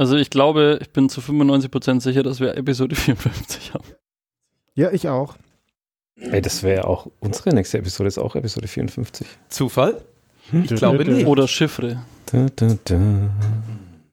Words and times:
Also 0.00 0.16
ich 0.16 0.30
glaube, 0.30 0.78
ich 0.80 0.88
bin 0.92 1.10
zu 1.10 1.20
95% 1.20 2.00
sicher, 2.00 2.22
dass 2.22 2.40
wir 2.40 2.56
Episode 2.56 2.94
54 2.96 3.74
haben. 3.74 3.84
Ja, 4.74 4.90
ich 4.92 5.10
auch. 5.10 5.36
Ey, 6.16 6.40
das 6.40 6.62
wäre 6.62 6.86
auch 6.86 7.08
unsere 7.20 7.50
nächste 7.50 7.76
Episode, 7.76 8.08
ist 8.08 8.16
auch 8.16 8.34
Episode 8.34 8.66
54. 8.66 9.26
Zufall? 9.50 10.00
Hm? 10.52 10.64
Ich 10.64 10.74
glaube 10.74 11.04
nicht. 11.04 11.26
Oder 11.26 11.46
Chiffre. 11.46 12.02
Da, 12.32 12.46
da, 12.56 12.78
da. 12.82 12.98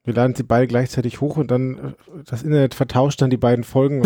Wir 0.04 0.14
laden 0.14 0.36
sie 0.36 0.44
beide 0.44 0.68
gleichzeitig 0.68 1.22
hoch 1.22 1.38
und 1.38 1.52
dann 1.52 1.78
äh, 1.78 2.24
das 2.26 2.44
Internet 2.44 2.74
vertauscht 2.74 3.22
dann 3.22 3.30
die 3.30 3.38
beiden 3.38 3.64
Folgen. 3.64 4.04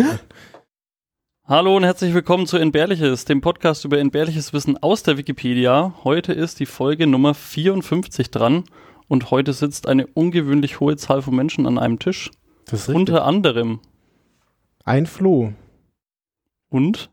Hallo 1.45 1.75
und 1.75 1.83
herzlich 1.83 2.13
willkommen 2.13 2.45
zu 2.45 2.57
Entbehrliches, 2.57 3.25
dem 3.25 3.41
Podcast 3.41 3.85
über 3.85 3.97
entbehrliches 3.97 4.53
Wissen 4.53 4.77
aus 4.83 5.01
der 5.01 5.17
Wikipedia. 5.17 5.95
Heute 6.03 6.31
ist 6.31 6.59
die 6.59 6.67
Folge 6.67 7.07
Nummer 7.07 7.33
54 7.33 8.29
dran 8.29 8.65
und 9.11 9.29
heute 9.29 9.51
sitzt 9.51 9.89
eine 9.89 10.07
ungewöhnlich 10.07 10.79
hohe 10.79 10.95
Zahl 10.95 11.21
von 11.21 11.35
Menschen 11.35 11.67
an 11.67 11.77
einem 11.77 11.99
Tisch. 11.99 12.31
das 12.65 12.83
ist 12.83 12.87
richtig. 12.89 12.95
Unter 12.95 13.25
anderem 13.25 13.81
Ein 14.85 15.05
Floh. 15.05 15.51
und 16.69 17.11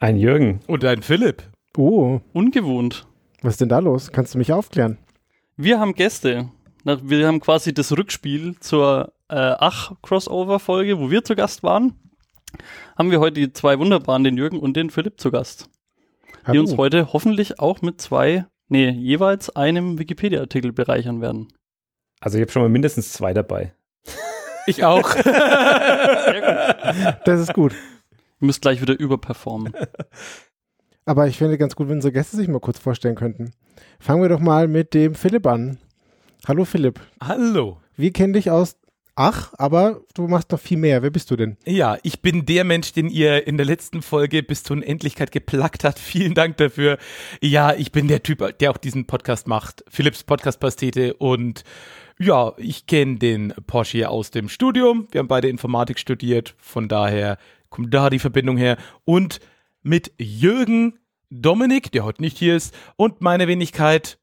Ein 0.00 0.16
Jürgen. 0.16 0.58
Und 0.66 0.84
ein 0.84 1.02
Philipp. 1.02 1.44
Oh, 1.76 2.20
ungewohnt. 2.32 3.06
was 3.42 3.54
ist 3.54 3.60
denn 3.60 3.68
da 3.68 3.78
los? 3.78 4.10
Kannst 4.10 4.34
du 4.34 4.38
mich 4.38 4.52
aufklären? 4.52 4.98
Wir 5.56 5.78
haben 5.78 5.94
Gäste. 5.94 6.50
Wir 6.84 7.28
haben 7.28 7.38
quasi 7.38 7.72
das 7.72 7.96
Rückspiel 7.96 8.56
zur 8.58 9.12
äh, 9.28 9.36
Ach-Crossover-Folge, 9.36 10.98
wo 10.98 11.12
wir 11.12 11.22
zu 11.22 11.36
Gast 11.36 11.62
waren. 11.62 11.94
Haben 12.96 13.12
wir 13.12 13.20
heute 13.20 13.34
die 13.40 13.52
zwei 13.52 13.78
Wunderbaren, 13.78 14.24
den 14.24 14.36
Jürgen 14.36 14.58
und 14.58 14.74
den 14.76 14.90
Philipp, 14.90 15.20
zu 15.20 15.30
Gast. 15.30 15.68
Die 16.42 16.46
Hallo. 16.48 16.60
uns 16.62 16.76
heute 16.76 17.12
hoffentlich 17.12 17.60
auch 17.60 17.82
mit 17.82 18.00
zwei, 18.00 18.46
nee, 18.68 18.90
jeweils 18.90 19.54
einem 19.54 19.98
Wikipedia-Artikel 19.98 20.72
bereichern 20.72 21.20
werden. 21.20 21.48
Also 22.20 22.38
ich 22.38 22.42
habe 22.42 22.52
schon 22.52 22.62
mal 22.62 22.68
mindestens 22.68 23.12
zwei 23.12 23.34
dabei. 23.34 23.72
Ich 24.66 24.84
auch. 24.84 25.14
Das 27.24 27.40
ist 27.40 27.52
gut. 27.52 27.72
Ihr 28.40 28.46
müsst 28.46 28.62
gleich 28.62 28.80
wieder 28.80 28.98
überperformen. 28.98 29.74
Aber 31.04 31.26
ich 31.26 31.36
finde 31.36 31.58
ganz 31.58 31.76
gut, 31.76 31.88
wenn 31.88 31.96
unsere 31.96 32.12
Gäste 32.12 32.36
sich 32.36 32.48
mal 32.48 32.60
kurz 32.60 32.78
vorstellen 32.78 33.14
könnten. 33.14 33.52
Fangen 33.98 34.22
wir 34.22 34.28
doch 34.28 34.40
mal 34.40 34.68
mit 34.68 34.94
dem 34.94 35.14
Philipp 35.14 35.46
an. 35.46 35.78
Hallo 36.46 36.64
Philipp. 36.64 37.00
Hallo. 37.20 37.78
Wir 37.96 38.12
kennen 38.12 38.32
dich 38.32 38.50
aus 38.50 38.76
Ach, 39.20 39.52
aber 39.58 40.02
du 40.14 40.28
machst 40.28 40.52
noch 40.52 40.60
viel 40.60 40.78
mehr. 40.78 41.02
Wer 41.02 41.10
bist 41.10 41.28
du 41.32 41.34
denn? 41.34 41.56
Ja, 41.66 41.98
ich 42.04 42.22
bin 42.22 42.46
der 42.46 42.62
Mensch, 42.62 42.92
den 42.92 43.10
ihr 43.10 43.48
in 43.48 43.56
der 43.56 43.66
letzten 43.66 44.00
Folge 44.00 44.44
bis 44.44 44.62
zur 44.62 44.76
Unendlichkeit 44.76 45.32
geplackt 45.32 45.82
hat. 45.82 45.98
Vielen 45.98 46.34
Dank 46.34 46.56
dafür. 46.58 46.98
Ja, 47.42 47.74
ich 47.74 47.90
bin 47.90 48.06
der 48.06 48.22
Typ, 48.22 48.56
der 48.60 48.70
auch 48.70 48.76
diesen 48.76 49.08
Podcast 49.08 49.48
macht. 49.48 49.82
Philipps 49.88 50.22
Podcast-Pastete 50.22 51.14
und 51.14 51.64
ja, 52.20 52.52
ich 52.58 52.86
kenne 52.86 53.16
den 53.16 53.54
Porsche 53.66 54.08
aus 54.08 54.30
dem 54.30 54.48
Studium. 54.48 55.08
Wir 55.10 55.18
haben 55.18 55.26
beide 55.26 55.48
Informatik 55.48 55.98
studiert. 55.98 56.54
Von 56.56 56.86
daher 56.86 57.38
kommt 57.70 57.92
da 57.92 58.10
die 58.10 58.20
Verbindung 58.20 58.56
her. 58.56 58.76
Und 59.04 59.40
mit 59.82 60.12
Jürgen 60.18 60.96
Dominik, 61.28 61.90
der 61.90 62.04
heute 62.04 62.22
nicht 62.22 62.38
hier 62.38 62.54
ist, 62.54 62.72
und 62.94 63.20
meine 63.20 63.48
Wenigkeit 63.48 64.20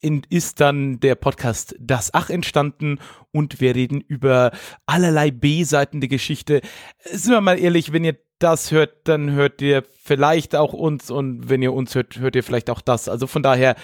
in, 0.00 0.22
ist 0.28 0.60
dann 0.60 1.00
der 1.00 1.14
Podcast 1.14 1.74
Das 1.80 2.12
Ach 2.12 2.30
entstanden 2.30 2.98
und 3.32 3.60
wir 3.60 3.74
reden 3.74 4.00
über 4.00 4.52
allerlei 4.86 5.30
B-Seiten 5.30 6.00
der 6.00 6.08
Geschichte. 6.08 6.60
Sind 7.04 7.32
wir 7.32 7.40
mal 7.40 7.58
ehrlich, 7.58 7.92
wenn 7.92 8.04
ihr 8.04 8.16
das 8.38 8.70
hört, 8.72 9.08
dann 9.08 9.30
hört 9.30 9.62
ihr 9.62 9.84
vielleicht 10.02 10.54
auch 10.56 10.72
uns 10.72 11.10
und 11.10 11.48
wenn 11.48 11.62
ihr 11.62 11.72
uns 11.72 11.94
hört, 11.94 12.18
hört 12.18 12.36
ihr 12.36 12.42
vielleicht 12.44 12.68
auch 12.68 12.80
das. 12.80 13.08
Also 13.08 13.26
von 13.26 13.42
daher 13.42 13.76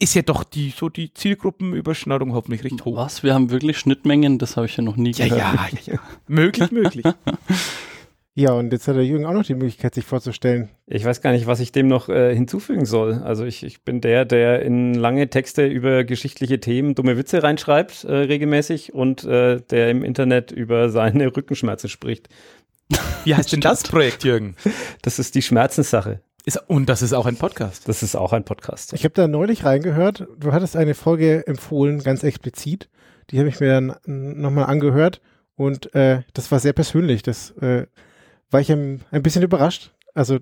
ist 0.00 0.14
ja 0.14 0.22
doch 0.22 0.42
die 0.42 0.70
so 0.70 0.88
die 0.88 1.14
Zielgruppenüberschneidung 1.14 2.32
hoffentlich 2.34 2.64
recht 2.64 2.84
hoch. 2.84 2.96
Was? 2.96 3.22
Wir 3.22 3.32
haben 3.34 3.50
wirklich 3.50 3.78
Schnittmengen? 3.78 4.38
Das 4.38 4.56
habe 4.56 4.66
ich 4.66 4.76
ja 4.76 4.82
noch 4.82 4.96
nie 4.96 5.12
Ja, 5.12 5.28
gehört. 5.28 5.42
ja, 5.54 5.68
ja, 5.84 5.92
ja. 5.94 6.00
möglich, 6.26 6.70
möglich. 6.72 7.04
Ja, 8.36 8.52
und 8.52 8.72
jetzt 8.72 8.88
hat 8.88 8.96
der 8.96 9.06
Jürgen 9.06 9.26
auch 9.26 9.32
noch 9.32 9.44
die 9.44 9.54
Möglichkeit, 9.54 9.94
sich 9.94 10.04
vorzustellen. 10.04 10.68
Ich 10.88 11.04
weiß 11.04 11.20
gar 11.20 11.30
nicht, 11.30 11.46
was 11.46 11.60
ich 11.60 11.70
dem 11.70 11.86
noch 11.86 12.08
äh, 12.08 12.34
hinzufügen 12.34 12.84
soll. 12.84 13.22
Also 13.22 13.44
ich, 13.44 13.62
ich 13.62 13.84
bin 13.84 14.00
der, 14.00 14.24
der 14.24 14.62
in 14.62 14.92
lange 14.94 15.30
Texte 15.30 15.66
über 15.66 16.02
geschichtliche 16.02 16.58
Themen 16.58 16.96
dumme 16.96 17.16
Witze 17.16 17.44
reinschreibt, 17.44 18.02
äh, 18.02 18.12
regelmäßig, 18.12 18.92
und 18.92 19.22
äh, 19.22 19.60
der 19.60 19.88
im 19.90 20.02
Internet 20.02 20.50
über 20.50 20.88
seine 20.88 21.26
Rückenschmerzen 21.36 21.88
spricht. 21.88 22.28
Wie 23.22 23.36
heißt 23.36 23.52
denn 23.52 23.60
das 23.60 23.84
Projekt, 23.84 24.24
Jürgen? 24.24 24.56
Das 25.02 25.20
ist 25.20 25.36
die 25.36 25.42
Schmerzenssache. 25.42 26.20
Ist, 26.44 26.58
und 26.68 26.88
das 26.88 27.02
ist 27.02 27.12
auch 27.12 27.26
ein 27.26 27.36
Podcast. 27.36 27.88
Das 27.88 28.02
ist 28.02 28.16
auch 28.16 28.32
ein 28.32 28.44
Podcast. 28.44 28.94
Ich 28.94 29.04
habe 29.04 29.14
da 29.14 29.28
neulich 29.28 29.64
reingehört. 29.64 30.26
Du 30.38 30.52
hattest 30.52 30.76
eine 30.76 30.94
Folge 30.94 31.46
empfohlen, 31.46 32.02
ganz 32.02 32.24
explizit. 32.24 32.90
Die 33.30 33.38
habe 33.38 33.48
ich 33.48 33.60
mir 33.60 33.68
dann 33.68 33.96
nochmal 34.06 34.66
angehört. 34.66 35.22
Und 35.54 35.94
äh, 35.94 36.22
das 36.34 36.50
war 36.50 36.58
sehr 36.58 36.72
persönlich. 36.72 37.22
Das 37.22 37.52
äh, 37.62 37.86
war 38.50 38.60
ich 38.60 38.70
ein, 38.72 39.02
ein 39.10 39.22
bisschen 39.22 39.42
überrascht. 39.42 39.92
Also, 40.14 40.38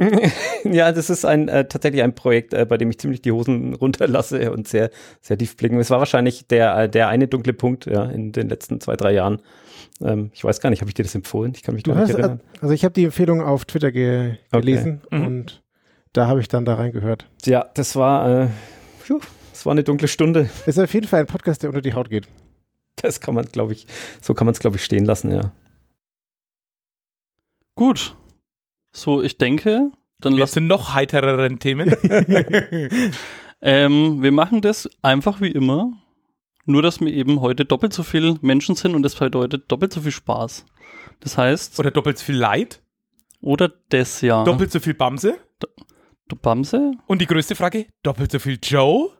ja, 0.64 0.92
das 0.92 1.10
ist 1.10 1.24
ein 1.24 1.48
äh, 1.48 1.66
tatsächlich 1.66 2.02
ein 2.02 2.14
Projekt, 2.14 2.54
äh, 2.54 2.64
bei 2.64 2.76
dem 2.76 2.88
ich 2.90 2.98
ziemlich 2.98 3.20
die 3.20 3.32
Hosen 3.32 3.74
runterlasse 3.74 4.52
und 4.52 4.68
sehr, 4.68 4.90
sehr 5.20 5.36
tief 5.36 5.56
blicken. 5.56 5.78
Es 5.80 5.90
war 5.90 5.98
wahrscheinlich 5.98 6.46
der, 6.46 6.76
äh, 6.76 6.88
der 6.88 7.08
eine 7.08 7.26
dunkle 7.26 7.52
Punkt 7.52 7.86
ja, 7.86 8.04
in 8.04 8.30
den 8.30 8.48
letzten 8.48 8.80
zwei, 8.80 8.94
drei 8.94 9.12
Jahren. 9.12 9.42
Ähm, 10.00 10.30
ich 10.34 10.44
weiß 10.44 10.60
gar 10.60 10.70
nicht, 10.70 10.80
habe 10.82 10.90
ich 10.90 10.94
dir 10.94 11.02
das 11.02 11.16
empfohlen? 11.16 11.52
Ich 11.56 11.62
kann 11.64 11.74
mich 11.74 11.82
du 11.82 11.92
gar 11.92 12.00
nicht 12.02 12.12
hast, 12.12 12.18
erinnern. 12.20 12.40
also 12.60 12.72
ich 12.74 12.84
habe 12.84 12.92
die 12.94 13.04
Empfehlung 13.06 13.42
auf 13.42 13.64
Twitter 13.64 13.90
ge 13.90 14.36
Okay. 14.52 14.60
gelesen 14.60 15.00
Mhm. 15.10 15.26
und 15.26 15.62
da 16.12 16.28
habe 16.28 16.40
ich 16.40 16.46
dann 16.48 16.64
da 16.64 16.74
reingehört. 16.74 17.26
Ja, 17.44 17.68
das 17.74 17.96
war, 17.96 18.42
äh, 18.44 18.48
phew, 19.00 19.18
das 19.52 19.66
war 19.66 19.72
eine 19.72 19.82
dunkle 19.82 20.06
Stunde. 20.06 20.48
Ist 20.66 20.78
auf 20.78 20.94
jeden 20.94 21.08
Fall 21.08 21.20
ein 21.20 21.26
Podcast, 21.26 21.64
der 21.64 21.70
unter 21.70 21.82
die 21.82 21.94
Haut 21.94 22.08
geht. 22.08 22.28
Das 23.02 23.20
kann 23.20 23.34
man, 23.34 23.46
glaube 23.46 23.72
ich, 23.72 23.86
so 24.22 24.32
kann 24.34 24.44
man 24.46 24.52
es, 24.52 24.60
glaube 24.60 24.76
ich, 24.76 24.84
stehen 24.84 25.04
lassen, 25.04 25.32
ja. 25.32 25.52
Gut. 27.78 28.16
So, 28.90 29.22
ich 29.22 29.38
denke, 29.38 29.92
dann 30.20 30.32
lass, 30.32 30.50
sind 30.50 30.66
noch 30.66 30.94
heitereren 30.94 31.60
Themen? 31.60 31.94
ähm, 33.62 34.20
wir 34.20 34.32
machen 34.32 34.62
das 34.62 34.90
einfach 35.00 35.40
wie 35.40 35.52
immer. 35.52 35.92
Nur, 36.64 36.82
dass 36.82 37.00
wir 37.00 37.12
eben 37.12 37.40
heute 37.40 37.64
doppelt 37.64 37.92
so 37.92 38.02
viel 38.02 38.36
Menschen 38.40 38.74
sind 38.74 38.96
und 38.96 39.04
das 39.04 39.14
bedeutet 39.14 39.70
doppelt 39.70 39.92
so 39.92 40.00
viel 40.00 40.10
Spaß. 40.10 40.66
Das 41.20 41.38
heißt, 41.38 41.78
Oder 41.78 41.92
doppelt 41.92 42.18
so 42.18 42.24
viel 42.24 42.36
Leid? 42.36 42.82
oder 43.40 43.70
das 43.90 44.22
ja. 44.22 44.42
Doppelt 44.42 44.72
so 44.72 44.80
viel 44.80 44.94
Bamse? 44.94 45.38
Du 46.26 46.34
Bamse? 46.34 46.94
Und 47.06 47.20
die 47.20 47.26
größte 47.26 47.54
Frage, 47.54 47.86
doppelt 48.02 48.32
so 48.32 48.40
viel 48.40 48.58
Joe? 48.60 49.12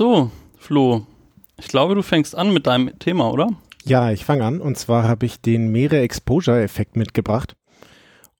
So, 0.00 0.30
Flo. 0.56 1.04
Ich 1.58 1.68
glaube, 1.68 1.94
du 1.94 2.00
fängst 2.00 2.34
an 2.34 2.54
mit 2.54 2.66
deinem 2.66 2.98
Thema, 2.98 3.30
oder? 3.30 3.50
Ja, 3.84 4.10
ich 4.10 4.24
fange 4.24 4.46
an. 4.46 4.58
Und 4.62 4.78
zwar 4.78 5.06
habe 5.06 5.26
ich 5.26 5.42
den 5.42 5.70
Meere-Exposure-Effekt 5.72 6.96
mitgebracht. 6.96 7.54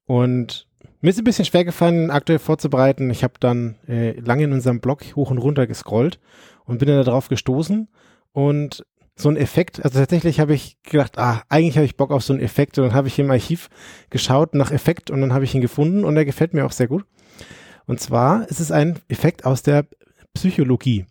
Und 0.06 0.66
mir 1.02 1.10
ist 1.10 1.18
ein 1.18 1.24
bisschen 1.24 1.44
schwer 1.44 1.66
gefallen, 1.66 2.10
aktuell 2.10 2.38
vorzubereiten. 2.38 3.10
Ich 3.10 3.22
habe 3.22 3.34
dann 3.40 3.76
äh, 3.86 4.18
lange 4.20 4.44
in 4.44 4.54
unserem 4.54 4.80
Blog 4.80 5.04
hoch 5.14 5.30
und 5.30 5.36
runter 5.36 5.66
gescrollt 5.66 6.18
und 6.64 6.78
bin 6.78 6.88
dann 6.88 7.04
darauf 7.04 7.28
gestoßen. 7.28 7.90
Und 8.32 8.86
so 9.14 9.28
ein 9.28 9.36
Effekt, 9.36 9.84
also 9.84 9.98
tatsächlich 9.98 10.40
habe 10.40 10.54
ich 10.54 10.78
gedacht, 10.82 11.18
ah, 11.18 11.42
eigentlich 11.50 11.76
habe 11.76 11.84
ich 11.84 11.98
Bock 11.98 12.10
auf 12.10 12.24
so 12.24 12.32
einen 12.32 12.40
Effekt. 12.40 12.78
Und 12.78 12.86
dann 12.86 12.94
habe 12.94 13.08
ich 13.08 13.18
im 13.18 13.30
Archiv 13.30 13.68
geschaut 14.08 14.54
nach 14.54 14.72
Effekt 14.72 15.10
und 15.10 15.20
dann 15.20 15.34
habe 15.34 15.44
ich 15.44 15.54
ihn 15.54 15.60
gefunden 15.60 16.04
und 16.04 16.14
der 16.14 16.24
gefällt 16.24 16.54
mir 16.54 16.64
auch 16.64 16.72
sehr 16.72 16.88
gut. 16.88 17.04
Und 17.84 18.00
zwar 18.00 18.48
ist 18.48 18.60
es 18.60 18.72
ein 18.72 18.98
Effekt 19.08 19.44
aus 19.44 19.62
der 19.62 19.84
Psychologie. 20.32 21.04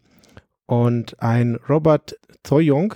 Und 0.69 1.19
ein 1.19 1.55
Robert 1.67 2.19
Zoyong 2.43 2.93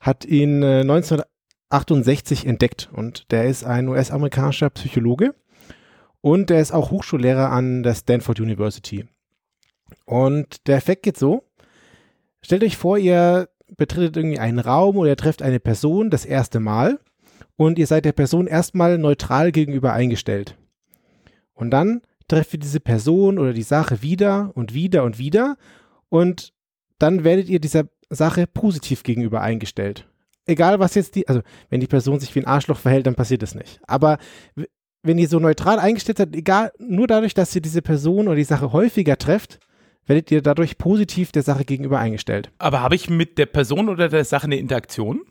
hat 0.00 0.26
ihn 0.26 0.62
äh, 0.62 0.80
1968 0.80 2.44
entdeckt. 2.44 2.90
Und 2.92 3.32
der 3.32 3.46
ist 3.46 3.64
ein 3.64 3.88
US-amerikanischer 3.88 4.68
Psychologe. 4.68 5.34
Und 6.20 6.50
der 6.50 6.60
ist 6.60 6.72
auch 6.72 6.90
Hochschullehrer 6.90 7.48
an 7.48 7.82
der 7.82 7.94
Stanford 7.94 8.38
University. 8.40 9.06
Und 10.04 10.66
der 10.66 10.76
Effekt 10.76 11.04
geht 11.04 11.16
so, 11.16 11.42
stellt 12.42 12.64
euch 12.64 12.76
vor, 12.76 12.98
ihr 12.98 13.48
betretet 13.78 14.18
irgendwie 14.18 14.38
einen 14.38 14.58
Raum 14.58 14.98
oder 14.98 15.08
ihr 15.08 15.16
trefft 15.16 15.40
eine 15.40 15.58
Person 15.58 16.10
das 16.10 16.26
erste 16.26 16.60
Mal. 16.60 17.00
Und 17.56 17.78
ihr 17.78 17.86
seid 17.86 18.04
der 18.04 18.12
Person 18.12 18.46
erstmal 18.46 18.98
neutral 18.98 19.52
gegenüber 19.52 19.94
eingestellt. 19.94 20.58
Und 21.54 21.70
dann 21.70 22.02
trefft 22.28 22.52
ihr 22.52 22.60
diese 22.60 22.80
Person 22.80 23.38
oder 23.38 23.54
die 23.54 23.62
Sache 23.62 24.02
wieder 24.02 24.50
und 24.52 24.74
wieder 24.74 25.04
und 25.04 25.18
wieder 25.18 25.56
und 26.12 26.52
dann 26.98 27.24
werdet 27.24 27.48
ihr 27.48 27.58
dieser 27.58 27.84
Sache 28.10 28.46
positiv 28.46 29.02
gegenüber 29.02 29.40
eingestellt. 29.40 30.06
egal 30.44 30.78
was 30.78 30.94
jetzt 30.94 31.14
die, 31.14 31.26
also 31.26 31.40
wenn 31.70 31.80
die 31.80 31.86
Person 31.86 32.20
sich 32.20 32.34
wie 32.34 32.40
ein 32.40 32.46
Arschloch 32.46 32.78
verhält, 32.78 33.06
dann 33.06 33.14
passiert 33.14 33.42
das 33.42 33.54
nicht. 33.54 33.80
Aber 33.86 34.18
wenn 35.02 35.16
ihr 35.16 35.28
so 35.28 35.38
neutral 35.38 35.78
eingestellt 35.78 36.18
seid, 36.18 36.36
egal, 36.36 36.72
nur 36.78 37.06
dadurch, 37.06 37.32
dass 37.32 37.54
ihr 37.54 37.62
diese 37.62 37.80
Person 37.80 38.26
oder 38.26 38.36
die 38.36 38.44
Sache 38.44 38.72
häufiger 38.72 39.16
trefft, 39.16 39.58
werdet 40.04 40.30
ihr 40.30 40.42
dadurch 40.42 40.76
positiv 40.76 41.32
der 41.32 41.42
Sache 41.42 41.64
gegenüber 41.64 41.98
eingestellt. 41.98 42.50
Aber 42.58 42.82
habe 42.82 42.94
ich 42.94 43.08
mit 43.08 43.38
der 43.38 43.46
Person 43.46 43.88
oder 43.88 44.10
der 44.10 44.24
Sache 44.26 44.44
eine 44.44 44.56
Interaktion? 44.56 45.22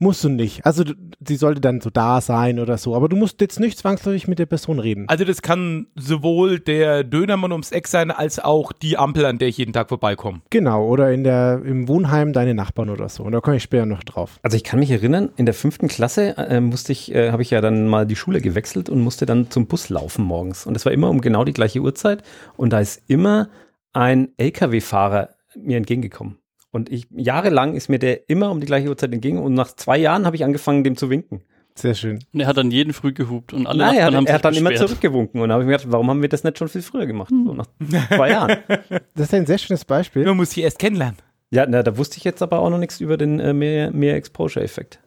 Musst 0.00 0.22
du 0.22 0.28
nicht. 0.28 0.64
Also 0.64 0.84
du- 0.84 0.94
sie 1.26 1.34
sollte 1.34 1.60
dann 1.60 1.80
so 1.80 1.90
da 1.90 2.20
sein 2.20 2.60
oder 2.60 2.78
so, 2.78 2.94
aber 2.94 3.08
du 3.08 3.16
musst 3.16 3.40
jetzt 3.40 3.58
nicht 3.58 3.76
zwangsläufig 3.78 4.28
mit 4.28 4.38
der 4.38 4.46
Person 4.46 4.78
reden. 4.78 5.06
Also 5.08 5.24
das 5.24 5.42
kann 5.42 5.88
sowohl 5.96 6.60
der 6.60 7.02
Dönermann 7.02 7.50
ums 7.50 7.72
Eck 7.72 7.88
sein, 7.88 8.12
als 8.12 8.38
auch 8.38 8.70
die 8.70 8.96
Ampel, 8.96 9.24
an 9.24 9.38
der 9.38 9.48
ich 9.48 9.58
jeden 9.58 9.72
Tag 9.72 9.88
vorbeikomme. 9.88 10.40
Genau, 10.50 10.86
oder 10.86 11.10
in 11.12 11.24
der, 11.24 11.62
im 11.64 11.88
Wohnheim 11.88 12.32
deine 12.32 12.54
Nachbarn 12.54 12.90
oder 12.90 13.08
so. 13.08 13.24
Und 13.24 13.32
da 13.32 13.40
komme 13.40 13.56
ich 13.56 13.62
später 13.64 13.86
noch 13.86 14.04
drauf. 14.04 14.38
Also 14.44 14.56
ich 14.56 14.62
kann 14.62 14.78
mich 14.78 14.92
erinnern, 14.92 15.30
in 15.36 15.46
der 15.46 15.54
fünften 15.54 15.88
Klasse 15.88 16.36
äh, 16.38 16.60
musste 16.60 16.92
ich, 16.92 17.12
äh, 17.12 17.32
habe 17.32 17.42
ich 17.42 17.50
ja 17.50 17.60
dann 17.60 17.88
mal 17.88 18.06
die 18.06 18.14
Schule 18.16 18.40
gewechselt 18.40 18.88
und 18.88 19.00
musste 19.00 19.26
dann 19.26 19.50
zum 19.50 19.66
Bus 19.66 19.88
laufen 19.88 20.24
morgens. 20.24 20.64
Und 20.64 20.76
es 20.76 20.84
war 20.84 20.92
immer 20.92 21.10
um 21.10 21.20
genau 21.20 21.42
die 21.42 21.52
gleiche 21.52 21.80
Uhrzeit. 21.80 22.22
Und 22.56 22.72
da 22.72 22.78
ist 22.78 23.02
immer 23.08 23.48
ein 23.92 24.28
LKW-Fahrer 24.36 25.30
mir 25.56 25.76
entgegengekommen. 25.76 26.38
Und 26.78 26.90
ich, 26.90 27.08
jahrelang 27.10 27.74
ist 27.74 27.88
mir 27.88 27.98
der 27.98 28.30
immer 28.30 28.52
um 28.52 28.60
die 28.60 28.66
gleiche 28.66 28.88
Uhrzeit 28.88 29.12
entgegen. 29.12 29.38
Und 29.38 29.54
nach 29.54 29.74
zwei 29.74 29.98
Jahren 29.98 30.26
habe 30.26 30.36
ich 30.36 30.44
angefangen, 30.44 30.84
dem 30.84 30.96
zu 30.96 31.10
winken. 31.10 31.42
Sehr 31.74 31.94
schön. 31.94 32.20
Und 32.32 32.40
er 32.40 32.46
hat 32.46 32.56
dann 32.56 32.70
jeden 32.70 32.92
früh 32.92 33.12
gehupt 33.12 33.52
und 33.52 33.66
alle 33.66 33.78
Nein, 33.78 33.96
er 33.96 34.06
hat, 34.06 34.14
haben 34.14 34.26
er 34.26 34.34
hat 34.34 34.44
dann 34.44 34.54
sich 34.54 34.60
immer 34.60 34.70
beschwert. 34.70 34.88
zurückgewunken. 34.88 35.40
Und 35.40 35.48
da 35.48 35.54
habe 35.54 35.64
ich 35.64 35.66
mir 35.66 35.72
gedacht, 35.76 35.90
warum 35.90 36.08
haben 36.08 36.22
wir 36.22 36.28
das 36.28 36.44
nicht 36.44 36.56
schon 36.56 36.68
viel 36.68 36.82
früher 36.82 37.06
gemacht? 37.06 37.30
So 37.30 37.52
nach 37.52 37.66
zwei 38.08 38.30
Jahren. 38.30 38.56
Das 39.14 39.26
ist 39.26 39.34
ein 39.34 39.46
sehr 39.46 39.58
schönes 39.58 39.84
Beispiel. 39.84 40.24
Man 40.24 40.36
muss 40.36 40.52
sie 40.52 40.62
erst 40.62 40.78
kennenlernen. 40.78 41.18
Ja, 41.50 41.66
na, 41.68 41.82
da 41.82 41.96
wusste 41.96 42.18
ich 42.18 42.24
jetzt 42.24 42.42
aber 42.42 42.60
auch 42.60 42.70
noch 42.70 42.78
nichts 42.78 43.00
über 43.00 43.16
den 43.16 43.40
äh, 43.40 43.52
mehr, 43.52 43.90
mehr 43.90 44.14
Exposure-Effekt. 44.14 45.00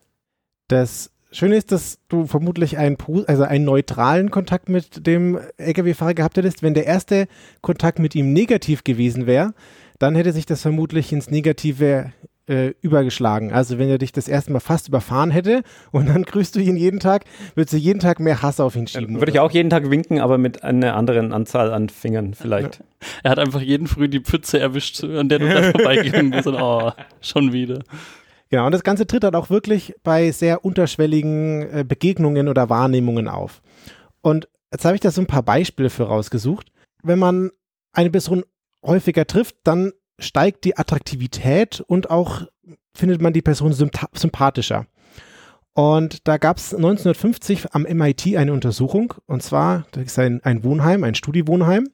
Das 0.68 1.12
Schöne 1.32 1.56
ist, 1.56 1.72
dass 1.72 2.00
du 2.10 2.26
vermutlich 2.26 2.78
einen, 2.78 2.98
also 3.28 3.44
einen 3.44 3.64
neutralen 3.64 4.32
Kontakt 4.32 4.68
mit 4.68 5.08
dem 5.08 5.40
LKW-Fahrer 5.58 6.14
gehabt 6.14 6.36
hättest. 6.36 6.62
Wenn 6.62 6.74
der 6.74 6.86
erste 6.86 7.28
Kontakt 7.62 8.00
mit 8.00 8.16
ihm 8.16 8.34
negativ 8.34 8.84
gewesen 8.84 9.28
wäre, 9.28 9.54
dann 10.01 10.15
hätte 10.15 10.33
sich 10.33 10.45
das 10.45 10.62
vermutlich 10.62 11.12
ins 11.12 11.30
Negative 11.30 12.12
äh, 12.48 12.74
übergeschlagen. 12.81 13.53
Also 13.53 13.77
wenn 13.77 13.88
er 13.88 13.98
dich 13.98 14.12
das 14.12 14.27
erste 14.27 14.51
Mal 14.51 14.59
fast 14.59 14.88
überfahren 14.88 15.30
hätte 15.31 15.62
und 15.92 16.09
dann 16.09 16.24
grüßt 16.24 16.56
du 16.56 16.59
ihn 16.59 16.75
jeden 16.75 17.00
Tag, 17.00 17.25
würdest 17.56 17.74
du 17.74 17.77
jeden 17.77 18.00
Tag 18.00 18.19
mehr 18.19 18.42
Hass 18.42 18.59
auf 18.59 18.75
ihn 18.75 18.88
schieben. 18.88 19.19
Würde 19.19 19.31
ich 19.31 19.39
auch 19.39 19.51
jeden 19.51 19.69
Tag 19.69 19.89
winken, 19.92 20.19
aber 20.19 20.38
mit 20.38 20.63
einer 20.63 20.95
anderen 20.95 21.33
Anzahl 21.33 21.71
an 21.71 21.89
Fingern 21.89 22.33
vielleicht. 22.33 22.83
Er 23.24 23.31
hat 23.31 23.39
einfach 23.39 23.62
jeden 23.62 23.88
früh 23.88 24.09
die 24.09 24.19
Pfütze 24.19 24.59
erwischt, 24.59 25.03
an 25.03 25.30
der 25.30 25.39
du 25.39 25.48
da 25.48 25.63
vorbeigegangen 25.71 26.31
bist. 26.31 26.48
Und, 26.48 26.56
oh, 26.56 26.92
schon 27.21 27.53
wieder. 27.53 27.80
Genau, 28.50 28.65
und 28.65 28.74
das 28.74 28.83
Ganze 28.83 29.07
tritt 29.07 29.24
dann 29.24 29.36
auch 29.36 29.50
wirklich 29.50 29.94
bei 30.03 30.31
sehr 30.31 30.65
unterschwelligen 30.65 31.62
äh, 31.62 31.86
Begegnungen 31.88 32.50
oder 32.50 32.69
Wahrnehmungen 32.69 33.27
auf. 33.27 33.62
Und 34.21 34.50
jetzt 34.74 34.83
habe 34.83 34.95
ich 34.95 35.01
da 35.01 35.12
so 35.12 35.21
ein 35.21 35.27
paar 35.27 35.44
Beispiele 35.44 35.89
für 35.89 36.03
rausgesucht. 36.03 36.71
Wenn 37.01 37.19
man 37.19 37.51
eine 37.94 38.09
Person 38.09 38.44
häufiger 38.83 39.25
trifft, 39.25 39.56
dann 39.63 39.92
steigt 40.19 40.63
die 40.66 40.78
Attraktivität 40.78 41.81
und 41.81 42.10
auch 42.10 42.44
findet 42.94 43.22
man 43.22 43.33
die 43.33 43.42
Person 43.42 43.74
sympathischer. 43.74 44.86
Und 45.74 46.28
da 46.28 46.38
gab 46.38 46.57
es 46.57 46.74
1950 46.74 47.74
am 47.74 47.83
MIT 47.83 48.36
eine 48.36 48.54
Untersuchung, 48.54 49.13
und 49.25 49.42
zwar, 49.42 49.86
das 49.92 50.04
ist 50.04 50.19
ein, 50.19 50.42
ein 50.44 50.63
Wohnheim, 50.63 51.04
ein 51.04 51.16
Studiwohnheim. 51.16 51.89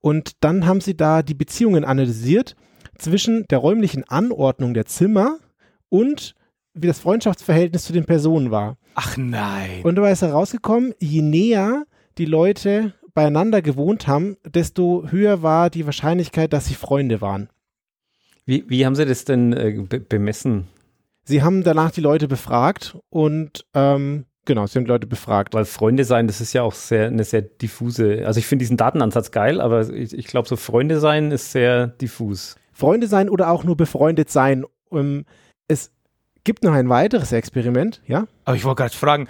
Und 0.00 0.32
dann 0.40 0.66
haben 0.66 0.80
sie 0.80 0.96
da 0.96 1.22
die 1.22 1.34
Beziehungen 1.34 1.84
analysiert 1.84 2.56
zwischen 2.98 3.46
der 3.50 3.58
räumlichen 3.58 4.04
Anordnung 4.08 4.74
der 4.74 4.86
Zimmer 4.86 5.38
und 5.88 6.34
wie 6.74 6.86
das 6.86 7.00
Freundschaftsverhältnis 7.00 7.84
zu 7.84 7.92
den 7.92 8.04
Personen 8.04 8.50
war. 8.50 8.76
Ach 8.94 9.16
nein. 9.16 9.82
Und 9.82 9.96
dabei 9.96 10.12
ist 10.12 10.22
herausgekommen, 10.22 10.94
je 10.98 11.22
näher 11.22 11.84
die 12.18 12.24
Leute 12.24 12.94
beieinander 13.14 13.62
gewohnt 13.62 14.06
haben, 14.06 14.36
desto 14.44 15.04
höher 15.10 15.42
war 15.42 15.70
die 15.70 15.86
Wahrscheinlichkeit, 15.86 16.52
dass 16.52 16.66
sie 16.66 16.74
Freunde 16.74 17.20
waren. 17.20 17.48
Wie, 18.44 18.64
wie 18.68 18.86
haben 18.86 18.94
Sie 18.94 19.04
das 19.04 19.24
denn 19.24 19.52
äh, 19.52 19.84
be 19.86 20.00
bemessen? 20.00 20.68
Sie 21.24 21.42
haben 21.42 21.62
danach 21.62 21.90
die 21.90 22.00
Leute 22.00 22.28
befragt 22.28 22.96
und 23.10 23.66
ähm, 23.74 24.24
genau, 24.46 24.66
sie 24.66 24.78
haben 24.78 24.86
die 24.86 24.90
Leute 24.90 25.06
befragt. 25.06 25.52
Weil 25.52 25.66
Freunde 25.66 26.04
sein, 26.04 26.26
das 26.26 26.40
ist 26.40 26.54
ja 26.54 26.62
auch 26.62 26.72
sehr 26.72 27.08
eine 27.08 27.24
sehr 27.24 27.42
diffuse. 27.42 28.26
Also 28.26 28.38
ich 28.38 28.46
finde 28.46 28.62
diesen 28.62 28.78
Datenansatz 28.78 29.30
geil, 29.30 29.60
aber 29.60 29.90
ich, 29.90 30.16
ich 30.16 30.26
glaube, 30.26 30.48
so 30.48 30.56
Freunde 30.56 30.98
sein 30.98 31.30
ist 31.30 31.52
sehr 31.52 31.88
diffus. 31.88 32.56
Freunde 32.72 33.06
sein 33.06 33.28
oder 33.28 33.50
auch 33.50 33.64
nur 33.64 33.76
befreundet 33.76 34.30
sein. 34.30 34.64
Ähm, 34.90 35.26
es 35.68 35.92
gibt 36.44 36.64
noch 36.64 36.72
ein 36.72 36.88
weiteres 36.88 37.32
Experiment, 37.32 38.00
ja? 38.06 38.26
Aber 38.46 38.56
ich 38.56 38.64
wollte 38.64 38.82
gerade 38.82 38.94
fragen, 38.94 39.28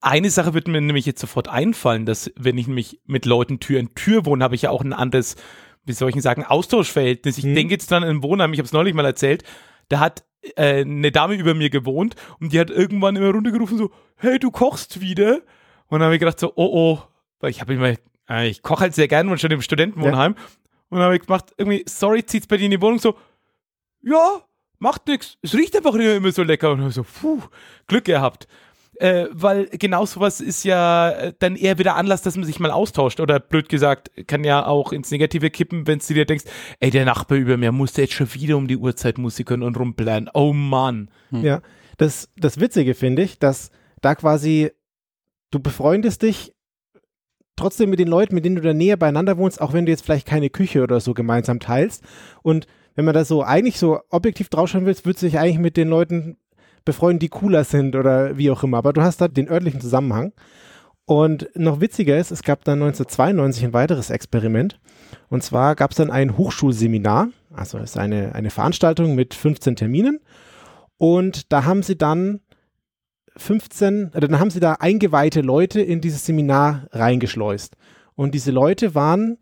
eine 0.00 0.30
Sache 0.30 0.54
wird 0.54 0.68
mir 0.68 0.80
nämlich 0.80 1.06
jetzt 1.06 1.20
sofort 1.20 1.48
einfallen, 1.48 2.06
dass 2.06 2.30
wenn 2.36 2.58
ich 2.58 2.66
nämlich 2.66 3.00
mit 3.06 3.26
Leuten 3.26 3.60
Tür 3.60 3.80
in 3.80 3.94
Tür 3.94 4.24
wohne, 4.26 4.42
habe 4.44 4.54
ich 4.54 4.62
ja 4.62 4.70
auch 4.70 4.82
ein 4.82 4.92
anderes, 4.92 5.36
wie 5.84 5.92
soll 5.92 6.08
ich 6.08 6.14
denn 6.14 6.22
sagen, 6.22 6.44
Austauschverhältnis. 6.44 7.38
Ich 7.38 7.44
Hm. 7.44 7.54
denke 7.54 7.74
jetzt 7.74 7.90
dann 7.92 8.02
an 8.02 8.08
ein 8.08 8.22
Wohnheim, 8.22 8.52
ich 8.52 8.58
habe 8.58 8.66
es 8.66 8.72
neulich 8.72 8.94
mal 8.94 9.04
erzählt, 9.04 9.44
da 9.88 10.00
hat 10.00 10.24
äh, 10.56 10.80
eine 10.80 11.12
Dame 11.12 11.34
über 11.34 11.54
mir 11.54 11.70
gewohnt 11.70 12.14
und 12.40 12.52
die 12.52 12.60
hat 12.60 12.70
irgendwann 12.70 13.16
immer 13.16 13.30
runtergerufen 13.30 13.76
so, 13.76 13.90
hey, 14.16 14.38
du 14.38 14.50
kochst 14.50 15.00
wieder? 15.00 15.40
Und 15.88 15.98
dann 15.98 16.04
habe 16.04 16.14
ich 16.14 16.20
gedacht 16.20 16.40
so, 16.40 16.52
oh 16.56 16.70
oh, 16.72 17.02
weil 17.40 17.50
ich 17.50 17.60
habe 17.60 17.74
immer, 17.74 17.94
äh, 18.28 18.48
ich 18.48 18.62
koche 18.62 18.80
halt 18.82 18.94
sehr 18.94 19.08
gerne 19.08 19.30
und 19.30 19.40
schon 19.40 19.50
im 19.50 19.60
Studentenwohnheim. 19.62 20.34
Und 20.88 20.98
dann 20.98 21.04
habe 21.06 21.16
ich 21.16 21.22
gemacht, 21.22 21.52
irgendwie, 21.56 21.84
sorry, 21.86 22.24
zieht's 22.24 22.46
bei 22.46 22.56
dir 22.56 22.64
in 22.64 22.70
die 22.70 22.80
Wohnung 22.80 22.98
so, 22.98 23.16
ja, 24.02 24.40
macht 24.78 25.06
nix. 25.08 25.36
Es 25.42 25.54
riecht 25.54 25.76
einfach 25.76 25.94
immer 25.94 26.32
so 26.32 26.42
lecker. 26.42 26.72
Und 26.72 26.86
ich 26.86 26.94
so, 26.94 27.04
puh, 27.04 27.42
Glück 27.86 28.04
gehabt. 28.04 28.48
Äh, 29.00 29.28
weil 29.32 29.66
genau 29.72 30.04
sowas 30.04 30.42
ist 30.42 30.62
ja 30.62 31.10
äh, 31.10 31.32
dann 31.38 31.56
eher 31.56 31.78
wieder 31.78 31.96
Anlass, 31.96 32.20
dass 32.20 32.36
man 32.36 32.44
sich 32.44 32.60
mal 32.60 32.70
austauscht. 32.70 33.18
Oder 33.18 33.40
blöd 33.40 33.70
gesagt, 33.70 34.10
kann 34.26 34.44
ja 34.44 34.66
auch 34.66 34.92
ins 34.92 35.10
Negative 35.10 35.48
kippen, 35.48 35.86
wenn 35.86 36.00
du 36.00 36.12
dir 36.12 36.26
denkst, 36.26 36.44
ey, 36.80 36.90
der 36.90 37.06
Nachbar 37.06 37.38
über 37.38 37.56
mir 37.56 37.72
musste 37.72 38.02
jetzt 38.02 38.12
schon 38.12 38.34
wieder 38.34 38.58
um 38.58 38.68
die 38.68 38.76
Uhrzeit 38.76 39.16
Musik 39.16 39.48
hören 39.48 39.62
und 39.62 39.78
rumblären. 39.78 40.28
Oh 40.34 40.52
Mann. 40.52 41.10
Ja. 41.30 41.62
Das, 41.96 42.28
das 42.36 42.60
Witzige 42.60 42.94
finde 42.94 43.22
ich, 43.22 43.38
dass 43.38 43.70
da 44.02 44.14
quasi 44.14 44.70
du 45.50 45.60
befreundest 45.60 46.20
dich 46.20 46.52
trotzdem 47.56 47.88
mit 47.88 48.00
den 48.00 48.08
Leuten, 48.08 48.34
mit 48.34 48.44
denen 48.44 48.56
du 48.56 48.62
da 48.62 48.74
näher 48.74 48.98
beieinander 48.98 49.38
wohnst, 49.38 49.62
auch 49.62 49.72
wenn 49.72 49.86
du 49.86 49.92
jetzt 49.92 50.04
vielleicht 50.04 50.26
keine 50.26 50.50
Küche 50.50 50.82
oder 50.82 51.00
so 51.00 51.14
gemeinsam 51.14 51.58
teilst. 51.58 52.04
Und 52.42 52.66
wenn 52.96 53.06
man 53.06 53.14
das 53.14 53.28
so 53.28 53.42
eigentlich 53.42 53.78
so 53.78 54.00
objektiv 54.10 54.50
draufschauen 54.50 54.84
willst, 54.84 55.06
würdest 55.06 55.22
du 55.22 55.26
dich 55.26 55.38
eigentlich 55.38 55.58
mit 55.58 55.78
den 55.78 55.88
Leuten 55.88 56.36
befreunden, 56.84 57.18
die 57.18 57.28
cooler 57.28 57.64
sind 57.64 57.96
oder 57.96 58.36
wie 58.36 58.50
auch 58.50 58.62
immer. 58.62 58.78
Aber 58.78 58.92
du 58.92 59.02
hast 59.02 59.20
da 59.20 59.28
den 59.28 59.48
örtlichen 59.48 59.80
Zusammenhang. 59.80 60.32
Und 61.04 61.48
noch 61.54 61.80
witziger 61.80 62.18
ist, 62.18 62.30
es 62.30 62.42
gab 62.42 62.62
dann 62.64 62.82
1992 62.82 63.64
ein 63.64 63.72
weiteres 63.72 64.10
Experiment. 64.10 64.78
Und 65.28 65.42
zwar 65.42 65.74
gab 65.74 65.90
es 65.90 65.96
dann 65.96 66.10
ein 66.10 66.38
Hochschulseminar, 66.38 67.30
also 67.52 67.78
es 67.78 67.90
ist 67.90 67.98
eine, 67.98 68.34
eine 68.34 68.50
Veranstaltung 68.50 69.16
mit 69.16 69.34
15 69.34 69.74
Terminen. 69.74 70.20
Und 70.98 71.52
da 71.52 71.64
haben 71.64 71.82
sie 71.82 71.98
dann 71.98 72.40
15, 73.36 74.12
oder 74.14 74.28
dann 74.28 74.38
haben 74.38 74.50
sie 74.50 74.60
da 74.60 74.74
eingeweihte 74.74 75.40
Leute 75.40 75.80
in 75.80 76.00
dieses 76.00 76.26
Seminar 76.26 76.86
reingeschleust. 76.92 77.76
Und 78.14 78.34
diese 78.34 78.50
Leute 78.50 78.94
waren 78.94 79.38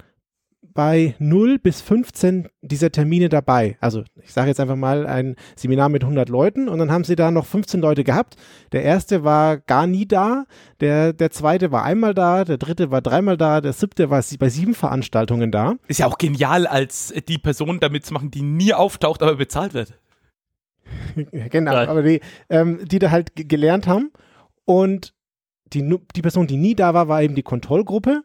bei 0.79 1.17
0 1.19 1.59
bis 1.59 1.81
15 1.81 2.51
dieser 2.63 2.93
Termine 2.93 3.29
dabei. 3.29 3.77
Also 3.81 4.05
ich 4.23 4.33
sage 4.33 4.47
jetzt 4.47 4.61
einfach 4.61 4.77
mal 4.77 5.09
ein 5.09 5.35
Seminar 5.57 5.89
mit 5.89 6.05
100 6.05 6.29
Leuten 6.29 6.69
und 6.69 6.79
dann 6.79 6.93
haben 6.93 7.03
sie 7.03 7.17
da 7.17 7.33
noch 7.33 7.47
15 7.47 7.81
Leute 7.81 8.05
gehabt. 8.05 8.37
Der 8.71 8.85
erste 8.85 9.25
war 9.25 9.57
gar 9.57 9.89
nie 9.89 10.07
da, 10.07 10.45
der, 10.79 11.13
der 11.13 11.33
zweite 11.33 11.73
war 11.73 11.83
einmal 11.83 12.15
da, 12.15 12.45
der 12.45 12.59
dritte 12.59 12.93
war 12.93 13.03
dreimal 13.03 13.37
da, 13.37 13.61
der 13.61 13.73
siebte 13.73 14.09
war 14.09 14.23
sie- 14.23 14.37
bei 14.37 14.51
sieben 14.51 14.73
Veranstaltungen 14.77 15.51
da. 15.51 15.75
Ist 15.89 15.99
ja 15.99 16.07
auch 16.07 16.17
genial, 16.17 16.69
als 16.69 17.13
die 17.27 17.39
Person 17.39 17.81
damit 17.81 18.07
zu 18.07 18.15
machen, 18.15 18.31
die 18.31 18.43
nie 18.43 18.73
auftaucht, 18.73 19.21
aber 19.21 19.35
bezahlt 19.35 19.75
wird. 19.75 19.99
genau, 21.51 21.73
Geil. 21.73 21.89
aber 21.89 22.03
die, 22.05 22.21
ähm, 22.51 22.79
die 22.87 23.01
da 23.01 23.11
halt 23.11 23.33
gelernt 23.35 23.89
haben. 23.89 24.13
Und 24.65 25.13
die, 25.73 25.83
die 26.15 26.23
Person, 26.23 26.47
die 26.47 26.57
nie 26.57 26.77
da 26.77 26.95
war, 26.95 27.09
war 27.09 27.21
eben 27.21 27.35
die 27.35 27.43
Kontrollgruppe. 27.43 28.23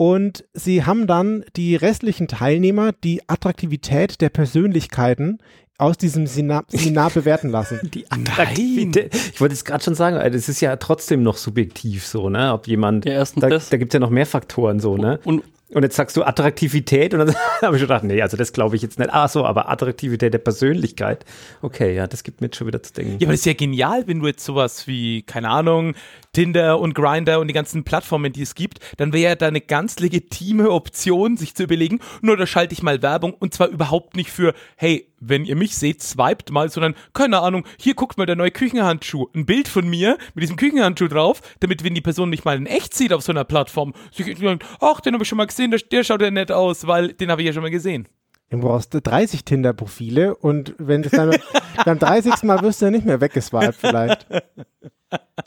Und 0.00 0.44
sie 0.54 0.84
haben 0.84 1.08
dann 1.08 1.44
die 1.56 1.74
restlichen 1.74 2.28
Teilnehmer 2.28 2.92
die 2.92 3.20
Attraktivität 3.28 4.20
der 4.20 4.28
Persönlichkeiten 4.28 5.38
aus 5.76 5.96
diesem 5.98 6.28
Seminar, 6.28 6.64
Seminar 6.68 7.10
bewerten 7.10 7.48
lassen. 7.48 7.80
Die 7.92 8.08
Attraktivität. 8.08 9.12
Ich 9.34 9.40
wollte 9.40 9.54
es 9.54 9.64
gerade 9.64 9.82
schon 9.82 9.96
sagen, 9.96 10.16
das 10.32 10.48
ist 10.48 10.60
ja 10.60 10.76
trotzdem 10.76 11.24
noch 11.24 11.36
subjektiv 11.36 12.06
so, 12.06 12.30
ne? 12.30 12.52
Ob 12.52 12.68
jemand. 12.68 13.06
Ja, 13.06 13.14
erstens 13.14 13.40
da 13.40 13.48
das. 13.48 13.70
da 13.70 13.76
gibt 13.76 13.92
es 13.92 13.94
ja 13.94 13.98
noch 13.98 14.10
mehr 14.10 14.26
Faktoren 14.26 14.78
so, 14.78 14.96
ne? 14.96 15.18
Und 15.24 15.42
Und 15.70 15.82
jetzt 15.82 15.96
sagst 15.96 16.16
du 16.16 16.22
Attraktivität 16.22 17.12
und 17.12 17.18
dann 17.18 17.34
habe 17.62 17.76
ich 17.76 17.80
schon 17.80 17.88
gedacht, 17.88 18.04
nee, 18.04 18.22
also 18.22 18.36
das 18.36 18.52
glaube 18.52 18.76
ich 18.76 18.82
jetzt 18.82 18.98
nicht. 19.00 19.12
Ah, 19.12 19.26
so, 19.28 19.44
aber 19.44 19.68
Attraktivität 19.68 20.32
der 20.32 20.38
Persönlichkeit. 20.38 21.24
Okay, 21.60 21.94
ja, 21.94 22.06
das 22.06 22.22
gibt 22.22 22.40
mir 22.40 22.46
jetzt 22.46 22.56
schon 22.56 22.68
wieder 22.68 22.82
zu 22.82 22.92
denken. 22.92 23.18
Ja, 23.18 23.26
aber 23.26 23.32
das 23.32 23.40
ist 23.40 23.46
ja 23.46 23.52
genial, 23.52 24.06
wenn 24.06 24.20
du 24.20 24.28
jetzt 24.28 24.44
sowas 24.44 24.86
wie, 24.86 25.22
keine 25.22 25.50
Ahnung, 25.50 25.94
Tinder 26.32 26.78
und 26.78 26.94
Grinder 26.94 27.40
und 27.40 27.48
die 27.48 27.54
ganzen 27.54 27.84
Plattformen, 27.84 28.32
die 28.32 28.42
es 28.42 28.54
gibt, 28.54 28.80
dann 28.96 29.12
wäre 29.12 29.30
ja 29.30 29.34
da 29.34 29.48
eine 29.48 29.60
ganz 29.60 29.98
legitime 29.98 30.70
Option, 30.70 31.36
sich 31.36 31.54
zu 31.54 31.64
überlegen, 31.64 32.00
nur 32.20 32.36
da 32.36 32.46
schalte 32.46 32.72
ich 32.72 32.82
mal 32.82 33.02
Werbung 33.02 33.34
und 33.34 33.54
zwar 33.54 33.68
überhaupt 33.68 34.16
nicht 34.16 34.30
für, 34.30 34.54
hey, 34.76 35.08
wenn 35.20 35.44
ihr 35.44 35.56
mich 35.56 35.76
seht, 35.76 36.02
swiped 36.02 36.50
mal, 36.50 36.70
sondern, 36.70 36.94
keine 37.12 37.40
Ahnung, 37.40 37.64
hier 37.78 37.94
guckt 37.94 38.18
mal 38.18 38.26
der 38.26 38.36
neue 38.36 38.50
Küchenhandschuh. 38.50 39.26
Ein 39.34 39.46
Bild 39.46 39.68
von 39.68 39.88
mir 39.88 40.16
mit 40.34 40.42
diesem 40.42 40.56
Küchenhandschuh 40.56 41.08
drauf, 41.08 41.40
damit, 41.60 41.82
wenn 41.84 41.94
die 41.94 42.00
Person 42.00 42.30
nicht 42.30 42.44
mal 42.44 42.56
in 42.56 42.66
echt 42.66 42.94
sieht 42.94 43.12
auf 43.12 43.22
so 43.22 43.32
einer 43.32 43.44
Plattform, 43.44 43.94
sich 44.12 44.26
denkt, 44.38 44.64
ach, 44.80 45.00
den 45.00 45.14
habe 45.14 45.24
ich 45.24 45.28
schon 45.28 45.38
mal 45.38 45.46
gesehen, 45.46 45.70
der, 45.70 45.80
der 45.80 46.04
schaut 46.04 46.22
ja 46.22 46.30
nett 46.30 46.52
aus, 46.52 46.86
weil 46.86 47.12
den 47.14 47.30
habe 47.30 47.42
ich 47.42 47.46
ja 47.46 47.52
schon 47.52 47.62
mal 47.62 47.70
gesehen. 47.70 48.08
Du 48.50 48.58
brauchst 48.58 48.90
30 48.94 49.44
Tinder-Profile 49.44 50.34
und 50.34 50.74
wenn 50.78 51.02
das 51.02 51.12
dann 51.12 51.36
beim 51.84 51.98
30. 51.98 52.42
Mal 52.44 52.62
wirst 52.62 52.80
du 52.80 52.86
ja 52.86 52.90
nicht 52.90 53.04
mehr 53.04 53.20
weggeswiped 53.20 53.74
vielleicht. 53.74 54.26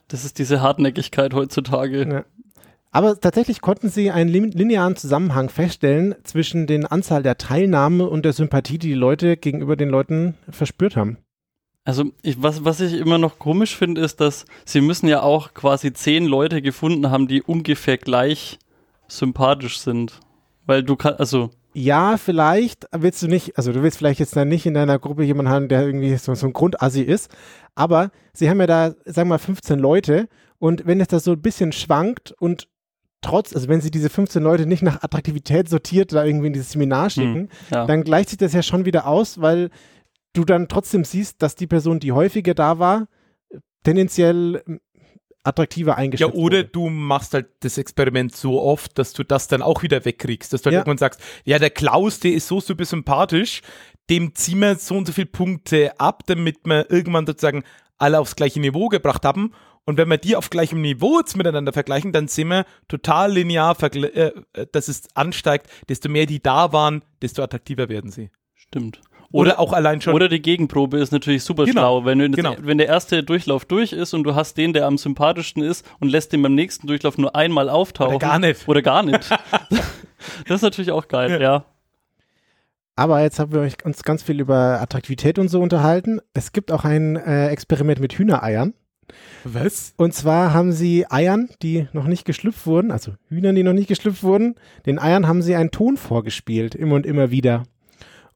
Das 0.08 0.26
ist 0.26 0.38
diese 0.40 0.62
Hartnäckigkeit 0.62 1.34
heutzutage. 1.34 2.08
Ja. 2.08 2.26
Aber 2.92 3.20
tatsächlich 3.20 3.62
konnten 3.62 3.90
sie 3.90 4.12
einen 4.12 4.30
linearen 4.30 4.96
Zusammenhang 4.98 5.50
feststellen 5.50 6.16
zwischen 6.24 6.68
den 6.68 6.86
Anzahl 6.86 7.24
der 7.24 7.38
Teilnahme 7.38 8.08
und 8.08 8.26
der 8.26 8.34
Sympathie, 8.34 8.78
die 8.78 8.90
die 8.90 8.94
Leute 8.94 9.38
gegenüber 9.38 9.76
den 9.76 9.90
Leuten 9.90 10.36
verspürt 10.50 10.98
haben. 10.98 11.18
Also 11.84 12.12
ich, 12.22 12.44
was, 12.44 12.64
was 12.64 12.80
ich 12.80 12.94
immer 12.94 13.18
noch 13.18 13.40
komisch 13.40 13.76
finde, 13.76 14.02
ist, 14.02 14.22
dass 14.22 14.46
sie 14.66 14.82
müssen 14.82 15.08
ja 15.08 15.24
auch 15.24 15.54
quasi 15.54 15.94
zehn 15.94 16.26
Leute 16.26 16.62
gefunden 16.62 17.10
haben, 17.10 17.28
die 17.28 17.42
ungefähr 17.42 17.98
gleich 17.98 18.60
sympathisch 19.08 19.80
sind. 19.80 20.20
Weil 20.66 20.84
du 20.84 20.96
kannst, 20.96 21.20
also 21.20 21.50
ja, 21.74 22.18
vielleicht 22.18 22.86
willst 22.92 23.22
du 23.22 23.28
nicht, 23.28 23.58
also 23.58 23.72
du 23.72 23.82
willst 23.82 23.98
vielleicht 23.98 24.20
jetzt 24.20 24.36
dann 24.36 24.50
nicht 24.50 24.66
in 24.66 24.74
deiner 24.74 25.00
Gruppe 25.00 25.24
jemanden 25.24 25.52
haben, 25.52 25.68
der 25.68 25.86
irgendwie 25.86 26.16
so, 26.18 26.34
so 26.36 26.48
ein 26.48 26.54
Grundassi 26.54 27.02
ist, 27.02 27.30
aber 27.76 28.12
sie 28.34 28.50
haben 28.50 28.60
ja 28.60 28.68
da, 28.68 28.90
sagen 29.06 29.30
wir 29.30 29.36
mal, 29.36 29.38
15 29.38 29.80
Leute 29.80 30.28
und 30.60 30.86
wenn 30.86 31.00
es 31.00 31.08
da 31.08 31.20
so 31.20 31.32
ein 31.32 31.42
bisschen 31.42 31.72
schwankt 31.72 32.34
und 32.40 32.68
trotz, 33.22 33.56
also 33.56 33.68
wenn 33.68 33.82
sie 33.82 33.92
diese 33.92 34.10
15 34.10 34.44
Leute 34.44 34.66
nicht 34.66 34.84
nach 34.84 35.02
Attraktivität 35.04 35.70
sortiert 35.70 36.12
da 36.12 36.26
irgendwie 36.26 36.48
in 36.48 36.54
dieses 36.54 36.72
Seminar 36.72 37.06
hm, 37.06 37.10
schicken, 37.10 37.36
hm, 37.36 37.50
ja. 37.72 37.86
dann 37.86 38.04
gleicht 38.04 38.30
sich 38.30 38.38
das 38.38 38.54
ja 38.54 38.64
schon 38.64 38.86
wieder 38.86 39.08
aus, 39.08 39.40
weil 39.40 39.70
du 40.34 40.44
dann 40.44 40.68
trotzdem 40.68 41.04
siehst, 41.04 41.42
dass 41.42 41.56
die 41.56 41.68
Person, 41.68 42.00
die 42.00 42.12
häufiger 42.12 42.54
da 42.54 42.80
war, 42.80 43.08
tendenziell 43.84 44.62
attraktiver 45.44 45.98
eingeschätzt 45.98 46.34
Ja, 46.34 46.40
oder 46.40 46.58
wurde. 46.60 46.66
du 46.66 46.90
machst 46.90 47.34
halt 47.34 47.48
das 47.62 47.78
Experiment 47.78 48.36
so 48.36 48.62
oft, 48.62 48.98
dass 48.98 49.14
du 49.14 49.24
das 49.24 49.48
dann 49.48 49.62
auch 49.62 49.84
wieder 49.84 50.06
wegkriegst, 50.06 50.54
dass 50.54 50.62
du 50.62 50.68
halt 50.68 50.74
ja. 50.74 50.80
irgendwann 50.80 50.98
sagst, 50.98 51.22
ja, 51.46 51.60
der 51.60 51.70
Klaus, 51.70 52.20
der 52.20 52.34
ist 52.34 52.48
so 52.48 52.60
super 52.60 52.86
sympathisch, 52.86 53.62
dem 54.10 54.36
ziehen 54.36 54.60
wir 54.60 54.76
so 54.76 54.98
und 54.98 55.08
so 55.08 55.14
viele 55.14 55.28
Punkte 55.28 56.00
ab, 56.00 56.24
damit 56.28 56.60
wir 56.66 56.92
irgendwann 56.92 57.26
sozusagen 57.26 57.64
alle 57.98 58.20
aufs 58.20 58.36
gleiche 58.36 58.60
Niveau 58.60 58.88
gebracht 58.88 59.26
haben. 59.26 59.54
Und 59.86 59.98
wenn 59.98 60.10
wir 60.10 60.18
die 60.18 60.36
auf 60.36 60.50
gleichem 60.50 60.82
Niveau 60.82 61.20
jetzt 61.20 61.36
miteinander 61.36 61.74
vergleichen, 61.74 62.12
dann 62.12 62.28
sehen 62.28 62.50
wir 62.50 62.66
total 62.88 63.32
linear, 63.32 63.76
äh, 63.82 64.32
dass 64.72 64.88
es 64.88 65.08
ansteigt. 65.16 65.68
Desto 65.90 66.08
mehr 66.08 66.28
die 66.28 66.42
da 66.42 66.72
waren, 66.72 67.04
desto 67.22 67.42
attraktiver 67.42 67.90
werden 67.90 68.12
sie. 68.12 68.30
Stimmt. 68.54 69.02
Oder, 69.32 69.52
oder, 69.52 69.60
auch 69.60 69.74
allein 69.74 70.02
schon. 70.02 70.14
Oder 70.14 70.28
die 70.28 70.42
Gegenprobe 70.42 70.98
ist 70.98 71.12
natürlich 71.12 71.44
super 71.44 71.66
genau, 71.66 71.82
schlau. 72.00 72.06
Wenn, 72.06 72.20
du, 72.20 72.30
genau. 72.32 72.56
wenn 72.60 72.78
der 72.78 72.88
erste 72.88 73.24
Durchlauf 73.24 73.66
durch 73.66 73.94
ist 73.94 74.14
und 74.14 74.24
du 74.24 74.36
hast 74.36 74.58
den, 74.58 74.74
der 74.74 74.86
am 74.86 74.98
sympathischsten 74.98 75.64
ist 75.64 75.86
und 76.00 76.10
lässt 76.10 76.34
den 76.34 76.42
beim 76.42 76.56
nächsten 76.56 76.88
Durchlauf 76.88 77.18
nur 77.18 77.36
einmal 77.36 77.70
auftauchen. 77.70 78.16
Oder 78.16 78.28
gar 78.28 78.40
nicht. 78.40 78.68
Oder 78.68 78.82
gar 78.82 79.04
nicht. 79.04 79.30
das 80.48 80.56
ist 80.56 80.62
natürlich 80.62 80.92
auch 80.92 81.08
geil, 81.08 81.32
ja. 81.32 81.40
ja. 81.40 81.66
Aber 82.96 83.22
jetzt 83.22 83.40
haben 83.40 83.54
wir 83.54 83.68
uns 83.84 84.04
ganz 84.04 84.22
viel 84.22 84.40
über 84.40 84.82
Attraktivität 84.82 85.40
und 85.40 85.48
so 85.48 85.62
unterhalten. 85.62 86.20
Es 86.34 86.52
gibt 86.52 86.72
auch 86.72 86.84
ein 86.84 87.16
äh, 87.16 87.48
Experiment 87.48 88.00
mit 88.00 88.14
Hühnereiern. 88.14 88.74
Was? 89.44 89.94
Und 89.98 90.14
zwar 90.14 90.54
haben 90.54 90.72
sie 90.72 91.10
Eiern, 91.10 91.50
die 91.62 91.88
noch 91.94 92.06
nicht 92.06 92.26
geschlüpft 92.26 92.66
wurden, 92.66 92.92
also 92.92 93.14
Hühnern, 93.28 93.56
die 93.56 93.64
noch 93.64 93.74
nicht 93.74 93.88
geschlüpft 93.88 94.24
wurden, 94.24 94.56
den 94.86 95.00
Eiern 95.00 95.28
haben 95.28 95.42
sie 95.42 95.56
einen 95.56 95.72
Ton 95.72 95.98
vorgespielt, 95.98 96.76
immer 96.76 96.96
und 96.96 97.06
immer 97.06 97.32
wieder. 97.32 97.64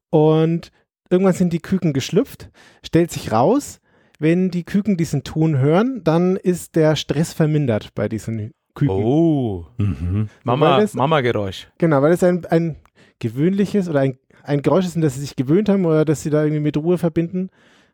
Und 0.09 0.71
irgendwann 1.09 1.33
sind 1.33 1.53
die 1.53 1.59
Küken 1.59 1.93
geschlüpft, 1.93 2.49
stellt 2.83 3.11
sich 3.11 3.31
raus, 3.31 3.79
wenn 4.19 4.49
die 4.49 4.63
Küken 4.63 4.97
diesen 4.97 5.23
Ton 5.23 5.57
hören, 5.57 6.01
dann 6.03 6.37
ist 6.37 6.75
der 6.75 6.95
Stress 6.95 7.33
vermindert 7.33 7.93
bei 7.95 8.07
diesen 8.07 8.53
Küken. 8.73 8.95
Oh, 8.95 9.65
mhm. 9.77 10.29
Mama, 10.43 10.85
Mama-Geräusch. 10.93 11.67
Genau, 11.77 12.01
weil 12.01 12.13
es 12.13 12.23
ein, 12.23 12.45
ein 12.45 12.77
gewöhnliches 13.19 13.89
oder 13.89 14.01
ein, 14.01 14.17
ein 14.43 14.61
Geräusch 14.61 14.85
ist, 14.85 14.95
an 14.95 15.01
das 15.01 15.15
sie 15.15 15.21
sich 15.21 15.35
gewöhnt 15.35 15.69
haben 15.69 15.85
oder 15.85 16.05
das 16.05 16.23
sie 16.23 16.29
da 16.29 16.43
irgendwie 16.43 16.61
mit 16.61 16.77
Ruhe 16.77 16.97
verbinden. 16.97 17.49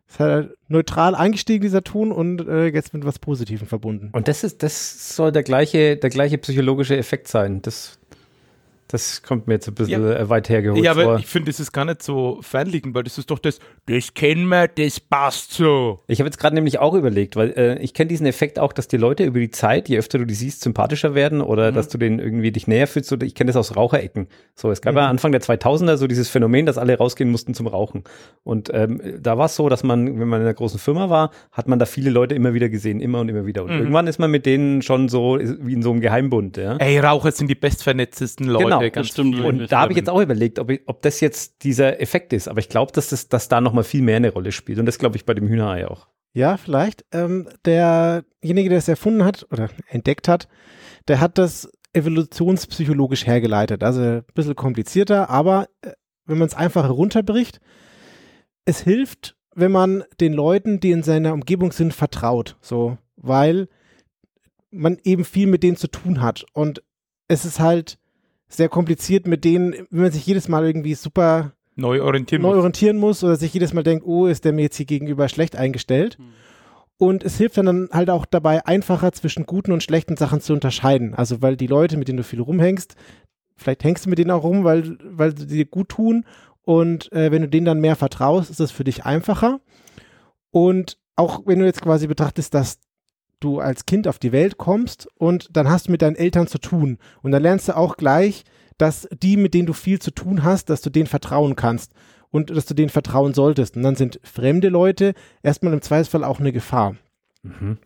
Es 0.08 0.20
hat 0.20 0.30
halt 0.30 0.58
neutral 0.68 1.16
eingestiegen, 1.16 1.62
dieser 1.62 1.84
Ton, 1.84 2.12
und 2.12 2.46
äh, 2.46 2.66
jetzt 2.68 2.94
mit 2.94 3.06
was 3.06 3.18
Positivem 3.18 3.66
verbunden. 3.66 4.10
Und 4.12 4.28
das 4.28 4.44
ist, 4.44 4.62
das 4.62 5.16
soll 5.16 5.32
der 5.32 5.44
gleiche, 5.44 5.96
der 5.96 6.10
gleiche 6.10 6.38
psychologische 6.38 6.98
Effekt 6.98 7.30
sein. 7.30 7.62
Das 7.62 7.98
das 8.92 9.24
kommt 9.24 9.48
mir 9.48 9.56
jetzt 9.56 9.68
ein 9.68 9.74
bisschen 9.74 10.04
ja. 10.04 10.18
Äh, 10.18 10.30
weit 10.30 10.50
hergeholt 10.50 10.84
Ja, 10.84 10.92
aber 10.92 11.04
vor. 11.04 11.20
ich 11.20 11.28
finde, 11.28 11.52
das 11.52 11.60
ist 11.60 11.72
gar 11.72 11.86
nicht 11.86 12.04
so 12.04 12.40
fernliegend, 12.42 12.94
weil 12.94 13.04
das 13.04 13.18
ist 13.18 13.32
doch 13.32 13.40
das, 13.40 13.60
das 13.88 14.14
kennen 14.14 14.48
wir, 14.48 14.68
das 14.68 15.00
passt 15.00 15.54
so. 15.54 16.00
Ich 16.08 16.20
habe 16.20 16.28
jetzt 16.28 16.38
gerade 16.38 16.56
nämlich 16.56 16.80
auch 16.80 16.94
überlegt, 16.94 17.36
weil 17.36 17.52
äh, 17.52 17.80
ich 17.80 17.94
kenne 17.94 18.10
diesen 18.10 18.26
Effekt 18.26 18.60
auch, 18.60 18.74
dass 18.74 18.88
die 18.88 18.98
Leute 18.98 19.24
über 19.24 19.40
die 19.40 19.52
Zeit, 19.52 19.90
je 19.90 19.98
öfter 19.98 20.18
du 20.18 20.26
die 20.26 20.34
siehst, 20.34 20.62
sympathischer 20.62 21.16
werden 21.16 21.42
oder 21.42 21.72
mhm. 21.72 21.76
dass 21.76 21.88
du 21.88 21.98
denen 21.98 22.20
irgendwie 22.20 22.52
dich 22.52 22.68
näher 22.68 22.88
fühlst. 22.88 23.12
Oder 23.14 23.26
ich 23.26 23.36
kenne 23.36 23.50
das 23.50 23.56
aus 23.56 23.76
Raucherecken. 23.76 24.28
So, 24.56 24.72
es 24.72 24.82
gab 24.82 24.94
mhm. 24.94 25.00
ja 25.00 25.08
Anfang 25.08 25.32
der 25.32 25.42
2000er 25.42 25.98
so 25.98 26.08
dieses 26.08 26.30
Phänomen, 26.30 26.66
dass 26.66 26.78
alle 26.78 26.98
rausgehen 26.98 27.32
mussten 27.32 27.54
zum 27.54 27.68
Rauchen. 27.68 28.04
Und 28.44 28.70
ähm, 28.74 29.02
da 29.20 29.38
war 29.38 29.46
es 29.46 29.56
so, 29.56 29.70
dass 29.70 29.84
man, 29.84 30.20
wenn 30.20 30.28
man 30.28 30.42
in 30.42 30.48
einer 30.48 30.54
großen 30.54 30.80
Firma 30.80 31.10
war, 31.10 31.32
hat 31.52 31.68
man 31.68 31.80
da 31.80 31.86
viele 31.86 32.10
Leute 32.10 32.36
immer 32.36 32.54
wieder 32.54 32.70
gesehen, 32.70 33.00
immer 33.00 33.22
und 33.22 33.30
immer 33.30 33.46
wieder. 33.46 33.64
Und 33.64 33.72
mhm. 33.72 33.80
irgendwann 33.80 34.08
ist 34.08 34.20
man 34.20 34.32
mit 34.32 34.46
denen 34.46 34.82
schon 34.82 35.10
so 35.10 35.40
wie 35.40 35.74
in 35.74 35.82
so 35.82 35.92
einem 35.92 36.02
Geheimbund. 36.02 36.58
Ja? 36.58 36.78
Ey, 36.78 37.00
Raucher 37.00 37.32
sind 37.32 37.48
die 37.48 37.56
bestvernetztesten 37.56 38.48
Leute. 38.48 38.66
Genau 38.66 38.81
Genau, 38.82 38.94
ganz 38.94 39.08
stimmt. 39.10 39.40
Und 39.40 39.72
da 39.72 39.82
habe 39.82 39.94
ich 39.94 39.98
jetzt 39.98 40.10
auch 40.10 40.22
überlegt, 40.22 40.60
ob, 40.60 40.70
ich, 40.70 40.82
ob 40.86 41.02
das 41.02 41.20
jetzt 41.20 41.64
dieser 41.64 42.02
Effekt 42.02 42.34
ist. 42.34 42.48
Aber 42.48 42.60
ich 42.60 42.70
glaube, 42.70 42.92
dass, 42.92 43.10
das, 43.10 43.30
dass 43.30 43.48
da 43.48 43.62
nochmal 43.62 43.84
viel 43.84 44.02
mehr 44.02 44.18
eine 44.18 44.32
Rolle 44.32 44.52
spielt. 44.52 44.80
Und 44.80 44.86
das 44.86 45.00
glaube 45.00 45.18
ich 45.18 45.26
bei 45.26 45.34
dem 45.34 45.48
Hühnerei 45.48 45.88
auch. 45.88 46.08
Ja, 46.34 46.58
vielleicht. 46.58 47.06
Ähm, 47.12 47.50
derjenige, 47.66 48.70
der 48.70 48.78
es 48.78 48.88
erfunden 48.88 49.26
hat 49.26 49.46
oder 49.52 49.70
entdeckt 49.88 50.28
hat, 50.28 50.48
der 51.08 51.20
hat 51.20 51.38
das 51.38 51.70
evolutionspsychologisch 51.94 53.28
hergeleitet. 53.28 53.84
Also 53.84 54.02
ein 54.02 54.24
bisschen 54.34 54.56
komplizierter, 54.56 55.30
aber 55.30 55.68
äh, 55.82 55.92
wenn 56.26 56.38
man 56.38 56.48
es 56.48 56.56
einfach 56.56 56.84
herunterbricht, 56.84 57.60
es 58.66 58.80
hilft, 58.82 59.36
wenn 59.54 59.72
man 59.72 60.04
den 60.20 60.34
Leuten, 60.34 60.80
die 60.80 60.92
in 60.92 61.04
seiner 61.04 61.34
Umgebung 61.34 61.72
sind, 61.72 61.94
vertraut. 61.94 62.56
So, 62.62 62.98
weil 63.18 63.68
man 64.70 64.98
eben 65.04 65.26
viel 65.26 65.48
mit 65.48 65.64
denen 65.64 65.76
zu 65.76 65.88
tun 65.88 66.22
hat. 66.22 66.46
Und 66.54 66.82
es 67.28 67.44
ist 67.44 67.60
halt 67.60 67.98
sehr 68.52 68.70
kompliziert 68.70 69.28
mit 69.28 69.44
denen, 69.44 69.74
wenn 69.90 70.02
man 70.04 70.12
sich 70.12 70.26
jedes 70.26 70.48
Mal 70.48 70.66
irgendwie 70.66 70.94
super 70.94 71.54
neu 71.76 72.02
orientieren, 72.02 72.42
neu 72.42 72.50
muss. 72.50 72.58
orientieren 72.58 72.98
muss 72.98 73.24
oder 73.24 73.36
sich 73.36 73.54
jedes 73.54 73.74
Mal 73.74 73.84
denkt, 73.84 74.06
oh, 74.06 74.28
ist 74.28 74.46
der 74.46 74.54
mir 74.54 74.64
jetzt 74.64 74.78
hier 74.78 74.86
gegenüber 74.86 75.30
schlecht 75.30 75.56
eingestellt. 75.56 76.18
Hm. 76.18 76.26
Und 76.98 77.24
es 77.24 77.38
hilft 77.38 77.58
dann 77.58 77.90
halt 77.92 78.12
auch 78.12 78.26
dabei, 78.26 78.64
einfacher 78.66 79.12
zwischen 79.12 79.48
guten 79.48 79.72
und 79.72 79.82
schlechten 79.82 80.18
Sachen 80.18 80.40
zu 80.40 80.54
unterscheiden. 80.54 81.16
Also, 81.16 81.42
weil 81.42 81.58
die 81.58 81.66
Leute, 81.66 81.98
mit 81.98 82.08
denen 82.08 82.18
du 82.18 82.24
viel 82.24 82.42
rumhängst, 82.42 82.96
vielleicht 83.56 83.84
hängst 83.84 84.06
du 84.06 84.10
mit 84.10 84.20
denen 84.20 84.30
auch 84.30 84.44
rum, 84.44 84.64
weil, 84.64 84.98
weil 85.04 85.36
sie 85.36 85.48
dir 85.48 85.66
gut 85.66 85.90
tun. 85.90 86.26
Und 86.64 87.12
äh, 87.12 87.32
wenn 87.32 87.42
du 87.42 87.48
denen 87.48 87.66
dann 87.66 87.80
mehr 87.80 87.96
vertraust, 87.96 88.52
ist 88.52 88.60
das 88.60 88.70
für 88.70 88.84
dich 88.84 89.04
einfacher. 89.04 89.62
Und 90.52 91.00
auch 91.16 91.42
wenn 91.46 91.58
du 91.58 91.66
jetzt 91.66 91.82
quasi 91.82 92.06
betrachtest, 92.06 92.54
dass 92.54 92.80
du 93.44 93.60
als 93.60 93.86
Kind 93.86 94.08
auf 94.08 94.20
die 94.20 94.32
Welt 94.32 94.58
kommst 94.58 95.08
und 95.18 95.50
dann 95.56 95.70
hast 95.70 95.88
du 95.88 95.92
mit 95.92 96.02
deinen 96.02 96.16
Eltern 96.16 96.48
zu 96.48 96.58
tun. 96.58 96.98
Und 97.22 97.32
dann 97.32 97.42
lernst 97.42 97.68
du 97.68 97.76
auch 97.76 97.98
gleich, 97.98 98.46
dass 98.78 99.08
die, 99.12 99.38
mit 99.38 99.54
denen 99.54 99.68
du 99.68 99.74
viel 99.74 100.00
zu 100.00 100.12
tun 100.12 100.44
hast, 100.44 100.70
dass 100.70 100.82
du 100.82 100.90
denen 100.90 101.08
vertrauen 101.08 101.56
kannst 101.56 101.92
und 102.30 102.50
dass 102.50 102.66
du 102.66 102.74
denen 102.74 102.90
vertrauen 102.90 103.34
solltest. 103.34 103.76
Und 103.76 103.84
dann 103.84 103.96
sind 103.96 104.20
fremde 104.24 104.70
Leute 104.70 105.14
erstmal 105.44 105.74
im 105.74 105.82
Zweifelsfall 105.82 106.24
auch 106.24 106.40
eine 106.40 106.52
Gefahr. 106.52 106.96
Mhm. 107.44 107.78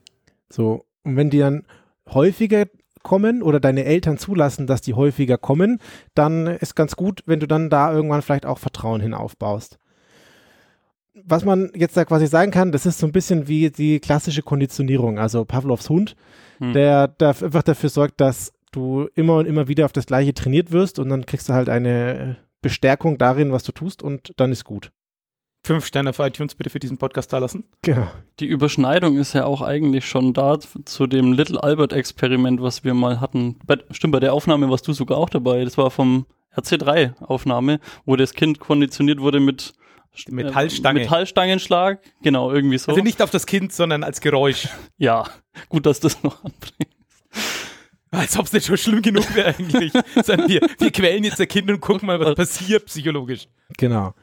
So, 0.50 0.86
und 1.04 1.16
wenn 1.16 1.30
die 1.30 1.40
dann 1.40 1.66
häufiger 2.08 2.66
kommen 3.04 3.42
oder 3.42 3.60
deine 3.60 3.86
Eltern 3.86 4.18
zulassen, 4.18 4.68
dass 4.68 4.82
die 4.82 4.94
häufiger 4.94 5.38
kommen, 5.38 5.80
dann 6.14 6.48
ist 6.48 6.76
ganz 6.76 6.96
gut, 6.96 7.24
wenn 7.26 7.40
du 7.40 7.48
dann 7.48 7.70
da 7.70 7.92
irgendwann 7.92 8.22
vielleicht 8.22 8.46
auch 8.46 8.58
Vertrauen 8.58 9.02
hinaufbaust 9.02 9.80
was 11.24 11.46
man 11.46 11.72
jetzt 11.76 11.96
da 11.96 12.06
quasi 12.06 12.28
sagen 12.28 12.52
kann, 12.52 12.72
das 12.72 12.86
ist 12.86 13.00
so 13.00 13.06
ein 13.06 13.12
bisschen 13.12 13.48
wie 13.48 13.70
die 13.70 14.00
klassische 14.00 14.42
Konditionierung, 14.42 15.18
also 15.18 15.46
Pavlovs 15.46 15.90
Hund, 15.90 16.16
hm. 16.60 16.74
der, 16.74 17.08
der 17.08 17.30
einfach 17.30 17.64
dafür 17.64 17.90
sorgt, 17.90 18.22
dass 18.22 18.54
du 18.72 19.08
immer 19.16 19.38
und 19.38 19.46
immer 19.46 19.68
wieder 19.68 19.86
auf 19.86 19.94
das 19.94 20.06
Gleiche 20.06 20.34
trainiert 20.34 20.72
wirst 20.72 21.00
und 21.00 21.10
dann 21.10 21.26
kriegst 21.26 21.50
du 21.50 21.54
halt 21.54 21.70
eine 21.70 22.38
Bestärkung 22.62 23.18
darin, 23.18 23.52
was 23.52 23.64
du 23.64 23.72
tust 23.72 24.04
und 24.04 24.34
dann 24.38 24.52
ist 24.52 24.66
gut. 24.66 24.92
Fünf 25.66 25.88
Sterne 25.88 26.12
auf 26.12 26.20
iTunes 26.20 26.54
bitte 26.54 26.70
für 26.70 26.78
diesen 26.78 27.00
Podcast 27.00 27.34
da 27.34 27.40
lassen. 27.40 27.64
Genau. 27.82 28.08
Die 28.40 28.46
Überschneidung 28.46 29.18
ist 29.18 29.34
ja 29.34 29.46
auch 29.46 29.62
eigentlich 29.62 30.06
schon 30.06 30.34
da 30.34 30.60
zu 30.60 31.08
dem 31.08 31.34
Little 31.34 31.64
Albert 31.64 31.92
Experiment, 31.92 32.62
was 32.62 32.84
wir 32.84 32.94
mal 32.94 33.20
hatten. 33.20 33.58
Bei, 33.66 33.78
stimmt, 33.90 34.12
bei 34.12 34.20
der 34.20 34.34
Aufnahme 34.34 34.70
warst 34.70 34.88
du 34.88 34.94
sogar 34.94 35.18
auch 35.18 35.30
dabei. 35.30 35.64
Das 35.64 35.76
war 35.78 35.90
vom 35.90 36.28
RC3 36.56 37.20
Aufnahme, 37.20 37.80
wo 38.06 38.16
das 38.16 38.34
Kind 38.34 38.60
konditioniert 38.60 39.20
wurde 39.20 39.40
mit 39.40 39.74
Metallstange. 40.30 41.02
Metallstangenschlag, 41.02 42.00
genau, 42.22 42.52
irgendwie 42.52 42.78
so. 42.78 42.92
Also 42.92 43.04
nicht 43.04 43.22
auf 43.22 43.32
das 43.32 43.46
Kind, 43.46 43.74
sondern 43.74 44.04
als 44.04 44.22
Geräusch. 44.22 44.68
ja, 44.98 45.26
gut, 45.70 45.86
dass 45.86 46.00
das 46.00 46.22
noch 46.24 46.44
anbringst. 46.44 46.96
Als 48.12 48.38
ob 48.38 48.46
es 48.46 48.54
nicht 48.54 48.66
schon 48.66 48.78
schlimm 48.78 49.02
genug 49.02 49.36
wäre 49.36 49.56
eigentlich. 49.56 49.94
wir, 49.94 50.62
wir 50.80 50.92
quälen 50.92 51.24
jetzt 51.24 51.40
der 51.40 51.48
Kind 51.48 51.70
und 51.70 51.82
gucken 51.82 52.08
mal, 52.08 52.20
was 52.20 52.36
passiert 52.36 52.86
psychologisch. 52.86 53.48
Genau. 53.78 54.14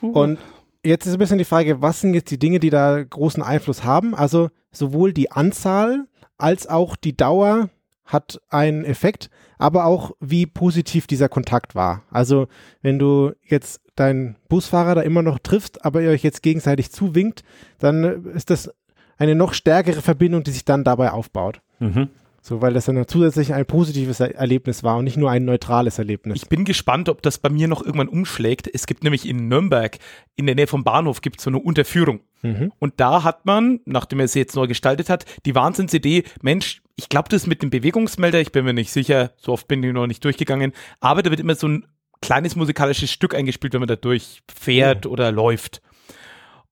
Und 0.00 0.38
jetzt 0.84 1.06
ist 1.06 1.12
ein 1.12 1.18
bisschen 1.18 1.38
die 1.38 1.44
Frage, 1.44 1.80
was 1.80 2.00
sind 2.00 2.14
jetzt 2.14 2.30
die 2.30 2.38
Dinge, 2.38 2.58
die 2.58 2.70
da 2.70 3.02
großen 3.02 3.42
Einfluss 3.42 3.84
haben? 3.84 4.14
Also 4.14 4.50
sowohl 4.72 5.12
die 5.12 5.30
Anzahl 5.30 6.06
als 6.36 6.66
auch 6.66 6.96
die 6.96 7.16
Dauer 7.16 7.70
hat 8.04 8.40
einen 8.48 8.84
Effekt, 8.84 9.30
aber 9.62 9.84
auch 9.86 10.12
wie 10.20 10.46
positiv 10.46 11.06
dieser 11.06 11.28
Kontakt 11.28 11.74
war. 11.74 12.02
Also 12.10 12.48
wenn 12.82 12.98
du 12.98 13.32
jetzt 13.44 13.80
deinen 13.94 14.36
Busfahrer 14.48 14.94
da 14.96 15.00
immer 15.02 15.22
noch 15.22 15.38
triffst, 15.38 15.84
aber 15.84 16.02
ihr 16.02 16.10
euch 16.10 16.22
jetzt 16.22 16.42
gegenseitig 16.42 16.90
zuwinkt, 16.92 17.44
dann 17.78 18.24
ist 18.34 18.50
das 18.50 18.70
eine 19.18 19.34
noch 19.34 19.54
stärkere 19.54 20.02
Verbindung, 20.02 20.42
die 20.42 20.50
sich 20.50 20.64
dann 20.64 20.82
dabei 20.84 21.12
aufbaut. 21.12 21.60
Mhm. 21.78 22.08
So, 22.44 22.60
weil 22.60 22.72
das 22.72 22.86
dann 22.86 23.06
zusätzlich 23.06 23.54
ein 23.54 23.64
positives 23.66 24.18
Er- 24.18 24.34
Erlebnis 24.34 24.82
war 24.82 24.96
und 24.96 25.04
nicht 25.04 25.16
nur 25.16 25.30
ein 25.30 25.44
neutrales 25.44 26.00
Erlebnis. 26.00 26.42
Ich 26.42 26.48
bin 26.48 26.64
gespannt, 26.64 27.08
ob 27.08 27.22
das 27.22 27.38
bei 27.38 27.48
mir 27.48 27.68
noch 27.68 27.84
irgendwann 27.84 28.08
umschlägt. 28.08 28.68
Es 28.72 28.86
gibt 28.88 29.04
nämlich 29.04 29.28
in 29.28 29.46
Nürnberg, 29.46 29.96
in 30.34 30.46
der 30.46 30.56
Nähe 30.56 30.66
vom 30.66 30.82
Bahnhof, 30.82 31.20
gibt 31.20 31.38
es 31.38 31.44
so 31.44 31.50
eine 31.50 31.60
Unterführung. 31.60 32.18
Mhm. 32.42 32.72
Und 32.80 32.94
da 32.96 33.22
hat 33.22 33.46
man, 33.46 33.78
nachdem 33.84 34.18
er 34.18 34.26
sie 34.26 34.40
jetzt 34.40 34.56
neu 34.56 34.66
gestaltet 34.66 35.08
hat, 35.08 35.24
die 35.46 35.54
Wahnsinnsidee, 35.54 36.24
Mensch, 36.42 36.81
ich 36.96 37.08
glaube, 37.08 37.28
das 37.28 37.46
mit 37.46 37.62
dem 37.62 37.70
Bewegungsmelder, 37.70 38.40
ich 38.40 38.52
bin 38.52 38.64
mir 38.64 38.72
nicht 38.74 38.90
sicher, 38.92 39.32
so 39.36 39.52
oft 39.52 39.66
bin 39.68 39.82
ich 39.82 39.92
noch 39.92 40.06
nicht 40.06 40.24
durchgegangen, 40.24 40.72
aber 41.00 41.22
da 41.22 41.30
wird 41.30 41.40
immer 41.40 41.54
so 41.54 41.68
ein 41.68 41.86
kleines 42.20 42.54
musikalisches 42.56 43.10
Stück 43.10 43.34
eingespielt, 43.34 43.72
wenn 43.72 43.80
man 43.80 43.88
da 43.88 43.96
durchfährt 43.96 45.06
oder 45.06 45.32
läuft. 45.32 45.82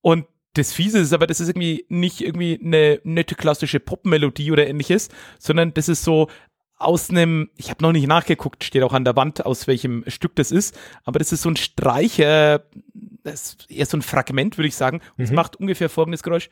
Und 0.00 0.26
das 0.54 0.72
Fiese 0.72 0.98
ist 0.98 1.12
aber, 1.12 1.26
das 1.26 1.40
ist 1.40 1.48
irgendwie 1.48 1.84
nicht 1.88 2.20
irgendwie 2.20 2.60
eine 2.62 3.00
nette 3.04 3.34
klassische 3.34 3.80
Popmelodie 3.80 4.50
oder 4.52 4.66
ähnliches, 4.66 5.08
sondern 5.38 5.72
das 5.74 5.88
ist 5.88 6.02
so 6.04 6.28
aus 6.76 7.10
einem, 7.10 7.50
ich 7.56 7.70
habe 7.70 7.82
noch 7.82 7.92
nicht 7.92 8.06
nachgeguckt, 8.06 8.64
steht 8.64 8.82
auch 8.82 8.92
an 8.94 9.04
der 9.04 9.14
Wand, 9.14 9.44
aus 9.44 9.66
welchem 9.66 10.02
Stück 10.08 10.34
das 10.36 10.50
ist, 10.50 10.78
aber 11.04 11.18
das 11.18 11.30
ist 11.30 11.42
so 11.42 11.50
ein 11.50 11.56
Streicher, 11.56 12.64
das 13.22 13.54
ist 13.58 13.70
eher 13.70 13.86
so 13.86 13.98
ein 13.98 14.02
Fragment, 14.02 14.56
würde 14.56 14.68
ich 14.68 14.76
sagen. 14.76 15.00
Und 15.18 15.24
es 15.24 15.30
Mhm. 15.30 15.36
macht 15.36 15.56
ungefähr 15.56 15.90
folgendes 15.90 16.22
Geräusch. 16.22 16.48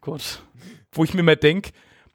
Gott. 0.00 0.42
Wo 0.92 1.04
ich 1.04 1.14
mir 1.14 1.22
mal 1.22 1.36
denke, 1.36 1.70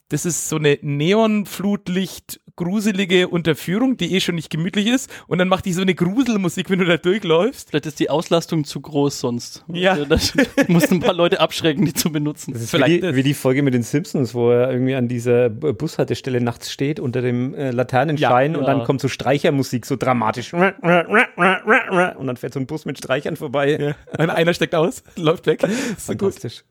das 0.09 0.25
ist 0.25 0.49
so 0.49 0.57
eine 0.57 0.77
Neonflutlicht 0.81 2.41
gruselige 2.61 3.27
Unterführung, 3.27 3.97
die 3.97 4.13
eh 4.15 4.19
schon 4.19 4.35
nicht 4.35 4.51
gemütlich 4.51 4.85
ist 4.87 5.09
und 5.27 5.39
dann 5.39 5.47
macht 5.47 5.65
die 5.65 5.73
so 5.73 5.81
eine 5.81 5.95
Gruselmusik, 5.95 6.69
wenn 6.69 6.77
du 6.79 6.85
da 6.85 6.97
durchläufst. 6.97 7.69
Vielleicht 7.69 7.87
ist 7.87 7.99
die 7.99 8.09
Auslastung 8.11 8.65
zu 8.65 8.81
groß 8.81 9.19
sonst. 9.19 9.65
Ja. 9.73 9.95
Das 10.05 10.33
muss 10.67 10.91
ein 10.91 10.99
paar 10.99 11.13
Leute 11.15 11.39
abschrecken, 11.39 11.85
die 11.85 11.93
zu 11.93 12.11
benutzen. 12.11 12.53
Das 12.53 12.61
ist 12.61 12.69
Vielleicht 12.69 12.91
wie 12.97 12.99
das. 12.99 13.11
die, 13.11 13.15
wie 13.15 13.23
die 13.23 13.33
Folge 13.33 13.63
mit 13.63 13.73
den 13.73 13.81
Simpsons, 13.83 14.35
wo 14.35 14.51
er 14.51 14.71
irgendwie 14.71 14.93
an 14.93 15.07
dieser 15.07 15.49
Bushaltestelle 15.49 16.39
nachts 16.39 16.71
steht 16.71 16.99
unter 16.99 17.21
dem 17.21 17.55
äh, 17.55 17.71
Laternenschein 17.71 18.51
Ja, 18.53 18.59
und 18.59 18.65
ja. 18.65 18.73
dann 18.73 18.83
kommt 18.83 19.01
so 19.01 19.07
Streichermusik 19.07 19.85
so 19.87 19.95
dramatisch. 19.95 20.53
Und 20.53 20.61
dann 20.81 22.37
fährt 22.37 22.53
so 22.53 22.59
ein 22.59 22.67
Bus 22.67 22.85
mit 22.85 22.99
Streichern 22.99 23.35
vorbei. 23.37 23.95
Und 24.17 24.29
einer 24.29 24.53
steckt 24.53 24.75
aus, 24.75 25.03
läuft 25.15 25.47
weg. 25.47 25.61
Fantastisch. 25.97 26.63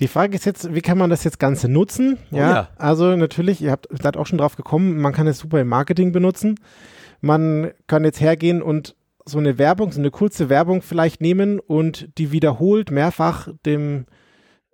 Die 0.00 0.08
Frage 0.08 0.34
ist 0.34 0.44
jetzt, 0.44 0.74
wie 0.74 0.82
kann 0.82 0.98
man 0.98 1.08
das 1.08 1.24
jetzt 1.24 1.38
Ganze 1.38 1.68
nutzen? 1.68 2.18
Oh 2.30 2.36
ja, 2.36 2.50
ja. 2.50 2.68
also 2.76 3.16
natürlich, 3.16 3.62
ihr 3.62 3.70
habt 3.70 3.88
seid 3.90 4.16
auch 4.16 4.26
schon 4.26 4.38
drauf 4.38 4.56
gekommen, 4.56 4.98
man 4.98 5.14
kann 5.14 5.26
es 5.26 5.38
super 5.38 5.60
im 5.60 5.68
Marketing 5.68 6.12
benutzen. 6.12 6.56
Man 7.22 7.70
kann 7.86 8.04
jetzt 8.04 8.20
hergehen 8.20 8.60
und 8.60 8.94
so 9.24 9.38
eine 9.38 9.58
Werbung, 9.58 9.92
so 9.92 10.00
eine 10.00 10.10
kurze 10.10 10.50
Werbung 10.50 10.82
vielleicht 10.82 11.20
nehmen 11.20 11.58
und 11.58 12.10
die 12.18 12.30
wiederholt 12.30 12.90
mehrfach 12.90 13.48
dem 13.64 14.04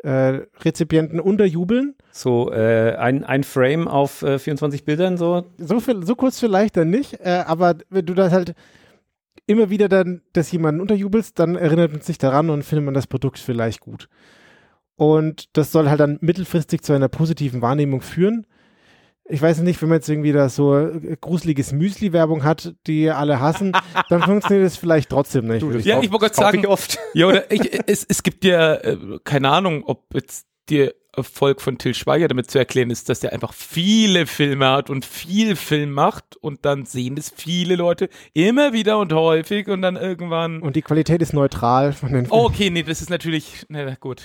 äh, 0.03 0.41
Rezipienten 0.65 1.21
unterjubeln. 1.21 1.95
So 2.11 2.53
äh, 2.53 2.97
ein, 2.97 3.25
ein 3.25 3.45
Frame 3.45 3.87
auf 3.87 4.23
äh, 4.23 4.39
24 4.39 4.85
Bildern 4.85 5.17
so. 5.17 5.47
So, 5.57 5.79
viel, 5.79 6.05
so 6.05 6.17
kurz 6.17 6.41
vielleicht 6.41 6.77
dann 6.77 6.91
nicht, 6.91 7.21
äh, 7.21 7.45
aber 7.47 7.77
wenn 7.89 8.05
du 8.05 8.15
das 8.15 8.33
halt 8.33 8.55
immer 9.47 9.71
wieder 9.71 9.89
dann 9.89 10.23
das 10.33 10.51
jemanden 10.53 10.81
unterjubelst, 10.81 11.39
dann 11.39 11.57
erinnert 11.57 11.93
man 11.93 12.01
sich 12.01 12.19
daran 12.19 12.51
und 12.51 12.65
findet 12.65 12.85
man 12.85 12.95
das 12.95 13.07
Produkt 13.07 13.39
vielleicht 13.39 13.81
gut. 13.81 14.09
Und 14.97 15.57
das 15.57 15.73
soll 15.73 15.89
halt 15.89 16.01
dann 16.01 16.19
mittelfristig 16.21 16.83
zu 16.83 16.93
einer 16.93 17.09
positiven 17.09 17.63
Wahrnehmung 17.63 18.01
führen. 18.01 18.47
Ich 19.25 19.41
weiß 19.41 19.61
nicht, 19.61 19.81
wenn 19.81 19.89
man 19.89 19.97
jetzt 19.99 20.09
irgendwie 20.09 20.33
da 20.33 20.49
so 20.49 20.77
äh, 20.77 21.17
gruseliges 21.21 21.73
Müsli-Werbung 21.73 22.45
hat, 22.45 22.75
die 22.87 23.09
alle 23.11 23.41
hassen, 23.41 23.73
dann 24.09 24.23
funktioniert 24.23 24.67
das 24.67 24.77
vielleicht 24.77 25.11
trotzdem 25.11 25.47
nicht. 25.47 25.63
würde 25.63 25.79
ich 25.79 25.85
Ja, 25.85 26.01
ich 26.01 26.11
wollte 26.11 26.27
gerade 26.27 26.35
sagen, 26.35 26.59
ich 26.61 26.69
oft. 26.69 26.99
ja, 27.15 27.27
oder 27.27 27.51
ich, 27.53 27.71
es, 27.87 28.05
es 28.05 28.23
gibt 28.23 28.45
ja, 28.45 28.75
äh, 28.75 28.99
keine 29.25 29.51
Ahnung, 29.51 29.85
ob 29.85 30.13
jetzt 30.15 30.47
der 30.69 30.95
Erfolg 31.15 31.61
von 31.61 31.77
Till 31.77 31.95
Schweiger 31.95 32.27
damit 32.29 32.51
zu 32.51 32.59
erklären 32.59 32.91
ist, 32.91 33.09
dass 33.09 33.21
der 33.21 33.33
einfach 33.33 33.53
viele 33.53 34.27
Filme 34.27 34.71
hat 34.71 34.89
und 34.89 35.05
viel 35.05 35.57
Film 35.57 35.93
macht 35.93 36.37
und 36.37 36.65
dann 36.65 36.87
sehen 36.87 37.17
das 37.17 37.33
viele 37.35 37.77
Leute 37.77 38.09
immer 38.33 38.73
wieder 38.73 38.99
und 38.99 39.13
häufig 39.13 39.69
und 39.69 39.83
dann 39.83 39.97
irgendwann. 39.97 40.63
Und 40.63 40.75
die 40.75 40.83
Qualität 40.83 41.21
ist 41.21 41.35
neutral 41.35 41.93
von 41.93 42.13
den 42.13 42.27
Oh, 42.31 42.45
okay, 42.45 42.71
nee, 42.71 42.83
das 42.83 43.03
ist 43.03 43.11
natürlich, 43.11 43.67
na 43.69 43.95
gut. 43.97 44.23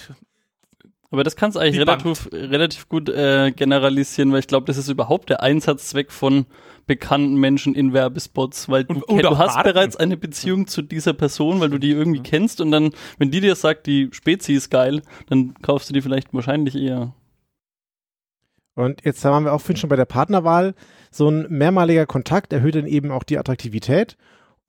Aber 1.09 1.23
das 1.23 1.37
kannst 1.37 1.55
du 1.55 1.61
eigentlich 1.61 1.79
relativ, 1.79 2.27
relativ 2.33 2.89
gut 2.89 3.07
äh, 3.07 3.51
generalisieren, 3.51 4.31
weil 4.33 4.39
ich 4.41 4.47
glaube, 4.47 4.65
das 4.65 4.75
ist 4.77 4.89
überhaupt 4.89 5.29
der 5.29 5.41
Einsatzzweck 5.41 6.11
von 6.11 6.45
bekannten 6.85 7.35
Menschen 7.35 7.75
in 7.75 7.93
Werbespots, 7.93 8.67
weil 8.67 8.83
du, 8.83 9.01
Und- 9.05 9.23
du 9.23 9.37
hast 9.37 9.55
Marken. 9.55 9.71
bereits 9.71 9.95
eine 9.95 10.17
Beziehung 10.17 10.67
zu 10.67 10.81
dieser 10.81 11.13
Person, 11.13 11.59
weil 11.61 11.69
du 11.69 11.77
die 11.77 11.91
irgendwie 11.91 12.21
kennst 12.21 12.59
und 12.59 12.71
dann, 12.71 12.91
wenn 13.17 13.31
die 13.31 13.39
dir 13.39 13.55
sagt, 13.55 13.87
die 13.87 14.09
Spezi 14.11 14.53
ist 14.53 14.69
geil, 14.69 15.01
dann 15.29 15.53
kaufst 15.61 15.89
du 15.89 15.93
die 15.93 16.01
vielleicht 16.01 16.33
wahrscheinlich 16.33 16.75
eher. 16.75 17.13
Und 18.75 19.03
jetzt 19.05 19.23
haben 19.25 19.45
wir 19.45 19.53
auch 19.53 19.61
schon 19.75 19.89
bei 19.89 19.95
der 19.95 20.05
Partnerwahl, 20.05 20.75
so 21.09 21.29
ein 21.29 21.47
mehrmaliger 21.49 22.05
Kontakt 22.05 22.53
erhöht 22.53 22.75
dann 22.75 22.85
eben 22.85 23.11
auch 23.11 23.23
die 23.23 23.37
Attraktivität. 23.39 24.17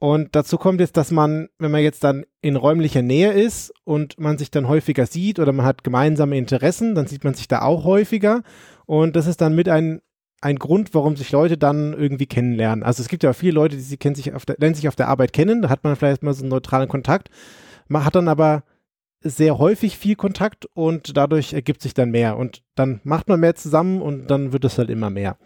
Und 0.01 0.37
dazu 0.37 0.59
kommt 0.59 0.81
jetzt, 0.81 0.97
dass 0.97 1.11
man, 1.11 1.49
wenn 1.59 1.73
man 1.73 1.83
jetzt 1.83 2.05
dann 2.05 2.25
in 2.41 2.55
räumlicher 2.55 3.03
Nähe 3.03 3.33
ist 3.33 3.73
und 3.85 4.19
man 4.19 4.39
sich 4.39 4.51
dann 4.51 4.69
häufiger 4.69 5.07
sieht 5.07 5.41
oder 5.41 5.53
man 5.53 5.67
hat 5.67 5.83
gemeinsame 5.83 6.39
Interessen, 6.39 6.95
dann 6.95 7.09
sieht 7.09 7.25
man 7.25 7.35
sich 7.35 7.49
da 7.49 7.63
auch 7.63 7.85
häufiger. 7.85 8.43
Und 8.87 9.17
das 9.17 9.27
ist 9.27 9.41
dann 9.41 9.57
mit 9.57 9.69
ein, 9.69 10.01
ein 10.41 10.57
Grund, 10.57 10.95
warum 10.95 11.17
sich 11.17 11.33
Leute 11.33 11.59
dann 11.59 11.95
irgendwie 11.95 12.27
kennenlernen. 12.27 12.85
Also 12.85 13.03
es 13.03 13.09
gibt 13.09 13.25
ja 13.25 13.33
viele 13.33 13.55
Leute, 13.55 13.75
die 13.75 13.83
sie 13.83 13.97
kennen 13.97 14.15
sich 14.15 14.33
auf 14.35 14.47
der, 14.47 14.57
lernen 14.59 14.77
sich 14.77 14.87
auf 14.87 14.95
der 14.95 15.09
Arbeit 15.09 15.33
kennen, 15.33 15.63
da 15.63 15.69
hat 15.69 15.83
man 15.83 15.97
vielleicht 15.97 16.23
mal 16.23 16.33
so 16.33 16.43
einen 16.43 16.51
neutralen 16.51 16.89
Kontakt. 16.89 17.29
Man 17.89 18.05
hat 18.05 18.15
dann 18.15 18.29
aber 18.29 18.63
sehr 19.21 19.59
häufig 19.59 19.99
viel 19.99 20.15
Kontakt 20.15 20.67
und 20.75 21.17
dadurch 21.17 21.55
ergibt 21.55 21.83
sich 21.83 21.93
dann 21.93 22.13
mehr. 22.13 22.37
Und 22.37 22.63
dann 22.77 23.01
macht 23.03 23.29
man 23.29 23.41
mehr 23.41 23.57
zusammen 23.57 24.01
und 24.01 24.29
dann 24.29 24.53
wird 24.53 24.65
es 24.65 24.79
halt 24.79 24.91
immer 24.91 25.11
mehr. 25.11 25.39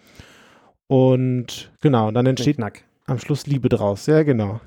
Und 0.88 1.73
genau, 1.81 2.11
dann 2.11 2.27
entsteht 2.27 2.57
Knack. 2.57 2.85
Am 3.07 3.19
Schluss 3.19 3.47
Liebe 3.47 3.69
draus. 3.69 4.07
Ja, 4.07 4.23
genau. 4.23 4.61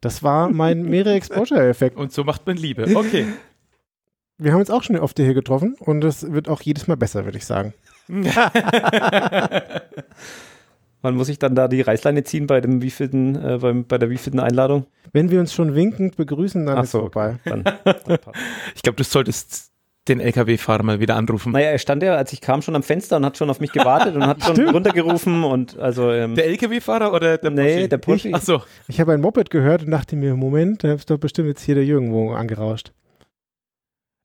Das 0.00 0.22
war 0.22 0.48
mein 0.48 0.82
mehrere 0.90 1.14
Exposure-Effekt. 1.14 1.96
Und 1.96 2.12
so 2.12 2.24
macht 2.24 2.46
man 2.46 2.56
Liebe. 2.56 2.96
Okay. 2.96 3.26
Wir 4.40 4.52
haben 4.52 4.60
uns 4.60 4.70
auch 4.70 4.84
schon 4.84 4.96
oft 4.96 5.16
hier 5.18 5.34
getroffen 5.34 5.74
und 5.80 6.04
es 6.04 6.30
wird 6.30 6.48
auch 6.48 6.60
jedes 6.62 6.86
Mal 6.86 6.96
besser, 6.96 7.24
würde 7.24 7.38
ich 7.38 7.44
sagen. 7.44 7.74
Wann 11.02 11.16
muss 11.16 11.28
ich 11.28 11.40
dann 11.40 11.56
da 11.56 11.66
die 11.66 11.80
Reißleine 11.80 12.22
ziehen 12.22 12.46
bei 12.46 12.60
dem 12.60 12.80
wievielten, 12.80 13.34
äh, 13.34 13.58
beim, 13.60 13.84
bei 13.84 13.98
der 13.98 14.10
wievielten 14.10 14.38
Einladung? 14.38 14.86
Wenn 15.12 15.32
wir 15.32 15.40
uns 15.40 15.52
schon 15.52 15.74
winkend 15.74 16.14
begrüßen, 16.16 16.64
dann 16.66 16.78
Ach 16.78 16.84
ist 16.84 16.92
so, 16.92 17.00
vorbei. 17.00 17.40
Dann, 17.44 17.64
dann. 17.64 18.18
Ich 18.76 18.82
glaube, 18.82 18.94
du 18.96 19.02
solltest 19.02 19.72
den 20.08 20.20
LKW-Fahrer 20.20 20.82
mal 20.82 21.00
wieder 21.00 21.16
anrufen. 21.16 21.52
Naja, 21.52 21.70
er 21.70 21.78
stand 21.78 22.02
ja, 22.02 22.14
als 22.16 22.32
ich 22.32 22.40
kam, 22.40 22.62
schon 22.62 22.74
am 22.76 22.82
Fenster 22.82 23.16
und 23.16 23.24
hat 23.24 23.36
schon 23.36 23.50
auf 23.50 23.60
mich 23.60 23.72
gewartet 23.72 24.14
und 24.16 24.26
hat 24.26 24.42
schon 24.44 24.68
runtergerufen 24.68 25.44
und 25.44 25.78
also 25.78 26.10
ähm, 26.10 26.34
Der 26.34 26.46
LKW-Fahrer 26.46 27.12
oder 27.12 27.38
der 27.38 27.50
Nee, 27.50 27.62
Porsche? 27.74 27.88
der 27.88 27.98
Porsche. 27.98 28.30
Ach 28.32 28.42
so. 28.42 28.62
Ich 28.88 29.00
habe 29.00 29.12
ein 29.12 29.20
Moped 29.20 29.50
gehört 29.50 29.82
und 29.84 29.90
dachte 29.90 30.16
mir, 30.16 30.34
Moment, 30.36 30.84
da 30.84 30.94
ist 30.94 31.10
doch 31.10 31.18
bestimmt 31.18 31.48
jetzt 31.48 31.62
hier 31.62 31.74
der 31.74 31.84
Jürgen 31.84 32.12
wo 32.12 32.32
angerauscht. 32.32 32.92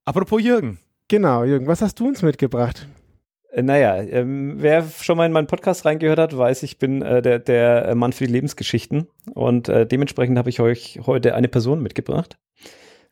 Apropos 0.06 0.42
Jürgen. 0.42 0.80
Genau, 1.08 1.44
Jürgen, 1.44 1.68
was 1.68 1.82
hast 1.82 2.00
du 2.00 2.08
uns 2.08 2.22
mitgebracht? 2.22 2.88
Äh, 3.52 3.62
Naja, 3.62 4.02
ähm, 4.02 4.56
wer 4.58 4.84
schon 5.02 5.18
mal 5.18 5.26
in 5.26 5.32
meinen 5.32 5.48
Podcast 5.48 5.86
reingehört 5.86 6.20
hat, 6.20 6.38
weiß, 6.38 6.64
ich 6.64 6.78
bin 6.80 7.02
äh, 7.02 7.22
der, 7.22 7.40
der 7.40 7.94
Mann 7.96 8.14
für 8.14 8.26
die 8.26 8.34
Lebensgeschichten. 8.34 9.08
Und 9.34 9.70
äh, 9.70 9.86
dementsprechend 9.86 10.38
habe 10.38 10.50
ich 10.50 10.60
euch 10.60 11.00
heute 11.06 11.36
eine 11.36 11.48
Person 11.48 11.82
mitgebracht. 11.82 12.38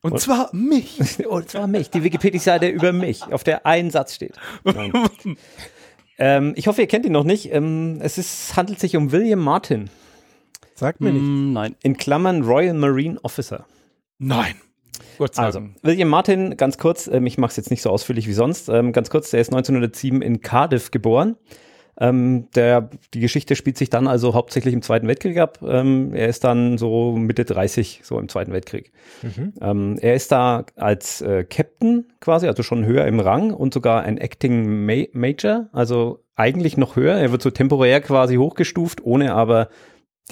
Und 0.01 0.13
Und- 0.13 0.19
zwar 0.19 0.49
mich. 0.53 0.99
Und 1.27 1.49
zwar 1.49 1.67
mich, 1.67 1.89
die 1.89 2.03
Wikipedia-Seite 2.03 2.67
über 2.67 2.91
mich, 2.91 3.23
auf 3.31 3.43
der 3.43 3.65
ein 3.65 3.91
Satz 3.91 4.15
steht. 4.15 4.33
Ähm, 6.17 6.53
ich 6.55 6.67
hoffe, 6.67 6.81
ihr 6.81 6.87
kennt 6.87 7.05
ihn 7.05 7.11
noch 7.11 7.23
nicht. 7.23 7.51
Ähm, 7.51 7.97
es 8.01 8.17
ist, 8.17 8.55
handelt 8.55 8.79
sich 8.79 8.95
um 8.95 9.11
William 9.11 9.39
Martin, 9.39 9.89
Sagt 10.75 11.01
mir 11.01 11.11
nicht. 11.11 11.21
Mm, 11.23 11.53
nein. 11.53 11.75
in 11.83 11.97
Klammern 11.97 12.43
Royal 12.43 12.73
Marine 12.73 13.19
Officer. 13.23 13.65
Nein. 14.19 14.55
Gott 15.17 15.37
Also. 15.37 15.61
William 15.83 16.09
Martin, 16.09 16.57
ganz 16.57 16.77
kurz, 16.77 17.07
ähm, 17.07 17.25
ich 17.27 17.37
mache 17.37 17.51
es 17.51 17.57
jetzt 17.57 17.69
nicht 17.71 17.81
so 17.81 17.89
ausführlich 17.91 18.27
wie 18.27 18.33
sonst, 18.33 18.69
ähm, 18.69 18.91
ganz 18.91 19.09
kurz, 19.09 19.29
der 19.31 19.41
ist 19.41 19.49
1907 19.49 20.21
in 20.21 20.41
Cardiff 20.41 20.89
geboren. 20.91 21.37
Ähm, 21.99 22.47
der, 22.55 22.89
die 23.13 23.19
Geschichte 23.19 23.55
spielt 23.55 23.77
sich 23.77 23.89
dann 23.89 24.07
also 24.07 24.33
hauptsächlich 24.33 24.73
im 24.73 24.81
Zweiten 24.81 25.07
Weltkrieg 25.07 25.37
ab. 25.37 25.59
Ähm, 25.61 26.13
er 26.13 26.27
ist 26.27 26.43
dann 26.43 26.77
so 26.77 27.13
Mitte 27.13 27.45
30, 27.45 28.01
so 28.03 28.19
im 28.19 28.29
Zweiten 28.29 28.53
Weltkrieg. 28.53 28.91
Mhm. 29.21 29.53
Ähm, 29.61 29.97
er 30.01 30.15
ist 30.15 30.31
da 30.31 30.65
als 30.75 31.21
äh, 31.21 31.43
Captain 31.43 32.05
quasi, 32.19 32.47
also 32.47 32.63
schon 32.63 32.85
höher 32.85 33.05
im 33.05 33.19
Rang 33.19 33.51
und 33.51 33.73
sogar 33.73 34.03
ein 34.03 34.17
Acting 34.17 34.85
Ma 34.85 35.03
Major, 35.13 35.67
also 35.73 36.23
eigentlich 36.35 36.77
noch 36.77 36.95
höher. 36.95 37.15
Er 37.15 37.31
wird 37.31 37.41
so 37.41 37.51
temporär 37.51 38.01
quasi 38.01 38.35
hochgestuft, 38.35 39.03
ohne 39.03 39.33
aber 39.33 39.69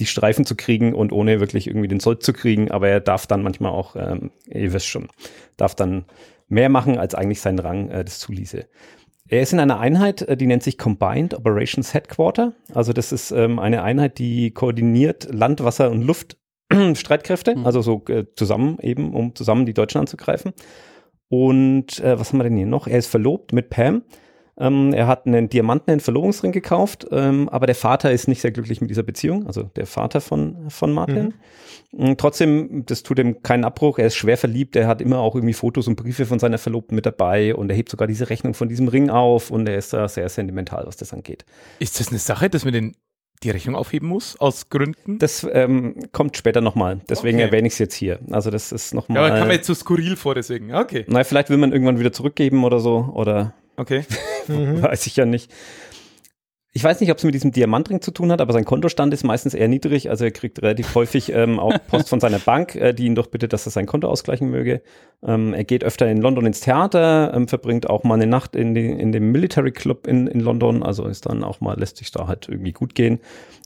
die 0.00 0.06
Streifen 0.06 0.44
zu 0.44 0.56
kriegen 0.56 0.94
und 0.94 1.12
ohne 1.12 1.40
wirklich 1.40 1.66
irgendwie 1.66 1.88
den 1.88 2.00
Sold 2.00 2.22
zu 2.22 2.32
kriegen. 2.32 2.70
Aber 2.70 2.88
er 2.88 3.00
darf 3.00 3.26
dann 3.26 3.42
manchmal 3.42 3.72
auch, 3.72 3.96
ähm, 3.96 4.30
ihr 4.46 4.72
wisst 4.72 4.86
schon, 4.86 5.08
darf 5.56 5.74
dann 5.74 6.06
mehr 6.48 6.68
machen, 6.68 6.98
als 6.98 7.14
eigentlich 7.14 7.40
sein 7.40 7.58
Rang 7.58 7.90
äh, 7.90 8.04
das 8.04 8.18
zuließe. 8.18 8.66
Er 9.30 9.42
ist 9.42 9.52
in 9.52 9.60
einer 9.60 9.78
Einheit, 9.78 10.22
äh, 10.22 10.36
die 10.36 10.46
nennt 10.46 10.64
sich 10.64 10.76
Combined 10.76 11.34
Operations 11.34 11.94
Headquarter. 11.94 12.52
Also 12.74 12.92
das 12.92 13.12
ist 13.12 13.30
ähm, 13.30 13.60
eine 13.60 13.84
Einheit, 13.84 14.18
die 14.18 14.50
koordiniert 14.50 15.32
Land, 15.32 15.62
Wasser 15.62 15.92
und 15.92 16.02
Luftstreitkräfte, 16.02 17.54
mhm. 17.54 17.64
also 17.64 17.80
so 17.80 18.02
äh, 18.08 18.26
zusammen 18.34 18.78
eben, 18.82 19.14
um 19.14 19.36
zusammen 19.36 19.66
die 19.66 19.74
Deutschen 19.74 20.00
anzugreifen. 20.00 20.52
Und 21.28 22.00
äh, 22.00 22.18
was 22.18 22.32
haben 22.32 22.40
wir 22.40 22.44
denn 22.44 22.56
hier 22.56 22.66
noch? 22.66 22.88
Er 22.88 22.98
ist 22.98 23.06
verlobt 23.06 23.52
mit 23.52 23.70
Pam. 23.70 24.02
Ähm, 24.60 24.92
er 24.92 25.06
hat 25.06 25.26
einen 25.26 25.48
diamantenen 25.48 26.00
Verlobungsring 26.00 26.52
gekauft, 26.52 27.06
ähm, 27.10 27.48
aber 27.48 27.66
der 27.66 27.74
Vater 27.74 28.12
ist 28.12 28.28
nicht 28.28 28.42
sehr 28.42 28.50
glücklich 28.50 28.80
mit 28.82 28.90
dieser 28.90 29.02
Beziehung, 29.02 29.46
also 29.46 29.62
der 29.62 29.86
Vater 29.86 30.20
von, 30.20 30.68
von 30.68 30.92
Martin. 30.92 31.34
Mhm. 31.92 32.16
Trotzdem, 32.18 32.84
das 32.86 33.02
tut 33.02 33.18
ihm 33.18 33.42
keinen 33.42 33.64
Abbruch. 33.64 33.98
Er 33.98 34.06
ist 34.06 34.14
schwer 34.14 34.36
verliebt. 34.36 34.76
Er 34.76 34.86
hat 34.86 35.00
immer 35.00 35.18
auch 35.18 35.34
irgendwie 35.34 35.54
Fotos 35.54 35.88
und 35.88 35.96
Briefe 35.96 36.24
von 36.24 36.38
seiner 36.38 36.58
Verlobten 36.58 36.94
mit 36.94 37.04
dabei 37.04 37.54
und 37.54 37.68
er 37.68 37.76
hebt 37.76 37.88
sogar 37.88 38.06
diese 38.06 38.30
Rechnung 38.30 38.54
von 38.54 38.68
diesem 38.68 38.86
Ring 38.86 39.10
auf 39.10 39.50
und 39.50 39.68
er 39.68 39.76
ist 39.76 39.92
da 39.92 40.06
sehr 40.06 40.28
sentimental, 40.28 40.86
was 40.86 40.96
das 40.96 41.12
angeht. 41.12 41.44
Ist 41.80 41.98
das 41.98 42.10
eine 42.10 42.18
Sache, 42.18 42.48
dass 42.48 42.64
man 42.64 42.74
den 42.74 42.94
die 43.42 43.50
Rechnung 43.50 43.74
aufheben 43.74 44.08
muss, 44.08 44.38
aus 44.38 44.68
Gründen? 44.68 45.18
Das 45.18 45.46
ähm, 45.50 45.94
kommt 46.12 46.36
später 46.36 46.60
nochmal. 46.60 47.00
Deswegen 47.08 47.38
okay. 47.38 47.46
erwähne 47.46 47.68
ich 47.68 47.72
es 47.72 47.78
jetzt 47.78 47.94
hier. 47.94 48.20
Also 48.30 48.50
das 48.50 48.70
ist 48.70 48.92
nochmal. 48.92 49.16
Ja, 49.16 49.28
aber 49.28 49.38
kam 49.38 49.48
mir 49.48 49.54
jetzt 49.54 49.66
so 49.66 49.74
skurril 49.74 50.16
vor, 50.16 50.34
deswegen. 50.34 50.74
Okay. 50.74 51.06
Na, 51.08 51.24
vielleicht 51.24 51.48
will 51.48 51.56
man 51.56 51.72
irgendwann 51.72 51.98
wieder 51.98 52.12
zurückgeben 52.12 52.64
oder 52.64 52.80
so. 52.80 53.10
Oder 53.14 53.54
Okay. 53.80 54.04
Weiß 54.46 55.06
ich 55.06 55.16
ja 55.16 55.24
nicht. 55.24 55.50
Ich 56.72 56.84
weiß 56.84 57.00
nicht, 57.00 57.10
ob 57.10 57.18
es 57.18 57.24
mit 57.24 57.34
diesem 57.34 57.50
Diamantring 57.50 58.00
zu 58.00 58.12
tun 58.12 58.30
hat, 58.30 58.40
aber 58.40 58.52
sein 58.52 58.64
Kontostand 58.64 59.12
ist 59.12 59.24
meistens 59.24 59.54
eher 59.54 59.66
niedrig. 59.66 60.08
Also 60.08 60.24
er 60.24 60.30
kriegt 60.30 60.62
relativ 60.62 60.94
häufig 60.94 61.32
ähm, 61.32 61.58
auch 61.58 61.72
Post 61.88 62.08
von 62.10 62.20
seiner 62.20 62.38
Bank, 62.38 62.76
äh, 62.76 62.92
die 62.92 63.06
ihn 63.06 63.16
doch 63.16 63.26
bittet, 63.26 63.52
dass 63.52 63.66
er 63.66 63.72
sein 63.72 63.86
Konto 63.86 64.06
ausgleichen 64.06 64.50
möge. 64.50 64.82
Ähm, 65.26 65.52
er 65.52 65.64
geht 65.64 65.82
öfter 65.82 66.08
in 66.08 66.18
London 66.18 66.46
ins 66.46 66.60
Theater, 66.60 67.32
ähm, 67.34 67.48
verbringt 67.48 67.90
auch 67.90 68.04
mal 68.04 68.14
eine 68.14 68.28
Nacht 68.28 68.54
in, 68.54 68.74
die, 68.74 68.86
in 68.86 69.10
dem 69.10 69.32
Military 69.32 69.72
Club 69.72 70.06
in, 70.06 70.28
in 70.28 70.40
London. 70.40 70.84
Also 70.84 71.06
ist 71.06 71.26
dann 71.26 71.42
auch 71.42 71.60
mal, 71.60 71.76
lässt 71.76 71.96
sich 71.96 72.12
da 72.12 72.28
halt 72.28 72.48
irgendwie 72.48 72.72
gut 72.72 72.94
gehen. 72.94 73.18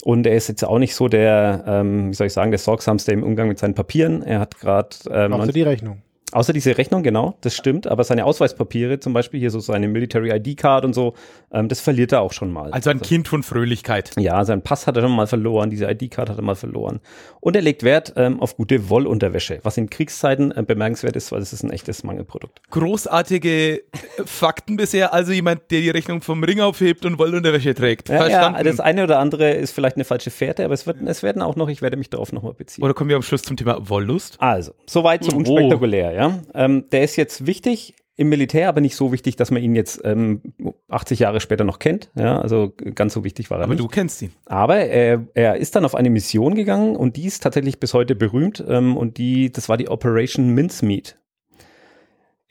Und 0.03 0.27
er 0.27 0.37
ist 0.37 0.49
jetzt 0.49 0.65
auch 0.65 0.79
nicht 0.79 0.95
so 0.95 1.09
der, 1.09 1.65
ähm, 1.67 2.11
wie 2.11 2.15
soll 2.15 2.29
ich 2.29 2.33
sagen, 2.33 2.53
der 2.53 2.59
sorgsamste 2.59 3.13
im 3.13 3.23
Umgang 3.23 3.49
mit 3.49 3.59
seinen 3.59 3.75
Papieren. 3.75 4.23
Er 4.23 4.41
hat 4.41 4.59
gerade. 4.59 4.97
Ähm, 5.11 5.35
Außer 5.35 5.53
die 5.53 5.63
Rechnung. 5.63 6.01
Außer 6.35 6.53
diese 6.53 6.77
Rechnung, 6.77 7.05
genau, 7.05 7.37
das 7.43 7.55
stimmt. 7.55 7.87
Aber 7.87 8.03
seine 8.03 8.25
Ausweispapiere, 8.25 8.99
zum 8.99 9.13
Beispiel 9.13 9.39
hier 9.39 9.53
so 9.53 9.61
seine 9.61 9.87
Military 9.87 10.31
ID 10.31 10.57
Card 10.57 10.85
und 10.85 10.93
so, 10.93 11.15
ähm, 11.53 11.69
das 11.69 11.81
verliert 11.81 12.11
er 12.11 12.23
auch 12.23 12.33
schon 12.33 12.53
mal. 12.53 12.73
Also 12.73 12.91
ein 12.91 12.99
also, 12.99 13.09
Kind 13.09 13.29
von 13.29 13.45
Fröhlichkeit. 13.45 14.11
Ja, 14.19 14.45
sein 14.45 14.61
Pass 14.61 14.89
hat 14.89 14.97
er 14.97 15.03
schon 15.03 15.13
mal 15.13 15.29
verloren, 15.29 15.71
diese 15.71 15.89
ID 15.89 16.11
Card 16.11 16.31
hat 16.31 16.39
er 16.39 16.43
mal 16.43 16.57
verloren. 16.57 16.99
Und 17.39 17.55
er 17.55 17.63
legt 17.63 17.85
Wert 17.85 18.15
ähm, 18.17 18.41
auf 18.41 18.57
gute 18.57 18.89
Wollunterwäsche, 18.89 19.61
was 19.63 19.77
in 19.77 19.89
Kriegszeiten 19.89 20.51
äh, 20.51 20.65
bemerkenswert 20.67 21.15
ist, 21.15 21.31
weil 21.31 21.41
es 21.41 21.53
ist 21.53 21.63
ein 21.63 21.71
echtes 21.71 22.03
Mangelprodukt. 22.03 22.69
Großartige 22.71 23.77
äh, 23.77 23.83
Fakten 24.25 24.77
bisher. 24.77 25.15
Also 25.15 25.31
jemand, 25.31 25.71
der 25.71 25.83
die 25.83 25.91
Rechnung 25.91 26.21
vom 26.21 26.43
Ring 26.43 26.61
aufhebt 26.61 27.05
und 27.05 27.17
Wollunterwäsche 27.17 27.75
trägt. 27.75 28.09
Ja, 28.09 28.17
Verstanden. 28.17 28.59
Ja, 28.59 28.65
das 28.65 28.81
eine 28.81 29.05
oder 29.05 29.21
andere 29.21 29.53
ist 29.53 29.71
vielleicht 29.71 29.95
eine 29.95 30.05
falsche 30.05 30.33
Fährte, 30.33 30.65
aber 30.65 30.75
es, 30.75 30.85
wird, 30.85 30.97
es 31.07 31.23
werden 31.23 31.43
auch 31.43 31.55
noch, 31.55 31.69
ich 31.69 31.81
werde 31.81 31.97
mich 31.97 32.11
darauf 32.11 32.33
nochmal 32.33 32.55
beziehen. 32.55 32.83
Oder 32.83 32.95
kommen 32.95 33.11
wir 33.11 33.17
am 33.17 33.23
Schluss 33.23 33.43
zum 33.43 33.57
Thema 33.57 33.89
Wollust? 33.89 34.37
Also, 34.41 34.73
soweit 34.87 35.23
so 35.23 35.37
unspektakulär, 35.37 36.13
oh. 36.17 36.24
Ja. 36.29 36.65
Ähm, 36.65 36.85
der 36.91 37.03
ist 37.03 37.17
jetzt 37.17 37.47
wichtig 37.47 37.95
im 38.17 38.29
Militär, 38.29 38.69
aber 38.69 38.81
nicht 38.81 38.95
so 38.95 39.13
wichtig, 39.13 39.37
dass 39.37 39.51
man 39.51 39.63
ihn 39.63 39.75
jetzt 39.75 40.01
ähm, 40.05 40.41
80 40.89 41.19
Jahre 41.19 41.41
später 41.41 41.65
noch 41.65 41.79
kennt. 41.79 42.11
Ja, 42.17 42.41
also 42.41 42.73
ganz 42.95 43.13
so 43.13 43.25
wichtig 43.25 43.51
war 43.51 43.59
er 43.59 43.65
aber 43.65 43.75
nicht. 43.75 43.81
Aber 43.81 43.89
du 43.89 43.95
kennst 43.95 44.23
ihn. 44.23 44.33
Aber 44.47 44.77
er, 44.77 45.27
er 45.35 45.57
ist 45.57 45.75
dann 45.75 45.85
auf 45.85 45.95
eine 45.95 46.11
Mission 46.11 46.55
gegangen 46.55 46.95
und 46.95 47.17
die 47.17 47.27
ist 47.27 47.43
tatsächlich 47.43 47.81
bis 47.81 47.93
heute 47.93 48.15
berühmt 48.15 48.65
ähm, 48.69 48.97
und 48.97 49.19
die, 49.19 49.51
das 49.51 49.69
war 49.69 49.77
die 49.77 49.89
Operation 49.89 50.51
Mincemeat. 50.51 51.17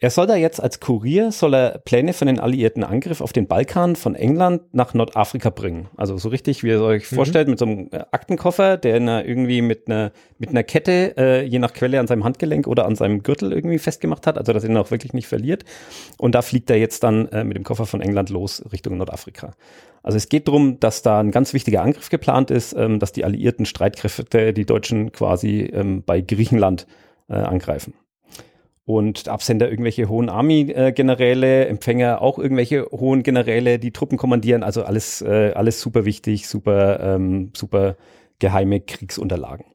Er 0.00 0.10
soll 0.10 0.26
da 0.26 0.34
jetzt 0.34 0.60
als 0.60 0.80
Kurier, 0.80 1.30
soll 1.30 1.54
er 1.54 1.78
Pläne 1.78 2.12
für 2.12 2.24
den 2.24 2.40
alliierten 2.40 2.82
Angriff 2.82 3.20
auf 3.20 3.32
den 3.32 3.46
Balkan 3.46 3.94
von 3.94 4.16
England 4.16 4.62
nach 4.74 4.92
Nordafrika 4.92 5.50
bringen. 5.50 5.88
Also 5.96 6.18
so 6.18 6.30
richtig, 6.30 6.64
wie 6.64 6.70
ihr 6.70 6.82
euch 6.82 7.10
mhm. 7.10 7.16
vorstellt, 7.16 7.48
mit 7.48 7.60
so 7.60 7.64
einem 7.64 7.88
äh, 7.92 8.04
Aktenkoffer, 8.10 8.76
der 8.76 8.96
irgendwie 9.24 9.62
mit 9.62 9.88
einer, 9.88 10.10
mit 10.38 10.50
einer 10.50 10.64
Kette, 10.64 11.14
äh, 11.16 11.44
je 11.44 11.60
nach 11.60 11.72
Quelle 11.72 12.00
an 12.00 12.08
seinem 12.08 12.24
Handgelenk 12.24 12.66
oder 12.66 12.86
an 12.86 12.96
seinem 12.96 13.22
Gürtel 13.22 13.52
irgendwie 13.52 13.78
festgemacht 13.78 14.26
hat, 14.26 14.36
also 14.36 14.52
dass 14.52 14.64
er 14.64 14.70
ihn 14.70 14.76
auch 14.76 14.90
wirklich 14.90 15.12
nicht 15.12 15.28
verliert. 15.28 15.64
Und 16.18 16.34
da 16.34 16.42
fliegt 16.42 16.70
er 16.70 16.76
jetzt 16.76 17.04
dann 17.04 17.28
äh, 17.28 17.44
mit 17.44 17.56
dem 17.56 17.64
Koffer 17.64 17.86
von 17.86 18.00
England 18.00 18.30
los 18.30 18.64
Richtung 18.72 18.96
Nordafrika. 18.96 19.52
Also 20.02 20.16
es 20.16 20.28
geht 20.28 20.48
darum, 20.48 20.80
dass 20.80 21.02
da 21.02 21.20
ein 21.20 21.30
ganz 21.30 21.54
wichtiger 21.54 21.82
Angriff 21.82 22.10
geplant 22.10 22.50
ist, 22.50 22.74
ähm, 22.76 22.98
dass 22.98 23.12
die 23.12 23.24
alliierten 23.24 23.64
Streitkräfte 23.64 24.52
die 24.52 24.66
Deutschen 24.66 25.12
quasi 25.12 25.60
ähm, 25.60 26.02
bei 26.04 26.20
Griechenland 26.20 26.88
äh, 27.28 27.34
angreifen 27.34 27.94
und 28.84 29.28
Absender 29.28 29.70
irgendwelche 29.70 30.08
hohen 30.08 30.28
Army-Generäle, 30.28 31.66
Empfänger 31.66 32.20
auch 32.20 32.38
irgendwelche 32.38 32.86
hohen 32.90 33.22
Generäle, 33.22 33.78
die 33.78 33.92
Truppen 33.92 34.18
kommandieren, 34.18 34.62
also 34.62 34.84
alles, 34.84 35.22
äh, 35.22 35.52
alles 35.54 35.80
super 35.80 36.04
wichtig, 36.04 36.48
super, 36.48 37.00
ähm, 37.00 37.50
super 37.54 37.96
geheime 38.38 38.80
Kriegsunterlagen. 38.80 39.66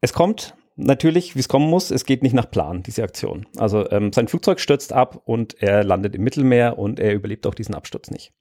Es 0.00 0.12
kommt 0.12 0.54
natürlich, 0.76 1.34
wie 1.34 1.40
es 1.40 1.48
kommen 1.48 1.68
muss, 1.68 1.90
es 1.90 2.04
geht 2.04 2.22
nicht 2.22 2.34
nach 2.34 2.50
Plan, 2.50 2.82
diese 2.82 3.02
Aktion. 3.02 3.46
Also 3.56 3.90
ähm, 3.90 4.12
sein 4.12 4.28
Flugzeug 4.28 4.60
stürzt 4.60 4.92
ab 4.92 5.20
und 5.24 5.60
er 5.62 5.84
landet 5.84 6.14
im 6.14 6.22
Mittelmeer 6.22 6.78
und 6.78 7.00
er 7.00 7.14
überlebt 7.14 7.46
auch 7.46 7.54
diesen 7.54 7.74
Absturz 7.74 8.10
nicht. 8.10 8.32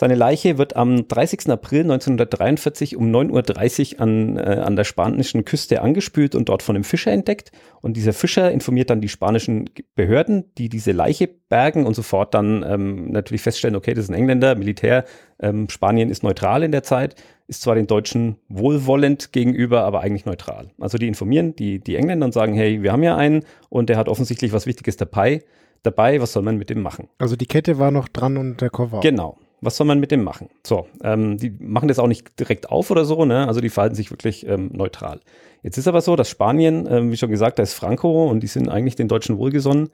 Seine 0.00 0.14
Leiche 0.14 0.56
wird 0.56 0.76
am 0.76 1.08
30. 1.08 1.50
April 1.50 1.82
1943 1.82 2.96
um 2.96 3.14
9.30 3.14 3.96
Uhr 3.96 4.00
an, 4.00 4.38
äh, 4.38 4.40
an 4.40 4.74
der 4.74 4.84
spanischen 4.84 5.44
Küste 5.44 5.82
angespült 5.82 6.34
und 6.34 6.48
dort 6.48 6.62
von 6.62 6.74
einem 6.74 6.84
Fischer 6.84 7.12
entdeckt. 7.12 7.52
Und 7.82 7.98
dieser 7.98 8.14
Fischer 8.14 8.50
informiert 8.50 8.88
dann 8.88 9.02
die 9.02 9.10
spanischen 9.10 9.68
Behörden, 9.96 10.54
die 10.56 10.70
diese 10.70 10.92
Leiche 10.92 11.28
bergen 11.28 11.84
und 11.84 11.92
sofort 11.92 12.32
dann 12.32 12.64
ähm, 12.66 13.10
natürlich 13.10 13.42
feststellen, 13.42 13.76
okay, 13.76 13.92
das 13.92 14.04
ist 14.04 14.10
ein 14.10 14.14
Engländer, 14.14 14.54
Militär, 14.54 15.04
ähm, 15.38 15.68
Spanien 15.68 16.08
ist 16.08 16.22
neutral 16.22 16.62
in 16.62 16.72
der 16.72 16.82
Zeit, 16.82 17.14
ist 17.46 17.60
zwar 17.60 17.74
den 17.74 17.86
Deutschen 17.86 18.36
wohlwollend 18.48 19.32
gegenüber, 19.32 19.82
aber 19.82 20.00
eigentlich 20.00 20.24
neutral. 20.24 20.70
Also 20.80 20.96
die 20.96 21.08
informieren 21.08 21.54
die, 21.56 21.78
die 21.78 21.96
Engländer 21.96 22.24
und 22.24 22.32
sagen, 22.32 22.54
hey, 22.54 22.82
wir 22.82 22.92
haben 22.92 23.02
ja 23.02 23.18
einen 23.18 23.44
und 23.68 23.90
der 23.90 23.98
hat 23.98 24.08
offensichtlich 24.08 24.54
was 24.54 24.64
Wichtiges 24.64 24.96
dabei. 24.96 25.42
Dabei, 25.82 26.22
was 26.22 26.32
soll 26.32 26.42
man 26.42 26.56
mit 26.56 26.70
dem 26.70 26.80
machen? 26.80 27.08
Also 27.18 27.36
die 27.36 27.46
Kette 27.46 27.78
war 27.78 27.90
noch 27.90 28.08
dran 28.08 28.38
und 28.38 28.62
der 28.62 28.70
Koffer. 28.70 29.00
Genau 29.00 29.36
was 29.60 29.76
soll 29.76 29.86
man 29.86 30.00
mit 30.00 30.10
dem 30.10 30.22
machen? 30.22 30.48
So, 30.66 30.86
ähm, 31.02 31.36
die 31.36 31.50
machen 31.58 31.88
das 31.88 31.98
auch 31.98 32.06
nicht 32.06 32.38
direkt 32.38 32.70
auf 32.70 32.90
oder 32.90 33.04
so, 33.04 33.24
ne? 33.24 33.46
Also 33.46 33.60
die 33.60 33.68
verhalten 33.68 33.94
sich 33.94 34.10
wirklich 34.10 34.46
ähm, 34.46 34.70
neutral. 34.72 35.20
Jetzt 35.62 35.76
ist 35.76 35.88
aber 35.88 36.00
so, 36.00 36.16
dass 36.16 36.28
Spanien, 36.28 36.86
ähm, 36.90 37.12
wie 37.12 37.16
schon 37.16 37.30
gesagt, 37.30 37.58
da 37.58 37.62
ist 37.62 37.74
Franco 37.74 38.28
und 38.30 38.40
die 38.40 38.46
sind 38.46 38.68
eigentlich 38.68 38.96
den 38.96 39.08
Deutschen 39.08 39.36
wohlgesonnen. 39.36 39.90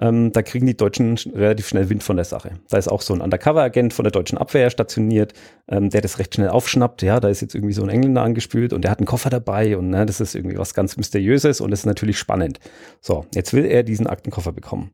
Ähm, 0.00 0.32
da 0.32 0.42
kriegen 0.42 0.66
die 0.66 0.76
Deutschen 0.76 1.16
relativ 1.34 1.68
schnell 1.68 1.90
Wind 1.90 2.02
von 2.02 2.16
der 2.16 2.24
Sache. 2.24 2.52
Da 2.70 2.78
ist 2.78 2.88
auch 2.88 3.02
so 3.02 3.12
ein 3.12 3.20
Undercover-Agent 3.20 3.92
von 3.92 4.04
der 4.04 4.12
deutschen 4.12 4.38
Abwehr 4.38 4.70
stationiert, 4.70 5.34
ähm, 5.68 5.90
der 5.90 6.00
das 6.00 6.18
recht 6.18 6.34
schnell 6.34 6.48
aufschnappt. 6.48 7.02
Ja, 7.02 7.20
da 7.20 7.28
ist 7.28 7.42
jetzt 7.42 7.54
irgendwie 7.54 7.74
so 7.74 7.82
ein 7.82 7.90
Engländer 7.90 8.22
angespült 8.22 8.72
und 8.72 8.82
der 8.82 8.90
hat 8.90 8.98
einen 8.98 9.06
Koffer 9.06 9.30
dabei 9.30 9.76
und 9.76 9.90
ne, 9.90 10.06
das 10.06 10.20
ist 10.20 10.34
irgendwie 10.34 10.56
was 10.56 10.74
ganz 10.74 10.96
Mysteriöses 10.96 11.60
und 11.60 11.70
das 11.70 11.80
ist 11.80 11.86
natürlich 11.86 12.18
spannend. 12.18 12.60
So, 13.00 13.26
jetzt 13.34 13.52
will 13.52 13.66
er 13.66 13.82
diesen 13.82 14.06
Aktenkoffer 14.06 14.52
bekommen. 14.52 14.92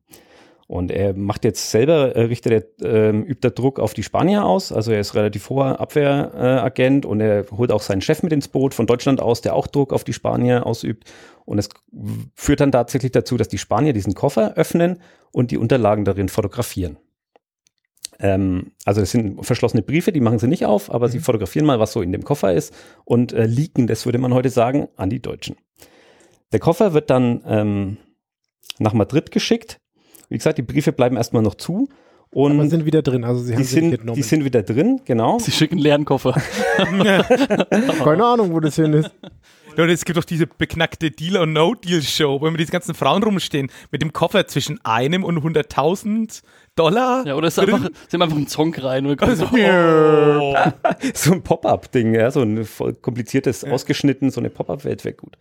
Und 0.68 0.90
er 0.90 1.14
macht 1.14 1.44
jetzt 1.44 1.70
selber, 1.70 2.16
äh, 2.16 2.22
richtet 2.22 2.76
er, 2.82 3.10
äh, 3.10 3.16
übt 3.16 3.46
er 3.46 3.52
Druck 3.52 3.78
auf 3.78 3.94
die 3.94 4.02
Spanier 4.02 4.44
aus. 4.44 4.72
Also 4.72 4.90
er 4.90 4.98
ist 4.98 5.14
relativ 5.14 5.48
hoher 5.48 5.78
Abwehragent 5.78 7.04
äh, 7.04 7.08
und 7.08 7.20
er 7.20 7.46
holt 7.56 7.70
auch 7.70 7.82
seinen 7.82 8.00
Chef 8.00 8.22
mit 8.24 8.32
ins 8.32 8.48
Boot 8.48 8.74
von 8.74 8.86
Deutschland 8.86 9.20
aus, 9.20 9.40
der 9.40 9.54
auch 9.54 9.68
Druck 9.68 9.92
auf 9.92 10.02
die 10.02 10.12
Spanier 10.12 10.66
ausübt. 10.66 11.04
Und 11.44 11.58
es 11.58 11.68
führt 12.34 12.60
dann 12.60 12.72
tatsächlich 12.72 13.12
dazu, 13.12 13.36
dass 13.36 13.46
die 13.46 13.58
Spanier 13.58 13.92
diesen 13.92 14.14
Koffer 14.14 14.54
öffnen 14.56 15.00
und 15.30 15.52
die 15.52 15.58
Unterlagen 15.58 16.04
darin 16.04 16.28
fotografieren. 16.28 16.98
Ähm, 18.18 18.72
also 18.84 19.00
das 19.00 19.12
sind 19.12 19.44
verschlossene 19.46 19.82
Briefe, 19.82 20.10
die 20.10 20.20
machen 20.20 20.40
sie 20.40 20.48
nicht 20.48 20.66
auf, 20.66 20.92
aber 20.92 21.06
mhm. 21.06 21.12
sie 21.12 21.18
fotografieren 21.20 21.66
mal, 21.66 21.78
was 21.78 21.92
so 21.92 22.02
in 22.02 22.10
dem 22.10 22.24
Koffer 22.24 22.52
ist 22.52 22.74
und 23.04 23.32
äh, 23.32 23.46
leaken, 23.46 23.86
das 23.86 24.04
würde 24.04 24.18
man 24.18 24.34
heute 24.34 24.50
sagen, 24.50 24.88
an 24.96 25.10
die 25.10 25.20
Deutschen. 25.20 25.56
Der 26.52 26.58
Koffer 26.58 26.92
wird 26.92 27.10
dann 27.10 27.42
ähm, 27.46 27.96
nach 28.78 28.94
Madrid 28.94 29.30
geschickt 29.30 29.80
wie 30.28 30.36
gesagt, 30.36 30.58
die 30.58 30.62
Briefe 30.62 30.92
bleiben 30.92 31.16
erstmal 31.16 31.42
noch 31.42 31.54
zu. 31.54 31.88
Und 32.30 32.58
Aber 32.58 32.68
sind 32.68 32.84
wieder 32.84 33.02
drin, 33.02 33.24
also 33.24 33.40
sie 33.40 33.52
haben 33.52 33.58
die 33.62 33.64
sind, 33.64 33.90
mitgenommen. 33.90 34.16
Die 34.16 34.22
sind 34.22 34.44
wieder 34.44 34.62
drin, 34.62 35.00
genau. 35.04 35.38
Sie 35.38 35.52
schicken 35.52 35.78
leeren 35.78 36.04
Koffer. 36.04 36.32
Keine 36.76 38.24
Ahnung, 38.24 38.52
wo 38.52 38.60
das 38.60 38.74
hin 38.76 38.92
ist. 38.92 39.10
Ja, 39.76 39.84
und 39.84 39.90
es 39.90 40.04
gibt 40.04 40.18
doch 40.18 40.24
diese 40.24 40.46
beknackte 40.46 41.10
Deal- 41.10 41.36
or 41.36 41.46
No-Deal-Show, 41.46 42.40
wo 42.40 42.46
immer 42.46 42.56
diese 42.58 42.72
ganzen 42.72 42.94
Frauen 42.94 43.22
rumstehen 43.22 43.70
mit 43.90 44.02
dem 44.02 44.12
Koffer 44.12 44.46
zwischen 44.46 44.84
einem 44.84 45.22
und 45.22 45.38
100.000 45.38 46.42
Dollar. 46.76 47.26
Ja, 47.26 47.34
oder 47.34 47.48
ist 47.48 47.58
einfach, 47.58 47.88
sind 48.08 48.22
einfach 48.22 48.36
ein 48.36 48.46
Song 48.46 48.74
rein 48.74 49.06
und 49.06 49.20
Also, 49.22 49.46
oh. 49.50 50.54
so 51.14 51.32
ein 51.32 51.42
Pop-up-Ding, 51.42 52.14
ja, 52.14 52.30
so 52.30 52.42
ein 52.42 52.64
voll 52.64 52.92
kompliziertes, 52.94 53.64
ausgeschnitten, 53.64 54.30
so 54.30 54.40
eine 54.40 54.50
Pop-up-Welt 54.50 55.04
wäre 55.04 55.14
gut. 55.14 55.38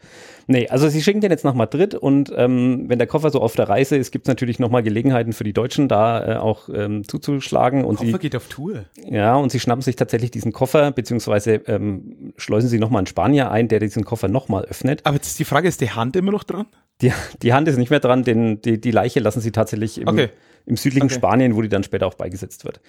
Nee, 0.47 0.67
also 0.69 0.87
sie 0.89 1.01
schicken 1.01 1.21
den 1.21 1.31
jetzt 1.31 1.43
nach 1.43 1.53
Madrid 1.53 1.93
und 1.93 2.31
ähm, 2.35 2.85
wenn 2.87 2.99
der 2.99 3.07
Koffer 3.07 3.31
so 3.31 3.41
auf 3.41 3.55
der 3.55 3.67
Reise 3.67 3.97
ist, 3.97 4.11
gibt 4.11 4.25
es 4.25 4.29
natürlich 4.29 4.59
nochmal 4.59 4.81
Gelegenheiten 4.81 5.33
für 5.33 5.43
die 5.43 5.53
Deutschen, 5.53 5.87
da 5.87 6.35
äh, 6.35 6.37
auch 6.37 6.69
ähm, 6.69 7.07
zuzuschlagen 7.07 7.83
und 7.83 7.97
Koffer 7.97 8.11
sie, 8.11 8.19
geht 8.19 8.35
auf 8.35 8.47
Tour. 8.47 8.85
ja, 9.09 9.35
und 9.35 9.51
sie 9.51 9.59
schnappen 9.59 9.81
sich 9.81 9.95
tatsächlich 9.95 10.31
diesen 10.31 10.53
Koffer, 10.53 10.91
beziehungsweise 10.91 11.55
ähm, 11.67 12.33
schleusen 12.37 12.69
sie 12.69 12.79
nochmal 12.79 12.99
einen 12.99 13.07
Spanier 13.07 13.51
ein, 13.51 13.67
der 13.67 13.79
diesen 13.79 14.05
Koffer 14.05 14.27
nochmal 14.27 14.63
öffnet. 14.65 15.01
Aber 15.03 15.15
jetzt 15.15 15.27
ist 15.27 15.39
die 15.39 15.45
Frage, 15.45 15.67
ist 15.67 15.81
die 15.81 15.91
Hand 15.91 16.15
immer 16.15 16.31
noch 16.31 16.43
dran? 16.43 16.67
Die, 17.01 17.11
die 17.41 17.53
Hand 17.53 17.67
ist 17.67 17.77
nicht 17.77 17.89
mehr 17.89 17.99
dran, 17.99 18.23
denn 18.23 18.61
die, 18.61 18.79
die 18.79 18.91
Leiche 18.91 19.19
lassen 19.19 19.41
sie 19.41 19.51
tatsächlich 19.51 19.99
im, 19.99 20.07
Okay. 20.07 20.29
Im 20.65 20.77
südlichen 20.77 21.05
Okay. 21.05 21.15
Spanien, 21.15 21.55
wo 21.55 21.61
die 21.61 21.69
dann 21.69 21.83
später 21.83 22.07
auch 22.07 22.15
beigesetzt 22.15 22.65
wird. 22.65 22.81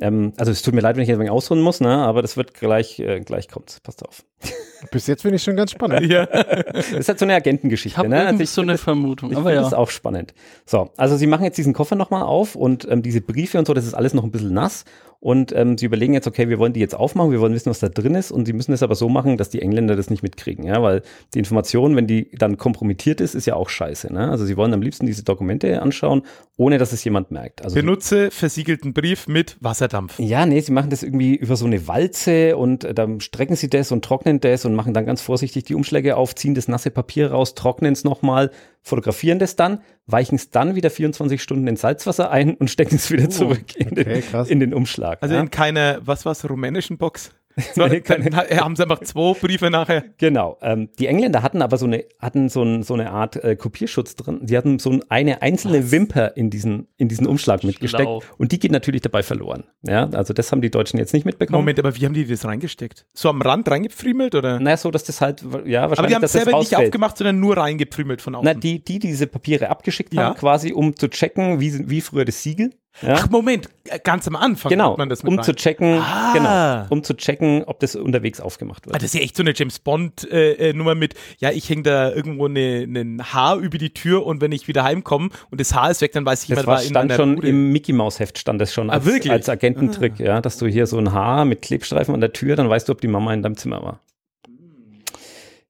Ähm, 0.00 0.32
also 0.36 0.52
es 0.52 0.62
tut 0.62 0.74
mir 0.74 0.80
leid, 0.80 0.96
wenn 0.96 1.02
ich 1.02 1.08
jetzt 1.08 1.16
ein 1.16 1.20
wenig 1.20 1.32
ausholen 1.32 1.62
muss, 1.62 1.80
ne? 1.80 1.90
aber 1.90 2.22
das 2.22 2.36
wird 2.36 2.54
gleich, 2.54 3.00
äh, 3.00 3.20
gleich 3.20 3.48
kommt. 3.48 3.82
Passt 3.82 4.06
auf. 4.06 4.24
Bis 4.90 5.06
jetzt 5.06 5.22
finde 5.22 5.36
ich 5.36 5.42
schon 5.42 5.56
ganz 5.56 5.72
spannend. 5.72 6.10
Ja. 6.10 6.26
Das 6.74 6.90
ist 6.92 7.08
halt 7.08 7.18
so 7.18 7.24
eine 7.24 7.34
Agentengeschichte. 7.34 7.94
Ich 7.94 7.98
habe 7.98 8.08
ne? 8.08 8.24
irgendwie 8.24 8.44
ich 8.44 8.50
so 8.50 8.62
eine 8.62 8.78
Vermutung. 8.78 9.30
ich 9.30 9.36
Aber 9.36 9.52
ja. 9.52 9.60
das 9.60 9.72
auch 9.72 9.90
spannend. 9.90 10.34
So, 10.66 10.90
also 10.96 11.16
sie 11.16 11.26
machen 11.26 11.44
jetzt 11.44 11.56
diesen 11.56 11.72
Koffer 11.72 11.94
nochmal 11.94 12.22
auf 12.22 12.56
und 12.56 12.86
ähm, 12.90 13.02
diese 13.02 13.20
Briefe 13.20 13.58
und 13.58 13.66
so, 13.66 13.74
das 13.74 13.86
ist 13.86 13.94
alles 13.94 14.14
noch 14.14 14.24
ein 14.24 14.30
bisschen 14.30 14.52
nass. 14.52 14.84
Und 15.24 15.56
ähm, 15.56 15.78
sie 15.78 15.86
überlegen 15.86 16.12
jetzt, 16.12 16.26
okay, 16.26 16.50
wir 16.50 16.58
wollen 16.58 16.74
die 16.74 16.80
jetzt 16.80 16.94
aufmachen, 16.94 17.30
wir 17.30 17.40
wollen 17.40 17.54
wissen, 17.54 17.70
was 17.70 17.78
da 17.78 17.88
drin 17.88 18.14
ist. 18.14 18.30
Und 18.30 18.44
sie 18.44 18.52
müssen 18.52 18.74
es 18.74 18.82
aber 18.82 18.94
so 18.94 19.08
machen, 19.08 19.38
dass 19.38 19.48
die 19.48 19.62
Engländer 19.62 19.96
das 19.96 20.10
nicht 20.10 20.22
mitkriegen. 20.22 20.66
Ja, 20.66 20.82
weil 20.82 21.00
die 21.32 21.38
Information, 21.38 21.96
wenn 21.96 22.06
die 22.06 22.30
dann 22.32 22.58
kompromittiert 22.58 23.22
ist, 23.22 23.34
ist 23.34 23.46
ja 23.46 23.54
auch 23.54 23.70
scheiße. 23.70 24.12
Ne? 24.12 24.30
Also 24.30 24.44
sie 24.44 24.58
wollen 24.58 24.74
am 24.74 24.82
liebsten 24.82 25.06
diese 25.06 25.22
Dokumente 25.22 25.80
anschauen, 25.80 26.24
ohne 26.58 26.76
dass 26.76 26.92
es 26.92 27.02
jemand 27.04 27.30
merkt. 27.30 27.64
Also 27.64 27.74
Benutze 27.74 28.30
versiegelten 28.30 28.92
Brief 28.92 29.26
mit 29.26 29.56
Wasserdampf. 29.60 30.18
ja, 30.18 30.44
nee, 30.44 30.60
sie 30.60 30.72
machen 30.72 30.90
das 30.90 31.02
irgendwie 31.02 31.36
über 31.36 31.56
so 31.56 31.64
eine 31.64 31.88
Walze 31.88 32.58
und 32.58 32.84
äh, 32.84 32.92
dann 32.92 33.20
strecken 33.20 33.56
sie 33.56 33.70
das 33.70 33.92
und 33.92 34.04
trocknen 34.04 34.40
das 34.40 34.66
und 34.66 34.74
machen 34.74 34.92
dann 34.92 35.06
ganz 35.06 35.22
vorsichtig 35.22 35.64
die 35.64 35.74
Umschläge 35.74 36.18
auf, 36.18 36.34
ziehen 36.34 36.54
das 36.54 36.68
nasse 36.68 36.90
Papier 36.90 37.30
raus, 37.30 37.54
trocknen 37.54 37.94
es 37.94 38.04
nochmal, 38.04 38.50
fotografieren 38.82 39.38
das 39.38 39.56
dann, 39.56 39.80
weichen 40.06 40.36
es 40.36 40.50
dann 40.50 40.74
wieder 40.74 40.90
24 40.90 41.42
Stunden 41.42 41.66
in 41.66 41.76
Salzwasser 41.76 42.30
ein 42.30 42.54
und 42.54 42.70
stecken 42.70 42.96
es 42.96 43.10
wieder 43.10 43.30
zurück 43.30 43.74
in, 43.76 43.92
okay, 43.92 44.22
den, 44.22 44.46
in 44.46 44.60
den 44.60 44.74
Umschlag. 44.74 45.22
Also 45.22 45.34
ja. 45.34 45.40
in 45.40 45.50
keiner, 45.50 46.00
was 46.04 46.24
war's, 46.26 46.48
rumänischen 46.48 46.98
Box? 46.98 47.30
So, 47.74 47.86
dann 47.86 48.36
ha- 48.36 48.56
haben 48.64 48.74
sie 48.76 48.82
einfach 48.82 49.00
zwei 49.00 49.32
Briefe 49.34 49.70
nachher. 49.70 50.04
Genau. 50.18 50.58
Ähm, 50.60 50.88
die 50.98 51.06
Engländer 51.06 51.42
hatten 51.42 51.62
aber 51.62 51.76
so 51.76 51.86
eine, 51.86 52.04
hatten 52.18 52.48
so, 52.48 52.62
ein, 52.62 52.82
so 52.82 52.94
eine 52.94 53.10
Art 53.12 53.36
äh, 53.44 53.54
Kopierschutz 53.56 54.16
drin. 54.16 54.40
Die 54.42 54.56
hatten 54.56 54.78
so 54.80 54.90
ein, 54.90 55.04
eine 55.08 55.40
einzelne 55.42 55.90
Wimper 55.92 56.36
in 56.36 56.50
diesen, 56.50 56.88
in 56.96 57.08
diesen 57.08 57.26
Umschlag 57.26 57.62
mitgesteckt 57.62 58.02
Schlau. 58.02 58.22
und 58.38 58.50
die 58.52 58.58
geht 58.58 58.72
natürlich 58.72 59.02
dabei 59.02 59.22
verloren. 59.22 59.64
Ja, 59.82 60.08
also 60.10 60.32
das 60.34 60.50
haben 60.50 60.62
die 60.62 60.70
Deutschen 60.70 60.98
jetzt 60.98 61.12
nicht 61.14 61.24
mitbekommen. 61.26 61.60
Moment, 61.60 61.78
aber 61.78 61.94
wie 61.96 62.04
haben 62.04 62.14
die 62.14 62.26
das 62.26 62.44
reingesteckt? 62.44 63.06
So 63.14 63.28
am 63.28 63.40
Rand 63.40 63.70
reingepfriemelt 63.70 64.34
oder? 64.34 64.58
Naja, 64.58 64.76
so, 64.76 64.90
dass 64.90 65.04
das 65.04 65.20
halt, 65.20 65.42
ja, 65.42 65.48
wahrscheinlich, 65.50 65.98
aber 65.98 66.08
die 66.08 66.14
haben 66.16 66.24
es 66.24 66.32
selber 66.32 66.58
nicht 66.58 66.76
aufgemacht, 66.76 67.16
sondern 67.16 67.38
nur 67.40 67.56
reingepfriemelt 67.56 68.20
von 68.20 68.34
außen. 68.34 68.44
Na, 68.44 68.54
die, 68.54 68.84
die 68.84 68.98
diese 68.98 69.26
Papiere 69.28 69.68
abgeschickt 69.70 70.12
Ja. 70.14 70.24
haben, 70.24 70.36
quasi, 70.36 70.72
um 70.72 70.96
zu 70.96 71.08
checken, 71.08 71.60
wie, 71.60 71.88
wie 71.88 72.00
früher 72.00 72.24
das 72.24 72.42
Siegel. 72.42 72.70
Ja? 73.02 73.14
Ach 73.18 73.28
Moment, 73.28 73.68
ganz 74.04 74.28
am 74.28 74.36
Anfang 74.36 74.70
genau, 74.70 74.96
man 74.96 75.08
das 75.08 75.24
mit 75.24 75.32
um 75.32 75.38
rein. 75.38 75.44
zu 75.44 75.52
checken, 75.54 75.98
Ah. 76.00 76.32
genau, 76.32 76.86
um 76.90 77.02
zu 77.02 77.14
checken, 77.16 77.64
ob 77.64 77.80
das 77.80 77.96
unterwegs 77.96 78.40
aufgemacht 78.40 78.84
Ah, 78.84 78.92
wird. 78.92 78.96
das 78.96 79.02
ist 79.04 79.14
ja 79.14 79.20
echt 79.20 79.36
so 79.36 79.42
eine 79.42 79.52
James 79.54 79.80
Bond 79.80 80.30
äh, 80.30 80.70
äh, 80.70 80.72
Nummer 80.72 80.94
mit, 80.94 81.14
ja, 81.38 81.50
ich 81.50 81.68
hänge 81.68 81.82
da 81.82 82.12
irgendwo 82.12 82.46
eine- 82.46 82.84
ein 82.84 83.20
Haar 83.32 83.56
über 83.58 83.78
die 83.78 83.92
Tür 83.92 84.24
und 84.24 84.40
wenn 84.40 84.52
ich 84.52 84.68
wieder 84.68 84.84
heimkomme 84.84 85.30
und 85.50 85.60
das 85.60 85.74
Haar 85.74 85.90
ist 85.90 86.02
weg, 86.02 86.12
dann 86.12 86.24
weiß 86.24 86.44
ich 86.44 86.50
immer, 86.50 86.64
war, 86.66 86.74
war 86.76 86.82
in 86.82 86.88
stand 86.90 87.12
schon 87.14 87.34
Bude. 87.34 87.48
im 87.48 87.72
Mickey 87.72 87.92
Maus 87.92 88.20
Heft 88.20 88.38
stand 88.38 88.60
das 88.60 88.72
schon 88.72 88.90
Ah, 88.90 88.94
als, 88.94 89.04
wirklich? 89.06 89.32
als 89.32 89.48
Agententrick, 89.48 90.20
ja, 90.20 90.40
dass 90.40 90.58
du 90.58 90.66
hier 90.68 90.86
so 90.86 90.96
ein 90.98 91.12
Haar 91.12 91.44
mit 91.44 91.62
Klebstreifen 91.62 92.14
an 92.14 92.20
der 92.20 92.32
Tür, 92.32 92.54
dann 92.54 92.70
weißt 92.70 92.88
du, 92.88 92.92
ob 92.92 93.00
die 93.00 93.08
Mama 93.08 93.34
in 93.34 93.42
deinem 93.42 93.56
Zimmer 93.56 93.82
war. 93.82 94.00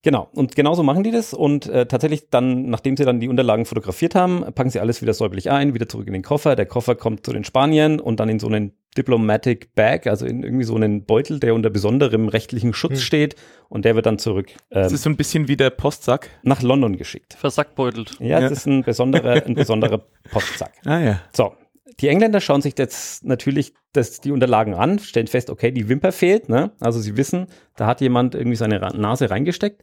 Genau, 0.04 0.28
und 0.34 0.54
genauso 0.54 0.82
machen 0.82 1.02
die 1.02 1.10
das 1.10 1.32
und 1.32 1.66
äh, 1.66 1.86
tatsächlich 1.86 2.28
dann, 2.28 2.68
nachdem 2.68 2.94
sie 2.96 3.06
dann 3.06 3.20
die 3.20 3.28
Unterlagen 3.28 3.64
fotografiert 3.64 4.14
haben, 4.14 4.44
packen 4.54 4.68
sie 4.68 4.78
alles 4.78 5.00
wieder 5.00 5.14
säuberlich 5.14 5.50
ein, 5.50 5.72
wieder 5.72 5.88
zurück 5.88 6.06
in 6.06 6.12
den 6.12 6.22
Koffer. 6.22 6.56
Der 6.56 6.66
Koffer 6.66 6.94
kommt 6.94 7.24
zu 7.24 7.32
den 7.32 7.42
Spaniern 7.42 7.98
und 8.00 8.20
dann 8.20 8.28
in 8.28 8.38
so 8.38 8.46
einen 8.46 8.72
Diplomatic 8.98 9.74
Bag, 9.74 10.06
also 10.06 10.26
in 10.26 10.42
irgendwie 10.42 10.64
so 10.64 10.74
einen 10.76 11.04
Beutel, 11.06 11.40
der 11.40 11.54
unter 11.54 11.70
besonderem 11.70 12.28
rechtlichen 12.28 12.74
Schutz 12.74 13.00
steht 13.00 13.34
und 13.70 13.86
der 13.86 13.96
wird 13.96 14.04
dann 14.06 14.18
zurück 14.18 14.50
Das 14.68 14.90
ähm, 14.90 14.94
ist 14.94 15.02
so 15.04 15.10
ein 15.10 15.16
bisschen 15.16 15.48
wie 15.48 15.56
der 15.56 15.70
Postsack. 15.70 16.28
nach 16.42 16.60
London 16.60 16.96
geschickt. 16.98 17.34
Versackbeutelt. 17.38 18.16
Ja, 18.20 18.40
Ja. 18.40 18.40
das 18.40 18.52
ist 18.58 18.66
ein 18.66 18.82
besonderer, 18.84 19.42
ein 19.46 19.54
besonderer 19.54 19.98
Postsack. 20.30 20.72
Ah 20.84 20.98
ja. 21.00 21.20
So, 21.32 21.54
die 22.00 22.08
Engländer 22.08 22.40
schauen 22.40 22.62
sich 22.62 22.74
jetzt 22.78 23.24
natürlich 23.24 23.72
das, 23.92 24.20
die 24.20 24.32
Unterlagen 24.32 24.74
an, 24.74 24.98
stellen 24.98 25.26
fest, 25.28 25.50
okay, 25.50 25.70
die 25.70 25.88
Wimper 25.88 26.12
fehlt, 26.12 26.48
ne? 26.48 26.72
Also 26.80 27.00
sie 27.00 27.16
wissen, 27.16 27.46
da 27.76 27.86
hat 27.86 28.00
jemand 28.00 28.34
irgendwie 28.34 28.56
seine 28.56 28.82
Ra- 28.82 28.96
Nase 28.96 29.30
reingesteckt. 29.30 29.82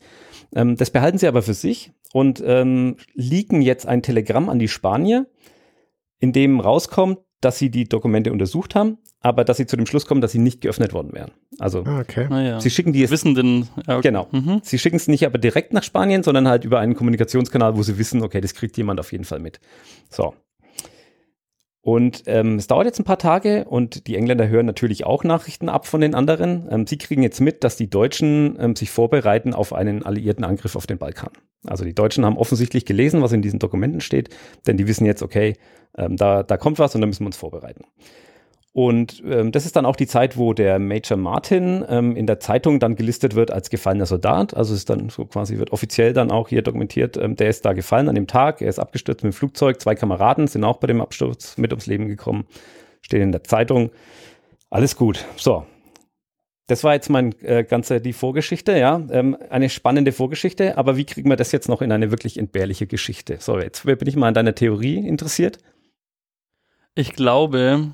Ähm, 0.53 0.75
das 0.75 0.89
behalten 0.89 1.17
sie 1.17 1.27
aber 1.27 1.41
für 1.41 1.53
sich 1.53 1.91
und 2.13 2.43
ähm, 2.45 2.97
leaken 3.13 3.61
jetzt 3.61 3.85
ein 3.87 4.01
Telegramm 4.03 4.49
an 4.49 4.59
die 4.59 4.67
Spanier, 4.67 5.27
in 6.19 6.33
dem 6.33 6.59
rauskommt, 6.59 7.19
dass 7.39 7.57
sie 7.57 7.71
die 7.71 7.85
Dokumente 7.85 8.31
untersucht 8.31 8.75
haben, 8.75 8.99
aber 9.21 9.43
dass 9.43 9.57
sie 9.57 9.65
zu 9.65 9.75
dem 9.75 9.87
Schluss 9.87 10.05
kommen, 10.05 10.21
dass 10.21 10.31
sie 10.31 10.37
nicht 10.39 10.61
geöffnet 10.61 10.93
worden 10.93 11.13
wären. 11.13 11.31
Also 11.57 11.83
Ah, 11.85 12.01
okay. 12.01 12.27
Naja. 12.29 12.59
sie 12.59 12.69
schicken 12.69 12.93
die 12.93 12.99
jetzt 12.99 13.09
wissen 13.09 13.33
den. 13.33 13.67
Ja, 13.87 13.97
okay. 13.97 14.09
Genau. 14.09 14.27
Mhm. 14.31 14.59
Sie 14.63 14.77
schicken 14.77 14.97
es 14.97 15.07
nicht 15.07 15.25
aber 15.25 15.39
direkt 15.39 15.73
nach 15.73 15.81
Spanien, 15.83 16.21
sondern 16.21 16.47
halt 16.47 16.65
über 16.65 16.79
einen 16.79 16.93
Kommunikationskanal, 16.95 17.75
wo 17.77 17.81
sie 17.81 17.97
wissen, 17.97 18.21
okay, 18.21 18.41
das 18.41 18.53
kriegt 18.53 18.77
jemand 18.77 18.99
auf 18.99 19.11
jeden 19.11 19.23
Fall 19.23 19.39
mit. 19.39 19.59
So. 20.09 20.35
Und 21.83 22.23
ähm, 22.27 22.55
es 22.57 22.67
dauert 22.67 22.85
jetzt 22.85 22.99
ein 22.99 23.05
paar 23.05 23.17
Tage 23.17 23.65
und 23.65 24.05
die 24.05 24.15
Engländer 24.15 24.47
hören 24.47 24.67
natürlich 24.67 25.03
auch 25.03 25.23
Nachrichten 25.23 25.67
ab 25.67 25.87
von 25.87 25.99
den 26.01 26.13
anderen. 26.13 26.67
Ähm, 26.69 26.85
sie 26.85 26.99
kriegen 26.99 27.23
jetzt 27.23 27.41
mit, 27.41 27.63
dass 27.63 27.75
die 27.75 27.89
Deutschen 27.89 28.55
ähm, 28.59 28.75
sich 28.75 28.91
vorbereiten 28.91 29.55
auf 29.55 29.73
einen 29.73 30.05
alliierten 30.05 30.43
Angriff 30.43 30.75
auf 30.75 30.85
den 30.85 30.99
Balkan. 30.99 31.31
Also 31.65 31.83
die 31.83 31.95
Deutschen 31.95 32.23
haben 32.23 32.37
offensichtlich 32.37 32.85
gelesen, 32.85 33.23
was 33.23 33.31
in 33.31 33.41
diesen 33.41 33.59
Dokumenten 33.59 34.01
steht, 34.01 34.29
denn 34.67 34.77
die 34.77 34.87
wissen 34.87 35.05
jetzt, 35.05 35.23
okay, 35.23 35.55
ähm, 35.97 36.17
da, 36.17 36.43
da 36.43 36.57
kommt 36.57 36.77
was 36.77 36.93
und 36.93 37.01
da 37.01 37.07
müssen 37.07 37.23
wir 37.23 37.27
uns 37.27 37.37
vorbereiten. 37.37 37.83
Und 38.73 39.21
ähm, 39.25 39.51
das 39.51 39.65
ist 39.65 39.75
dann 39.75 39.85
auch 39.85 39.97
die 39.97 40.07
Zeit, 40.07 40.37
wo 40.37 40.53
der 40.53 40.79
Major 40.79 41.17
Martin 41.17 41.83
ähm, 41.89 42.15
in 42.15 42.25
der 42.25 42.39
Zeitung 42.39 42.79
dann 42.79 42.95
gelistet 42.95 43.35
wird 43.35 43.51
als 43.51 43.69
gefallener 43.69 44.05
Soldat. 44.05 44.55
Also 44.55 44.73
ist 44.73 44.89
dann 44.89 45.09
so 45.09 45.25
quasi, 45.25 45.57
wird 45.57 45.73
offiziell 45.73 46.13
dann 46.13 46.31
auch 46.31 46.47
hier 46.47 46.61
dokumentiert, 46.61 47.17
ähm, 47.17 47.35
der 47.35 47.49
ist 47.49 47.65
da 47.65 47.73
gefallen 47.73 48.07
an 48.07 48.15
dem 48.15 48.27
Tag, 48.27 48.61
er 48.61 48.69
ist 48.69 48.79
abgestürzt 48.79 49.23
mit 49.23 49.33
dem 49.33 49.35
Flugzeug, 49.35 49.81
zwei 49.81 49.95
Kameraden 49.95 50.47
sind 50.47 50.63
auch 50.63 50.77
bei 50.77 50.87
dem 50.87 51.01
Absturz 51.01 51.57
mit 51.57 51.73
ums 51.73 51.85
Leben 51.85 52.07
gekommen, 52.07 52.45
stehen 53.01 53.21
in 53.21 53.31
der 53.33 53.43
Zeitung. 53.43 53.91
Alles 54.69 54.95
gut. 54.95 55.25
So. 55.35 55.65
Das 56.67 56.85
war 56.85 56.93
jetzt 56.93 57.09
mein 57.09 57.35
äh, 57.41 57.65
ganze 57.65 57.99
die 57.99 58.13
Vorgeschichte, 58.13 58.77
ja. 58.77 59.01
Ähm, 59.11 59.35
eine 59.49 59.69
spannende 59.69 60.13
Vorgeschichte, 60.13 60.77
aber 60.77 60.95
wie 60.95 61.03
kriegen 61.03 61.29
wir 61.29 61.35
das 61.35 61.51
jetzt 61.51 61.67
noch 61.67 61.81
in 61.81 61.91
eine 61.91 62.11
wirklich 62.11 62.39
entbehrliche 62.39 62.87
Geschichte? 62.87 63.35
So, 63.41 63.59
jetzt 63.59 63.83
bin 63.83 64.07
ich 64.07 64.15
mal 64.15 64.29
an 64.29 64.33
deiner 64.33 64.55
Theorie 64.55 65.05
interessiert. 65.05 65.57
Ich 66.95 67.11
glaube, 67.11 67.91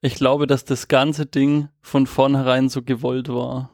ich 0.00 0.14
glaube, 0.14 0.46
dass 0.46 0.64
das 0.64 0.88
ganze 0.88 1.26
Ding 1.26 1.68
von 1.80 2.06
vornherein 2.06 2.68
so 2.68 2.82
gewollt 2.82 3.28
war. 3.28 3.70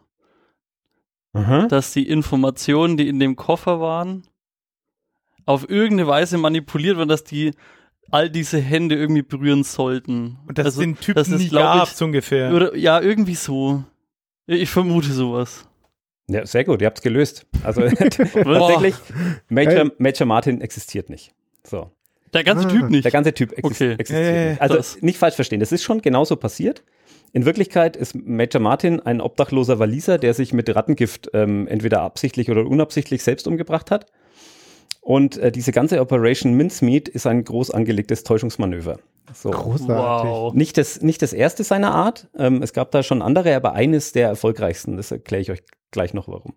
Aha. 1.32 1.66
Dass 1.66 1.92
die 1.92 2.08
Informationen, 2.08 2.96
die 2.96 3.08
in 3.08 3.18
dem 3.18 3.36
Koffer 3.36 3.80
waren, 3.80 4.26
auf 5.46 5.68
irgendeine 5.68 6.06
Weise 6.06 6.38
manipuliert 6.38 6.96
waren, 6.96 7.08
dass 7.08 7.24
die 7.24 7.52
all 8.10 8.30
diese 8.30 8.58
Hände 8.58 8.94
irgendwie 8.94 9.22
berühren 9.22 9.64
sollten. 9.64 10.38
Und 10.46 10.58
dass 10.58 10.66
Also, 10.66 10.80
den 10.80 10.96
Typen 10.96 11.16
das 11.16 11.28
ist, 11.28 11.40
nie 11.40 11.48
gab, 11.48 11.88
ich, 11.88 11.94
so 11.94 12.04
ungefähr. 12.04 12.54
Oder, 12.54 12.76
ja, 12.76 13.00
irgendwie 13.00 13.34
so. 13.34 13.84
Ich 14.46 14.70
vermute 14.70 15.12
sowas. 15.12 15.66
Ja, 16.28 16.46
sehr 16.46 16.64
gut, 16.64 16.80
ihr 16.80 16.86
habt 16.86 16.98
es 16.98 17.02
gelöst. 17.02 17.46
Also 17.64 17.82
tatsächlich, 17.88 18.94
Major. 19.48 19.90
Major 19.98 20.26
Martin 20.26 20.60
existiert 20.60 21.10
nicht. 21.10 21.34
So. 21.64 21.90
Der 22.34 22.44
ganze 22.44 22.66
Ah. 22.66 22.70
Typ 22.70 22.90
nicht. 22.90 23.04
Der 23.04 23.12
ganze 23.12 23.32
Typ 23.32 23.52
exis 23.52 23.64
Okay. 23.64 23.92
existiert 23.98 24.34
Ja, 24.34 24.40
ja, 24.42 24.50
ja. 24.52 24.56
Also 24.60 24.74
krass. 24.76 24.98
nicht 25.00 25.18
falsch 25.18 25.34
verstehen, 25.36 25.60
das 25.60 25.72
ist 25.72 25.82
schon 25.82 26.02
genauso 26.02 26.36
passiert. 26.36 26.82
In 27.32 27.44
Wirklichkeit 27.46 27.96
ist 27.96 28.14
Major 28.14 28.60
Martin 28.60 29.00
ein 29.00 29.20
obdachloser 29.20 29.78
Waliser, 29.78 30.18
der 30.18 30.34
sich 30.34 30.52
mit 30.52 30.74
Rattengift 30.74 31.30
ähm, 31.34 31.66
entweder 31.66 32.02
absichtlich 32.02 32.50
oder 32.50 32.64
unabsichtlich 32.66 33.22
selbst 33.24 33.46
umgebracht 33.48 33.90
hat. 33.90 34.06
Und 35.00 35.36
äh, 35.36 35.50
diese 35.52 35.72
ganze 35.72 36.00
Operation 36.00 36.54
Mincemeat 36.54 37.08
ist 37.08 37.26
ein 37.26 37.44
groß 37.44 37.70
angelegtes 37.72 38.24
Täuschungsmanöver. 38.24 38.98
So. 39.34 39.50
Großartig. 39.50 39.88
wow. 39.88 40.54
Nicht 40.54 40.78
das, 40.78 41.02
nicht 41.02 41.22
das 41.22 41.32
erste 41.32 41.64
seiner 41.64 41.92
Art. 41.94 42.28
Ähm, 42.38 42.62
es 42.62 42.72
gab 42.72 42.90
da 42.90 43.02
schon 43.02 43.20
andere, 43.20 43.54
aber 43.56 43.72
eines 43.72 44.12
der 44.12 44.28
erfolgreichsten. 44.28 44.96
Das 44.96 45.10
erkläre 45.10 45.42
ich 45.42 45.50
euch 45.50 45.62
gleich 45.94 46.12
noch 46.12 46.28
warum. 46.28 46.54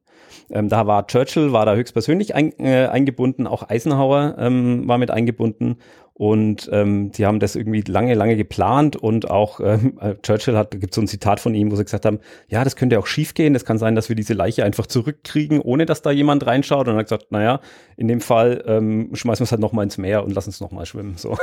Ähm, 0.50 0.68
da 0.68 0.86
war 0.86 1.08
Churchill, 1.08 1.54
war 1.54 1.66
da 1.66 1.76
höchstpersönlich 1.76 2.36
ein, 2.36 2.52
äh, 2.60 2.88
eingebunden, 2.88 3.48
auch 3.48 3.70
Eisenhower 3.70 4.36
ähm, 4.38 4.86
war 4.88 4.98
mit 4.98 5.12
eingebunden. 5.12 5.78
Und 6.18 6.68
ähm, 6.74 7.12
die 7.12 7.28
haben 7.28 7.40
das 7.40 7.56
irgendwie 7.56 7.82
lange, 7.82 8.16
lange 8.16 8.36
geplant 8.36 8.96
und 8.96 9.30
auch 9.30 9.60
ähm, 9.60 10.00
äh, 10.02 10.16
Churchill 10.24 10.58
hat, 10.58 10.72
gibt 10.72 10.96
so 10.96 11.00
ein 11.00 11.08
Zitat 11.08 11.40
von 11.40 11.54
ihm, 11.54 11.72
wo 11.72 11.76
sie 11.76 11.84
gesagt 11.84 12.06
haben, 12.06 12.22
ja, 12.48 12.64
das 12.64 12.76
könnte 12.76 12.98
auch 12.98 13.06
schiefgehen. 13.06 13.54
Das 13.54 13.66
kann 13.66 13.78
sein, 13.78 13.94
dass 13.94 14.10
wir 14.10 14.16
diese 14.16 14.34
Leiche 14.34 14.66
einfach 14.66 14.88
zurückkriegen, 14.88 15.62
ohne 15.62 15.86
dass 15.86 16.02
da 16.02 16.10
jemand 16.10 16.48
reinschaut. 16.48 16.88
Und 16.88 16.96
er 16.96 16.98
hat 16.98 17.06
gesagt, 17.06 17.32
naja, 17.32 17.60
in 17.98 18.08
dem 18.08 18.20
Fall 18.20 18.64
ähm, 18.66 19.12
schmeißen 19.14 19.42
wir 19.42 19.46
es 19.46 19.52
halt 19.52 19.62
nochmal 19.62 19.84
ins 19.84 20.00
Meer 20.00 20.24
und 20.24 20.34
lassen 20.34 20.50
es 20.50 20.60
nochmal 20.60 20.88
schwimmen. 20.88 21.18
So. 21.18 21.38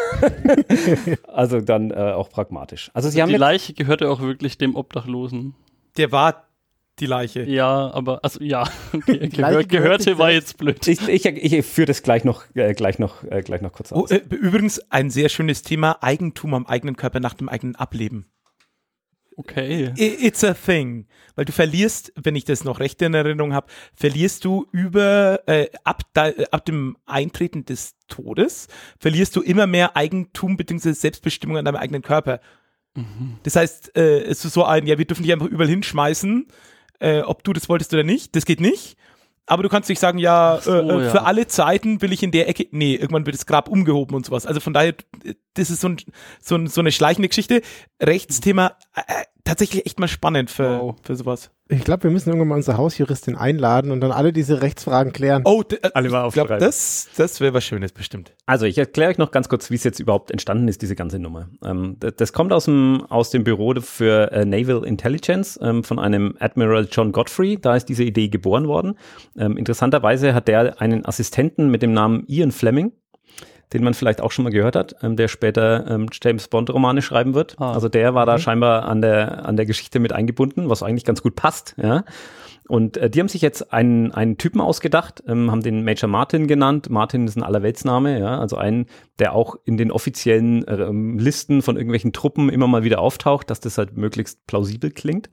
also 1.28 1.60
dann 1.60 1.92
äh, 1.92 1.94
auch 1.94 2.28
pragmatisch. 2.28 2.90
Also 2.94 3.10
sie 3.10 3.22
haben 3.22 3.28
Die 3.28 3.36
Leiche 3.36 3.74
gehörte 3.74 4.10
auch 4.10 4.20
wirklich 4.20 4.58
dem 4.58 4.74
Obdachlosen. 4.74 5.54
Der 5.98 6.10
war 6.10 6.43
die 7.00 7.06
Leiche. 7.06 7.42
Ja, 7.44 7.90
aber, 7.92 8.20
also 8.22 8.42
ja, 8.42 8.62
okay, 8.92 9.12
Leiche 9.16 9.28
gehör, 9.28 9.64
gehört 9.64 9.68
gehörte 9.68 10.18
war 10.18 10.30
jetzt 10.30 10.58
blöd. 10.58 10.86
ich, 10.86 11.08
ich, 11.08 11.24
ich 11.26 11.66
führe 11.66 11.86
das 11.86 12.02
gleich 12.02 12.24
noch, 12.24 12.44
äh, 12.54 12.72
gleich 12.74 12.98
noch, 12.98 13.24
äh, 13.24 13.42
gleich 13.42 13.60
noch 13.62 13.72
kurz 13.72 13.92
Oh, 13.92 14.04
aus. 14.04 14.10
äh, 14.10 14.22
übrigens 14.30 14.78
ein 14.90 15.10
sehr 15.10 15.28
schönes 15.28 15.62
Thema, 15.62 16.02
Eigentum 16.02 16.54
am 16.54 16.66
eigenen 16.66 16.96
Körper 16.96 17.20
nach 17.20 17.34
dem 17.34 17.48
eigenen 17.48 17.76
Ableben. 17.76 18.26
Okay. 19.36 19.92
It's 19.96 20.44
a 20.44 20.54
thing. 20.54 21.06
Weil 21.34 21.44
du 21.44 21.50
verlierst, 21.50 22.12
wenn 22.14 22.36
ich 22.36 22.44
das 22.44 22.62
noch 22.62 22.78
recht 22.78 23.02
in 23.02 23.14
Erinnerung 23.14 23.52
habe, 23.52 23.66
verlierst 23.92 24.44
du 24.44 24.66
über, 24.70 25.40
äh, 25.46 25.66
ab, 25.82 26.02
da, 26.12 26.28
äh, 26.28 26.44
ab 26.52 26.64
dem 26.64 26.96
Eintreten 27.04 27.64
des 27.64 27.96
Todes, 28.06 28.68
verlierst 29.00 29.34
du 29.34 29.40
immer 29.42 29.66
mehr 29.66 29.96
Eigentum 29.96 30.56
bzw. 30.56 30.92
Selbstbestimmung 30.92 31.56
an 31.56 31.64
deinem 31.64 31.76
eigenen 31.76 32.02
Körper. 32.02 32.40
Das 33.42 33.56
heißt, 33.56 33.96
äh, 33.96 34.20
es 34.20 34.44
ist 34.44 34.52
so 34.54 34.64
ein, 34.64 34.86
ja, 34.86 34.96
wir 34.98 35.04
dürfen 35.04 35.24
dich 35.24 35.32
einfach 35.32 35.48
überall 35.48 35.68
hinschmeißen, 35.68 36.46
äh, 37.00 37.20
ob 37.20 37.44
du 37.44 37.52
das 37.52 37.68
wolltest 37.68 37.92
oder 37.92 38.04
nicht. 38.04 38.34
Das 38.36 38.44
geht 38.44 38.60
nicht. 38.60 38.96
Aber 39.46 39.62
du 39.62 39.68
kannst 39.68 39.90
nicht 39.90 39.98
sagen, 39.98 40.18
ja, 40.18 40.58
so, 40.62 40.72
äh, 40.72 40.78
äh, 40.80 41.04
ja. 41.04 41.10
für 41.10 41.22
alle 41.22 41.46
Zeiten 41.46 42.00
will 42.00 42.12
ich 42.12 42.22
in 42.22 42.30
der 42.30 42.48
Ecke. 42.48 42.66
Nee, 42.70 42.94
irgendwann 42.94 43.26
wird 43.26 43.36
das 43.36 43.44
Grab 43.44 43.68
umgehoben 43.68 44.16
und 44.16 44.24
sowas. 44.24 44.46
Also 44.46 44.60
von 44.60 44.72
daher, 44.72 44.94
äh, 45.22 45.34
das 45.54 45.70
ist 45.70 45.80
so, 45.80 45.88
ein, 45.88 45.98
so, 46.40 46.54
ein, 46.56 46.66
so 46.66 46.80
eine 46.80 46.92
schleichende 46.92 47.28
Geschichte. 47.28 47.60
Rechtsthema, 48.02 48.76
äh, 48.94 49.00
äh, 49.00 49.24
tatsächlich 49.44 49.86
echt 49.86 50.00
mal 50.00 50.08
spannend 50.08 50.50
für, 50.50 50.80
Wow. 50.80 50.96
für 51.02 51.14
sowas. 51.16 51.50
Ich 51.68 51.82
glaube, 51.82 52.02
wir 52.04 52.10
müssen 52.10 52.28
irgendwann 52.28 52.48
mal 52.48 52.54
unsere 52.56 52.76
Hausjuristin 52.76 53.36
einladen 53.36 53.90
und 53.90 54.02
dann 54.02 54.12
alle 54.12 54.34
diese 54.34 54.60
Rechtsfragen 54.60 55.14
klären. 55.14 55.42
Oh, 55.46 55.62
äh, 55.70 55.88
Alle 55.94 56.10
mal 56.10 56.26
ich 56.28 56.34
glaube, 56.34 56.48
aufschreiben. 56.50 56.60
das, 56.60 57.08
das 57.16 57.40
wäre 57.40 57.54
was 57.54 57.64
Schönes 57.64 57.92
bestimmt. 57.92 58.34
Also 58.44 58.66
ich 58.66 58.76
erkläre 58.76 59.10
euch 59.10 59.16
noch 59.18 59.30
ganz 59.30 59.48
kurz, 59.48 59.70
wie 59.70 59.76
es 59.76 59.84
jetzt 59.84 59.98
überhaupt 59.98 60.30
entstanden 60.30 60.68
ist, 60.68 60.82
diese 60.82 60.94
ganze 60.94 61.18
Nummer. 61.18 61.48
Ähm, 61.64 61.98
d- 62.00 62.10
das 62.14 62.34
kommt 62.34 62.52
aus 62.52 62.66
dem, 62.66 63.06
aus 63.08 63.30
dem 63.30 63.44
Büro 63.44 63.74
für 63.80 64.30
äh, 64.32 64.44
Naval 64.44 64.84
Intelligence 64.84 65.58
ähm, 65.62 65.84
von 65.84 65.98
einem 65.98 66.36
Admiral 66.38 66.86
John 66.90 67.12
Godfrey. 67.12 67.58
Da 67.58 67.76
ist 67.76 67.86
diese 67.88 68.04
Idee 68.04 68.28
geboren 68.28 68.68
worden. 68.68 68.98
Ähm, 69.38 69.56
interessanterweise 69.56 70.34
hat 70.34 70.48
der 70.48 70.82
einen 70.82 71.06
Assistenten 71.06 71.70
mit 71.70 71.80
dem 71.80 71.94
Namen 71.94 72.24
Ian 72.26 72.52
Fleming, 72.52 72.92
den 73.72 73.84
man 73.84 73.94
vielleicht 73.94 74.20
auch 74.20 74.30
schon 74.30 74.44
mal 74.44 74.50
gehört 74.50 74.76
hat, 74.76 74.96
ähm, 75.02 75.16
der 75.16 75.28
später 75.28 75.86
ähm, 75.88 76.08
James 76.22 76.48
Bond 76.48 76.70
Romane 76.70 77.02
schreiben 77.02 77.34
wird. 77.34 77.56
Ah. 77.58 77.72
Also 77.72 77.88
der 77.88 78.14
war 78.14 78.26
da 78.26 78.38
scheinbar 78.38 78.84
an 78.84 79.02
der, 79.02 79.46
an 79.46 79.56
der 79.56 79.66
Geschichte 79.66 79.98
mit 79.98 80.12
eingebunden, 80.12 80.68
was 80.68 80.82
eigentlich 80.82 81.04
ganz 81.04 81.22
gut 81.22 81.36
passt, 81.36 81.74
ja. 81.80 82.04
Und 82.66 82.96
äh, 82.96 83.10
die 83.10 83.20
haben 83.20 83.28
sich 83.28 83.42
jetzt 83.42 83.72
einen, 83.74 84.12
einen 84.12 84.38
Typen 84.38 84.60
ausgedacht, 84.60 85.22
ähm, 85.26 85.50
haben 85.50 85.62
den 85.62 85.84
Major 85.84 86.08
Martin 86.08 86.46
genannt. 86.46 86.88
Martin 86.88 87.26
ist 87.26 87.36
ein 87.36 87.42
Allerweltsname, 87.42 88.18
ja, 88.18 88.38
also 88.38 88.56
einen, 88.56 88.86
der 89.18 89.32
auch 89.32 89.56
in 89.64 89.76
den 89.76 89.90
offiziellen 89.92 90.64
ähm, 90.66 91.18
Listen 91.18 91.62
von 91.62 91.76
irgendwelchen 91.76 92.12
Truppen 92.12 92.48
immer 92.48 92.66
mal 92.66 92.82
wieder 92.82 93.00
auftaucht, 93.00 93.48
dass 93.50 93.60
das 93.60 93.78
halt 93.78 93.96
möglichst 93.96 94.46
plausibel 94.46 94.90
klingt. 94.90 95.30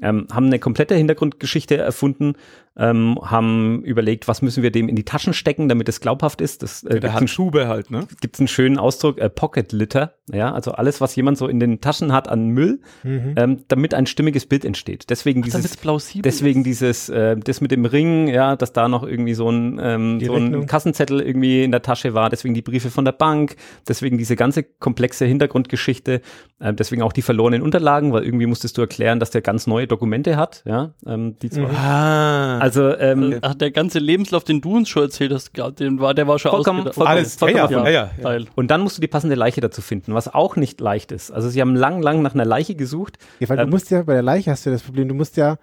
Ähm, 0.00 0.26
haben 0.32 0.46
eine 0.46 0.58
komplette 0.58 0.94
Hintergrundgeschichte 0.94 1.76
erfunden, 1.76 2.34
ähm, 2.76 3.18
haben 3.22 3.82
überlegt, 3.82 4.28
was 4.28 4.40
müssen 4.40 4.62
wir 4.62 4.70
dem 4.70 4.88
in 4.88 4.94
die 4.94 5.04
Taschen 5.04 5.34
stecken, 5.34 5.68
damit 5.68 5.88
es 5.88 6.00
glaubhaft 6.00 6.40
ist. 6.40 6.62
Das 6.62 6.84
äh, 6.84 6.90
Der 6.90 7.00
gibt's 7.00 7.12
hat 7.12 7.18
einen 7.18 7.28
Schube 7.28 7.66
halt, 7.66 7.90
ne? 7.90 8.06
gibt 8.20 8.36
es 8.36 8.40
einen 8.40 8.48
schönen 8.48 8.78
Ausdruck, 8.78 9.18
äh, 9.18 9.28
Pocket 9.28 9.72
Litter, 9.72 10.14
ja, 10.32 10.52
also 10.52 10.70
alles, 10.72 11.00
was 11.00 11.16
jemand 11.16 11.36
so 11.38 11.48
in 11.48 11.58
den 11.58 11.80
Taschen 11.80 12.12
hat 12.12 12.28
an 12.28 12.48
Müll, 12.48 12.80
ähm, 13.04 13.64
damit 13.68 13.94
ein 13.94 14.06
stimmiges 14.06 14.46
Bild 14.46 14.64
entsteht. 14.64 15.10
Deswegen 15.10 15.42
Damit 15.42 15.54
dieses, 15.54 15.72
es 15.72 15.76
plausibel 15.76 16.22
deswegen 16.22 16.62
dieses, 16.62 17.08
äh, 17.08 17.36
das 17.36 17.60
mit 17.60 17.72
dem 17.72 17.84
Ring, 17.84 18.28
ja, 18.28 18.54
dass 18.54 18.72
da 18.72 18.88
noch 18.88 19.02
irgendwie 19.02 19.34
so 19.34 19.50
ein, 19.50 19.80
ähm, 19.82 20.18
Die 20.20 20.26
so 20.26 20.34
ein 20.34 20.44
Rechnung. 20.44 20.66
Kassenzettel 20.66 21.20
irgendwie 21.20 21.64
in 21.64 21.72
der 21.72 21.82
Tasche 21.82 22.14
war, 22.14 22.30
deswegen 22.30 22.54
die 22.54 22.62
Briefe 22.62 22.90
von 22.90 23.04
der 23.04 23.12
Bank, 23.18 23.56
deswegen 23.86 24.16
diese 24.18 24.36
ganze 24.36 24.62
komplexe 24.62 25.24
Hintergrundgeschichte, 25.26 26.20
äh, 26.60 26.72
deswegen 26.72 27.02
auch 27.02 27.12
die 27.12 27.22
verlorenen 27.22 27.62
Unterlagen, 27.62 28.12
weil 28.12 28.24
irgendwie 28.24 28.46
musstest 28.46 28.76
du 28.78 28.80
erklären, 28.82 29.20
dass 29.20 29.30
der 29.30 29.42
ganz 29.42 29.66
neue 29.66 29.86
Dokumente 29.86 30.36
hat, 30.36 30.62
ja, 30.64 30.92
ähm, 31.06 31.36
die 31.40 31.50
zwar, 31.50 31.70
Ah. 31.70 32.58
also 32.58 32.96
ähm, 32.96 33.32
ist. 33.32 33.38
Ach, 33.42 33.54
der 33.54 33.70
ganze 33.70 33.98
Lebenslauf, 33.98 34.44
den 34.44 34.60
du 34.60 34.76
uns 34.76 34.88
schon 34.88 35.02
erzählt 35.04 35.32
hast, 35.32 35.50
den 35.78 36.00
war, 36.00 36.14
der 36.14 36.26
war 36.28 36.38
schon 36.38 36.50
Vollkommen- 36.52 36.84
vollkommen- 36.84 37.06
Alles, 37.06 37.34
ja, 37.34 37.38
vollkommen 37.38 37.70
ja, 37.72 37.84
ja, 37.84 37.90
ja, 37.90 38.10
ja. 38.16 38.22
Geil. 38.22 38.46
Und 38.54 38.70
dann 38.70 38.80
musst 38.82 38.96
du 38.96 39.00
die 39.00 39.08
passende 39.08 39.34
Leiche 39.34 39.60
dazu 39.60 39.82
finden, 39.82 40.14
was 40.14 40.32
auch 40.32 40.56
nicht 40.56 40.80
leicht 40.80 41.12
ist. 41.12 41.30
Also 41.30 41.48
sie 41.48 41.60
haben 41.60 41.74
lang, 41.74 42.00
lang 42.02 42.22
nach 42.22 42.34
einer 42.34 42.44
Leiche 42.44 42.74
gesucht. 42.74 43.18
Ja, 43.40 43.48
weil 43.48 43.58
Ähm, 43.58 43.66
du 43.66 43.70
musst 43.72 43.90
ja, 43.90 44.02
bei 44.02 44.14
der 44.14 44.22
Leiche 44.22 44.50
hast 44.50 44.64
du 44.66 44.70
ja 44.70 44.74
das 44.76 44.82
Problem, 44.82 45.08
du 45.08 45.14
musst 45.14 45.36
ja 45.36 45.56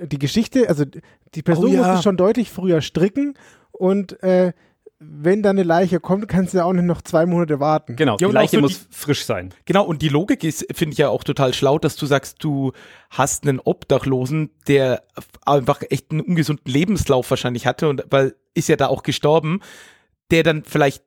die 0.00 0.18
Geschichte, 0.18 0.68
also 0.68 0.84
die 1.34 1.42
Person 1.42 1.70
Oh 1.70 1.72
ja. 1.72 1.86
musste 1.86 2.02
schon 2.02 2.16
deutlich 2.16 2.50
früher 2.50 2.80
stricken 2.80 3.34
und 3.72 4.22
äh, 4.22 4.52
wenn 5.02 5.42
dann 5.42 5.56
eine 5.56 5.62
Leiche 5.62 5.98
kommt, 5.98 6.28
kannst 6.28 6.52
du 6.52 6.58
ja 6.58 6.64
auch 6.64 6.74
nicht 6.74 6.84
noch 6.84 7.00
zwei 7.00 7.24
Monate 7.24 7.58
warten. 7.58 7.96
Genau, 7.96 8.12
Ja, 8.12 8.16
die 8.18 8.24
und 8.26 8.30
auch 8.32 8.34
Leiche 8.34 8.56
so 8.56 8.60
muss 8.60 8.86
frisch 8.90 9.24
sein. 9.24 9.54
Genau, 9.64 9.84
und 9.84 10.02
die 10.02 10.10
Logik 10.10 10.44
ist, 10.44 10.66
finde 10.74 10.92
ich 10.92 10.98
ja 10.98 11.08
auch 11.08 11.24
total 11.24 11.54
schlau, 11.54 11.78
dass 11.78 11.96
du 11.96 12.04
sagst, 12.04 12.44
du 12.44 12.72
hast 13.08 13.48
einen 13.48 13.60
Obdachlosen, 13.60 14.50
der 14.68 15.02
einfach 15.46 15.80
echt 15.88 16.10
einen 16.10 16.20
ungesunden 16.20 16.70
Lebenslauf 16.70 17.30
wahrscheinlich 17.30 17.66
hatte 17.66 17.88
und 17.88 18.04
weil 18.10 18.34
ist 18.52 18.68
ja 18.68 18.76
da 18.76 18.88
auch 18.88 19.02
gestorben, 19.02 19.60
der 20.30 20.42
dann 20.42 20.64
vielleicht 20.64 21.02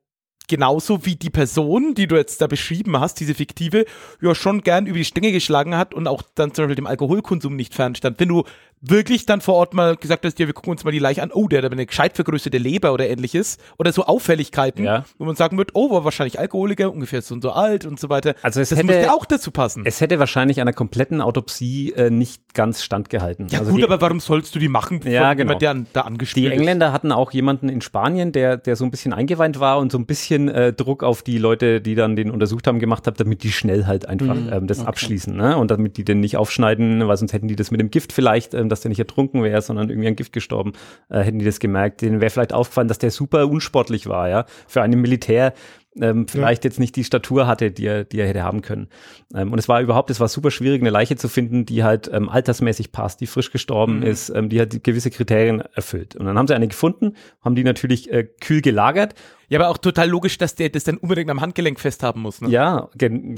genauso 0.47 1.05
wie 1.05 1.15
die 1.15 1.29
Person, 1.29 1.93
die 1.93 2.07
du 2.07 2.15
jetzt 2.15 2.41
da 2.41 2.47
beschrieben 2.47 2.99
hast, 2.99 3.19
diese 3.19 3.33
fiktive, 3.33 3.85
ja 4.21 4.33
schon 4.33 4.61
gern 4.61 4.87
über 4.87 4.97
die 4.97 5.05
Stänge 5.05 5.31
geschlagen 5.31 5.75
hat 5.75 5.93
und 5.93 6.07
auch 6.07 6.23
dann 6.35 6.53
zum 6.53 6.63
Beispiel 6.63 6.75
dem 6.75 6.87
Alkoholkonsum 6.87 7.55
nicht 7.55 7.73
fernstand. 7.73 8.19
Wenn 8.19 8.29
du 8.29 8.43
wirklich 8.85 9.25
dann 9.25 9.39
vor 9.41 9.55
Ort 9.55 9.73
mal 9.73 9.95
gesagt 9.95 10.25
hast, 10.25 10.37
ja, 10.39 10.45
wir 10.45 10.53
gucken 10.53 10.71
uns 10.71 10.83
mal 10.83 10.91
die 10.91 10.99
Leiche 10.99 11.23
an, 11.23 11.31
oh, 11.33 11.47
der 11.47 11.59
hat 11.59 11.65
aber 11.65 11.73
eine 11.73 11.85
gescheit 11.85 12.15
vergrößerte 12.15 12.57
Leber 12.57 12.91
oder 12.93 13.07
ähnliches 13.09 13.57
oder 13.79 13.93
so 13.93 14.03
Auffälligkeiten, 14.05 14.83
Ja. 14.83 15.05
wo 15.17 15.25
man 15.25 15.35
sagen 15.35 15.57
wird, 15.57 15.71
oh, 15.73 15.89
war 15.91 16.03
wahrscheinlich 16.03 16.37
Alkoholiker, 16.39 16.91
ungefähr 16.91 17.21
so 17.21 17.33
und 17.35 17.41
so 17.41 17.51
alt 17.51 17.85
und 17.85 17.99
so 17.99 18.09
weiter. 18.09 18.35
Also 18.41 18.59
es 18.59 18.69
das 18.69 18.77
hätte- 18.79 18.87
müsste 18.87 19.13
auch 19.13 19.25
dazu 19.25 19.51
passen. 19.51 19.83
Es 19.85 20.01
hätte 20.01 20.19
wahrscheinlich 20.19 20.59
einer 20.59 20.73
kompletten 20.73 21.21
Autopsie 21.21 21.93
äh, 21.93 22.09
nicht 22.09 22.53
ganz 22.53 22.83
standgehalten. 22.83 23.47
ja 23.49 23.59
also 23.59 23.71
gut, 23.71 23.79
die, 23.79 23.83
aber 23.85 24.01
warum 24.01 24.19
sollst 24.19 24.53
du 24.53 24.59
die 24.59 24.67
machen, 24.67 24.99
Ja, 25.05 25.33
genau. 25.33 25.53
der 25.57 25.73
da 25.93 26.01
die 26.01 26.07
angespielt 26.07 26.51
Engländer 26.53 26.91
hatten 26.91 27.11
auch 27.13 27.31
jemanden 27.31 27.69
in 27.69 27.79
Spanien, 27.81 28.31
der, 28.33 28.57
der 28.57 28.75
so 28.75 28.83
ein 28.85 28.91
bisschen 28.91 29.13
eingeweint 29.13 29.59
war 29.59 29.79
und 29.79 29.91
so 29.91 29.97
ein 29.97 30.05
bisschen 30.05 30.49
äh, 30.49 30.73
Druck 30.73 31.03
auf 31.03 31.23
die 31.23 31.37
Leute, 31.37 31.79
die 31.81 31.95
dann 31.95 32.15
den 32.15 32.29
untersucht 32.31 32.67
haben, 32.67 32.79
gemacht 32.79 33.07
hat, 33.07 33.19
damit 33.19 33.43
die 33.43 33.51
schnell 33.51 33.85
halt 33.85 34.07
einfach 34.07 34.35
Mhm, 34.35 34.49
ähm, 34.51 34.67
das 34.67 34.79
okay. 34.79 34.87
abschließen. 34.89 35.35
Ne? 35.35 35.57
Und 35.57 35.71
damit 35.71 35.97
die 35.97 36.03
den 36.03 36.19
nicht 36.19 36.37
aufschneiden, 36.37 37.07
weil 37.07 37.17
sonst 37.17 37.33
hätten 37.33 37.47
die 37.47 37.55
das 37.55 37.71
mit 37.71 37.79
dem 37.79 37.89
Gift 37.91 38.11
vielleicht, 38.13 38.53
ähm, 38.53 38.69
dass 38.73 38.81
der 38.81 38.89
nicht 38.89 38.99
ertrunken 38.99 39.43
wäre, 39.43 39.61
sondern 39.61 39.89
irgendwie 39.89 40.07
an 40.07 40.15
Gift 40.15 40.33
gestorben, 40.33 40.73
äh, 41.09 41.19
hätten 41.21 41.39
die 41.39 41.45
das 41.45 41.59
gemerkt. 41.59 42.01
Denen 42.01 42.21
wäre 42.21 42.29
vielleicht 42.29 42.53
aufgefallen, 42.53 42.87
dass 42.87 42.99
der 42.99 43.11
super 43.11 43.47
unsportlich 43.47 44.07
war, 44.07 44.29
ja. 44.29 44.45
Für 44.67 44.81
einen 44.81 44.99
Militär 45.01 45.53
ähm, 46.01 46.27
vielleicht 46.27 46.63
jetzt 46.63 46.79
nicht 46.79 46.95
die 46.95 47.03
Statur 47.03 47.47
hatte, 47.47 47.71
die 47.71 47.85
er, 47.85 48.03
die 48.03 48.19
er 48.19 48.27
hätte 48.27 48.43
haben 48.43 48.61
können. 48.61 48.87
Ähm, 49.35 49.51
und 49.51 49.59
es 49.59 49.69
war 49.69 49.81
überhaupt, 49.81 50.09
es 50.09 50.19
war 50.19 50.27
super 50.27 50.51
schwierig, 50.51 50.81
eine 50.81 50.89
Leiche 50.89 51.15
zu 51.15 51.27
finden, 51.27 51.65
die 51.65 51.83
halt 51.83 52.09
ähm, 52.11 52.29
altersmäßig 52.29 52.91
passt, 52.91 53.21
die 53.21 53.27
frisch 53.27 53.51
gestorben 53.51 53.97
Mhm. 53.97 54.03
ist, 54.03 54.29
ähm, 54.29 54.49
die 54.49 54.59
halt 54.59 54.83
gewisse 54.83 55.11
Kriterien 55.11 55.61
erfüllt. 55.73 56.15
Und 56.15 56.25
dann 56.25 56.37
haben 56.37 56.47
sie 56.47 56.55
eine 56.55 56.67
gefunden, 56.67 57.13
haben 57.43 57.55
die 57.55 57.63
natürlich 57.63 58.11
äh, 58.11 58.23
kühl 58.23 58.61
gelagert. 58.61 59.13
Ja, 59.49 59.59
aber 59.59 59.69
auch 59.69 59.77
total 59.77 60.09
logisch, 60.09 60.37
dass 60.37 60.55
der 60.55 60.69
das 60.69 60.83
dann 60.85 60.97
unbedingt 60.97 61.29
am 61.29 61.41
Handgelenk 61.41 61.79
festhaben 61.79 62.21
muss. 62.21 62.41
Ne? 62.41 62.49
Ja, 62.49 62.89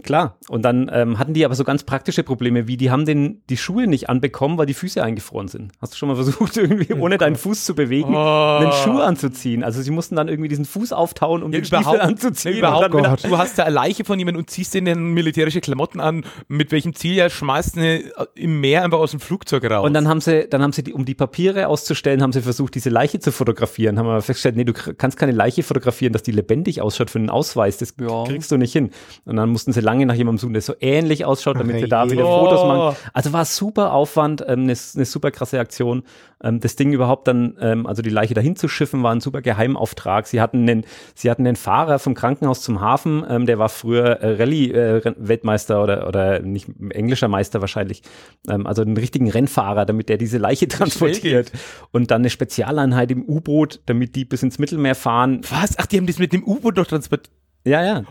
klar. 0.03 0.37
Und 0.49 0.63
dann 0.63 0.89
ähm, 0.93 1.19
hatten 1.19 1.33
die 1.33 1.45
aber 1.45 1.55
so 1.55 1.63
ganz 1.63 1.83
praktische 1.83 2.23
Probleme, 2.23 2.67
wie 2.67 2.77
die 2.77 2.91
haben 2.91 3.05
den, 3.05 3.41
die 3.49 3.57
Schuhe 3.57 3.87
nicht 3.87 4.09
anbekommen, 4.09 4.57
weil 4.57 4.65
die 4.65 4.73
Füße 4.73 5.03
eingefroren 5.03 5.47
sind. 5.47 5.71
Hast 5.81 5.93
du 5.93 5.97
schon 5.97 6.07
mal 6.09 6.15
versucht, 6.23 6.57
irgendwie 6.57 6.93
ohne 6.93 7.17
deinen 7.17 7.35
Fuß 7.35 7.65
zu 7.65 7.75
bewegen, 7.75 8.13
Oh. 8.15 8.57
einen 8.61 8.71
Schuh 8.71 8.99
anzuziehen? 8.99 9.63
Also 9.63 9.81
sie 9.81 9.91
mussten 9.91 10.15
dann 10.15 10.27
irgendwie 10.27 10.47
diesen 10.49 10.65
Fuß 10.65 10.93
auftauen, 10.93 11.43
um 11.43 11.51
Ja, 11.51 11.59
den 11.59 11.65
Stiefel 11.65 11.99
anzuziehen. 11.99 12.57
überhaupt 12.57 12.83
dann 12.83 12.91
Gott. 12.91 13.23
Du 13.23 13.37
hast 13.37 13.57
da 13.57 13.63
eine 13.63 13.73
Leiche 13.75 14.05
von 14.05 14.19
jemandem 14.19 14.41
und 14.41 14.49
ziehst 14.49 14.73
den 14.73 14.87
in 14.87 15.13
militärische 15.13 15.61
Klamotten 15.61 15.99
an. 15.99 16.23
Mit 16.47 16.71
welchem 16.71 16.93
Ziel 16.95 17.15
ja 17.15 17.29
schmeißt 17.29 17.77
eine 17.77 18.03
im 18.35 18.59
Meer 18.61 18.83
einfach 18.83 18.99
aus 18.99 19.11
dem 19.11 19.19
Flugzeug 19.19 19.69
raus. 19.69 19.85
Und 19.85 19.93
dann 19.93 20.07
haben 20.07 20.21
sie, 20.21 20.47
dann 20.49 20.61
haben 20.61 20.71
sie, 20.71 20.83
die, 20.83 20.93
um 20.93 21.05
die 21.05 21.15
Papiere 21.15 21.67
auszustellen, 21.67 22.21
haben 22.21 22.31
sie 22.33 22.41
versucht, 22.41 22.75
diese 22.75 22.89
Leiche 22.89 23.19
zu 23.19 23.31
fotografieren. 23.31 23.97
Haben 23.97 24.07
aber 24.07 24.21
festgestellt, 24.21 24.55
nee, 24.55 24.63
du 24.63 24.73
kannst 24.73 25.17
keine 25.17 25.31
Leiche 25.31 25.63
fotografieren, 25.63 25.94
dass 26.11 26.23
die 26.23 26.31
lebendig 26.31 26.81
ausschaut 26.81 27.09
für 27.09 27.19
einen 27.19 27.29
Ausweis. 27.29 27.77
Das 27.77 27.93
Ja. 27.99 28.23
kriegst 28.25 28.51
du 28.51 28.57
nicht 28.57 28.73
hin. 28.73 28.89
Und 29.25 29.35
dann 29.37 29.49
mussten 29.49 29.71
sie 29.73 29.81
lange 29.81 30.05
nach 30.05 30.15
jemandem 30.15 30.39
suchen, 30.39 30.53
der 30.53 30.61
so 30.61 30.73
ähnlich 30.79 31.25
ausschaut, 31.25 31.59
damit 31.59 31.79
sie 31.79 31.87
da 31.87 32.09
wieder. 32.09 32.23
Fotos 32.25 32.63
machen. 32.65 32.95
Also 33.13 33.33
war 33.33 33.45
super 33.45 33.93
Aufwand, 33.93 34.41
ähm, 34.41 34.61
eine, 34.63 34.73
eine 34.95 35.05
super 35.05 35.31
krasse 35.31 35.59
Aktion. 35.59 36.03
Ähm, 36.43 36.59
das 36.59 36.75
Ding 36.75 36.91
überhaupt 36.93 37.27
dann, 37.27 37.55
ähm, 37.59 37.87
also 37.87 38.01
die 38.01 38.09
Leiche 38.09 38.33
dahin 38.33 38.55
zu 38.55 38.67
schiffen, 38.67 39.03
war 39.03 39.13
ein 39.13 39.21
super 39.21 39.41
Geheimauftrag. 39.41 40.27
Sie 40.27 40.41
hatten 40.41 40.67
einen, 40.69 40.83
sie 41.13 41.31
hatten 41.31 41.45
einen 41.47 41.55
Fahrer 41.55 41.99
vom 41.99 42.13
Krankenhaus 42.13 42.61
zum 42.61 42.81
Hafen, 42.81 43.23
ähm, 43.29 43.45
der 43.45 43.57
war 43.59 43.69
früher 43.69 44.21
äh, 44.21 44.35
Rallye-Weltmeister 44.35 45.81
oder, 45.81 46.07
oder 46.07 46.39
nicht 46.39 46.67
englischer 46.89 47.27
Meister 47.27 47.61
wahrscheinlich. 47.61 48.01
Ähm, 48.49 48.67
also 48.67 48.81
einen 48.81 48.97
richtigen 48.97 49.29
Rennfahrer, 49.29 49.85
damit 49.85 50.09
der 50.09 50.17
diese 50.17 50.37
Leiche 50.37 50.67
transportiert. 50.67 51.51
Und 51.91 52.11
dann 52.11 52.21
eine 52.21 52.29
Spezialeinheit 52.29 53.11
im 53.11 53.23
U-Boot, 53.27 53.79
damit 53.85 54.15
die 54.15 54.25
bis 54.25 54.43
ins 54.43 54.59
Mittelmeer 54.59 54.95
fahren. 54.95 55.41
Was? 55.49 55.77
Ach, 55.77 55.84
die 55.85 55.97
haben 55.97 56.07
das 56.07 56.19
mit 56.19 56.33
dem 56.33 56.43
U-Boot 56.43 56.77
doch 56.77 56.87
transportiert. 56.87 57.31
Ja, 57.67 57.83
ja. 57.83 58.03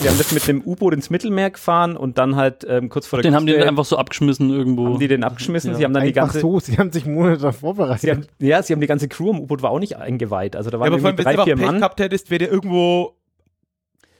Sie 0.00 0.08
haben 0.08 0.18
das 0.18 0.32
mit 0.32 0.46
dem 0.48 0.60
U-Boot 0.66 0.92
ins 0.92 1.08
Mittelmeer 1.08 1.50
gefahren 1.50 1.96
und 1.96 2.18
dann 2.18 2.34
halt 2.34 2.66
ähm, 2.68 2.88
kurz 2.88 3.06
vor 3.06 3.18
der 3.18 3.30
Den 3.30 3.36
haben 3.36 3.46
die 3.46 3.52
Küste 3.52 3.60
dann 3.66 3.68
einfach 3.70 3.84
so 3.84 3.96
abgeschmissen 3.96 4.50
irgendwo. 4.50 4.86
haben 4.86 4.98
die 4.98 5.06
den 5.06 5.22
abgeschmissen. 5.22 5.70
Ja. 5.70 5.76
Sie 5.76 5.84
haben 5.84 5.92
dann 5.94 6.02
die 6.02 6.08
Einfach 6.08 6.32
ganze, 6.32 6.40
so, 6.40 6.58
sie 6.58 6.78
haben 6.78 6.90
sich 6.90 7.06
Monate 7.06 7.52
vorbereitet. 7.52 8.00
sie 8.00 8.10
haben, 8.10 8.26
ja, 8.40 8.60
sie 8.60 8.72
haben 8.72 8.80
die 8.80 8.88
ganze 8.88 9.06
Crew 9.06 9.30
am 9.30 9.38
U-Boot 9.40 9.62
war 9.62 9.70
auch 9.70 9.78
nicht 9.78 9.96
eingeweiht. 9.98 10.56
Also 10.56 10.70
da 10.70 10.78
Ja, 10.78 10.80
waren 10.80 10.88
aber 10.88 10.98
vor 10.98 11.08
allem, 11.10 11.16
irgendwie 11.18 11.18
wenn 11.18 11.24
du 11.24 11.24
drei, 11.24 11.30
einfach 11.30 11.44
vier 11.44 11.56
Pech 11.56 11.66
Mann. 11.66 11.76
gehabt 11.78 12.00
hättest, 12.00 12.30
wäre 12.30 12.38
der 12.40 12.50
irgendwo 12.50 13.14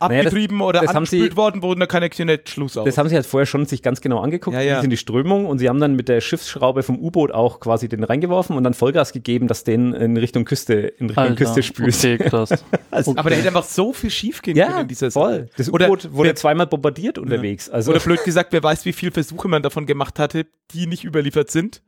Naja, 0.00 0.22
das- 0.22 0.26
abgetrieben 0.32 0.60
oder 0.60 0.80
das 0.80 0.94
haben 0.94 1.06
sie- 1.06 1.16
angespült 1.16 1.36
worden, 1.36 1.62
wo 1.62 1.74
kann 1.86 2.02
ich 2.02 2.18
nicht 2.18 2.48
Schluss 2.50 2.76
aus. 2.76 2.84
Das 2.84 2.98
haben 2.98 3.08
sie 3.08 3.14
halt 3.16 3.26
vorher 3.26 3.46
schon 3.46 3.66
sich 3.66 3.82
ganz 3.82 4.00
genau 4.00 4.20
angeguckt, 4.20 4.54
Ja, 4.54 4.62
ja. 4.62 4.76
wie 4.76 4.80
sind 4.82 4.90
die 4.90 4.96
Strömungen 4.96 5.46
und 5.46 5.58
sie 5.58 5.68
haben 5.68 5.80
dann 5.80 5.94
mit 5.96 6.08
der 6.08 6.20
Schiffsschraube 6.20 6.82
vom 6.82 6.98
U-Boot 6.98 7.32
auch 7.32 7.60
quasi 7.60 7.88
den 7.88 8.04
reingeworfen 8.04 8.56
und 8.56 8.64
dann 8.64 8.74
Vollgas 8.74 9.12
gegeben, 9.12 9.48
dass 9.48 9.64
den 9.64 9.92
in 9.94 10.16
Richtung 10.16 10.44
Küste, 10.44 10.74
in 10.74 11.06
Richtung 11.06 11.24
Alter, 11.24 11.34
Küste 11.36 11.62
spült. 11.62 11.94
Okay, 11.96 12.18
krass. 12.18 12.50
aber 12.90 13.30
da 13.30 13.36
hätte 13.36 13.48
einfach 13.48 13.64
so 13.64 13.92
viel 13.92 14.10
schief 14.10 14.42
gehen 14.42 14.54
können 14.54 14.70
Ja, 14.70 14.80
in 14.80 14.88
dieser 14.88 15.10
voll. 15.10 15.48
Das 15.56 15.72
Oder 15.72 15.86
U-Boot 15.86 16.12
wurde 16.12 16.28
wer- 16.28 16.36
zweimal 16.36 16.66
bombardiert 16.66 17.18
unterwegs. 17.18 17.68
Also 17.68 17.90
Oder 17.90 18.00
blöd 18.00 18.22
gesagt, 18.24 18.52
wer 18.52 18.62
weiß, 18.62 18.84
wie 18.84 18.92
viele 18.92 19.12
Versuche 19.12 19.48
man 19.48 19.62
davon 19.62 19.86
gemacht 19.86 20.18
hatte, 20.18 20.46
die 20.72 20.86
nicht 20.86 21.04
überliefert 21.04 21.50
sind, 21.50 21.82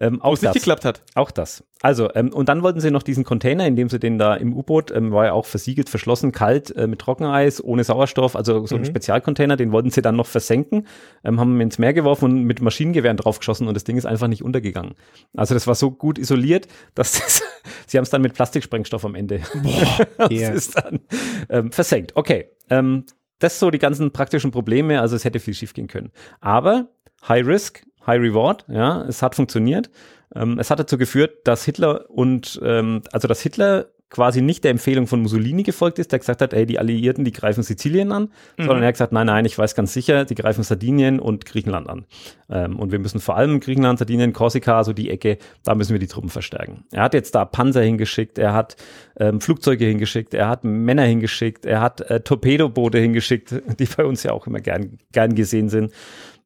ähm, 0.00 0.18
wo 0.22 0.28
auch 0.28 0.32
es 0.34 0.42
nicht 0.42 0.48
das. 0.54 0.62
geklappt 0.62 0.84
hat. 0.84 1.02
Auch 1.14 1.30
das. 1.30 1.62
Also, 1.82 2.08
ähm, 2.14 2.32
und 2.32 2.48
dann 2.48 2.62
wollten 2.62 2.80
sie 2.80 2.90
noch 2.90 3.02
diesen 3.02 3.24
Container, 3.24 3.66
in 3.66 3.76
dem 3.76 3.88
sie 3.88 3.98
den 3.98 4.18
da 4.18 4.34
im 4.34 4.54
U-Boot, 4.54 4.90
ähm, 4.90 5.12
war 5.12 5.26
ja 5.26 5.32
auch 5.32 5.46
versiegelt, 5.46 5.88
verschlossen, 5.88 6.32
kalt, 6.32 6.74
äh, 6.76 6.86
mit 6.86 6.98
Trockeneis, 7.00 7.62
ohne 7.62 7.84
Sauerstoff, 7.84 8.34
also 8.36 8.66
so 8.66 8.76
ein 8.76 8.84
Spezialcontainer, 8.84 9.56
den 9.56 9.72
wollten 9.72 9.90
sie 9.90 10.02
dann 10.02 10.16
noch 10.16 10.26
versenken, 10.26 10.86
ähm, 11.24 11.38
haben 11.38 11.54
ihn 11.56 11.60
ins 11.62 11.78
Meer 11.78 11.92
geworfen 11.92 12.24
und 12.24 12.44
mit 12.44 12.60
Maschinengewehren 12.60 13.16
draufgeschossen 13.16 13.68
und 13.68 13.74
das 13.74 13.84
Ding 13.84 13.96
ist 13.96 14.06
einfach 14.06 14.28
nicht 14.28 14.42
untergegangen. 14.42 14.94
Also 15.36 15.54
das 15.54 15.66
war 15.66 15.74
so 15.74 15.90
gut 15.90 16.18
isoliert, 16.18 16.66
dass 16.94 17.12
das, 17.12 17.42
sie 17.86 17.96
haben 17.98 18.04
es 18.04 18.10
dann 18.10 18.22
mit 18.22 18.34
Plastiksprengstoff 18.34 19.04
am 19.04 19.14
Ende. 19.14 19.40
das 20.18 20.30
Ja. 20.30 20.50
ist 20.50 20.76
dann 20.76 21.00
ähm, 21.48 21.72
versenkt. 21.72 22.12
Okay. 22.16 22.50
Ähm, 22.68 23.04
das 23.38 23.58
so 23.58 23.70
die 23.70 23.78
ganzen 23.78 24.10
praktischen 24.12 24.50
Probleme, 24.50 25.00
also 25.00 25.16
es 25.16 25.24
hätte 25.24 25.40
viel 25.40 25.54
schief 25.54 25.72
gehen 25.72 25.86
können. 25.86 26.10
Aber 26.42 26.88
High 27.26 27.46
Risk, 27.46 27.86
High 28.06 28.20
Reward, 28.20 28.64
ja, 28.68 29.02
es 29.02 29.22
hat 29.22 29.34
funktioniert. 29.34 29.90
Ähm, 30.34 30.58
es 30.58 30.70
hat 30.70 30.78
dazu 30.78 30.98
geführt, 30.98 31.38
dass 31.44 31.64
Hitler 31.64 32.08
und 32.08 32.60
ähm, 32.62 33.02
also 33.12 33.28
dass 33.28 33.40
Hitler 33.40 33.86
quasi 34.10 34.42
nicht 34.42 34.64
der 34.64 34.72
Empfehlung 34.72 35.06
von 35.06 35.22
Mussolini 35.22 35.62
gefolgt 35.62 36.00
ist, 36.00 36.10
der 36.10 36.18
gesagt 36.18 36.42
hat, 36.42 36.52
ey, 36.52 36.66
die 36.66 36.80
Alliierten, 36.80 37.24
die 37.24 37.32
greifen 37.32 37.62
Sizilien 37.62 38.10
an, 38.10 38.30
sondern 38.58 38.82
er 38.82 38.88
hat 38.88 38.94
gesagt, 38.94 39.12
nein, 39.12 39.28
nein, 39.28 39.44
ich 39.44 39.56
weiß 39.56 39.76
ganz 39.76 39.92
sicher, 39.92 40.24
die 40.24 40.34
greifen 40.34 40.64
Sardinien 40.64 41.20
und 41.20 41.46
Griechenland 41.46 41.88
an. 41.88 42.04
Ähm, 42.50 42.78
und 42.78 42.90
wir 42.90 42.98
müssen 42.98 43.20
vor 43.20 43.36
allem 43.36 43.60
Griechenland, 43.60 44.00
Sardinien, 44.00 44.32
Korsika, 44.32 44.82
so 44.82 44.92
die 44.92 45.10
Ecke, 45.10 45.38
da 45.62 45.76
müssen 45.76 45.92
wir 45.92 46.00
die 46.00 46.08
Truppen 46.08 46.28
verstärken. 46.28 46.84
Er 46.90 47.04
hat 47.04 47.14
jetzt 47.14 47.36
da 47.36 47.44
Panzer 47.44 47.82
hingeschickt, 47.82 48.36
er 48.36 48.52
hat 48.52 48.76
ähm, 49.16 49.40
Flugzeuge 49.40 49.86
hingeschickt, 49.86 50.34
er 50.34 50.48
hat 50.48 50.64
Männer 50.64 51.04
hingeschickt, 51.04 51.64
er 51.64 51.80
hat 51.80 52.00
äh, 52.00 52.20
Torpedoboote 52.20 52.98
hingeschickt, 52.98 53.62
die 53.78 53.86
bei 53.96 54.04
uns 54.04 54.24
ja 54.24 54.32
auch 54.32 54.48
immer 54.48 54.60
gern, 54.60 54.98
gern 55.12 55.36
gesehen 55.36 55.68
sind. 55.68 55.92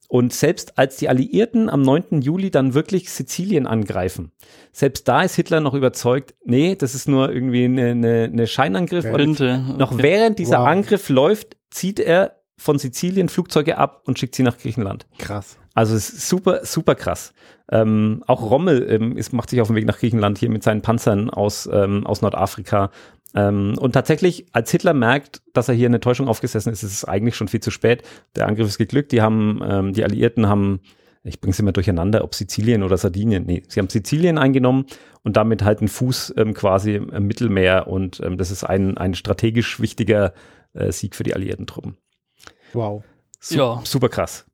Und 0.08 0.32
selbst 0.32 0.78
als 0.78 0.96
die 0.96 1.08
Alliierten 1.08 1.68
am 1.68 1.82
9. 1.82 2.20
Juli 2.20 2.50
dann 2.50 2.74
wirklich 2.74 3.10
Sizilien 3.10 3.66
angreifen, 3.66 4.32
selbst 4.72 5.08
da 5.08 5.22
ist 5.22 5.34
Hitler 5.34 5.60
noch 5.60 5.74
überzeugt, 5.74 6.34
nee, 6.44 6.74
das 6.74 6.94
ist 6.94 7.08
nur 7.08 7.32
irgendwie 7.32 7.64
eine, 7.64 7.90
eine, 7.90 8.24
eine 8.32 8.46
Scheinangriff. 8.46 9.04
Und 9.06 9.14
Rinte. 9.14 9.64
noch 9.78 9.98
während 9.98 10.38
dieser 10.38 10.60
Wow. 10.60 10.68
Angriff 10.68 11.08
läuft, 11.08 11.56
zieht 11.70 11.98
er 11.98 12.36
von 12.56 12.78
Sizilien 12.78 13.28
Flugzeuge 13.28 13.78
ab 13.78 14.02
und 14.06 14.18
schickt 14.18 14.34
sie 14.34 14.42
nach 14.42 14.58
Griechenland. 14.58 15.06
Krass. 15.18 15.58
Also 15.74 15.96
es 15.96 16.08
ist 16.10 16.28
super, 16.28 16.64
super 16.64 16.94
krass. 16.94 17.34
Ähm, 17.70 18.22
auch 18.26 18.48
Rommel 18.48 18.86
ähm, 18.88 19.16
ist, 19.16 19.32
macht 19.32 19.50
sich 19.50 19.60
auf 19.60 19.66
den 19.66 19.76
Weg 19.76 19.86
nach 19.86 19.98
Griechenland 19.98 20.38
hier 20.38 20.50
mit 20.50 20.62
seinen 20.62 20.82
Panzern 20.82 21.30
aus, 21.30 21.68
ähm, 21.72 22.06
aus 22.06 22.22
Nordafrika. 22.22 22.90
Ähm, 23.34 23.74
und 23.78 23.92
tatsächlich, 23.92 24.46
als 24.52 24.70
Hitler 24.70 24.94
merkt, 24.94 25.42
dass 25.52 25.68
er 25.68 25.74
hier 25.74 25.88
eine 25.88 26.00
Täuschung 26.00 26.28
aufgesessen 26.28 26.72
ist, 26.72 26.82
ist 26.82 26.92
es 26.92 27.04
eigentlich 27.04 27.36
schon 27.36 27.48
viel 27.48 27.60
zu 27.60 27.70
spät. 27.70 28.02
Der 28.36 28.46
Angriff 28.46 28.68
ist 28.68 28.78
geglückt. 28.78 29.12
Die 29.12 29.22
haben, 29.22 29.60
ähm, 29.66 29.92
die 29.92 30.04
Alliierten 30.04 30.48
haben, 30.48 30.80
ich 31.24 31.40
bringe 31.40 31.52
es 31.52 31.58
immer 31.58 31.72
durcheinander, 31.72 32.22
ob 32.22 32.34
Sizilien 32.34 32.82
oder 32.82 32.96
Sardinien. 32.96 33.44
Nee, 33.44 33.62
sie 33.66 33.80
haben 33.80 33.88
Sizilien 33.88 34.38
eingenommen 34.38 34.86
und 35.22 35.36
damit 35.36 35.64
halt 35.64 35.80
einen 35.80 35.88
Fuß 35.88 36.34
ähm, 36.36 36.54
quasi 36.54 36.94
im, 36.94 37.26
Mittelmeer. 37.26 37.88
Und 37.88 38.20
ähm, 38.20 38.38
das 38.38 38.50
ist 38.50 38.62
ein, 38.62 38.96
ein 38.98 39.14
strategisch 39.14 39.80
wichtiger 39.80 40.32
äh, 40.74 40.92
Sieg 40.92 41.16
für 41.16 41.24
die 41.24 41.34
alliierten 41.34 41.66
Truppen. 41.66 41.96
Wow. 42.72 43.02
Su 43.40 43.56
Ja. 43.56 43.80
Super 43.84 44.08
krass. 44.08 44.46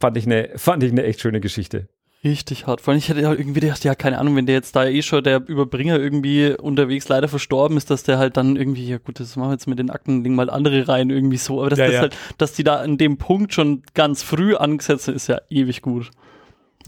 Fand 0.00 0.16
ich 0.16 0.26
eine, 0.26 0.50
fand 0.56 0.82
ich 0.82 0.92
eine 0.92 1.04
echt 1.04 1.20
schöne 1.20 1.40
Geschichte. 1.40 1.88
Richtig 2.22 2.66
hart. 2.66 2.82
Vor 2.82 2.92
allem, 2.92 2.98
ich 2.98 3.08
hätte 3.08 3.22
ja 3.22 3.32
irgendwie 3.32 3.60
gedacht, 3.60 3.82
ja, 3.82 3.94
keine 3.94 4.18
Ahnung, 4.18 4.36
wenn 4.36 4.44
der 4.44 4.54
jetzt 4.54 4.76
da 4.76 4.84
eh 4.84 5.00
schon 5.00 5.24
der 5.24 5.48
Überbringer 5.48 5.98
irgendwie 5.98 6.50
unterwegs 6.50 7.08
leider 7.08 7.28
verstorben 7.28 7.78
ist, 7.78 7.88
dass 7.90 8.02
der 8.02 8.18
halt 8.18 8.36
dann 8.36 8.56
irgendwie, 8.56 8.86
ja 8.86 8.98
gut, 8.98 9.20
das 9.20 9.36
machen 9.36 9.48
wir 9.48 9.54
jetzt 9.54 9.66
mit 9.66 9.78
den 9.78 9.88
Akten, 9.88 10.22
legen 10.22 10.34
mal 10.34 10.50
andere 10.50 10.86
rein, 10.86 11.08
irgendwie 11.08 11.38
so. 11.38 11.60
Aber 11.60 11.70
dass, 11.70 11.78
Ja, 11.78 11.86
das 11.86 11.94
ja. 11.94 12.00
halt, 12.02 12.16
dass 12.36 12.52
die 12.52 12.62
da 12.62 12.76
an 12.80 12.98
dem 12.98 13.16
Punkt 13.16 13.54
schon 13.54 13.82
ganz 13.94 14.22
früh 14.22 14.54
angesetzt 14.54 15.04
sind, 15.04 15.14
ist 15.14 15.28
ja 15.28 15.40
ewig 15.48 15.80
gut. 15.80 16.10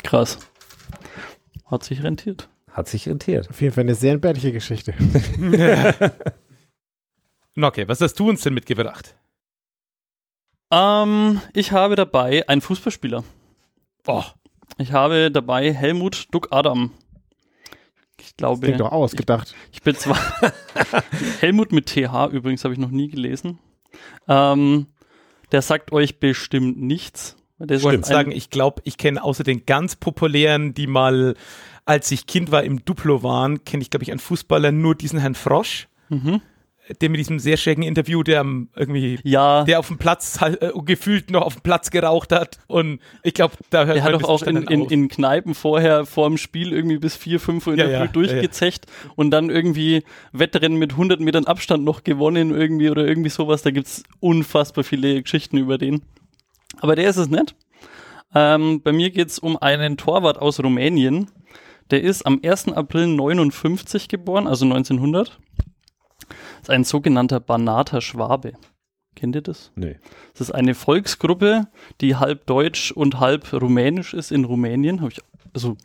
Krass. 0.03 0.39
Hat 1.65 1.83
sich 1.83 2.03
rentiert. 2.03 2.51
Hat 2.71 2.89
sich 2.89 3.09
rentiert. 3.09 3.49
Auf 3.49 3.63
jeden 3.63 3.73
Fall 3.75 3.85
eine 3.85 3.95
sehr 3.95 4.13
entbehrliche 4.13 4.53
Geschichte. 4.53 4.93
Na 7.55 7.69
okay, 7.69 7.89
was 7.89 8.03
hast 8.03 8.15
du 8.21 8.29
uns 8.29 8.43
denn 8.43 8.53
mitgebracht? 8.53 9.15
Ähm, 10.71 11.41
ich 11.55 11.73
habe 11.73 11.97
dabei 11.97 12.47
einen 12.49 12.61
Fußballspieler. 12.61 13.25
Oh, 14.07 14.25
Ich 14.79 14.93
habe 14.93 15.31
dabei 15.31 15.73
Helmut 15.73 16.27
Duck 16.31 16.49
Adam. 16.51 16.93
Ich 18.21 18.37
glaube, 18.37 18.67
Klingt 18.67 18.81
doch 18.81 18.93
ausgedacht. 18.93 19.55
Ich 19.73 19.83
bin 19.83 19.95
zwar 19.97 20.19
Helmut 21.41 21.73
mit 21.73 21.87
TH 21.87 22.29
übrigens 22.33 22.65
habe 22.65 22.75
ich 22.75 22.81
noch 22.81 22.91
nie 22.91 23.09
gelesen. 23.09 23.59
Ähm, 24.29 24.87
der 25.51 25.63
sagt 25.63 25.93
euch 25.93 26.21
bestimmt 26.21 26.81
nichts. 26.81 27.37
Der 27.59 27.77
ich 27.77 27.83
wollte 27.83 28.07
sagen, 28.07 28.33
ich 28.33 28.51
glaube, 28.51 28.83
ich 28.85 28.97
kenne 28.97 29.23
außer 29.23 29.45
den 29.45 29.67
ganz 29.67 29.97
populären, 29.97 30.75
die 30.75 30.87
mal, 30.87 31.35
als 31.85 32.11
ich 32.11 32.27
Kind 32.27 32.51
war, 32.51 32.65
im 32.65 32.85
Duplo 32.85 33.23
waren, 33.23 33.65
kenne 33.65 33.83
ich, 33.83 33.91
glaube 33.91 34.03
ich, 34.03 34.11
einen 34.11 34.21
Fußballer, 34.21 34.73
nur 34.73 34.95
diesen 34.95 35.19
Herrn 35.19 35.35
Frosch, 35.35 35.89
Mhm. 36.09 36.43
Der 37.01 37.11
mit 37.11 37.21
diesem 37.21 37.39
sehr 37.39 37.57
schrägen 37.57 37.83
Interview, 37.83 38.23
der 38.23 38.45
irgendwie, 38.77 39.19
Ja, 39.23 39.65
der 39.65 39.79
auf 39.79 39.89
dem 39.89 39.99
Platz, 39.99 40.41
halt, 40.41 40.61
äh, 40.63 40.73
gefühlt 40.85 41.31
noch 41.31 41.43
auf 41.43 41.55
dem 41.55 41.63
Platz 41.63 41.91
geraucht 41.91 42.33
hat. 42.33 42.59
Und 42.67 43.01
ich 43.23 43.35
glaube, 43.35 43.55
da 43.71 43.85
hört 43.85 43.97
der 43.97 44.05
hat 44.05 44.15
doch 44.15 44.25
auch 44.25 44.43
in, 44.43 44.57
in, 44.57 44.85
in 44.87 45.09
Kneipen 45.09 45.55
vorher 45.55 46.07
vor 46.07 46.29
dem 46.29 46.39
Spiel 46.39 46.73
irgendwie 46.73 46.99
bis 46.99 47.17
4, 47.17 47.39
5 47.39 47.67
Uhr 47.67 47.73
in 47.75 47.79
Ja, 47.79 47.87
der 47.87 47.93
ja, 47.93 48.05
Früh 48.05 48.13
durchgezecht 48.13 48.87
und 49.15 49.31
dann 49.31 49.49
irgendwie 49.49 50.03
Wettrennen 50.33 50.79
mit 50.79 50.93
100 50.93 51.21
Metern 51.21 51.45
Abstand 51.45 51.85
noch 51.85 52.03
gewonnen 52.03 52.53
irgendwie 52.53 52.91
oder 52.91 53.07
irgendwie 53.07 53.31
sowas. 53.31 53.63
Da 53.63 53.71
gibt's 53.71 54.03
unfassbar 54.21 54.83
viele 54.83 55.23
Geschichten 55.23 55.59
über 55.59 55.79
den. 55.79 56.03
Aber 56.81 56.97
der 56.97 57.09
ist 57.09 57.17
es 57.17 57.29
nicht. 57.29 57.55
Ähm, 58.35 58.81
bei 58.83 58.93
mir 58.93 59.11
geht's 59.11 59.39
um 59.39 59.57
einen 59.57 59.97
Torwart 59.97 60.39
aus 60.39 60.59
Rumänien. 60.59 61.31
Der 61.91 62.03
ist 62.03 62.25
am 62.25 62.41
1. 62.43 62.69
April 62.69 63.07
59 63.07 64.09
geboren, 64.09 64.47
also 64.47 64.65
1900. 64.65 65.39
Das 66.63 66.69
ist 66.69 66.75
ein 66.75 66.85
sogenannter 66.85 67.41
Banater 67.41 68.01
Schwabe. 68.01 68.53
Kennt 69.17 69.35
ihr 69.35 69.43
das? 69.43 69.73
Nö. 69.75 69.95
Das 70.33 70.43
ist 70.43 70.53
eine 70.53 70.77
Volksgruppe, 70.77 71.67
die 72.01 72.15
halb 72.15 72.47
deutsch 72.47 72.93
und 72.93 73.19
halb 73.19 73.53
rumänisch 73.53 74.15
ist 74.15 74.31
in 74.31 74.45
Rumänien. 74.45 75.05
Ich, 75.09 75.19
also 75.53 75.77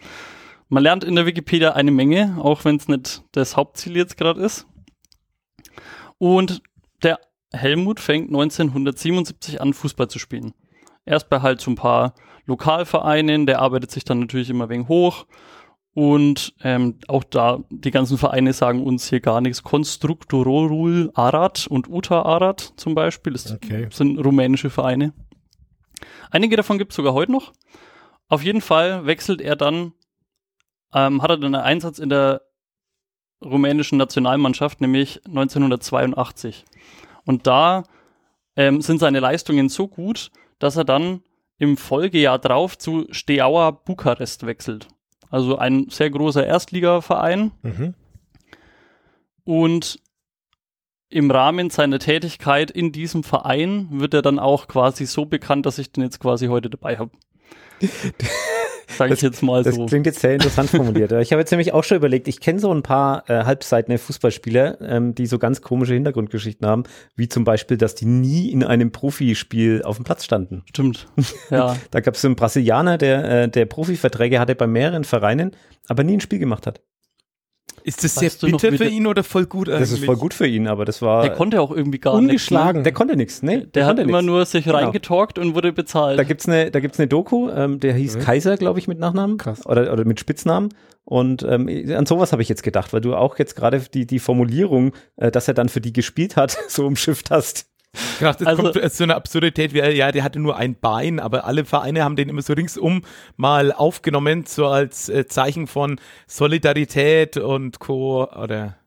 man 0.69 0.83
lernt 0.83 1.03
in 1.03 1.15
der 1.15 1.25
Wikipedia 1.25 1.71
eine 1.71 1.89
Menge, 1.89 2.37
auch 2.39 2.63
wenn 2.63 2.75
es 2.75 2.87
nicht 2.87 3.23
das 3.31 3.57
Hauptziel 3.57 3.97
jetzt 3.97 4.17
gerade 4.17 4.39
ist. 4.39 4.67
Und 6.19 6.61
der 7.01 7.19
Helmut 7.51 7.99
fängt 7.99 8.27
1977 8.27 9.59
an, 9.59 9.73
Fußball 9.73 10.09
zu 10.09 10.19
spielen. 10.19 10.53
Erst 11.05 11.27
bei 11.29 11.41
halt 11.41 11.59
so 11.59 11.71
ein 11.71 11.75
paar 11.75 12.13
Lokalvereinen, 12.45 13.47
der 13.47 13.61
arbeitet 13.61 13.89
sich 13.89 14.03
dann 14.03 14.19
natürlich 14.19 14.51
immer 14.51 14.69
wegen 14.69 14.87
hoch. 14.87 15.25
Und 15.97 16.53
ähm, 16.61 16.99
auch 17.07 17.23
da, 17.23 17.63
die 17.71 17.89
ganzen 17.89 18.19
Vereine 18.19 18.53
sagen 18.53 18.83
uns 18.83 19.09
hier 19.09 19.19
gar 19.19 19.41
nichts. 19.41 19.63
Konstruktorul 19.63 21.09
Arad 21.15 21.65
und 21.65 21.89
Uta 21.89 22.21
Arad 22.21 22.73
zum 22.75 22.93
Beispiel, 22.93 23.33
das 23.33 23.51
Okay. 23.51 23.87
sind 23.89 24.19
rumänische 24.19 24.69
Vereine. 24.69 25.13
Einige 26.29 26.55
davon 26.55 26.77
gibt 26.77 26.91
es 26.91 26.97
sogar 26.97 27.13
heute 27.13 27.31
noch. 27.31 27.51
Auf 28.27 28.43
jeden 28.43 28.61
Fall 28.61 29.07
wechselt 29.07 29.41
er 29.41 29.55
dann, 29.55 29.93
ähm, 30.93 31.23
hat 31.23 31.31
er 31.31 31.37
dann 31.37 31.55
einen 31.55 31.63
Einsatz 31.65 31.97
in 31.97 32.09
der 32.09 32.43
rumänischen 33.43 33.97
Nationalmannschaft, 33.97 34.81
nämlich 34.81 35.25
1982. 35.25 36.63
Und 37.25 37.47
da 37.47 37.81
ähm, 38.55 38.81
sind 38.81 38.99
seine 38.99 39.19
Leistungen 39.19 39.67
so 39.67 39.87
gut, 39.87 40.29
dass 40.59 40.75
er 40.77 40.85
dann 40.85 41.23
im 41.57 41.75
Folgejahr 41.75 42.37
drauf 42.37 42.77
zu 42.77 43.07
Steaua 43.09 43.71
Bukarest 43.71 44.45
wechselt. 44.45 44.89
Also 45.29 45.57
ein 45.57 45.89
sehr 45.89 46.09
großer 46.09 46.45
Erstligaverein. 46.45 47.51
Mhm. 47.61 47.93
Und 49.43 49.99
im 51.09 51.31
Rahmen 51.31 51.69
seiner 51.69 51.99
Tätigkeit 51.99 52.69
in 52.69 52.91
diesem 52.91 53.23
Verein 53.23 53.87
wird 53.91 54.13
er 54.13 54.21
dann 54.21 54.39
auch 54.39 54.67
quasi 54.67 55.05
so 55.05 55.25
bekannt, 55.25 55.65
dass 55.65 55.77
ich 55.77 55.91
den 55.91 56.03
jetzt 56.03 56.19
quasi 56.19 56.47
heute 56.47 56.69
dabei 56.69 56.97
habe. 56.97 57.11
sage 58.87 59.13
ich 59.13 59.21
jetzt 59.21 59.43
mal 59.43 59.63
Das 59.63 59.75
so. 59.75 59.85
klingt 59.85 60.05
jetzt 60.05 60.19
sehr 60.19 60.33
interessant 60.33 60.69
formuliert. 60.69 61.11
Ich 61.21 61.31
habe 61.31 61.41
jetzt 61.41 61.51
nämlich 61.51 61.73
auch 61.73 61.83
schon 61.83 61.97
überlegt, 61.97 62.27
ich 62.27 62.39
kenne 62.39 62.59
so 62.59 62.73
ein 62.73 62.83
paar 62.83 63.29
äh, 63.29 63.43
halbseitene 63.43 63.97
Fußballspieler, 63.97 64.79
ähm, 64.81 65.15
die 65.15 65.25
so 65.25 65.39
ganz 65.39 65.61
komische 65.61 65.93
Hintergrundgeschichten 65.93 66.67
haben, 66.67 66.83
wie 67.15 67.27
zum 67.27 67.43
Beispiel, 67.43 67.77
dass 67.77 67.95
die 67.95 68.05
nie 68.05 68.49
in 68.51 68.63
einem 68.63 68.91
Profispiel 68.91 69.81
auf 69.83 69.97
dem 69.97 70.05
Platz 70.05 70.23
standen. 70.23 70.63
Stimmt. 70.69 71.07
Ja. 71.49 71.77
Da 71.91 71.99
gab 72.01 72.15
es 72.15 72.21
so 72.21 72.27
einen 72.27 72.35
Brasilianer, 72.35 72.97
der, 72.97 73.43
äh, 73.43 73.49
der 73.49 73.65
Profiverträge 73.65 74.39
hatte 74.39 74.55
bei 74.55 74.67
mehreren 74.67 75.03
Vereinen, 75.03 75.51
aber 75.87 76.03
nie 76.03 76.13
ein 76.17 76.19
Spiel 76.21 76.39
gemacht 76.39 76.67
hat. 76.67 76.81
Ist 77.83 78.03
das 78.03 78.17
Weißt 78.21 78.41
sehr 78.41 78.49
bitter 78.51 78.71
für 78.71 78.77
der- 78.79 78.89
ihn 78.89 79.07
oder 79.07 79.23
voll 79.23 79.45
gut 79.45 79.69
eigentlich? 79.69 79.81
Das 79.89 79.91
ist 79.99 80.03
voll 80.05 80.17
gut 80.17 80.33
für 80.33 80.45
ihn, 80.47 80.67
aber 80.67 80.83
das 80.83 81.01
war. 81.01 81.21
Der 81.21 81.31
konnte 81.31 81.61
auch 81.61 81.71
irgendwie 81.71 81.99
gar 81.99 82.13
nichts. 82.15 82.23
Ungeschlagen. 82.49 82.83
Der 82.83 82.91
konnte 82.91 83.15
nichts, 83.15 83.43
ne? 83.43 83.59
Ne? 83.59 83.67
Der 83.67 83.85
hat 83.85 83.97
immer 83.99 84.17
nix. 84.21 84.25
nur 84.25 84.45
sich 84.45 84.65
Genau. 84.65 84.75
reingetalkt 84.77 85.39
und 85.39 85.55
wurde 85.55 85.71
bezahlt. 85.71 86.19
Da 86.19 86.23
gibt's 86.23 86.47
eine, 86.49 86.69
da 86.69 86.81
gibt's 86.81 86.99
eine 86.99 87.07
Doku, 87.07 87.49
ähm, 87.49 87.79
der 87.79 87.93
hieß 87.93 88.17
Mhm. 88.17 88.19
Kaiser, 88.21 88.57
glaube 88.57 88.79
ich, 88.79 88.87
mit 88.89 88.99
Nachnamen. 88.99 89.37
Krass. 89.37 89.65
Oder, 89.65 89.93
oder 89.93 90.03
mit 90.03 90.19
Spitznamen. 90.19 90.69
Und 91.05 91.43
ähm, 91.43 91.69
an 91.95 92.05
sowas 92.05 92.33
habe 92.33 92.41
ich 92.41 92.49
jetzt 92.49 92.63
gedacht, 92.63 92.91
weil 92.91 92.99
du 92.99 93.15
auch 93.15 93.39
jetzt 93.39 93.55
gerade 93.55 93.79
die, 93.93 94.05
die 94.05 94.19
Formulierung, 94.19 94.91
äh, 95.15 95.31
dass 95.31 95.47
er 95.47 95.53
dann 95.53 95.69
für 95.69 95.79
die 95.79 95.93
gespielt 95.93 96.35
hat, 96.35 96.57
so 96.67 96.85
umschifft 96.85 97.31
hast. 97.31 97.67
Krass, 98.19 98.37
das 98.37 98.47
Also- 98.47 98.63
kommt 98.71 98.91
so 98.91 99.03
eine 99.03 99.15
Absurdität 99.15 99.73
wie, 99.73 99.79
ja, 99.79 100.11
der 100.11 100.23
hatte 100.23 100.39
nur 100.39 100.57
ein 100.57 100.75
Bein, 100.79 101.19
aber 101.19 101.45
alle 101.45 101.65
Vereine 101.65 102.03
haben 102.03 102.15
den 102.15 102.29
immer 102.29 102.41
so 102.41 102.53
ringsum 102.53 103.03
mal 103.35 103.71
aufgenommen, 103.71 104.45
so 104.45 104.67
als 104.67 105.09
äh, 105.09 105.25
Zeichen 105.27 105.67
von 105.67 105.99
Solidarität 106.27 107.37
und 107.37 107.79
Co. 107.79 108.23
Oder. 108.25 108.77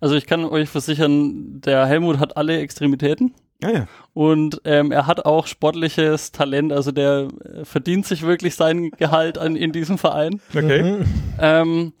Also 0.00 0.14
ich 0.14 0.26
kann 0.26 0.44
euch 0.44 0.68
versichern, 0.68 1.60
der 1.60 1.86
Helmut 1.86 2.18
hat 2.18 2.36
alle 2.36 2.58
Extremitäten 2.58 3.34
Ja, 3.62 3.70
ja. 3.70 3.86
und 4.12 4.60
ähm, 4.64 4.92
er 4.92 5.06
hat 5.06 5.24
auch 5.24 5.46
sportliches 5.46 6.32
Talent. 6.32 6.72
Also 6.72 6.92
der 6.92 7.28
äh, 7.44 7.64
verdient 7.64 8.06
sich 8.06 8.22
wirklich 8.22 8.54
sein 8.56 8.90
Gehalt 8.90 9.38
an, 9.38 9.56
in 9.56 9.72
diesem 9.72 9.96
Verein. 9.98 10.40
Okay. 10.54 10.82
Mhm. 10.82 11.04
Ähm, 11.40 11.92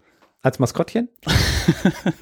Als 0.42 0.58
Maskottchen? 0.58 1.08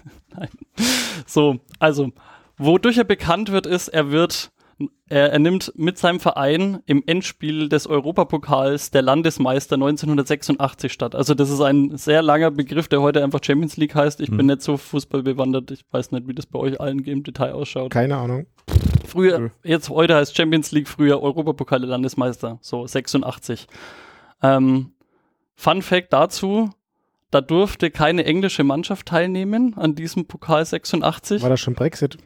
so, 1.26 1.58
also 1.78 2.12
wodurch 2.56 2.98
er 2.98 3.04
bekannt 3.04 3.52
wird, 3.52 3.66
ist, 3.66 3.88
er 3.88 4.10
wird 4.10 4.52
er, 5.08 5.32
er 5.32 5.38
nimmt 5.38 5.72
mit 5.76 5.98
seinem 5.98 6.20
Verein 6.20 6.80
im 6.86 7.02
Endspiel 7.06 7.68
des 7.68 7.86
Europapokals 7.86 8.90
der 8.90 9.02
Landesmeister 9.02 9.76
1986 9.76 10.92
statt. 10.92 11.14
Also 11.14 11.34
das 11.34 11.50
ist 11.50 11.60
ein 11.60 11.96
sehr 11.96 12.22
langer 12.22 12.50
Begriff, 12.50 12.88
der 12.88 13.00
heute 13.00 13.22
einfach 13.22 13.40
Champions 13.42 13.76
League 13.76 13.94
heißt. 13.94 14.20
Ich 14.20 14.30
bin 14.30 14.46
nicht 14.46 14.62
so 14.62 14.76
fußballbewandert. 14.76 15.70
Ich 15.70 15.84
weiß 15.90 16.10
nicht, 16.12 16.26
wie 16.26 16.34
das 16.34 16.46
bei 16.46 16.58
euch 16.58 16.80
allen 16.80 17.04
im 17.04 17.22
Detail 17.22 17.52
ausschaut. 17.52 17.90
Keine 17.90 18.16
Ahnung. 18.16 18.46
Früher, 19.06 19.50
jetzt 19.62 19.90
heute 19.90 20.16
heißt 20.16 20.36
Champions 20.36 20.72
League, 20.72 20.88
früher 20.88 21.22
Europapokal 21.22 21.80
der 21.80 21.90
Landesmeister, 21.90 22.58
so 22.60 22.86
86. 22.86 23.68
Ähm, 24.42 24.92
Fun 25.54 25.82
Fact 25.82 26.12
dazu, 26.12 26.70
da 27.30 27.40
durfte 27.40 27.90
keine 27.90 28.24
englische 28.24 28.64
Mannschaft 28.64 29.06
teilnehmen 29.06 29.74
an 29.76 29.94
diesem 29.94 30.26
Pokal 30.26 30.64
86. 30.64 31.42
War 31.42 31.50
das 31.50 31.60
schon 31.60 31.74
Brexit? 31.74 32.18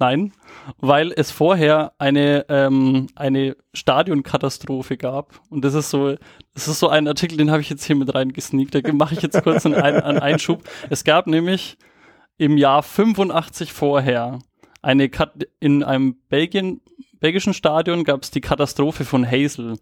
Nein, 0.00 0.32
weil 0.78 1.12
es 1.14 1.30
vorher 1.30 1.92
eine, 1.98 2.46
ähm, 2.48 3.08
eine 3.16 3.54
Stadionkatastrophe 3.74 4.96
gab. 4.96 5.40
Und 5.50 5.62
das 5.62 5.74
ist 5.74 5.90
so, 5.90 6.16
das 6.54 6.68
ist 6.68 6.78
so 6.80 6.88
ein 6.88 7.06
Artikel, 7.06 7.36
den 7.36 7.50
habe 7.50 7.60
ich 7.60 7.68
jetzt 7.68 7.84
hier 7.84 7.96
mit 7.96 8.14
reingesneakt. 8.14 8.74
Da 8.74 8.92
mache 8.94 9.14
ich 9.14 9.20
jetzt 9.20 9.42
kurz 9.42 9.66
einen, 9.66 9.74
Ein- 9.74 10.00
einen 10.02 10.18
Einschub. 10.18 10.64
Es 10.88 11.04
gab 11.04 11.26
nämlich 11.26 11.76
im 12.38 12.56
Jahr 12.56 12.82
85 12.82 13.74
vorher 13.74 14.38
eine 14.80 15.10
Kat 15.10 15.46
in 15.60 15.84
einem 15.84 16.16
Belgien, 16.30 16.80
belgischen 17.20 17.52
Stadion 17.52 18.02
gab 18.04 18.22
es 18.22 18.30
die 18.30 18.40
Katastrophe 18.40 19.04
von 19.04 19.30
Hazel. 19.30 19.76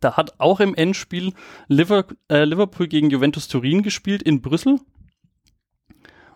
Da 0.00 0.16
hat 0.16 0.40
auch 0.40 0.60
im 0.60 0.74
Endspiel 0.74 1.34
Liver, 1.68 2.06
äh, 2.30 2.44
Liverpool 2.44 2.88
gegen 2.88 3.10
Juventus 3.10 3.46
Turin 3.48 3.82
gespielt 3.82 4.22
in 4.22 4.40
Brüssel. 4.40 4.80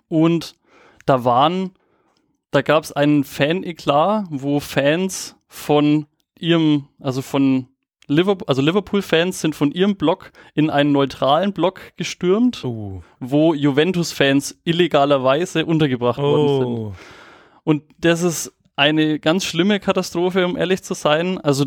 Und 0.09 0.55
da 1.07 1.24
waren, 1.24 1.72
da 2.57 2.63
gab 2.63 2.85
es 2.85 2.93
einen 2.93 3.23
Fan-Eklat, 3.23 4.29
wo 4.31 4.61
Fans 4.61 5.37
von 5.47 6.07
ihrem, 6.39 6.89
also 6.99 7.21
von 7.21 7.69
Liverpool, 8.07 8.49
also 8.49 8.63
Liverpool-Fans 8.63 9.43
sind 9.43 9.55
von 9.55 9.73
ihrem 9.73 9.97
Block 9.97 10.33
in 10.55 10.71
einen 10.71 10.91
neutralen 10.91 11.53
Block 11.53 11.81
gestürmt, 11.99 12.65
Oh. 12.65 13.03
wo 13.21 13.53
Juventus-Fans 13.53 14.59
illegalerweise 14.65 15.67
untergebracht 15.67 16.19
worden 16.19 16.49
sind. 16.59 16.67
Oh. 16.67 16.95
Und 17.65 17.83
das 17.99 18.23
ist 18.23 18.55
eine 18.75 19.19
ganz 19.19 19.45
schlimme 19.45 19.79
Katastrophe, 19.79 20.47
um 20.47 20.57
ehrlich 20.57 20.83
zu 20.83 20.95
sein. 20.95 21.37
Also 21.37 21.67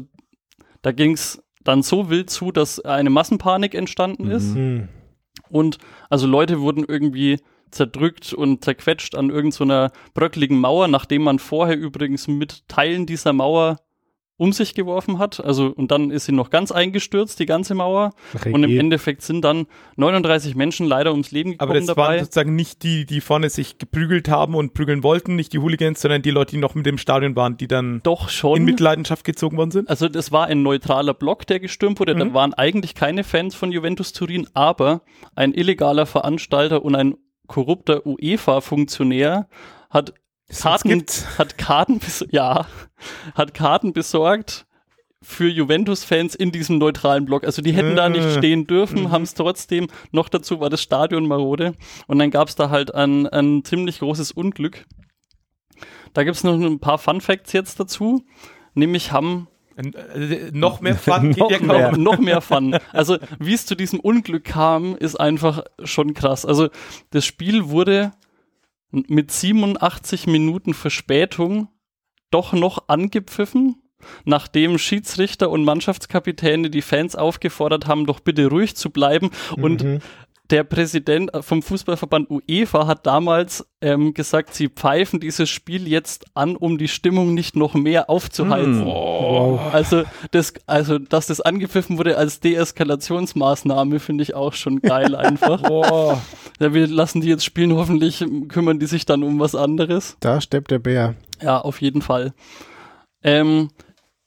da 0.82 0.92
ging 0.92 1.12
es 1.12 1.44
dann 1.64 1.84
so 1.84 2.10
wild 2.10 2.32
zu, 2.32 2.52
dass 2.52 2.80
eine 2.80 3.12
Massenpanik 3.12 3.76
entstanden 3.76 4.32
ist. 4.32 4.56
Hm. 4.56 4.88
Und 5.50 5.78
also 6.10 6.26
Leute 6.26 6.62
wurden 6.62 6.84
irgendwie 6.88 7.38
zerdrückt 7.72 8.34
und 8.34 8.64
zerquetscht 8.64 9.16
an 9.16 9.30
irgendeiner 9.30 9.92
bröckligen 10.14 10.60
Mauer, 10.60 10.88
nachdem 10.88 11.24
man 11.24 11.40
vorher 11.40 11.78
übrigens 11.78 12.28
mit 12.28 12.68
Teilen 12.68 13.06
dieser 13.06 13.34
Mauer 13.34 13.78
um 14.42 14.54
sich 14.54 14.74
geworfen 14.74 15.20
hat. 15.20 15.44
Also, 15.44 15.66
und 15.68 15.92
dann 15.92 16.12
ist 16.12 16.24
sie 16.24 16.32
noch 16.32 16.50
ganz 16.50 16.72
eingestürzt, 16.72 17.42
die 17.42 17.46
ganze 17.46 17.76
Mauer. 17.76 18.12
Und 18.46 18.64
im 18.64 18.70
Regie. 18.70 18.78
Endeffekt 18.78 19.22
sind 19.22 19.42
dann 19.44 19.68
39 19.98 20.56
Menschen 20.56 20.88
leider 20.88 21.12
ums 21.12 21.32
Leben 21.32 21.52
gekommen 21.52 21.70
Aber 21.72 21.78
das 21.78 21.90
waren 21.90 21.96
dabei. 21.98 22.20
sozusagen 22.24 22.56
nicht 22.56 22.84
die, 22.84 23.06
die 23.06 23.20
vorne 23.20 23.50
sich 23.50 23.80
geprügelt 23.80 24.30
haben 24.30 24.56
und 24.56 24.74
prügeln 24.74 25.04
wollten, 25.04 25.36
nicht 25.36 25.52
die 25.52 25.60
Hooligans, 25.60 26.00
sondern 26.00 26.22
die 26.22 26.32
Leute, 26.32 26.52
die 26.52 26.58
noch 26.62 26.74
mit 26.74 26.86
dem 26.86 26.98
Stadion 26.98 27.36
waren, 27.36 27.58
die 27.58 27.68
dann 27.68 28.00
Doch 28.04 28.30
schon. 28.30 28.56
in 28.56 28.64
Mitleidenschaft 28.64 29.26
gezogen 29.26 29.58
worden 29.58 29.72
sind. 29.72 29.90
Also 29.90 30.08
das 30.08 30.32
war 30.32 30.46
ein 30.48 30.64
neutraler 30.64 31.14
Block, 31.14 31.46
der 31.46 31.60
gestürmt 31.60 32.00
wurde. 32.00 32.16
Da 32.16 32.24
Mhm. 32.24 32.34
waren 32.34 32.54
eigentlich 32.54 32.96
keine 32.96 33.26
Fans 33.26 33.56
von 33.56 33.74
Juventus 33.74 34.14
Turin, 34.14 34.48
aber 34.54 35.02
ein 35.36 35.54
illegaler 35.54 36.06
Veranstalter 36.06 36.86
und 36.86 36.96
ein 36.96 37.16
korrupter 37.50 38.06
UEFA-Funktionär 38.06 39.48
hat 39.90 40.14
Karten, 40.50 41.06
hat 41.38 41.58
Karten, 41.58 42.00
ja, 42.32 42.66
hat 43.36 43.54
Karten 43.54 43.92
besorgt 43.94 44.66
für 45.22 45.50
Juventus-Fans 45.50 46.34
in 46.36 46.54
diesem 46.54 46.78
neutralen 46.78 47.26
Block. 47.26 47.44
Also 47.44 47.62
die 47.62 47.74
hätten 47.74 47.98
da 47.98 48.08
nicht 48.08 48.24
Äh. 48.24 48.38
stehen 48.38 48.66
dürfen, 48.68 49.04
Mhm. 49.04 49.12
haben 49.12 49.24
es 49.24 49.34
trotzdem. 49.34 49.88
Noch 50.12 50.30
dazu 50.30 50.62
war 50.62 50.70
das 50.70 50.82
Stadion 50.82 51.28
marode. 51.28 51.74
Und 52.08 52.20
dann 52.20 52.32
gab 52.32 52.48
es 52.48 52.56
da 52.56 52.70
halt 52.70 52.96
ein, 52.96 53.28
ein 53.28 53.66
ziemlich 53.66 54.00
großes 54.00 54.32
Unglück. 54.32 54.86
Da 56.14 56.24
gibt 56.24 56.38
es 56.38 56.44
noch 56.46 56.54
ein 56.54 56.80
paar 56.80 56.98
Fun 56.98 57.20
Facts 57.20 57.52
jetzt 57.52 57.80
dazu. 57.80 58.24
Nämlich 58.76 59.12
haben 59.12 59.48
Äh, 59.48 59.59
noch 60.52 60.82
mehr 60.82 60.96
Fun 60.98 61.30
geht 61.32 61.38
Noch 61.38 61.52
ja 61.52 61.60
mehr. 61.60 61.90
kaum. 61.92 62.04
noch, 62.04 62.14
noch 62.14 62.20
mehr 62.20 62.42
Fun. 62.42 62.78
Also, 62.92 63.18
wie 63.40 63.54
es 63.54 63.66
zu 63.66 63.76
diesem 63.76 64.00
Unglück 64.00 64.44
kam, 64.46 64.96
ist 64.96 65.20
einfach 65.20 65.64
schon 65.84 66.14
krass. 66.14 66.46
Also, 66.46 66.70
das 67.12 67.26
Spiel 67.26 67.70
wurde 67.70 68.12
mit 68.92 69.32
87 69.32 70.28
Minuten 70.28 70.74
Verspätung 70.74 71.68
doch 72.32 72.54
noch 72.54 72.88
angepfiffen, 72.88 73.76
nachdem 74.26 74.78
Schiedsrichter 74.78 75.50
und 75.50 75.64
Mannschaftskapitäne 75.64 76.70
die 76.70 76.82
Fans 76.82 77.16
aufgefordert 77.16 77.88
haben, 77.88 78.06
doch 78.06 78.20
bitte 78.20 78.48
ruhig 78.48 78.76
zu 78.76 78.90
bleiben. 78.90 79.30
Und 79.58 79.84
Mhm. 79.84 80.00
Der 80.50 80.64
Präsident 80.64 81.32
vom 81.42 81.62
Fußballverband 81.62 82.30
UEFA 82.30 82.88
hat 82.88 83.06
damals 83.06 83.68
ähm, 83.82 84.14
gesagt, 84.14 84.54
sie 84.56 84.68
pfeifen 84.68 85.20
dieses 85.20 85.50
Spiel 85.50 85.88
jetzt 85.88 86.26
an, 86.34 86.56
um 86.56 86.78
die 86.78 86.88
Stimmung 86.88 87.34
nicht 87.34 87.56
noch 87.56 87.76
mehr 87.76 88.10
aufzuheizen. 88.10 88.86
Wow. 88.86 89.74
Also, 89.74 90.04
das, 90.32 90.54
also, 90.66 90.98
dass 90.98 91.28
das 91.28 91.42
angepfiffen 91.42 91.98
wurde 91.98 92.18
als 92.18 92.40
Deeskalationsmaßnahme, 92.40 94.00
finde 94.00 94.24
ich 94.24 94.34
auch 94.34 94.54
schon 94.54 94.82
geil 94.82 95.16
einfach. 95.16 95.62
Boah. 95.62 96.22
ja, 96.60 96.74
wir 96.74 96.88
lassen 96.88 97.22
die 97.22 97.30
jetzt 97.30 97.46
spielen, 97.46 97.76
hoffentlich 97.76 98.26
kümmern 98.48 98.80
die 98.80 98.88
sich 98.88 99.06
dann 99.06 99.24
um 99.24 99.40
was 99.40 99.56
anderes. 99.56 100.18
Da 100.20 100.42
steppt 100.42 100.72
der 100.72 100.80
Bär. 100.80 101.16
Ja, 101.42 101.60
auf 101.60 101.82
jeden 101.82 102.02
Fall. 102.02 102.34
Ähm, 103.24 103.70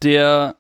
der, 0.03 0.57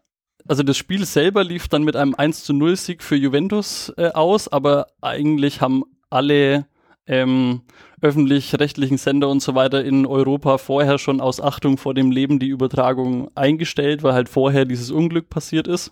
also 0.48 0.62
das 0.62 0.76
Spiel 0.76 1.04
selber 1.06 1.44
lief 1.44 1.68
dann 1.68 1.84
mit 1.84 1.96
einem 1.96 2.14
1 2.14 2.44
zu 2.44 2.52
0 2.52 2.76
Sieg 2.76 3.02
für 3.02 3.16
Juventus 3.16 3.92
äh, 3.96 4.08
aus, 4.12 4.48
aber 4.48 4.86
eigentlich 5.00 5.60
haben 5.60 5.84
alle 6.10 6.66
ähm, 7.06 7.62
öffentlich-rechtlichen 8.00 8.98
Sender 8.98 9.28
und 9.28 9.40
so 9.40 9.54
weiter 9.54 9.84
in 9.84 10.06
Europa 10.06 10.58
vorher 10.58 10.98
schon 10.98 11.20
aus 11.20 11.40
Achtung 11.40 11.78
vor 11.78 11.94
dem 11.94 12.10
Leben 12.10 12.38
die 12.38 12.48
Übertragung 12.48 13.30
eingestellt, 13.36 14.02
weil 14.02 14.12
halt 14.14 14.28
vorher 14.28 14.64
dieses 14.64 14.90
Unglück 14.90 15.28
passiert 15.28 15.66
ist. 15.68 15.90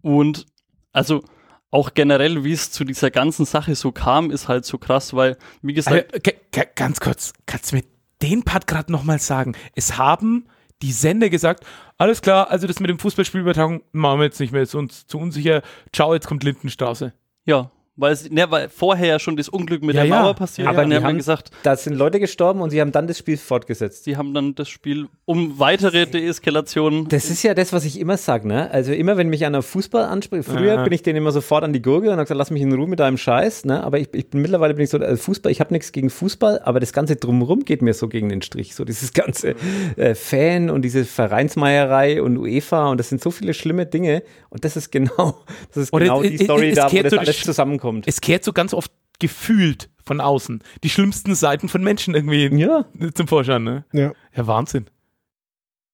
Und 0.00 0.46
also 0.92 1.22
auch 1.70 1.92
generell, 1.94 2.44
wie 2.44 2.52
es 2.52 2.70
zu 2.70 2.84
dieser 2.84 3.10
ganzen 3.10 3.44
Sache 3.44 3.74
so 3.74 3.92
kam, 3.92 4.30
ist 4.30 4.48
halt 4.48 4.64
so 4.64 4.78
krass, 4.78 5.12
weil, 5.14 5.36
wie 5.60 5.74
gesagt, 5.74 6.12
Also, 6.14 6.22
ga- 6.22 6.32
ga- 6.62 6.70
ganz 6.74 7.00
kurz, 7.00 7.32
kannst 7.46 7.72
du 7.72 7.76
mir 7.76 7.82
den 8.22 8.42
Part 8.42 8.66
gerade 8.66 8.90
nochmal 8.90 9.18
sagen? 9.18 9.54
Es 9.74 9.98
haben 9.98 10.46
die 10.82 10.92
Sender 10.92 11.30
gesagt, 11.30 11.64
alles 11.96 12.22
klar, 12.22 12.50
also 12.50 12.66
das 12.66 12.80
mit 12.80 12.90
dem 12.90 12.98
Fußballspielübertragung 12.98 13.82
machen 13.92 14.20
wir 14.20 14.24
jetzt 14.24 14.40
nicht 14.40 14.52
mehr, 14.52 14.62
ist 14.62 14.74
uns 14.74 15.06
zu 15.06 15.18
unsicher. 15.18 15.62
Ciao, 15.92 16.14
jetzt 16.14 16.26
kommt 16.26 16.44
Lindenstraße. 16.44 17.12
Ja, 17.44 17.70
Weil, 18.00 18.12
es, 18.12 18.30
ne, 18.30 18.48
weil 18.48 18.68
vorher 18.68 19.06
ja 19.08 19.18
schon 19.18 19.36
das 19.36 19.48
Unglück 19.48 19.82
mit 19.82 19.96
Ja, 19.96 20.02
der 20.02 20.10
ja. 20.10 20.22
Mauer 20.22 20.34
passiert. 20.34 20.68
Aber 20.68 20.84
die 20.84 20.94
haben 20.94 21.04
haben- 21.04 21.16
gesagt, 21.16 21.50
Da 21.64 21.74
sind 21.76 21.94
Leute 21.96 22.20
gestorben 22.20 22.60
und 22.60 22.70
sie 22.70 22.80
haben 22.80 22.92
dann 22.92 23.08
das 23.08 23.18
Spiel 23.18 23.36
fortgesetzt. 23.36 24.04
sie 24.04 24.16
haben 24.16 24.32
dann 24.34 24.54
das 24.54 24.68
Spiel 24.68 25.08
um 25.24 25.58
weitere 25.58 26.06
Deeskalation. 26.06 27.08
Das 27.08 27.28
ist 27.28 27.42
ja 27.42 27.54
das, 27.54 27.72
was 27.72 27.84
ich 27.84 27.98
immer 27.98 28.16
sage, 28.16 28.46
ne? 28.46 28.70
Also 28.70 28.92
immer, 28.92 29.16
wenn 29.16 29.28
mich 29.28 29.44
einer 29.44 29.62
Fußball 29.62 30.04
anspricht, 30.04 30.44
früher 30.48 30.74
Ja. 30.74 30.84
bin 30.84 30.92
ich 30.92 31.02
denen 31.02 31.16
immer 31.18 31.32
sofort 31.32 31.64
an 31.64 31.72
die 31.72 31.82
Gurgel 31.82 32.10
und 32.10 32.14
habe 32.18 32.22
gesagt, 32.24 32.38
lass 32.38 32.50
mich 32.52 32.62
in 32.62 32.72
Ruhe 32.72 32.86
mit 32.86 33.00
deinem 33.00 33.18
Scheiß, 33.18 33.64
ne? 33.64 33.82
Aber 33.82 33.98
ich, 33.98 34.08
ich 34.14 34.30
bin 34.30 34.42
mittlerweile 34.42 34.74
bin 34.74 34.84
ich 34.84 34.90
so, 34.90 34.98
also 34.98 35.20
Fußball, 35.20 35.50
ich 35.50 35.58
habe 35.60 35.74
nichts 35.74 35.90
gegen 35.90 36.08
Fußball, 36.08 36.60
aber 36.62 36.78
das 36.80 36.92
Ganze 36.92 37.16
drumherum 37.16 37.64
geht 37.64 37.82
mir 37.82 37.94
so 37.94 38.06
gegen 38.08 38.28
den 38.28 38.42
Strich. 38.42 38.76
So 38.76 38.84
dieses 38.84 39.12
ganze 39.12 39.56
äh, 39.96 40.14
Fan 40.14 40.70
und 40.70 40.82
diese 40.82 41.04
Vereinsmeierei 41.48 42.22
und 42.22 42.36
UEFA 42.38 42.90
und 42.90 42.98
das 43.00 43.08
sind 43.08 43.20
so 43.22 43.30
viele 43.30 43.54
schlimme 43.54 43.86
Dinge 43.86 44.22
und 44.50 44.64
das 44.64 44.76
ist 44.76 44.90
genau, 44.90 45.38
das 45.68 45.84
ist 45.84 45.92
Oder 45.92 46.04
genau 46.06 46.22
die 46.22 46.38
Story 46.38 46.72
da, 46.72 46.90
wo 46.92 47.02
das 47.02 47.12
alles 47.14 47.36
Sch- 47.36 47.44
zusammenkommt. 47.88 48.08
Es 48.08 48.20
kehrt 48.20 48.44
so 48.44 48.52
ganz 48.52 48.74
oft 48.74 48.92
gefühlt 49.18 49.90
von 50.04 50.20
außen 50.20 50.62
die 50.84 50.90
schlimmsten 50.90 51.34
Seiten 51.34 51.68
von 51.68 51.82
Menschen 51.82 52.14
irgendwie 52.14 52.46
Ja. 52.56 52.86
zum 53.14 53.28
Vorschein, 53.28 53.64
ne? 53.64 53.84
Ja. 53.92 54.12
Ja, 54.34 54.46
Wahnsinn. 54.46 54.86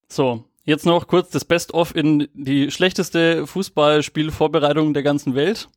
So, 0.09 0.45
jetzt 0.65 0.87
noch 0.87 1.07
kurz 1.09 1.31
das 1.31 1.45
Best-of 1.45 1.97
in 1.97 2.29
die 2.35 2.71
schlechteste 2.71 3.47
Fußballspielvorbereitung 3.47 4.95
der 4.95 5.03
ganzen 5.03 5.35
Welt. 5.35 5.69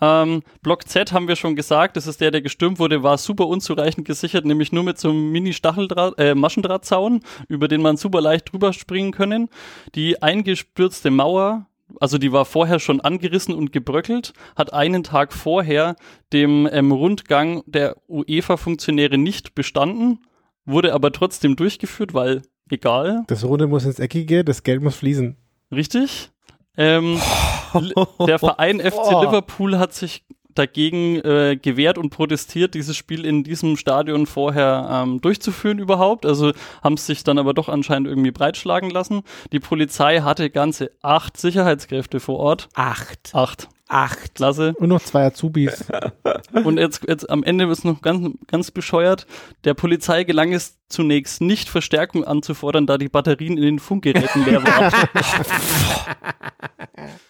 Ähm, 0.00 0.42
Block 0.62 0.88
Z 0.88 1.12
haben 1.12 1.28
wir 1.28 1.36
schon 1.36 1.54
gesagt, 1.54 1.96
das 1.96 2.06
ist 2.08 2.20
der, 2.20 2.30
der 2.32 2.40
gestürmt 2.42 2.78
wurde, 2.80 3.02
war 3.04 3.18
super 3.18 3.46
unzureichend 3.46 4.04
gesichert, 4.06 4.44
nämlich 4.44 4.72
nur 4.72 4.82
mit 4.82 4.98
so 4.98 5.10
einem 5.10 5.30
Mini-Stacheldraht, 5.30 6.14
äh, 6.18 6.34
Maschendrahtzaun, 6.34 7.20
über 7.48 7.68
den 7.68 7.82
man 7.82 7.96
super 7.96 8.20
leicht 8.20 8.52
drüber 8.52 8.72
springen 8.72 9.12
können. 9.12 9.48
Die 9.94 10.20
eingestürzte 10.20 11.10
Mauer, 11.12 11.66
also 12.00 12.18
die 12.18 12.32
war 12.32 12.44
vorher 12.44 12.78
schon 12.78 13.00
angerissen 13.00 13.54
und 13.54 13.72
gebröckelt, 13.72 14.32
hat 14.56 14.72
einen 14.72 15.02
Tag 15.02 15.32
vorher 15.32 15.96
dem 16.32 16.68
ähm, 16.70 16.92
Rundgang 16.92 17.62
der 17.66 17.96
UEFA-Funktionäre 18.08 19.18
nicht 19.18 19.54
bestanden, 19.54 20.20
wurde 20.64 20.94
aber 20.94 21.12
trotzdem 21.12 21.56
durchgeführt, 21.56 22.14
weil 22.14 22.42
egal, 22.70 23.24
Das 23.26 23.44
Runde 23.44 23.66
muss 23.66 23.84
ins 23.84 23.98
Eckige, 23.98 24.44
das 24.44 24.62
Geld 24.62 24.82
muss 24.82 24.96
fließen. 24.96 25.36
Richtig. 25.70 26.30
Ähm, 26.76 27.20
der 28.26 28.38
Verein 28.38 28.80
FC 28.80 29.10
Liverpool 29.10 29.78
hat 29.78 29.92
sich 29.92 30.24
dagegen 30.54 31.16
äh, 31.20 31.58
gewehrt 31.60 31.98
und 31.98 32.10
protestiert, 32.10 32.74
dieses 32.74 32.96
Spiel 32.96 33.24
in 33.24 33.44
diesem 33.44 33.76
Stadion 33.76 34.26
vorher 34.26 34.88
ähm, 34.90 35.20
durchzuführen 35.20 35.78
überhaupt. 35.78 36.26
Also 36.26 36.52
haben 36.82 36.94
es 36.94 37.06
sich 37.06 37.24
dann 37.24 37.38
aber 37.38 37.54
doch 37.54 37.68
anscheinend 37.68 38.08
irgendwie 38.08 38.30
breitschlagen 38.30 38.90
lassen. 38.90 39.22
Die 39.52 39.60
Polizei 39.60 40.20
hatte 40.20 40.50
ganze 40.50 40.90
acht 41.02 41.36
Sicherheitskräfte 41.36 42.20
vor 42.20 42.38
Ort. 42.38 42.68
Acht. 42.74 43.30
Acht. 43.32 43.68
Acht. 43.88 44.34
Klasse. 44.34 44.74
Und 44.78 44.88
noch 44.88 45.02
zwei 45.02 45.26
Azubis. 45.26 45.84
Und 46.64 46.78
jetzt, 46.78 47.02
jetzt 47.06 47.28
am 47.28 47.42
Ende 47.44 47.70
ist 47.70 47.84
noch 47.84 48.00
ganz, 48.00 48.30
ganz 48.46 48.70
bescheuert. 48.70 49.26
Der 49.64 49.74
Polizei 49.74 50.24
gelang 50.24 50.54
es 50.54 50.78
zunächst 50.88 51.42
nicht, 51.42 51.68
Verstärkung 51.68 52.24
anzufordern, 52.24 52.86
da 52.86 52.96
die 52.96 53.10
Batterien 53.10 53.58
in 53.58 53.64
den 53.64 53.78
Funkgeräten 53.78 54.44
leer 54.46 54.62
waren. 54.64 54.92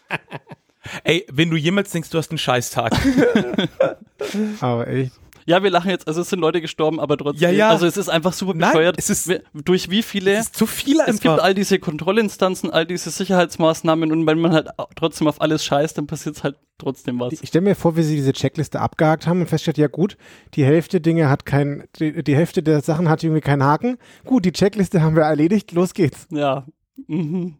Ey, 1.05 1.27
wenn 1.31 1.51
du 1.51 1.57
jemals 1.57 1.91
denkst, 1.91 2.11
du 2.11 2.19
hast 2.19 2.31
einen 2.31 2.39
Scheißtag. 2.39 2.93
Aber 4.61 4.89
echt. 4.89 5.13
Ja, 5.45 5.61
wir 5.65 5.71
lachen 5.71 5.91
jetzt, 5.91 6.07
also 6.07 6.21
es 6.21 6.31
sind 6.31 6.39
Leute 6.39 6.61
gestorben, 6.61 7.01
aber 7.01 7.17
trotzdem. 7.19 7.43
Ja, 7.43 7.51
ja. 7.51 7.71
Also 7.71 7.85
es 7.85 7.97
ist 7.97 8.09
einfach 8.09 8.33
super 8.33 8.55
Nein, 8.55 8.71
bescheuert. 8.71 8.95
es 8.97 9.11
ist- 9.11 9.41
durch 9.53 9.91
wie 9.91 10.05
viele. 10.05 10.35
Das 10.37 10.47
ist 10.47 10.57
zu 10.57 10.67
viel 10.67 11.01
es 11.01 11.19
gibt 11.21 11.27
einfach. 11.33 11.43
all 11.45 11.53
diese 11.53 11.81
Kontrollinstanzen, 11.81 12.71
all 12.71 12.87
diese 12.87 13.11
Sicherheitsmaßnahmen 13.11 14.13
und 14.13 14.25
wenn 14.25 14.39
man 14.39 14.53
halt 14.53 14.69
trotzdem 14.95 15.27
auf 15.27 15.41
alles 15.41 15.65
scheißt, 15.65 15.99
dann 15.99 16.07
passiert 16.07 16.45
halt 16.45 16.59
trotzdem 16.79 17.19
was. 17.19 17.33
Ich 17.43 17.49
stelle 17.49 17.65
mir 17.65 17.75
vor, 17.75 17.97
wie 17.97 18.05
sie 18.05 18.15
diese 18.15 18.33
Checkliste 18.33 18.79
abgehakt 18.81 19.27
haben 19.27 19.41
und 19.41 19.49
feststellt, 19.49 19.79
ja 19.79 19.89
gut, 19.89 20.17
die 20.55 20.65
Hälfte 20.65 21.01
Dinge 21.01 21.29
hat 21.29 21.45
kein, 21.45 21.89
die, 21.99 22.23
die 22.23 22.37
Hälfte 22.37 22.63
der 22.63 22.81
Sachen 22.81 23.09
hat 23.09 23.25
irgendwie 23.25 23.41
keinen 23.41 23.65
Haken. 23.65 23.99
Gut, 24.25 24.45
die 24.45 24.53
Checkliste 24.53 25.03
haben 25.03 25.17
wir 25.17 25.25
erledigt, 25.25 25.73
los 25.73 25.93
geht's. 25.93 26.29
Ja. 26.31 26.67
Mhm. 27.09 27.57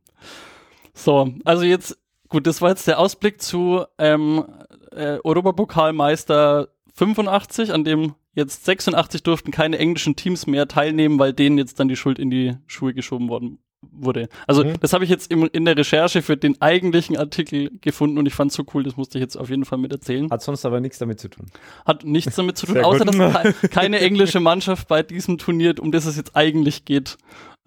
So, 0.95 1.35
also 1.45 1.65
jetzt, 1.65 1.99
gut, 2.33 2.47
das 2.47 2.61
war 2.61 2.71
jetzt 2.71 2.87
der 2.89 2.99
Ausblick 2.99 3.41
zu 3.41 3.85
ähm, 3.99 4.45
äh, 4.91 5.19
Europapokalmeister 5.23 6.69
85, 6.95 7.73
an 7.73 7.85
dem 7.85 8.15
jetzt 8.35 8.65
86 8.65 9.23
durften 9.23 9.51
keine 9.51 9.79
englischen 9.79 10.17
Teams 10.17 10.47
mehr 10.47 10.67
teilnehmen, 10.69 11.19
weil 11.19 11.33
denen 11.33 11.59
jetzt 11.59 11.79
dann 11.81 11.89
die 11.89 11.97
Schuld 11.97 12.19
in 12.19 12.31
die 12.31 12.57
Schuhe 12.67 12.95
geschoben 12.95 13.29
worden 13.29 13.59
wurde. 13.91 14.29
Also 14.47 14.65
Mhm. 14.65 14.75
das 14.81 14.93
habe 14.93 15.03
ich 15.05 15.11
jetzt 15.11 15.31
im, 15.31 15.49
in 15.53 15.65
der 15.65 15.77
Recherche 15.77 16.23
für 16.23 16.37
den 16.37 16.61
eigentlichen 16.63 17.17
Artikel 17.17 17.71
gefunden 17.81 18.17
und 18.17 18.27
ich 18.27 18.35
fand 18.35 18.51
es 18.53 18.57
so 18.57 18.65
cool, 18.75 18.85
das 18.85 18.97
musste 18.97 19.19
ich 19.19 19.23
jetzt 19.23 19.37
auf 19.37 19.51
jeden 19.51 19.65
Fall 19.65 19.79
mit 19.79 19.91
erzählen. 19.93 20.31
Hat 20.31 20.41
sonst 20.43 20.65
aber 20.65 20.81
nichts 20.81 20.99
damit 20.99 21.19
zu 21.19 21.29
tun. 21.29 21.47
Hat 21.85 22.05
nichts 22.05 22.37
damit 22.37 22.57
zu 22.57 22.67
tun, 22.67 22.77
Sehr 22.77 22.87
außer 22.87 23.05
gut. 23.05 23.19
dass 23.19 23.43
ke 23.61 23.69
keine 23.69 23.99
englische 24.01 24.39
Mannschaft 24.41 24.87
bei 24.89 25.03
diesem 25.03 25.37
Turnier, 25.37 25.75
um 25.81 25.91
das 25.91 26.07
es 26.07 26.17
jetzt 26.17 26.37
eigentlich 26.37 26.85
geht, 26.85 27.19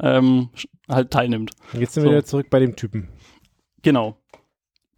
ähm, 0.01 0.49
halt 0.87 1.11
teilnimmt. 1.11 1.51
Jetzt 1.73 1.93
sind 1.95 2.03
So. 2.03 2.09
wir 2.09 2.17
wieder 2.17 2.25
zurück 2.25 2.47
bei 2.49 2.59
dem 2.59 2.75
Typen. 2.77 3.09
Genau. 3.81 4.17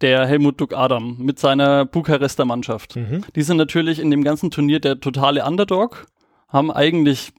Der 0.00 0.26
Helmut 0.26 0.60
Duck 0.60 0.74
Adam 0.74 1.16
mit 1.18 1.38
seiner 1.38 1.84
Bukarester 1.84 2.44
Mannschaft. 2.44 2.96
Mhm. 2.96 3.24
Die 3.34 3.42
sind 3.42 3.56
natürlich 3.56 3.98
in 3.98 4.10
dem 4.10 4.22
ganzen 4.22 4.50
Turnier 4.50 4.80
der 4.80 5.00
totale 5.00 5.44
Underdog, 5.44 6.06
haben 6.48 6.70
eigentlich 6.70 7.32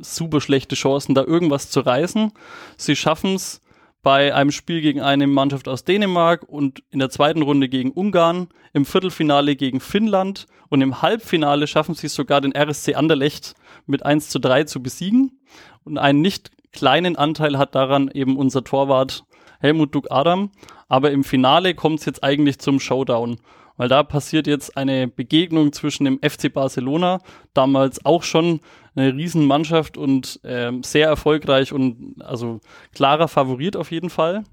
super 0.00 0.40
schlechte 0.40 0.74
Chancen, 0.74 1.14
da 1.14 1.22
irgendwas 1.22 1.70
zu 1.70 1.80
reißen. 1.80 2.32
Sie 2.76 2.96
schaffen 2.96 3.36
es 3.36 3.60
bei 4.02 4.34
einem 4.34 4.50
Spiel 4.50 4.80
gegen 4.80 5.00
eine 5.00 5.28
Mannschaft 5.28 5.68
aus 5.68 5.84
Dänemark 5.84 6.42
und 6.48 6.82
in 6.90 6.98
der 6.98 7.10
zweiten 7.10 7.42
Runde 7.42 7.68
gegen 7.68 7.92
Ungarn, 7.92 8.48
im 8.72 8.84
Viertelfinale 8.84 9.54
gegen 9.54 9.78
Finnland 9.78 10.46
und 10.68 10.80
im 10.80 11.02
Halbfinale 11.02 11.66
schaffen 11.66 11.94
sie 11.94 12.08
es 12.08 12.14
sogar, 12.14 12.40
den 12.40 12.54
RSC 12.56 12.94
Anderlecht 12.94 13.54
mit 13.86 14.04
1 14.04 14.28
zu 14.28 14.40
3 14.40 14.64
zu 14.64 14.82
besiegen. 14.82 15.38
Und 15.84 15.98
einen 15.98 16.20
nicht 16.20 16.50
kleinen 16.72 17.16
Anteil 17.16 17.58
hat 17.58 17.74
daran 17.74 18.10
eben 18.12 18.36
unser 18.36 18.64
Torwart 18.64 19.24
Helmut 19.60 19.94
Duck 19.94 20.06
Adam. 20.10 20.50
Aber 20.92 21.10
im 21.10 21.24
Finale 21.24 21.74
kommt 21.74 22.00
es 22.00 22.04
jetzt 22.04 22.22
eigentlich 22.22 22.58
zum 22.58 22.78
Showdown. 22.78 23.38
Weil 23.78 23.88
da 23.88 24.02
passiert 24.02 24.46
jetzt 24.46 24.76
eine 24.76 25.08
Begegnung 25.08 25.72
zwischen 25.72 26.04
dem 26.04 26.18
FC 26.18 26.52
Barcelona, 26.52 27.22
damals 27.54 28.04
auch 28.04 28.22
schon 28.22 28.60
eine 28.94 29.14
Riesenmannschaft 29.14 29.96
und 29.96 30.38
ähm, 30.44 30.82
sehr 30.82 31.08
erfolgreich 31.08 31.72
und 31.72 32.16
also 32.20 32.60
klarer 32.94 33.28
Favorit 33.28 33.74
auf 33.74 33.90
jeden 33.90 34.10
Fall. 34.10 34.44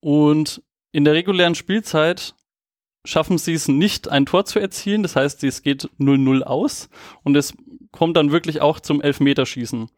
Und 0.00 0.64
in 0.90 1.04
der 1.04 1.14
regulären 1.14 1.54
Spielzeit 1.54 2.34
schaffen 3.04 3.38
sie 3.38 3.54
es 3.54 3.68
nicht, 3.68 4.08
ein 4.08 4.26
Tor 4.26 4.46
zu 4.46 4.58
erzielen. 4.58 5.04
Das 5.04 5.14
heißt, 5.14 5.44
es 5.44 5.62
geht 5.62 5.88
0-0 6.00 6.42
aus 6.42 6.88
und 7.22 7.36
es 7.36 7.54
kommt 7.92 8.16
dann 8.16 8.32
wirklich 8.32 8.60
auch 8.60 8.80
zum 8.80 9.00
Elfmeterschießen. 9.00 9.88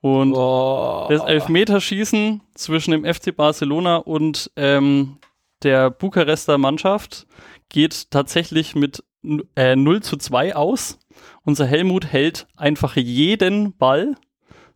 Und 0.00 0.32
Oh. 0.34 1.06
das 1.08 1.24
Elfmeterschießen 1.24 2.40
zwischen 2.54 2.92
dem 2.92 3.04
FC 3.04 3.34
Barcelona 3.34 3.96
und 3.96 4.50
ähm, 4.56 5.18
der 5.62 5.90
Bukarester 5.90 6.56
Mannschaft 6.56 7.26
geht 7.68 8.10
tatsächlich 8.10 8.74
mit 8.76 9.02
äh, 9.56 9.74
0 9.74 10.02
zu 10.02 10.16
2 10.16 10.54
aus. 10.54 10.98
Unser 11.44 11.66
Helmut 11.66 12.06
hält 12.06 12.46
einfach 12.56 12.94
jeden 12.96 13.76
Ball 13.76 14.14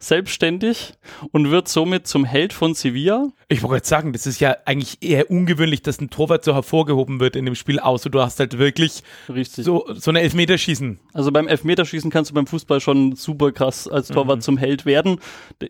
selbstständig 0.03 0.95
und 1.31 1.51
wird 1.51 1.69
somit 1.69 2.07
zum 2.07 2.25
Held 2.25 2.53
von 2.53 2.75
Sevilla. 2.75 3.29
Ich 3.49 3.63
wollte 3.63 3.77
jetzt 3.77 3.89
sagen, 3.89 4.13
das 4.13 4.27
ist 4.27 4.41
ja 4.41 4.57
eigentlich 4.65 4.99
eher 5.01 5.31
ungewöhnlich, 5.31 5.83
dass 5.83 6.01
ein 6.01 6.11
Torwart 6.11 6.45
so 6.45 6.55
hervorgehoben 6.55 7.21
wird 7.21 7.37
in 7.37 7.45
dem 7.45 7.55
Spiel, 7.55 7.79
außer 7.79 8.11
du 8.11 8.21
hast 8.21 8.41
halt 8.41 8.59
wirklich 8.59 9.03
Richtig. 9.29 9.65
so, 9.65 9.87
so 9.95 10.11
eine 10.11 10.21
Elfmeterschießen. 10.21 10.99
Also 11.13 11.31
beim 11.31 11.47
Elfmeterschießen 11.47 12.11
kannst 12.11 12.31
du 12.31 12.35
beim 12.35 12.47
Fußball 12.47 12.81
schon 12.81 13.15
super 13.15 13.53
krass 13.53 13.87
als 13.87 14.09
Torwart 14.09 14.43
zum 14.43 14.57
Held 14.57 14.87
werden. 14.87 15.21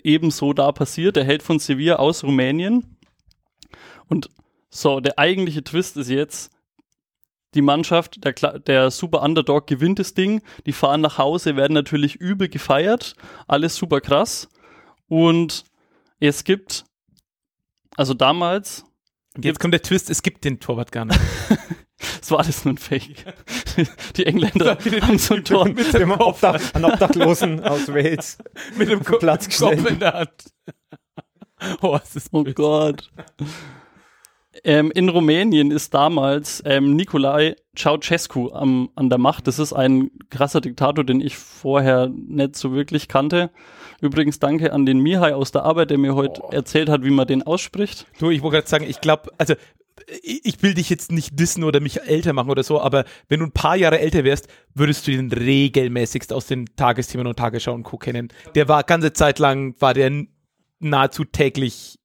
Ebenso 0.02 0.52
da 0.52 0.72
passiert, 0.72 1.16
der 1.16 1.24
Held 1.24 1.42
von 1.42 1.58
Sevilla 1.58 1.96
aus 1.96 2.24
Rumänien. 2.24 2.96
Und 4.08 4.30
so, 4.70 5.00
der 5.00 5.18
eigentliche 5.18 5.62
Twist 5.62 5.98
ist 5.98 6.08
jetzt, 6.08 6.50
die 7.54 7.62
Mannschaft, 7.62 8.24
der, 8.24 8.32
der 8.58 8.90
Super 8.90 9.22
Underdog 9.22 9.66
gewinnt 9.66 9.98
das 9.98 10.14
Ding, 10.14 10.42
die 10.66 10.72
fahren 10.72 11.00
nach 11.00 11.18
Hause, 11.18 11.56
werden 11.56 11.74
natürlich 11.74 12.16
übel 12.16 12.48
gefeiert, 12.48 13.14
alles 13.46 13.76
super 13.76 14.00
krass. 14.00 14.48
Und 15.08 15.64
es 16.20 16.44
gibt, 16.44 16.84
also 17.96 18.14
damals, 18.14 18.84
jetzt 19.38 19.60
kommt 19.60 19.74
der 19.74 19.82
Twist, 19.82 20.08
es 20.08 20.22
gibt 20.22 20.44
den 20.44 20.60
Torwart 20.60 20.92
gar 20.92 21.04
nicht. 21.04 21.20
es 22.22 22.30
war 22.30 22.38
alles 22.40 22.64
nur 22.64 22.74
ein 22.74 22.78
Fake. 22.78 23.24
Die 24.16 24.26
Engländer 24.26 24.78
haben 25.02 25.18
so 25.18 25.34
ein 25.34 25.44
Tor. 25.44 25.68
mit 25.68 25.92
dem 25.92 26.10
Kopf, 26.16 26.42
An 26.44 26.84
Obdachlosen 26.84 27.62
aus 27.64 27.88
Wales. 27.88 28.38
mit 28.76 28.88
dem 28.88 29.04
Kopf, 29.04 29.20
Platz 29.20 29.46
gestellt. 29.46 29.78
Kopf 29.80 29.90
in 29.90 29.98
der 29.98 30.14
Hand. 30.14 30.32
Oh, 31.80 31.96
es 32.02 32.16
ist 32.16 32.30
Oh 32.32 32.42
blöd. 32.42 32.56
Gott. 32.56 33.12
Ähm, 34.64 34.92
in 34.94 35.08
Rumänien 35.08 35.70
ist 35.72 35.92
damals 35.92 36.62
ähm, 36.64 36.94
Nicolae 36.94 37.56
Ceausescu 37.76 38.52
am, 38.52 38.90
an 38.94 39.08
der 39.08 39.18
Macht. 39.18 39.46
Das 39.48 39.58
ist 39.58 39.72
ein 39.72 40.10
krasser 40.30 40.60
Diktator, 40.60 41.04
den 41.04 41.20
ich 41.20 41.36
vorher 41.36 42.08
nicht 42.08 42.54
so 42.56 42.72
wirklich 42.72 43.08
kannte. 43.08 43.50
Übrigens 44.00 44.38
danke 44.38 44.72
an 44.72 44.86
den 44.86 45.00
Mihai 45.00 45.34
aus 45.34 45.50
der 45.50 45.64
Arbeit, 45.64 45.90
der 45.90 45.98
mir 45.98 46.14
heute 46.14 46.42
erzählt 46.52 46.88
hat, 46.88 47.04
wie 47.04 47.10
man 47.10 47.26
den 47.26 47.42
ausspricht. 47.42 48.06
Du, 48.18 48.30
ich 48.30 48.42
wollte 48.42 48.58
gerade 48.58 48.68
sagen, 48.68 48.86
ich 48.88 49.00
glaube, 49.00 49.30
also 49.38 49.54
ich 50.22 50.62
will 50.62 50.74
dich 50.74 50.90
jetzt 50.90 51.12
nicht 51.12 51.38
dissen 51.38 51.64
oder 51.64 51.80
mich 51.80 52.02
älter 52.02 52.32
machen 52.32 52.50
oder 52.50 52.62
so, 52.62 52.80
aber 52.80 53.04
wenn 53.28 53.40
du 53.40 53.46
ein 53.46 53.52
paar 53.52 53.76
Jahre 53.76 54.00
älter 54.00 54.24
wärst, 54.24 54.48
würdest 54.74 55.06
du 55.06 55.12
den 55.12 55.30
regelmäßigst 55.30 56.32
aus 56.32 56.46
den 56.46 56.66
Tagesthemen 56.76 57.26
und 57.26 57.38
Tagesschau 57.38 57.72
und 57.72 57.82
Co. 57.82 57.98
kennen. 57.98 58.28
Der 58.54 58.68
war 58.68 58.82
ganze 58.84 59.12
Zeit 59.12 59.38
lang, 59.38 59.74
war 59.80 59.94
der 59.94 60.24
nahezu 60.80 61.24
täglich 61.24 61.98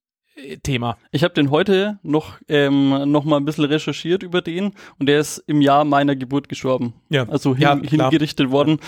Thema. 0.62 0.96
Ich 1.10 1.24
habe 1.24 1.34
den 1.34 1.50
heute 1.50 1.98
noch, 2.02 2.38
ähm, 2.48 3.10
noch 3.10 3.24
mal 3.24 3.36
ein 3.36 3.44
bisschen 3.44 3.64
recherchiert 3.64 4.22
über 4.22 4.42
den 4.42 4.72
und 4.98 5.06
der 5.06 5.20
ist 5.20 5.38
im 5.46 5.60
Jahr 5.60 5.84
meiner 5.84 6.16
Geburt 6.16 6.48
gestorben. 6.48 6.94
Ja. 7.08 7.28
Also 7.28 7.54
hin, 7.54 7.62
Ja, 7.62 7.76
hingerichtet 7.76 8.50
worden 8.50 8.78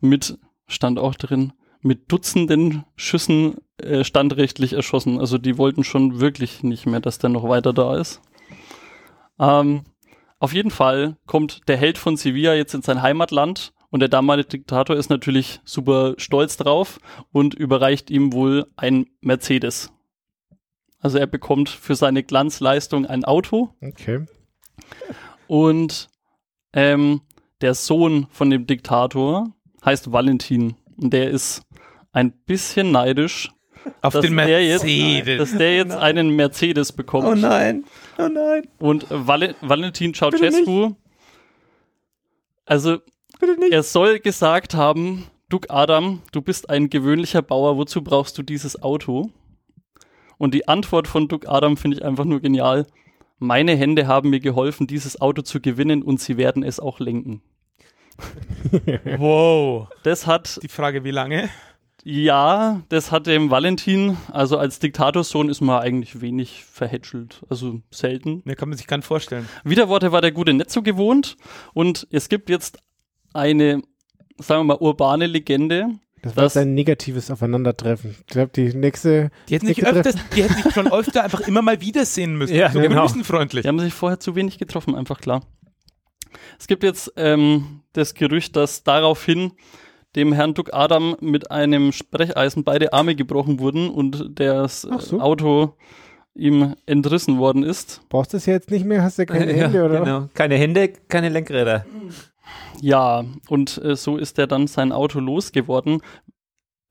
mit, 0.00 0.38
stand 0.66 0.98
auch 0.98 1.14
drin, 1.14 1.52
mit 1.80 2.10
Dutzenden 2.10 2.84
Schüssen 2.96 3.56
äh, 3.78 4.04
standrechtlich 4.04 4.72
erschossen. 4.72 5.18
Also 5.18 5.38
die 5.38 5.58
wollten 5.58 5.84
schon 5.84 6.20
wirklich 6.20 6.62
nicht 6.62 6.86
mehr, 6.86 7.00
dass 7.00 7.18
der 7.18 7.30
noch 7.30 7.48
weiter 7.48 7.72
da 7.72 7.96
ist. 7.96 8.20
Ähm, 9.38 9.84
auf 10.38 10.52
jeden 10.52 10.70
Fall 10.70 11.16
kommt 11.26 11.68
der 11.68 11.76
Held 11.76 11.98
von 11.98 12.16
Sevilla 12.16 12.54
jetzt 12.54 12.74
in 12.74 12.82
sein 12.82 13.02
Heimatland 13.02 13.72
und 13.90 14.00
der 14.00 14.08
damalige 14.08 14.48
Diktator 14.48 14.96
ist 14.96 15.08
natürlich 15.08 15.60
super 15.64 16.14
stolz 16.18 16.56
drauf 16.56 16.98
und 17.32 17.54
überreicht 17.54 18.10
ihm 18.10 18.32
wohl 18.32 18.66
ein 18.76 19.06
Mercedes. 19.20 19.92
Also 21.06 21.18
er 21.18 21.28
bekommt 21.28 21.68
für 21.68 21.94
seine 21.94 22.24
Glanzleistung 22.24 23.06
ein 23.06 23.24
Auto. 23.24 23.70
Okay. 23.80 24.26
und 25.46 26.08
ähm, 26.72 27.20
der 27.60 27.74
Sohn 27.74 28.26
von 28.32 28.50
dem 28.50 28.66
Diktator 28.66 29.52
heißt 29.84 30.10
Valentin. 30.10 30.74
Und 30.96 31.12
der 31.12 31.30
ist 31.30 31.62
ein 32.10 32.32
bisschen 32.32 32.90
neidisch, 32.90 33.52
Auf 34.02 34.14
dass 34.14 34.22
den 34.26 34.36
der 34.36 34.66
jetzt, 34.66 34.82
Mercedes. 34.82 35.38
dass 35.38 35.56
der 35.56 35.76
jetzt 35.76 35.94
einen 35.96 36.30
Mercedes 36.30 36.90
bekommt. 36.90 37.28
Oh 37.28 37.36
nein, 37.36 37.84
oh 38.18 38.26
nein, 38.26 38.66
Und 38.80 39.06
Val 39.08 39.54
Valentin 39.60 40.12
Ceausescu, 40.12 40.96
also 42.64 42.98
er 43.70 43.84
soll 43.84 44.18
gesagt 44.18 44.74
haben, 44.74 45.28
Duke 45.50 45.70
Adam, 45.70 46.22
du 46.32 46.42
bist 46.42 46.68
ein 46.68 46.90
gewöhnlicher 46.90 47.42
Bauer, 47.42 47.76
wozu 47.76 48.02
brauchst 48.02 48.36
du 48.38 48.42
dieses 48.42 48.82
Auto? 48.82 49.30
Und 50.38 50.54
die 50.54 50.68
Antwort 50.68 51.08
von 51.08 51.28
Duke 51.28 51.48
Adam 51.48 51.76
finde 51.76 51.96
ich 51.98 52.04
einfach 52.04 52.24
nur 52.24 52.40
genial. 52.40 52.86
Meine 53.38 53.76
Hände 53.76 54.06
haben 54.06 54.30
mir 54.30 54.40
geholfen, 54.40 54.86
dieses 54.86 55.20
Auto 55.20 55.42
zu 55.42 55.60
gewinnen 55.60 56.02
und 56.02 56.20
sie 56.20 56.36
werden 56.36 56.62
es 56.62 56.80
auch 56.80 57.00
lenken. 57.00 57.42
Wow. 59.18 59.88
Das 60.02 60.26
hat, 60.26 60.58
Die 60.62 60.68
Frage, 60.68 61.04
wie 61.04 61.10
lange? 61.10 61.50
ja, 62.08 62.82
das 62.88 63.10
hat 63.10 63.26
dem 63.26 63.50
Valentin, 63.50 64.16
also 64.32 64.58
als 64.58 64.78
Diktatorsohn 64.78 65.48
ist 65.48 65.60
man 65.60 65.82
eigentlich 65.82 66.20
wenig 66.20 66.64
verhätschelt, 66.64 67.42
also 67.48 67.80
selten. 67.90 68.42
Ne, 68.44 68.54
kann 68.54 68.68
man 68.68 68.78
sich 68.78 68.86
gar 68.86 68.96
nicht 68.96 69.06
vorstellen. 69.06 69.48
Widerworte 69.64 70.12
war 70.12 70.20
der 70.20 70.30
gute 70.30 70.54
nicht 70.54 70.70
so 70.70 70.82
gewohnt 70.82 71.36
und 71.74 72.06
es 72.10 72.28
gibt 72.28 72.48
jetzt 72.48 72.78
eine, 73.34 73.82
sagen 74.38 74.60
wir 74.60 74.64
mal, 74.64 74.78
urbane 74.78 75.26
Legende. 75.26 75.88
Das 76.26 76.36
war 76.36 76.44
jetzt 76.44 76.56
ein 76.56 76.74
negatives 76.74 77.30
Aufeinandertreffen. 77.30 78.16
Ich 78.20 78.26
glaube, 78.26 78.50
die 78.54 78.74
nächste. 78.74 79.30
Die 79.48 79.54
hätten 79.54 79.66
sich 79.66 79.78
nächste 79.78 79.96
öfters, 79.96 80.16
die 80.34 80.42
hätten 80.42 80.62
sich 80.62 80.72
schon 80.72 80.90
öfter 80.92 81.24
einfach 81.24 81.40
immer 81.40 81.62
mal 81.62 81.80
wiedersehen 81.80 82.36
müssen. 82.36 82.54
Ja, 82.54 82.70
so 82.70 82.80
genau. 82.80 83.02
grüßenfreundlich. 83.02 83.62
Die 83.62 83.68
haben 83.68 83.80
sich 83.80 83.94
vorher 83.94 84.20
zu 84.20 84.34
wenig 84.34 84.58
getroffen, 84.58 84.94
einfach 84.94 85.20
klar. 85.20 85.42
Es 86.58 86.66
gibt 86.66 86.82
jetzt 86.82 87.12
ähm, 87.16 87.80
das 87.92 88.14
Gerücht, 88.14 88.56
dass 88.56 88.82
daraufhin 88.82 89.52
dem 90.14 90.32
Herrn 90.32 90.54
Duck 90.54 90.72
Adam 90.72 91.16
mit 91.20 91.50
einem 91.50 91.92
Sprecheisen 91.92 92.64
beide 92.64 92.92
Arme 92.92 93.14
gebrochen 93.14 93.58
wurden 93.60 93.90
und 93.90 94.30
das 94.40 94.82
so. 94.82 95.18
äh, 95.18 95.20
Auto 95.20 95.74
ihm 96.34 96.74
entrissen 96.86 97.38
worden 97.38 97.62
ist. 97.62 98.02
Brauchst 98.08 98.32
du 98.32 98.36
es 98.36 98.46
jetzt 98.46 98.70
nicht 98.70 98.84
mehr? 98.84 99.02
Hast 99.02 99.18
du 99.18 99.26
keine 99.26 99.52
Hände 99.52 99.78
ja, 99.78 99.84
oder? 99.84 100.00
genau. 100.00 100.28
Keine 100.34 100.56
Hände, 100.56 100.88
keine 101.08 101.28
Lenkräder. 101.28 101.86
Ja, 102.80 103.24
und 103.48 103.78
äh, 103.82 103.96
so 103.96 104.16
ist 104.16 104.38
er 104.38 104.46
dann 104.46 104.66
sein 104.66 104.92
Auto 104.92 105.20
losgeworden. 105.20 106.00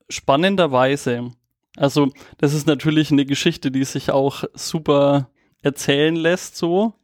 Spannenderweise, 0.08 1.32
also 1.76 2.10
das 2.38 2.54
ist 2.54 2.66
natürlich 2.66 3.10
eine 3.10 3.26
Geschichte, 3.26 3.70
die 3.70 3.84
sich 3.84 4.10
auch 4.10 4.44
super 4.54 5.28
erzählen 5.62 6.14
lässt 6.14 6.56
so. 6.56 6.94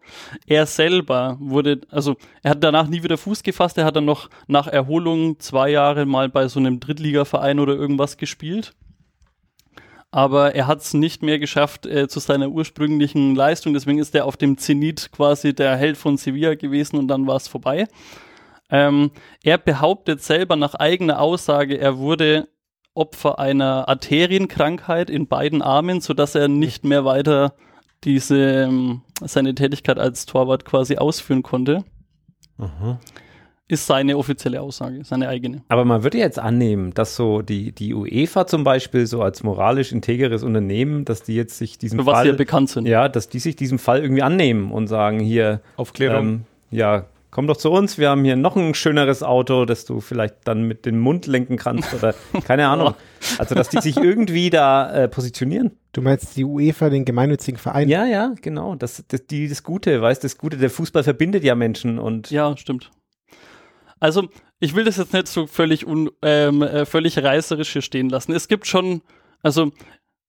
Er 0.46 0.66
selber 0.66 1.36
wurde, 1.40 1.80
also 1.90 2.16
er 2.42 2.52
hat 2.52 2.64
danach 2.64 2.88
nie 2.88 3.02
wieder 3.02 3.18
Fuß 3.18 3.42
gefasst, 3.42 3.76
er 3.76 3.84
hat 3.84 3.96
dann 3.96 4.04
noch 4.04 4.30
nach 4.46 4.66
Erholung 4.68 5.38
zwei 5.40 5.70
Jahre 5.70 6.06
mal 6.06 6.28
bei 6.28 6.48
so 6.48 6.60
einem 6.60 6.80
Drittligaverein 6.80 7.58
oder 7.58 7.74
irgendwas 7.74 8.16
gespielt. 8.16 8.72
Aber 10.10 10.54
er 10.54 10.66
hat 10.66 10.80
es 10.80 10.92
nicht 10.92 11.22
mehr 11.22 11.38
geschafft 11.38 11.86
äh, 11.86 12.06
zu 12.06 12.20
seiner 12.20 12.50
ursprünglichen 12.50 13.34
Leistung, 13.34 13.72
deswegen 13.72 13.98
ist 13.98 14.14
er 14.14 14.26
auf 14.26 14.36
dem 14.36 14.58
Zenit 14.58 15.10
quasi 15.10 15.54
der 15.54 15.76
Held 15.76 15.96
von 15.96 16.16
Sevilla 16.18 16.54
gewesen 16.54 16.98
und 16.98 17.08
dann 17.08 17.26
war 17.26 17.36
es 17.36 17.48
vorbei. 17.48 17.88
Ähm, 18.70 19.10
er 19.42 19.58
behauptet 19.58 20.22
selber 20.22 20.56
nach 20.56 20.74
eigener 20.74 21.20
Aussage, 21.20 21.78
er 21.78 21.98
wurde 21.98 22.48
Opfer 22.94 23.38
einer 23.38 23.88
Arterienkrankheit 23.88 25.08
in 25.08 25.26
beiden 25.26 25.62
Armen, 25.62 26.00
sodass 26.00 26.34
er 26.34 26.48
nicht 26.48 26.84
mehr 26.84 27.04
weiter 27.04 27.54
diese 28.04 28.64
ähm, 28.64 29.02
seine 29.20 29.54
Tätigkeit 29.54 29.98
als 29.98 30.26
Torwart 30.26 30.64
quasi 30.64 30.96
ausführen 30.96 31.42
konnte. 31.42 31.84
Ist 33.68 33.86
seine 33.86 34.18
offizielle 34.18 34.60
Aussage, 34.60 35.04
seine 35.04 35.28
eigene. 35.28 35.62
Aber 35.68 35.84
man 35.84 36.02
würde 36.02 36.18
jetzt 36.18 36.38
annehmen, 36.38 36.92
dass 36.92 37.16
so 37.16 37.40
die, 37.40 37.72
die 37.72 37.94
UEFA 37.94 38.46
zum 38.46 38.64
Beispiel 38.64 39.06
so 39.06 39.22
als 39.22 39.42
moralisch 39.42 39.92
integeres 39.92 40.42
Unternehmen, 40.42 41.04
dass 41.04 41.22
die 41.22 41.34
jetzt 41.34 41.56
sich 41.56 41.78
diesem 41.78 42.00
Für 42.00 42.06
was 42.06 42.14
Fall, 42.14 42.24
sie 42.24 42.30
ja 42.30 42.36
bekannt 42.36 42.68
sind. 42.68 42.86
ja, 42.86 43.08
dass 43.08 43.28
die 43.28 43.38
sich 43.38 43.56
diesem 43.56 43.78
Fall 43.78 44.02
irgendwie 44.02 44.22
annehmen 44.22 44.72
und 44.72 44.88
sagen, 44.88 45.20
hier, 45.20 45.62
Aufklärung. 45.76 46.26
ähm, 46.26 46.44
ja, 46.70 47.06
komm 47.32 47.46
doch 47.48 47.56
zu 47.56 47.72
uns, 47.72 47.98
wir 47.98 48.10
haben 48.10 48.24
hier 48.24 48.36
noch 48.36 48.54
ein 48.56 48.74
schöneres 48.74 49.24
Auto, 49.24 49.64
das 49.64 49.84
du 49.84 50.00
vielleicht 50.00 50.36
dann 50.44 50.62
mit 50.62 50.86
dem 50.86 51.00
Mund 51.00 51.26
lenken 51.26 51.56
kannst 51.56 51.92
oder 51.94 52.14
keine 52.44 52.68
Ahnung. 52.68 52.94
Also, 53.38 53.56
dass 53.56 53.70
die 53.70 53.80
sich 53.80 53.96
irgendwie 53.96 54.50
da 54.50 54.92
äh, 54.92 55.08
positionieren. 55.08 55.72
Du 55.92 56.02
meinst 56.02 56.36
die 56.36 56.44
UEFA, 56.44 56.90
den 56.90 57.04
gemeinnützigen 57.04 57.58
Verein? 57.58 57.88
Ja, 57.88 58.04
ja, 58.04 58.34
genau. 58.40 58.76
Das, 58.76 59.02
das, 59.08 59.26
die, 59.26 59.48
das 59.48 59.62
Gute, 59.64 60.00
weißt 60.00 60.22
das 60.22 60.38
Gute, 60.38 60.58
der 60.58 60.70
Fußball 60.70 61.02
verbindet 61.02 61.42
ja 61.42 61.54
Menschen 61.54 61.98
und 61.98 62.30
Ja, 62.30 62.56
stimmt. 62.56 62.90
Also, 63.98 64.28
ich 64.60 64.74
will 64.74 64.84
das 64.84 64.98
jetzt 64.98 65.12
nicht 65.12 65.28
so 65.28 65.46
völlig, 65.46 65.86
un, 65.86 66.10
ähm, 66.20 66.62
äh, 66.62 66.84
völlig 66.84 67.18
reißerisch 67.18 67.72
hier 67.72 67.82
stehen 67.82 68.10
lassen. 68.10 68.32
Es 68.32 68.46
gibt 68.46 68.66
schon, 68.66 69.00
also, 69.42 69.72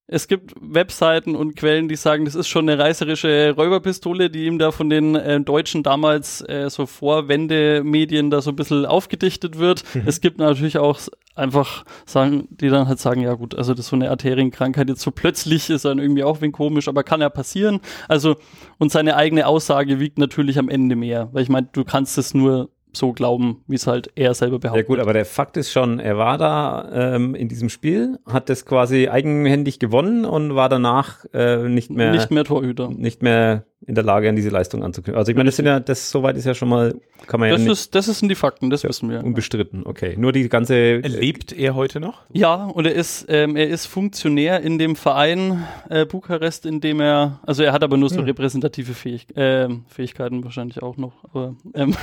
es 0.06 0.28
gibt 0.28 0.52
Webseiten 0.60 1.34
und 1.34 1.56
Quellen, 1.56 1.88
die 1.88 1.96
sagen, 1.96 2.26
das 2.26 2.34
ist 2.34 2.48
schon 2.48 2.68
eine 2.68 2.82
reißerische 2.82 3.54
Räuberpistole, 3.56 4.28
die 4.28 4.44
ihm 4.44 4.58
da 4.58 4.70
von 4.70 4.90
den 4.90 5.14
äh, 5.14 5.40
Deutschen 5.40 5.82
damals 5.82 6.42
äh, 6.42 6.68
so 6.68 6.84
Vorwendemedien 6.84 8.30
da 8.30 8.42
so 8.42 8.50
ein 8.50 8.56
bisschen 8.56 8.84
aufgedichtet 8.84 9.58
wird. 9.58 9.82
Es 10.04 10.20
gibt 10.20 10.38
natürlich 10.38 10.76
auch 10.76 11.00
einfach 11.34 11.84
sagen, 12.04 12.48
die 12.50 12.68
dann 12.68 12.86
halt 12.86 13.00
sagen, 13.00 13.22
ja 13.22 13.34
gut, 13.34 13.54
also 13.54 13.72
das 13.72 13.86
ist 13.86 13.90
so 13.90 13.96
eine 13.96 14.10
Arterienkrankheit 14.10 14.88
jetzt 14.88 15.00
so 15.00 15.10
plötzlich 15.10 15.70
ist 15.70 15.84
dann 15.84 15.98
irgendwie 15.98 16.22
auch 16.22 16.40
wen 16.40 16.52
komisch, 16.52 16.86
aber 16.86 17.02
kann 17.02 17.20
ja 17.20 17.30
passieren. 17.30 17.80
Also 18.06 18.36
und 18.78 18.92
seine 18.92 19.16
eigene 19.16 19.46
Aussage 19.46 20.00
wiegt 20.00 20.18
natürlich 20.18 20.58
am 20.58 20.68
Ende 20.68 20.96
mehr, 20.96 21.30
weil 21.32 21.42
ich 21.42 21.48
meine, 21.48 21.68
du 21.72 21.84
kannst 21.84 22.18
es 22.18 22.34
nur 22.34 22.68
so 22.96 23.12
glauben, 23.12 23.62
wie 23.66 23.76
es 23.76 23.86
halt 23.86 24.10
er 24.14 24.34
selber 24.34 24.54
Ja 24.54 24.58
behauptet. 24.58 24.86
gut, 24.86 24.98
aber 24.98 25.12
der 25.12 25.24
Fakt 25.24 25.56
ist 25.56 25.70
schon, 25.72 25.98
er 26.00 26.16
war 26.18 26.38
da 26.38 27.14
ähm, 27.14 27.34
in 27.34 27.48
diesem 27.48 27.68
Spiel, 27.68 28.18
hat 28.26 28.48
das 28.48 28.64
quasi 28.66 29.08
eigenhändig 29.08 29.78
gewonnen 29.78 30.24
und 30.24 30.54
war 30.54 30.68
danach 30.68 31.24
äh, 31.32 31.68
nicht 31.68 31.90
mehr 31.90 32.12
nicht 32.12 32.30
mehr 32.30 32.44
Torhüter. 32.44 32.90
nicht 32.90 33.22
mehr 33.22 33.64
in 33.86 33.94
der 33.94 34.04
Lage, 34.04 34.28
an 34.28 34.36
diese 34.36 34.48
Leistung 34.50 34.82
anzuknüpfen. 34.82 35.18
Also 35.18 35.30
ich 35.30 35.36
meine, 35.36 35.48
das 35.48 35.56
sind 35.56 35.66
ja, 35.66 35.80
das 35.80 36.10
soweit 36.10 36.36
ist 36.36 36.44
ja 36.44 36.54
schon 36.54 36.68
mal, 36.68 36.94
kann 37.26 37.40
man 37.40 37.48
ja 37.48 37.54
Das, 37.54 37.62
nicht 37.62 37.72
ist, 37.72 37.94
das 37.94 38.06
sind 38.06 38.28
die 38.28 38.34
Fakten, 38.34 38.70
das 38.70 38.84
wissen 38.84 39.10
wir. 39.10 39.22
unbestritten. 39.22 39.82
Okay, 39.86 40.14
nur 40.16 40.32
die 40.32 40.48
ganze 40.48 40.74
äh, 40.76 40.98
Lebt 41.06 41.52
er 41.52 41.74
heute 41.74 42.00
noch? 42.00 42.22
Ja, 42.32 42.64
und 42.66 42.86
er 42.86 42.94
ist, 42.94 43.26
ähm, 43.28 43.56
er 43.56 43.68
ist 43.68 43.86
Funktionär 43.86 44.60
in 44.60 44.78
dem 44.78 44.96
Verein 44.96 45.64
äh, 45.90 46.06
Bukarest, 46.06 46.66
in 46.66 46.80
dem 46.80 47.00
er, 47.00 47.40
also 47.46 47.62
er 47.62 47.72
hat 47.72 47.82
aber 47.82 47.96
nur 47.96 48.08
so 48.10 48.18
Hm. 48.18 48.24
repräsentative 48.24 48.94
Fähig 48.94 49.26
ähm, 49.36 49.84
Fähigkeiten 49.88 50.44
wahrscheinlich 50.44 50.82
auch 50.82 50.96
noch, 50.96 51.12
aber 51.24 51.54
ähm, 51.74 51.94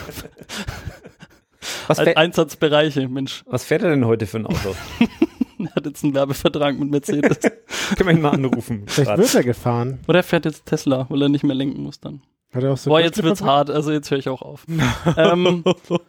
was, 1.88 2.00
Einsatzbereiche, 2.00 3.08
Mensch, 3.08 3.44
was 3.48 3.64
fährt 3.66 3.84
er 3.84 3.90
denn 3.90 4.06
heute 4.06 4.26
für 4.28 4.38
ein 4.38 4.46
Auto? 4.46 4.76
er 5.68 5.76
hat 5.76 5.86
jetzt 5.86 6.04
einen 6.04 6.14
Werbevertrag 6.14 6.78
mit 6.78 6.90
Mercedes. 6.90 7.40
Können 7.98 8.10
wir 8.10 8.12
ihn 8.12 8.22
mal 8.22 8.32
anrufen? 8.32 8.84
Vielleicht 8.88 9.18
wird 9.18 9.36
er 9.36 9.44
gefahren. 9.44 10.00
Oder 10.08 10.20
er 10.20 10.24
fährt 10.24 10.46
jetzt 10.46 10.66
Tesla, 10.66 11.06
weil 11.10 11.22
er 11.22 11.30
nicht 11.30 11.44
mehr 11.44 11.56
lenken 11.56 11.82
muss 11.82 12.00
dann. 12.00 12.22
Hat 12.54 12.64
er 12.64 12.74
auch 12.74 12.78
so 12.78 12.90
Boah, 12.90 13.00
jetzt 13.00 13.22
wird's 13.24 13.42
hart, 13.42 13.70
also 13.70 13.92
jetzt 13.92 14.12
höre 14.12 14.18
ich 14.20 14.28
auch 14.28 14.42
auf. 14.42 14.66
ähm, 15.18 15.64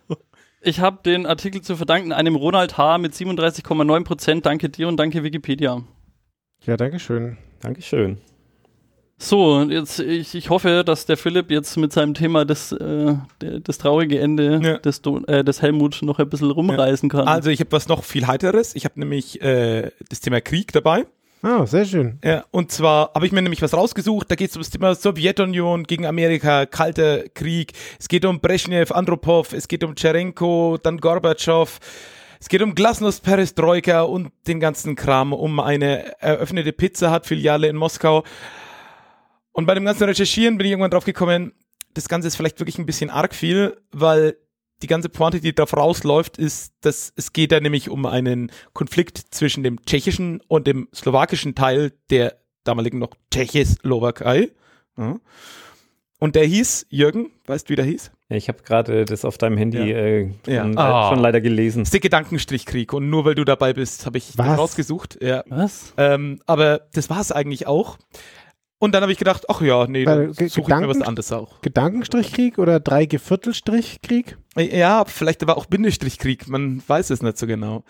ich 0.61 0.81
habe 0.81 0.99
den 1.05 1.27
Artikel 1.27 1.61
zu 1.63 1.77
verdanken 1.77 2.13
einem 2.13 2.35
Ronald 2.35 2.79
H. 2.79 2.99
mit 2.99 3.13
37,9 3.13 4.05
Prozent. 4.05 4.47
Danke 4.47 4.69
dir 4.69 4.89
und 4.89 4.97
danke 4.97 5.23
Wikipedia. 5.23 5.83
Ja, 6.65 6.77
danke 6.77 6.99
schön. 6.99 7.39
Dankeschön. 7.61 8.19
So, 9.19 9.55
und 9.55 9.71
jetzt, 9.71 10.01
ich, 10.01 10.35
ich 10.35 10.51
hoffe, 10.51 10.83
dass 10.85 11.07
der 11.07 11.17
Philipp 11.17 11.51
jetzt 11.53 11.77
mit 11.77 11.93
seinem 11.93 12.13
Thema 12.15 12.45
das, 12.45 12.73
äh, 12.73 13.15
das 13.39 13.79
traurige 13.79 14.19
Ende 14.19 14.61
Ja. 14.63 14.79
des, 14.79 15.01
äh, 15.29 15.45
des 15.45 15.63
Helmut 15.63 16.01
noch 16.03 16.19
ein 16.19 16.29
bisschen 16.29 16.51
rumreißen 16.51 17.09
kann. 17.09 17.29
Also 17.29 17.51
ich 17.51 17.61
habe 17.61 17.71
was 17.71 17.87
noch 17.87 18.03
viel 18.03 18.27
heiteres. 18.27 18.75
Ich 18.75 18.85
habe 18.85 18.99
nämlich 18.99 19.41
äh, 19.41 19.91
das 20.09 20.21
Thema 20.21 20.41
Krieg 20.41 20.73
dabei. 20.73 21.07
Ah, 21.45 21.67
sehr 21.67 21.85
schön. 21.85 22.19
Ja, 22.25 22.45
und 22.53 22.71
zwar 22.73 23.13
habe 23.15 23.27
ich 23.27 23.33
mir 23.33 23.43
nämlich 23.43 23.63
was 23.63 23.75
rausgesucht, 23.75 24.31
da 24.31 24.37
geht 24.37 24.51
es 24.51 24.57
um 24.57 24.63
das 24.63 24.71
Thema 24.71 24.95
Sowjetunion 24.95 25.83
gegen 25.85 26.07
Amerika, 26.07 26.67
Kalter 26.67 27.29
Krieg, 27.31 27.73
es 27.99 28.07
geht 28.07 28.25
um 28.25 28.41
Brezhnev, 28.41 28.93
Andropov, 28.93 29.53
es 29.53 29.67
geht 29.67 29.83
um 29.83 29.97
Tscherenko, 29.97 30.79
dann 30.81 30.99
Gorbatschow, 30.99 31.81
es 32.39 32.49
geht 32.49 32.63
um 32.63 32.77
Glasnost, 32.77 33.25
Perestroika 33.25 34.03
und 34.03 34.31
den 34.47 34.61
ganzen 34.61 34.95
Kram, 34.95 35.33
um 35.33 35.59
eine 35.59 36.21
eröffnete 36.21 36.73
Pizza 36.73 37.13
Hut 37.13 37.27
Filiale 37.27 37.67
in 37.67 37.75
Moskau. 37.75 38.23
Und 39.53 39.67
bei 39.67 39.75
dem 39.75 39.85
ganzen 39.85 40.05
Recherchieren 40.05 40.57
bin 40.59 40.67
ich 40.67 40.71
irgendwann 40.73 40.91
drauf 40.91 41.05
gekommen, 41.05 41.53
das 41.95 42.09
Ganze 42.09 42.29
ist 42.29 42.37
vielleicht 42.37 42.59
wirklich 42.59 42.79
ein 42.79 42.87
bisschen 42.87 43.11
arg 43.11 43.35
viel, 43.35 43.77
weil 43.93 44.37
die 44.81 44.87
ganze 44.87 45.09
Pointe, 45.11 45.41
die 45.41 45.55
darauf 45.55 45.77
rausläuft, 45.77 46.39
ist, 46.39 46.73
dass 46.81 47.13
es 47.17 47.33
geht 47.33 47.53
da 47.53 47.61
nämlich 47.61 47.89
um 47.91 48.07
einen 48.07 48.51
Konflikt 48.73 49.19
zwischen 49.31 49.63
dem 49.63 49.85
tschechischen 49.85 50.41
und 50.49 50.67
dem 50.67 50.89
slowakischen 50.95 51.55
Teil 51.55 51.93
der 52.11 52.37
damaligen 52.65 52.99
noch 52.99 53.11
Tschechoslowakei. 53.31 54.51
Ja. 54.97 55.19
Und 56.19 56.37
der 56.37 56.45
hieß, 56.47 56.87
Jürgen, 56.89 57.31
weißt 57.47 57.69
du, 57.69 57.73
wie 57.73 57.77
der 57.77 57.85
hieß? 57.85 58.13
Ja, 58.29 58.37
ich 58.37 58.49
habe 58.49 58.63
gerade 58.63 59.05
das 59.05 59.25
auf 59.25 59.39
deinem 59.39 59.57
Handy 59.57 59.79
Ja. 59.79 59.85
äh, 59.85 60.31
Ja. 60.47 60.63
schon, 60.63 60.79
Ah. 60.79 61.09
schon 61.11 61.19
leider 61.19 61.41
gelesen. 61.41 61.81
Das 61.81 61.89
ist 61.89 61.95
der 61.95 62.01
Gedankenstrichkrieg. 62.01 62.93
Und 62.93 63.11
nur 63.11 63.25
weil 63.25 63.35
du 63.35 63.45
dabei 63.45 63.73
bist, 63.73 64.07
habe 64.07 64.19
ich 64.19 64.39
Was? 64.39 64.59
rausgesucht. 64.59 65.19
Ja. 65.21 65.43
Was? 65.49 65.93
Ähm, 65.97 66.41
aber 66.47 66.83
das 66.95 67.11
war 67.11 67.21
es 67.21 67.33
eigentlich 67.33 67.67
auch. 67.67 67.99
Und 68.83 68.97
dann 68.97 69.03
habe 69.03 69.13
ich 69.13 69.19
gedacht, 69.19 69.45
ach 69.49 69.61
ja, 69.61 69.87
nee, 69.87 70.05
dann 70.05 70.33
suche 70.33 70.49
ich 70.49 70.67
mir 70.67 70.89
was 70.89 71.03
anderes 71.03 71.31
auch. 71.31 71.61
Gedankenstrichkrieg 71.61 72.59
oder 72.59 72.81
drei 72.81 73.07
Geviertelstrichkrieg? 73.07 74.37
Ja, 74.57 75.05
vielleicht 75.05 75.41
aber 75.45 75.57
auch 75.57 75.67
Bindestrichkrieg, 75.67 76.49
man 76.49 76.83
weiß 76.85 77.11
es 77.11 77.23
nicht 77.23 77.39
so 77.39 77.47
genau. 77.47 77.85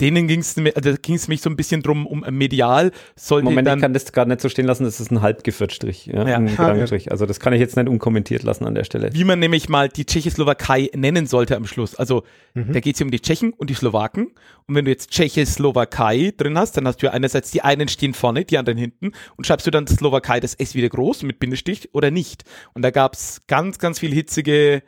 Denen 0.00 0.26
ging 0.26 0.40
es 0.40 0.56
also 0.74 0.94
ging 1.00 1.14
es 1.14 1.28
mich 1.28 1.40
so 1.40 1.48
ein 1.48 1.54
bisschen 1.54 1.80
drum, 1.82 2.04
um 2.04 2.24
medial 2.30 2.90
sollte 3.14 3.44
Moment, 3.44 3.68
ich 3.68 3.72
dann 3.72 3.80
kann 3.80 3.92
das 3.92 4.10
gerade 4.10 4.28
nicht 4.28 4.40
so 4.40 4.48
stehen 4.48 4.66
lassen, 4.66 4.82
das 4.82 4.98
ist 4.98 5.12
ein 5.12 5.22
Halbgeviertstrich, 5.22 6.06
ja, 6.06 6.26
Ja. 6.28 6.36
ein 6.36 6.46
Gedankenstrich. 6.46 7.12
Also 7.12 7.26
das 7.26 7.38
kann 7.38 7.52
ich 7.52 7.60
jetzt 7.60 7.76
nicht 7.76 7.88
unkommentiert 7.88 8.42
lassen 8.42 8.64
an 8.64 8.74
der 8.74 8.82
Stelle. 8.82 9.10
wie 9.12 9.22
man 9.22 9.38
nämlich 9.38 9.68
mal 9.68 9.88
die 9.88 10.04
Tschechoslowakei 10.04 10.90
nennen 10.96 11.26
sollte 11.26 11.56
am 11.56 11.64
Schluss. 11.66 11.94
Also 11.94 12.24
Mhm. 12.54 12.72
da 12.72 12.80
geht 12.80 12.96
es 12.96 13.02
um 13.02 13.10
die 13.12 13.20
Tschechen 13.20 13.52
und 13.52 13.70
die 13.70 13.74
Slowaken. 13.74 14.32
Und 14.66 14.74
wenn 14.74 14.84
du 14.84 14.90
jetzt 14.90 15.10
Tschechoslowakei 15.10 16.32
drin 16.36 16.58
hast, 16.58 16.76
dann 16.76 16.86
hast 16.88 17.00
du 17.02 17.06
ja 17.06 17.12
einerseits 17.12 17.50
die 17.52 17.62
einen 17.62 17.86
stehen 17.88 18.14
vorne, 18.14 18.44
die 18.44 18.58
anderen 18.58 18.78
hinten. 18.78 19.12
Und 19.36 19.46
schreibst 19.46 19.66
du 19.66 19.70
dann 19.70 19.86
Slowakei 19.86 20.40
das 20.40 20.54
S 20.54 20.74
wieder 20.74 20.88
groß 20.88 21.22
mit 21.22 21.38
Bindestrich 21.38 21.90
oder 21.94 22.10
nicht? 22.10 22.42
Und 22.72 22.82
da 22.82 22.90
gab 22.90 23.14
es 23.14 23.42
ganz, 23.46 23.78
ganz 23.78 24.00
viel 24.00 24.12
hitzige 24.12 24.82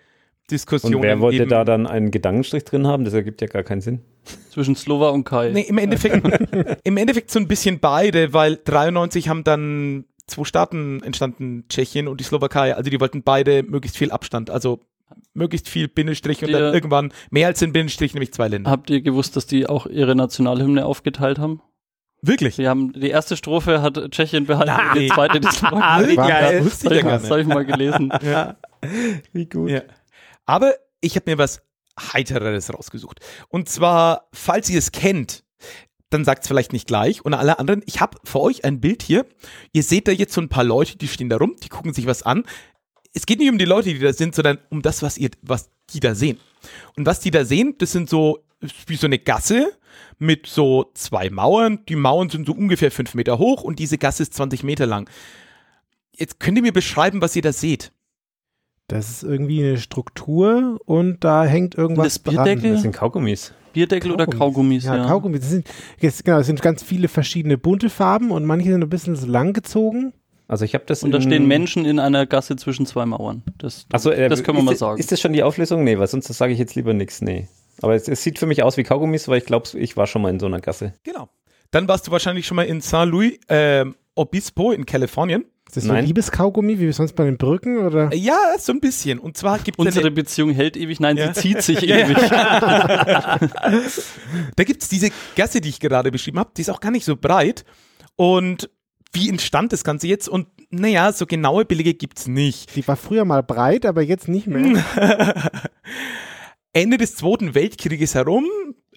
Diskussionen. 0.50 0.96
Und 0.96 1.02
wer 1.02 1.20
wollte 1.20 1.46
da 1.46 1.64
dann 1.64 1.86
einen 1.86 2.10
Gedankenstrich 2.10 2.64
drin 2.64 2.86
haben? 2.86 3.04
Das 3.04 3.14
ergibt 3.14 3.40
ja 3.40 3.46
gar 3.46 3.62
keinen 3.62 3.80
Sinn. 3.80 4.00
Zwischen 4.50 4.74
Slova 4.76 5.10
und 5.10 5.24
Kai. 5.24 5.50
Nee, 5.52 5.62
im 5.68 5.78
Endeffekt, 5.78 6.26
im 6.84 6.96
Endeffekt 6.96 7.30
so 7.30 7.38
ein 7.38 7.48
bisschen 7.48 7.78
beide, 7.80 8.32
weil 8.32 8.56
93 8.64 9.28
haben 9.28 9.44
dann 9.44 10.04
zwei 10.26 10.44
Staaten 10.44 11.02
entstanden, 11.02 11.64
Tschechien 11.68 12.08
und 12.08 12.18
die 12.20 12.24
Slowakei. 12.24 12.74
Also 12.74 12.90
die 12.90 13.00
wollten 13.00 13.22
beide 13.22 13.62
möglichst 13.62 13.96
viel 13.98 14.10
Abstand, 14.10 14.50
also 14.50 14.80
möglichst 15.34 15.68
viel 15.68 15.86
Bindestrich 15.88 16.40
und 16.42 16.48
Die- 16.48 16.52
dann 16.52 16.74
irgendwann 16.74 17.12
mehr 17.30 17.46
als 17.46 17.62
ein 17.62 17.72
Bindestrich, 17.72 18.14
nämlich 18.14 18.32
zwei 18.32 18.48
Länder. 18.48 18.70
Habt 18.70 18.90
ihr 18.90 19.02
gewusst, 19.02 19.36
dass 19.36 19.46
die 19.46 19.66
auch 19.68 19.86
ihre 19.86 20.16
Nationalhymne 20.16 20.84
aufgeteilt 20.84 21.38
haben? 21.38 21.60
Wirklich? 22.22 22.56
Sie 22.56 22.66
haben 22.66 22.92
die 22.92 23.10
erste 23.10 23.36
Strophe 23.36 23.82
hat 23.82 24.00
Tschechien 24.10 24.46
behalten, 24.46 24.72
Nein. 24.74 24.98
die 24.98 25.08
zweite 25.08 25.38
die 25.38 25.46
Slowakei. 25.48 26.16
War- 26.16 26.28
Geil. 26.28 26.56
das 26.56 26.64
Wusste 26.64 26.86
ich 26.88 26.94
ja 26.94 27.02
gar 27.02 27.18
Das 27.18 27.30
habe 27.30 27.40
ich 27.42 27.46
mal 27.46 27.64
gelesen. 27.64 28.10
Ja. 28.22 28.56
Wie 29.32 29.46
gut. 29.46 29.70
Ja. 29.70 29.82
Aber 30.46 30.72
ich 31.00 31.14
habe 31.14 31.30
mir 31.30 31.38
was 31.38 31.62
Heitereres 31.98 32.72
rausgesucht. 32.72 33.20
Und 33.48 33.68
zwar, 33.68 34.28
falls 34.32 34.68
ihr 34.70 34.78
es 34.78 34.92
kennt, 34.92 35.44
dann 36.10 36.24
sagt 36.24 36.42
es 36.42 36.48
vielleicht 36.48 36.72
nicht 36.72 36.86
gleich. 36.86 37.24
Und 37.24 37.34
alle 37.34 37.58
anderen, 37.58 37.82
ich 37.86 38.00
habe 38.00 38.18
für 38.24 38.40
euch 38.40 38.64
ein 38.64 38.80
Bild 38.80 39.02
hier. 39.02 39.26
Ihr 39.72 39.82
seht 39.82 40.08
da 40.08 40.12
jetzt 40.12 40.34
so 40.34 40.40
ein 40.40 40.48
paar 40.48 40.64
Leute, 40.64 40.96
die 40.96 41.08
stehen 41.08 41.28
da 41.28 41.36
rum, 41.36 41.56
die 41.62 41.68
gucken 41.68 41.92
sich 41.92 42.06
was 42.06 42.22
an. 42.22 42.44
Es 43.12 43.26
geht 43.26 43.38
nicht 43.38 43.50
um 43.50 43.58
die 43.58 43.64
Leute, 43.64 43.92
die 43.92 43.98
da 43.98 44.12
sind, 44.12 44.34
sondern 44.34 44.58
um 44.70 44.82
das, 44.82 45.02
was 45.02 45.18
ihr, 45.18 45.30
was 45.42 45.70
die 45.90 46.00
da 46.00 46.14
sehen. 46.14 46.38
Und 46.96 47.06
was 47.06 47.20
die 47.20 47.30
da 47.30 47.44
sehen, 47.44 47.74
das 47.78 47.92
sind 47.92 48.10
so 48.10 48.44
wie 48.86 48.96
so 48.96 49.06
eine 49.06 49.18
Gasse 49.18 49.72
mit 50.18 50.46
so 50.46 50.90
zwei 50.94 51.30
Mauern. 51.30 51.84
Die 51.88 51.96
Mauern 51.96 52.30
sind 52.30 52.46
so 52.46 52.52
ungefähr 52.52 52.90
fünf 52.90 53.14
Meter 53.14 53.38
hoch 53.38 53.62
und 53.62 53.78
diese 53.78 53.98
Gasse 53.98 54.22
ist 54.22 54.34
20 54.34 54.62
Meter 54.62 54.86
lang. 54.86 55.10
Jetzt 56.14 56.40
könnt 56.40 56.56
ihr 56.56 56.62
mir 56.62 56.72
beschreiben, 56.72 57.20
was 57.20 57.36
ihr 57.36 57.42
da 57.42 57.52
seht. 57.52 57.92
Das 58.88 59.10
ist 59.10 59.22
irgendwie 59.24 59.64
eine 59.64 59.78
Struktur 59.78 60.78
und 60.84 61.24
da 61.24 61.44
hängt 61.44 61.74
irgendwas 61.74 62.06
Das 62.06 62.18
Bierdeckel? 62.20 62.72
Das 62.72 62.82
sind 62.82 62.94
Kaugummis. 62.94 63.52
Bierdeckel 63.72 64.12
oder 64.12 64.26
Kaugummis, 64.26 64.84
ja. 64.84 64.96
Ja, 64.96 65.06
Kaugummis. 65.06 65.40
Das 65.40 65.50
sind, 65.50 65.68
jetzt, 65.98 66.24
genau, 66.24 66.38
es 66.38 66.46
sind 66.46 66.62
ganz 66.62 66.82
viele 66.82 67.08
verschiedene 67.08 67.58
bunte 67.58 67.90
Farben 67.90 68.30
und 68.30 68.44
manche 68.44 68.70
sind 68.70 68.82
ein 68.82 68.88
bisschen 68.88 69.16
so 69.16 69.26
lang 69.26 69.52
gezogen. 69.52 70.12
Also 70.48 70.64
ich 70.64 70.74
habe 70.74 70.84
das 70.86 71.02
Und 71.02 71.10
da 71.10 71.20
stehen 71.20 71.48
Menschen 71.48 71.84
in 71.84 71.98
einer 71.98 72.24
Gasse 72.24 72.54
zwischen 72.54 72.86
zwei 72.86 73.04
Mauern. 73.04 73.42
Das, 73.58 73.86
Achso, 73.92 74.10
äh, 74.10 74.28
das 74.28 74.44
können 74.44 74.58
wir 74.58 74.60
ist, 74.60 74.66
mal 74.66 74.76
sagen. 74.76 75.00
Ist 75.00 75.10
das 75.10 75.20
schon 75.20 75.32
die 75.32 75.42
Auflösung? 75.42 75.82
Nee, 75.82 75.98
weil 75.98 76.06
sonst 76.06 76.28
sage 76.28 76.52
ich 76.52 76.58
jetzt 76.58 76.76
lieber 76.76 76.94
nichts. 76.94 77.20
Nee. 77.20 77.48
Aber 77.82 77.96
es, 77.96 78.06
es 78.06 78.22
sieht 78.22 78.38
für 78.38 78.46
mich 78.46 78.62
aus 78.62 78.76
wie 78.76 78.84
Kaugummis, 78.84 79.26
weil 79.26 79.38
ich 79.38 79.44
glaube, 79.44 79.68
ich 79.76 79.96
war 79.96 80.06
schon 80.06 80.22
mal 80.22 80.30
in 80.30 80.38
so 80.38 80.46
einer 80.46 80.60
Gasse. 80.60 80.94
Genau. 81.02 81.28
Dann 81.72 81.88
warst 81.88 82.06
du 82.06 82.12
wahrscheinlich 82.12 82.46
schon 82.46 82.56
mal 82.56 82.62
in 82.62 82.80
St. 82.80 83.04
Louis 83.04 83.38
ähm, 83.48 83.96
Obispo 84.14 84.70
in 84.70 84.86
Kalifornien. 84.86 85.44
Ist 85.76 85.82
das 85.82 85.84
so 85.84 85.92
Nein. 85.92 86.04
ein 86.04 86.06
Liebeskaugummi, 86.06 86.78
wie 86.78 86.90
sonst 86.92 87.12
bei 87.14 87.24
den 87.24 87.36
Brücken? 87.36 87.78
Oder? 87.84 88.10
Ja, 88.14 88.54
so 88.58 88.72
ein 88.72 88.80
bisschen. 88.80 89.18
Und 89.18 89.36
zwar 89.36 89.58
gibt 89.58 89.78
es 89.78 89.84
Unsere 89.84 90.10
Beziehung 90.10 90.50
hält 90.50 90.74
ewig, 90.76 91.00
nein, 91.00 91.18
Ja. 91.18 91.34
sie 91.34 91.40
zieht 91.40 91.60
sich 91.62 91.80
Ja, 91.82 91.98
ja. 91.98 92.06
ewig. 92.06 92.16
da 94.56 94.64
gibt's 94.64 94.88
diese 94.88 95.10
Gasse, 95.34 95.60
die 95.60 95.68
ich 95.68 95.80
gerade 95.80 96.10
beschrieben 96.10 96.38
habe, 96.38 96.50
die 96.56 96.62
ist 96.62 96.70
auch 96.70 96.80
gar 96.80 96.90
nicht 96.90 97.04
so 97.04 97.16
breit. 97.16 97.64
Und 98.16 98.70
wie 99.12 99.28
entstand 99.28 99.72
das 99.72 99.84
Ganze 99.84 100.06
jetzt? 100.06 100.28
Und 100.28 100.46
naja, 100.70 101.12
so 101.12 101.26
genaue 101.26 101.64
Belege 101.64 101.94
gibt's 101.94 102.26
nicht. 102.26 102.74
Die 102.74 102.86
war 102.88 102.96
früher 102.96 103.24
mal 103.24 103.42
breit, 103.42 103.84
aber 103.86 104.02
jetzt 104.02 104.28
nicht 104.28 104.46
mehr. 104.46 104.82
Ende 106.72 106.96
des 106.98 107.16
Zweiten 107.16 107.54
Weltkrieges 107.54 108.14
herum 108.14 108.46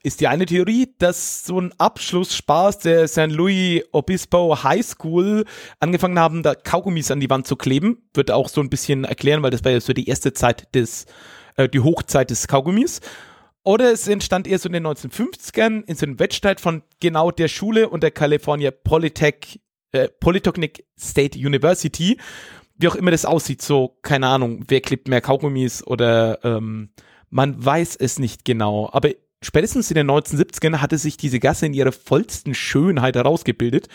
ist 0.04 0.22
die 0.22 0.28
eine 0.28 0.46
Theorie, 0.46 0.94
dass 0.98 1.46
so 1.46 1.60
ein 1.60 1.74
Abschlussspaß 1.78 2.80
der 2.80 3.08
St. 3.08 3.28
Louis 3.28 3.84
Obispo 3.92 4.64
High 4.64 4.86
School 4.86 5.46
angefangen 5.80 6.20
haben, 6.20 6.44
da 6.44 6.56
Kaugummis 6.56 7.12
an 7.12 7.20
die 7.20 7.30
Wand 7.30 7.48
zu 7.48 7.56
kleben. 7.56 8.10
Wird 8.14 8.32
auch 8.32 8.50
so 8.50 8.62
ein 8.62 8.70
bisschen 8.70 9.04
erklären, 9.04 9.44
weil 9.44 9.52
das 9.52 9.64
war 9.64 9.72
ja 9.72 9.82
so 9.82 9.94
die 9.94 10.08
erste 10.08 10.34
Zeit 10.34 10.74
des, 10.76 11.06
äh, 11.56 11.68
die 11.68 11.82
Hochzeit 11.82 12.30
des 12.30 12.48
Kaugummis. 12.48 13.02
Oder 13.64 13.92
es 13.92 14.08
entstand 14.08 14.48
eher 14.48 14.58
so 14.58 14.70
in 14.70 14.74
den 14.74 14.88
1950ern 14.88 15.84
in 15.86 15.96
so 15.96 16.06
einem 16.06 16.20
Wettstreit 16.20 16.62
von 16.62 16.82
genau 17.00 17.30
der 17.32 17.48
Schule 17.48 17.90
und 17.90 18.04
der 18.04 18.12
California 18.12 18.72
Polytech, 18.72 19.60
äh, 19.92 20.08
Polytechnic 20.08 20.86
State 20.98 21.38
University. 21.38 22.18
Wie 22.78 22.88
auch 22.88 22.96
immer 22.96 23.12
das 23.12 23.26
aussieht, 23.26 23.62
so, 23.62 23.98
keine 24.02 24.28
Ahnung, 24.28 24.64
wer 24.70 24.80
klebt 24.80 25.10
mehr 25.10 25.20
Kaugummis 25.20 25.86
oder 25.86 26.44
ähm, 26.46 26.92
man 27.30 27.64
weiß 27.64 27.98
es 27.98 28.20
nicht 28.20 28.46
genau. 28.46 28.90
Aber 28.92 29.10
spätestens 29.42 29.92
in 29.92 29.96
den 29.96 30.10
1970ern 30.10 30.78
hatte 30.78 30.98
sich 30.98 31.18
diese 31.18 31.40
Gasse 31.40 31.66
in 31.66 31.74
ihrer 31.74 31.92
vollsten 31.92 32.54
Schönheit 32.54 33.16
herausgebildet. 33.16 33.88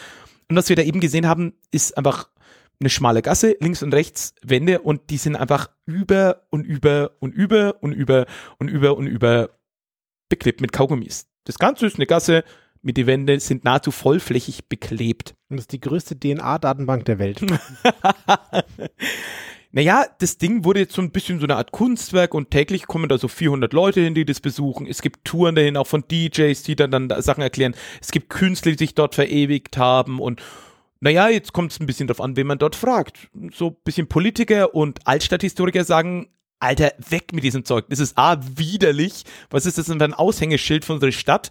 Und 0.48 0.56
was 0.56 0.68
wir 0.68 0.76
da 0.76 0.82
eben 0.82 1.00
gesehen 1.00 1.26
haben, 1.26 1.54
ist 1.70 1.96
einfach 1.96 2.28
eine 2.80 2.90
schmale 2.90 3.22
Gasse, 3.22 3.56
links 3.60 3.82
und 3.82 3.94
rechts 3.94 4.34
Wände 4.42 4.80
und 4.80 5.10
die 5.10 5.16
sind 5.16 5.36
einfach 5.36 5.70
über 5.86 6.42
und 6.50 6.64
über 6.64 7.12
und 7.20 7.32
über 7.32 7.82
und 7.82 7.92
über 7.92 8.26
und 8.58 8.68
über 8.68 8.96
und 8.96 9.06
über 9.06 9.50
beklebt 10.28 10.60
mit 10.60 10.72
Kaugummis. 10.72 11.26
Das 11.44 11.58
Ganze 11.58 11.86
ist 11.86 11.96
eine 11.96 12.06
Gasse, 12.06 12.44
mit 12.82 12.96
die 12.96 13.06
Wände 13.06 13.40
sind 13.40 13.64
nahezu 13.64 13.90
vollflächig 13.90 14.68
beklebt. 14.68 15.34
Und 15.48 15.56
das 15.56 15.64
ist 15.64 15.72
die 15.72 15.80
größte 15.80 16.18
DNA-Datenbank 16.18 17.04
der 17.06 17.18
Welt. 17.18 17.40
Naja, 19.76 20.06
das 20.20 20.38
Ding 20.38 20.64
wurde 20.64 20.78
jetzt 20.78 20.94
so 20.94 21.02
ein 21.02 21.10
bisschen 21.10 21.40
so 21.40 21.46
eine 21.46 21.56
Art 21.56 21.72
Kunstwerk 21.72 22.32
und 22.32 22.52
täglich 22.52 22.86
kommen 22.86 23.08
da 23.08 23.18
so 23.18 23.26
400 23.26 23.72
Leute 23.72 24.02
hin, 24.02 24.14
die 24.14 24.24
das 24.24 24.38
besuchen. 24.38 24.86
Es 24.86 25.02
gibt 25.02 25.24
Touren 25.24 25.56
dahin, 25.56 25.76
auch 25.76 25.88
von 25.88 26.04
DJs, 26.06 26.62
die 26.62 26.76
dann, 26.76 26.92
dann 26.92 27.08
da 27.08 27.20
Sachen 27.20 27.42
erklären. 27.42 27.74
Es 28.00 28.12
gibt 28.12 28.30
Künstler, 28.30 28.70
die 28.70 28.78
sich 28.78 28.94
dort 28.94 29.16
verewigt 29.16 29.76
haben 29.76 30.20
und 30.20 30.40
naja, 31.00 31.28
jetzt 31.28 31.52
kommt 31.52 31.72
es 31.72 31.80
ein 31.80 31.86
bisschen 31.86 32.06
drauf 32.06 32.20
an, 32.20 32.36
wen 32.36 32.46
man 32.46 32.58
dort 32.58 32.76
fragt. 32.76 33.28
So 33.52 33.70
ein 33.70 33.76
bisschen 33.82 34.06
Politiker 34.06 34.76
und 34.76 35.04
Altstadthistoriker 35.08 35.82
sagen, 35.82 36.28
Alter, 36.60 36.92
weg 37.10 37.32
mit 37.32 37.42
diesem 37.42 37.64
Zeug. 37.64 37.86
Das 37.88 37.98
ist 37.98 38.16
A, 38.16 38.38
widerlich. 38.56 39.24
Was 39.50 39.66
ist 39.66 39.76
das 39.76 39.86
denn 39.86 39.98
für 39.98 40.04
ein 40.04 40.14
Aushängeschild 40.14 40.84
für 40.84 40.92
unsere 40.92 41.10
Stadt? 41.10 41.50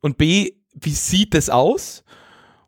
Und 0.00 0.16
B, 0.16 0.52
wie 0.74 0.94
sieht 0.94 1.34
das 1.34 1.50
aus? 1.50 2.04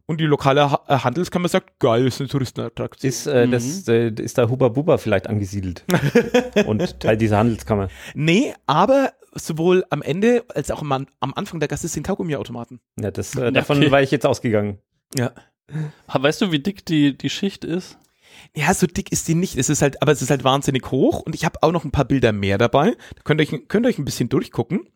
Und 0.09 0.21
die 0.21 0.25
lokale 0.25 0.71
ha 0.71 0.85
äh, 0.89 0.99
Handelskammer 0.99 1.49
sagt, 1.49 1.81
geil, 1.81 2.05
das 2.05 2.15
ist 2.15 2.21
eine 2.21 2.29
Touristenattraktion. 2.29 3.09
Ist, 3.09 3.27
äh, 3.27 3.47
Mhm. 3.47 3.51
das, 3.51 3.89
äh, 3.89 4.09
ist 4.11 4.39
da 4.39 4.49
Huba 4.49 4.69
Buba 4.69 4.99
vielleicht 4.99 5.27
angesiedelt? 5.29 5.85
und 6.67 7.01
Teil 7.01 7.17
dieser 7.17 7.39
Handelskammer. 7.39 7.89
Nee, 8.15 8.55
aber 8.67 9.13
sowohl 9.35 9.85
am 9.91 10.03
Ende 10.03 10.45
als 10.55 10.71
auch 10.71 10.83
am 10.83 11.07
Anfang 11.35 11.59
der 11.61 11.69
Gasse 11.69 11.89
sind 11.89 12.07
Kaugummiautomaten. 12.07 12.81
Ja, 13.01 13.11
das, 13.11 13.35
äh, 13.35 13.51
davon 13.53 13.79
Okay. 13.79 13.91
war 13.91 14.01
ich 14.03 14.11
jetzt 14.13 14.27
ausgegangen. 14.27 14.79
Ja. 15.15 15.33
Weißt 16.07 16.41
du, 16.41 16.53
wie 16.53 16.61
dick 16.61 16.87
die, 16.87 17.19
die 17.19 17.31
Schicht 17.31 17.65
ist? 17.65 17.99
Ja, 18.55 18.73
so 18.75 18.87
dick 18.87 19.11
ist 19.13 19.27
die 19.29 19.35
nicht. 19.35 19.57
Es 19.57 19.69
ist 19.69 19.83
halt, 19.83 20.01
aber 20.03 20.13
es 20.13 20.23
ist 20.23 20.31
halt 20.31 20.45
wahnsinnig 20.45 20.91
hoch 20.91 21.21
und 21.21 21.35
ich 21.35 21.45
habe 21.45 21.63
auch 21.63 21.73
noch 21.73 21.85
ein 21.85 21.91
paar 21.91 22.05
Bilder 22.05 22.33
mehr 22.33 22.59
dabei. 22.59 22.93
Da 23.17 23.23
könnt 23.25 23.41
ihr 23.41 23.53
euch, 23.53 23.67
könnt 23.69 23.87
ihr 23.87 23.89
euch 23.89 23.99
ein 23.99 24.05
bisschen 24.05 24.29
durchgucken. 24.29 24.89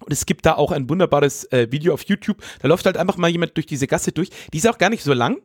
Und 0.00 0.12
es 0.12 0.26
gibt 0.26 0.44
da 0.46 0.54
auch 0.54 0.72
ein 0.72 0.88
wunderbares 0.88 1.44
äh, 1.52 1.70
Video 1.70 1.94
auf 1.94 2.04
YouTube. 2.04 2.42
Da 2.60 2.68
läuft 2.68 2.86
halt 2.86 2.96
einfach 2.96 3.16
mal 3.16 3.30
jemand 3.30 3.56
durch 3.56 3.66
diese 3.66 3.86
Gasse 3.86 4.12
durch. 4.12 4.30
Die 4.52 4.58
ist 4.58 4.68
auch 4.68 4.78
gar 4.78 4.90
nicht 4.90 5.04
so 5.04 5.12
lang. 5.12 5.40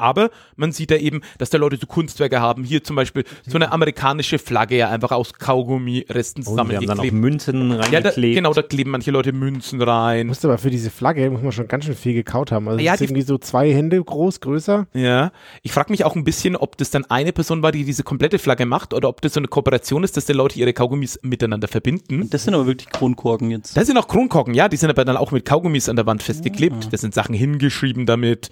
Aber 0.00 0.30
man 0.54 0.70
sieht 0.70 0.90
da 0.92 0.96
eben, 0.96 1.22
dass 1.38 1.50
da 1.50 1.58
Leute 1.58 1.76
so 1.76 1.86
Kunstwerke 1.86 2.40
haben. 2.40 2.62
Hier 2.62 2.84
zum 2.84 2.94
Beispiel 2.94 3.24
so 3.46 3.56
eine 3.56 3.72
amerikanische 3.72 4.38
Flagge 4.38 4.76
ja 4.76 4.90
einfach 4.90 5.10
aus 5.10 5.32
Kaugummi-Resten 5.34 6.42
Oh, 6.46 6.54
die 6.54 6.58
haben 6.60 6.68
dann 6.68 6.76
auch 6.76 6.80
zusammengeklebt. 6.80 7.14
Münzen 7.14 7.70
Ja, 7.70 7.76
da, 7.76 7.82
reingeklebt. 7.84 8.34
genau, 8.36 8.52
da 8.54 8.62
kleben 8.62 8.90
manche 8.92 9.10
Leute 9.10 9.32
Münzen 9.32 9.82
rein. 9.82 10.28
Musste 10.28 10.46
aber 10.48 10.58
für 10.58 10.70
diese 10.70 10.90
Flagge 10.90 11.28
muss 11.30 11.42
man 11.42 11.50
schon 11.52 11.66
ganz 11.66 11.84
schön 11.84 11.96
viel 11.96 12.14
gekaut 12.14 12.52
haben. 12.52 12.68
Also 12.68 12.80
Ja, 12.80 12.92
das 12.92 13.00
ist 13.00 13.08
die- 13.08 13.12
irgendwie 13.14 13.26
so 13.26 13.38
zwei 13.38 13.72
Hände 13.72 14.02
groß, 14.02 14.40
größer. 14.40 14.86
Ja, 14.94 15.32
ich 15.62 15.72
frage 15.72 15.90
mich 15.92 16.04
auch 16.04 16.14
ein 16.14 16.22
bisschen, 16.24 16.54
ob 16.54 16.76
das 16.76 16.90
dann 16.90 17.04
eine 17.06 17.32
Person 17.32 17.62
war, 17.62 17.72
die 17.72 17.84
diese 17.84 18.04
komplette 18.04 18.38
Flagge 18.38 18.66
macht 18.66 18.94
oder 18.94 19.08
ob 19.08 19.20
das 19.20 19.34
so 19.34 19.40
eine 19.40 19.48
Kooperation 19.48 20.04
ist, 20.04 20.16
dass 20.16 20.26
die 20.26 20.32
Leute 20.32 20.58
ihre 20.60 20.72
Kaugummis 20.74 21.18
miteinander 21.22 21.66
verbinden. 21.66 22.30
Das 22.30 22.44
sind 22.44 22.54
aber 22.54 22.66
wirklich 22.66 22.88
Kronkorken 22.90 23.50
jetzt. 23.50 23.76
Das 23.76 23.86
sind 23.86 23.96
auch 23.98 24.06
Kronkorken, 24.06 24.54
ja, 24.54 24.68
die 24.68 24.76
sind 24.76 24.90
aber 24.90 25.04
dann 25.04 25.16
auch 25.16 25.32
mit 25.32 25.44
Kaugummis 25.44 25.88
an 25.88 25.96
der 25.96 26.06
Wand 26.06 26.22
festgeklebt. 26.22 26.92
Da 26.92 26.96
sind 26.98 27.14
Sachen 27.14 27.34
hingeschrieben 27.34 28.06
damit. 28.06 28.50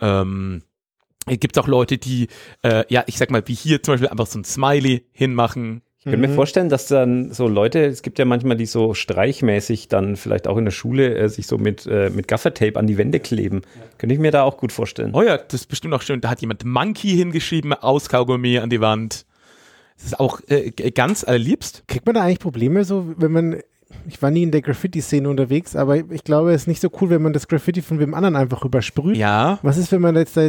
Ähm, 0.00 0.62
es 1.26 1.40
gibt 1.40 1.58
auch 1.58 1.66
Leute, 1.66 1.98
die, 1.98 2.28
äh, 2.62 2.84
ja, 2.88 3.04
ich 3.06 3.18
sag 3.18 3.30
mal, 3.30 3.42
wie 3.46 3.54
hier 3.54 3.82
zum 3.82 3.94
Beispiel 3.94 4.08
einfach 4.08 4.26
so 4.26 4.38
ein 4.38 4.44
Smiley 4.44 5.06
hinmachen. 5.12 5.82
Ich 5.98 6.12
könnte 6.12 6.28
mir 6.28 6.34
vorstellen, 6.34 6.68
dass 6.68 6.86
dann 6.86 7.32
so 7.32 7.48
Leute, 7.48 7.84
es 7.84 8.00
gibt 8.00 8.20
ja 8.20 8.24
manchmal 8.24 8.56
die 8.56 8.66
so 8.66 8.94
streichmäßig 8.94 9.88
dann 9.88 10.14
vielleicht 10.14 10.46
auch 10.46 10.56
in 10.56 10.64
der 10.64 10.70
Schule 10.70 11.16
äh, 11.16 11.28
sich 11.28 11.48
so 11.48 11.58
mit, 11.58 11.84
äh, 11.86 12.10
mit 12.10 12.28
Gaffertape 12.28 12.78
an 12.78 12.86
die 12.86 12.96
Wände 12.96 13.18
kleben. 13.18 13.62
Könnte 13.98 14.14
ich 14.14 14.20
mir 14.20 14.30
da 14.30 14.44
auch 14.44 14.56
gut 14.56 14.70
vorstellen. 14.70 15.10
Oh 15.14 15.22
ja, 15.22 15.36
das 15.36 15.62
ist 15.62 15.66
bestimmt 15.66 15.94
auch 15.94 16.02
schön. 16.02 16.20
Da 16.20 16.30
hat 16.30 16.40
jemand 16.42 16.64
Monkey 16.64 17.08
hingeschrieben, 17.08 17.72
aus 17.72 18.08
Kaugummi 18.08 18.58
an 18.58 18.70
die 18.70 18.80
Wand. 18.80 19.26
Das 19.96 20.06
ist 20.06 20.20
auch 20.20 20.40
äh, 20.46 20.70
ganz 20.70 21.24
allerliebst. 21.24 21.88
Kriegt 21.88 22.06
man 22.06 22.14
da 22.14 22.22
eigentlich 22.22 22.38
Probleme, 22.38 22.84
so 22.84 23.12
wenn 23.16 23.32
man, 23.32 23.60
ich 24.08 24.20
war 24.20 24.30
nie 24.30 24.42
in 24.42 24.50
der 24.50 24.62
Graffiti-Szene 24.62 25.28
unterwegs, 25.28 25.76
aber 25.76 25.96
ich 25.96 26.24
glaube, 26.24 26.52
es 26.52 26.62
ist 26.62 26.66
nicht 26.66 26.80
so 26.80 26.90
cool, 27.00 27.10
wenn 27.10 27.22
man 27.22 27.32
das 27.32 27.48
Graffiti 27.48 27.82
von 27.82 27.98
wem 27.98 28.14
anderen 28.14 28.36
einfach 28.36 28.64
übersprüht. 28.64 29.16
Ja, 29.16 29.58
Was 29.62 29.76
ist, 29.76 29.92
wenn 29.92 30.00
man 30.00 30.16
jetzt 30.16 30.36
da 30.36 30.48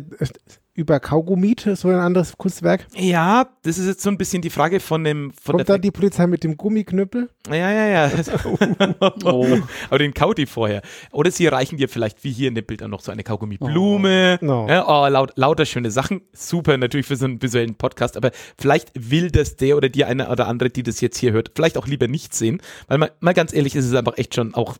über 0.77 0.99
Kaugummi 0.99 1.55
so 1.73 1.89
ein 1.89 1.95
anderes 1.95 2.37
Kunstwerk? 2.37 2.85
ja, 2.95 3.49
das 3.63 3.79
ist 3.79 3.87
jetzt 3.87 4.01
so 4.03 4.09
ein 4.09 4.17
bisschen 4.17 4.43
die 4.43 4.51
Frage 4.51 4.79
von 4.79 5.03
dem, 5.03 5.31
von 5.31 5.55
Kommt 5.55 5.67
der 5.67 5.77
da 5.77 5.81
die 5.81 5.89
Polizei 5.89 6.27
mit 6.27 6.43
dem 6.43 6.55
Gummiknüppel? 6.55 7.29
Ja, 7.49 7.71
ja, 7.71 7.87
ja. 7.87 8.11
Oh. 9.23 9.45
Aber 9.89 9.97
den 9.97 10.13
kaut 10.13 10.37
die 10.37 10.45
vorher. 10.45 10.81
Oder 11.11 11.31
sie 11.31 11.47
reichen 11.47 11.77
dir 11.77 11.89
vielleicht, 11.89 12.23
wie 12.23 12.31
hier 12.31 12.47
in 12.47 12.55
dem 12.55 12.65
Bild, 12.65 12.81
dann 12.81 12.91
noch 12.91 13.01
so 13.01 13.11
eine 13.11 13.23
Kaugummiblume. 13.23 14.37
Oh. 14.41 14.45
No. 14.45 14.67
Ja, 14.69 14.87
oh, 14.87 15.07
laut, 15.07 15.33
lauter 15.35 15.65
schöne 15.65 15.89
Sachen. 15.89 16.21
Super, 16.31 16.77
natürlich 16.77 17.07
für 17.07 17.15
so 17.15 17.25
einen 17.25 17.41
visuellen 17.41 17.75
Podcast. 17.75 18.15
Aber 18.15 18.31
vielleicht 18.57 18.91
will 18.93 19.31
das 19.31 19.55
der 19.55 19.77
oder 19.77 19.89
die 19.89 20.05
eine 20.05 20.29
oder 20.29 20.47
andere, 20.47 20.69
die 20.69 20.83
das 20.83 21.01
jetzt 21.01 21.17
hier 21.17 21.31
hört, 21.31 21.51
vielleicht 21.55 21.77
auch 21.77 21.87
lieber 21.87 22.07
nicht 22.07 22.35
sehen. 22.35 22.61
Weil 22.87 22.99
mal, 22.99 23.11
mal 23.19 23.33
ganz 23.33 23.51
ehrlich, 23.51 23.75
ist 23.75 23.85
es 23.85 23.95
einfach 23.95 24.17
echt 24.17 24.35
schon 24.35 24.53
auch, 24.53 24.77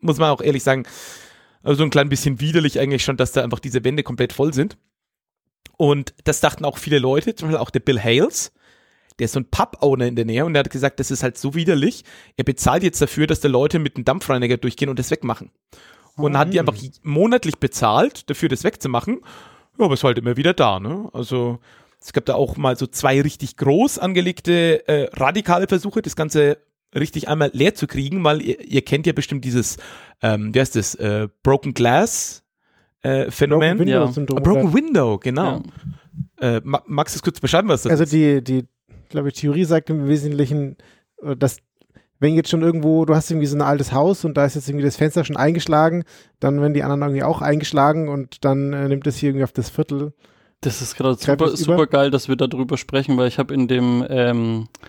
muss 0.00 0.18
man 0.18 0.30
auch 0.30 0.40
ehrlich 0.40 0.62
sagen, 0.62 0.84
also 1.62 1.82
ein 1.82 1.90
klein 1.90 2.08
bisschen 2.08 2.40
widerlich 2.40 2.78
eigentlich 2.78 3.04
schon, 3.04 3.16
dass 3.16 3.32
da 3.32 3.42
einfach 3.42 3.58
diese 3.58 3.84
Wände 3.84 4.02
komplett 4.02 4.32
voll 4.32 4.54
sind. 4.54 4.76
Und 5.80 6.12
das 6.24 6.40
dachten 6.40 6.66
auch 6.66 6.76
viele 6.76 6.98
Leute, 6.98 7.34
zum 7.34 7.48
Beispiel 7.48 7.62
auch 7.62 7.70
der 7.70 7.80
Bill 7.80 7.98
Hales, 7.98 8.52
der 9.18 9.24
ist 9.24 9.32
so 9.32 9.40
ein 9.40 9.46
Pub-Owner 9.46 10.08
in 10.08 10.14
der 10.14 10.26
Nähe 10.26 10.44
und 10.44 10.52
der 10.52 10.60
hat 10.60 10.68
gesagt, 10.68 11.00
das 11.00 11.10
ist 11.10 11.22
halt 11.22 11.38
so 11.38 11.54
widerlich. 11.54 12.04
Er 12.36 12.44
bezahlt 12.44 12.82
jetzt 12.82 13.00
dafür, 13.00 13.26
dass 13.26 13.40
da 13.40 13.48
Leute 13.48 13.78
mit 13.78 13.96
einem 13.96 14.04
Dampfreiniger 14.04 14.58
durchgehen 14.58 14.90
und 14.90 14.98
das 14.98 15.10
wegmachen. 15.10 15.50
Und 16.16 16.36
hat 16.36 16.52
die 16.52 16.60
einfach 16.60 16.76
monatlich 17.02 17.56
bezahlt, 17.60 18.28
dafür 18.28 18.50
das 18.50 18.62
wegzumachen. 18.62 19.22
Ja, 19.78 19.86
aber 19.86 19.94
ist 19.94 20.04
halt 20.04 20.18
immer 20.18 20.36
wieder 20.36 20.52
da, 20.52 20.80
ne? 20.80 21.08
Also, 21.14 21.60
es 21.98 22.12
gab 22.12 22.26
da 22.26 22.34
auch 22.34 22.58
mal 22.58 22.76
so 22.76 22.86
zwei 22.86 23.22
richtig 23.22 23.56
groß 23.56 23.98
angelegte, 23.98 24.86
äh, 24.86 25.08
radikale 25.14 25.66
Versuche, 25.66 26.02
das 26.02 26.14
Ganze 26.14 26.58
richtig 26.94 27.26
einmal 27.26 27.52
leer 27.54 27.74
zu 27.74 27.86
kriegen, 27.86 28.22
weil 28.22 28.42
ihr, 28.42 28.60
ihr 28.60 28.84
kennt 28.84 29.06
ja 29.06 29.14
bestimmt 29.14 29.46
dieses, 29.46 29.78
ähm, 30.20 30.54
wie 30.54 30.60
heißt 30.60 30.76
das, 30.76 30.94
äh, 30.96 31.28
Broken 31.42 31.72
Glass 31.72 32.42
äh, 33.02 33.30
Phänomen. 33.30 33.76
Broken 33.76 33.88
Ja. 33.88 34.00
Window 34.00 34.12
Syndrom. 34.12 34.38
Ah, 34.38 34.40
Broken 34.40 34.74
Window, 34.74 35.18
genau. 35.18 35.62
Ja. 36.40 36.56
Äh, 36.56 36.60
ma- 36.64 36.82
magst 36.86 37.14
du 37.14 37.18
es 37.18 37.22
kurz 37.22 37.40
beschreiben, 37.40 37.68
was 37.68 37.82
das 37.82 37.90
Also 37.92 38.04
ist? 38.04 38.12
die, 38.12 38.42
die, 38.42 38.66
glaube 39.08 39.28
ich, 39.28 39.34
Theorie 39.34 39.64
sagt 39.64 39.90
im 39.90 40.06
Wesentlichen, 40.08 40.76
äh, 41.22 41.36
dass 41.36 41.58
wenn 42.18 42.34
jetzt 42.34 42.50
schon 42.50 42.60
irgendwo, 42.62 43.06
du 43.06 43.14
hast 43.14 43.30
irgendwie 43.30 43.46
so 43.46 43.56
ein 43.56 43.62
altes 43.62 43.92
Haus 43.92 44.26
und 44.26 44.36
da 44.36 44.44
ist 44.44 44.54
jetzt 44.54 44.68
irgendwie 44.68 44.84
das 44.84 44.96
Fenster 44.96 45.24
schon 45.24 45.36
eingeschlagen, 45.38 46.04
dann 46.38 46.60
werden 46.60 46.74
die 46.74 46.82
anderen 46.82 47.00
irgendwie 47.02 47.22
auch 47.22 47.40
eingeschlagen 47.40 48.08
und 48.08 48.44
dann 48.44 48.72
äh, 48.74 48.88
nimmt 48.88 49.06
es 49.06 49.16
hier 49.16 49.30
irgendwie 49.30 49.44
auf 49.44 49.52
das 49.52 49.70
Viertel. 49.70 50.12
Das 50.60 50.82
ist 50.82 50.96
gerade 50.96 51.14
super, 51.14 51.56
super 51.56 51.86
geil, 51.86 52.10
dass 52.10 52.28
wir 52.28 52.36
darüber 52.36 52.76
sprechen, 52.76 53.16
weil 53.16 53.28
ich 53.28 53.38
habe 53.38 53.54
in 53.54 53.66
dem 53.68 54.04
ähm, 54.10 54.68
äh, 54.82 54.88